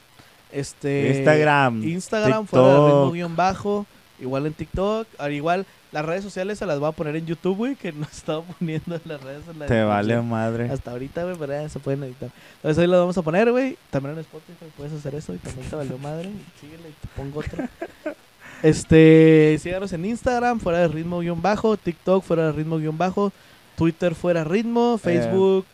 Este. 0.50 1.16
Instagram, 1.16 1.82
Instagram, 1.84 2.46
fuera 2.46 2.66
de 2.66 2.86
ritmo 2.86 3.10
guion 3.10 3.36
bajo. 3.36 3.86
Igual 4.20 4.46
en 4.46 4.54
TikTok. 4.54 5.06
Al 5.18 5.32
igual, 5.32 5.66
las 5.90 6.04
redes 6.04 6.24
sociales 6.24 6.58
se 6.58 6.64
las 6.64 6.78
voy 6.78 6.88
a 6.88 6.92
poner 6.92 7.16
en 7.16 7.26
YouTube, 7.26 7.56
güey. 7.56 7.74
Que 7.76 7.92
no 7.92 8.06
estaba 8.12 8.42
poniendo 8.42 8.94
en 8.94 9.02
las 9.04 9.20
redes. 9.20 9.42
en 9.48 9.58
la 9.58 9.66
Te 9.66 9.82
vale 9.82 10.20
madre. 10.22 10.70
Hasta 10.70 10.92
ahorita, 10.92 11.24
güey, 11.24 11.36
pero 11.36 11.52
ya 11.52 11.68
se 11.68 11.78
pueden 11.78 12.04
editar. 12.04 12.30
Entonces 12.56 12.78
ahí 12.78 12.86
lo 12.86 12.98
vamos 12.98 13.18
a 13.18 13.22
poner, 13.22 13.50
güey. 13.50 13.76
También 13.90 14.14
en 14.14 14.20
Spotify 14.20 14.66
puedes 14.76 14.92
hacer 14.94 15.14
eso 15.14 15.34
y 15.34 15.38
también 15.38 15.68
te 15.68 15.76
valió 15.76 15.98
madre. 15.98 16.30
Síguele 16.60 16.88
y 16.88 16.92
te 16.92 17.08
pongo 17.14 17.40
otro. 17.40 17.68
Este, 18.62 19.58
síganos 19.60 19.92
en 19.92 20.04
Instagram, 20.04 20.60
fuera 20.60 20.78
de 20.80 20.88
ritmo 20.88 21.20
guion 21.20 21.42
bajo, 21.42 21.76
TikTok, 21.76 22.22
fuera 22.22 22.46
de 22.46 22.52
ritmo 22.52 22.78
guion 22.78 22.96
bajo, 22.96 23.32
Twitter, 23.76 24.14
fuera 24.14 24.44
ritmo, 24.44 24.98
Facebook, 24.98 25.66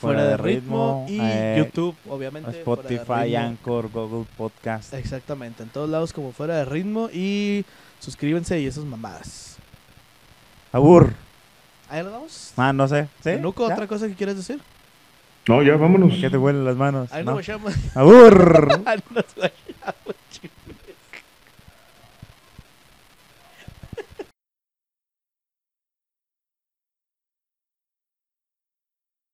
fuera, 0.00 0.24
de 0.24 0.36
ritmo, 0.38 1.06
y 1.08 1.18
eh, 1.20 1.56
YouTube, 1.58 1.94
obviamente. 2.08 2.50
fuera 2.64 2.82
de 2.82 2.94
Spotify, 2.94 3.24
ritmo. 3.24 3.38
Anchor, 3.38 3.90
Google 3.90 4.26
Podcast. 4.36 4.94
Exactamente, 4.94 5.62
en 5.62 5.68
todos 5.68 5.90
lados 5.90 6.12
como 6.12 6.32
fuera 6.32 6.56
de 6.56 6.64
ritmo 6.64 7.10
y 7.12 7.66
suscríbanse 8.00 8.58
y 8.60 8.66
esas 8.66 8.84
mamadas. 8.84 9.58
Abur. 10.72 11.12
Ahí 11.90 12.02
lo 12.02 12.10
damos. 12.10 12.54
Ah, 12.56 12.72
no 12.72 12.88
sé. 12.88 13.08
¿Sí? 13.22 13.32
Nuco. 13.38 13.64
¿otra 13.64 13.86
cosa 13.86 14.08
que 14.08 14.14
quieres 14.14 14.36
decir? 14.36 14.58
No, 15.46 15.62
ya 15.62 15.76
vámonos. 15.76 16.14
¿Qué 16.18 16.30
te 16.30 16.38
huelen 16.38 16.64
las 16.64 16.76
manos? 16.76 17.12
Ahí 17.12 17.24
¿No? 17.24 17.34
nos 17.36 17.46
vemos. 17.46 17.74
Abur. 17.94 18.80
Nos. 18.80 19.26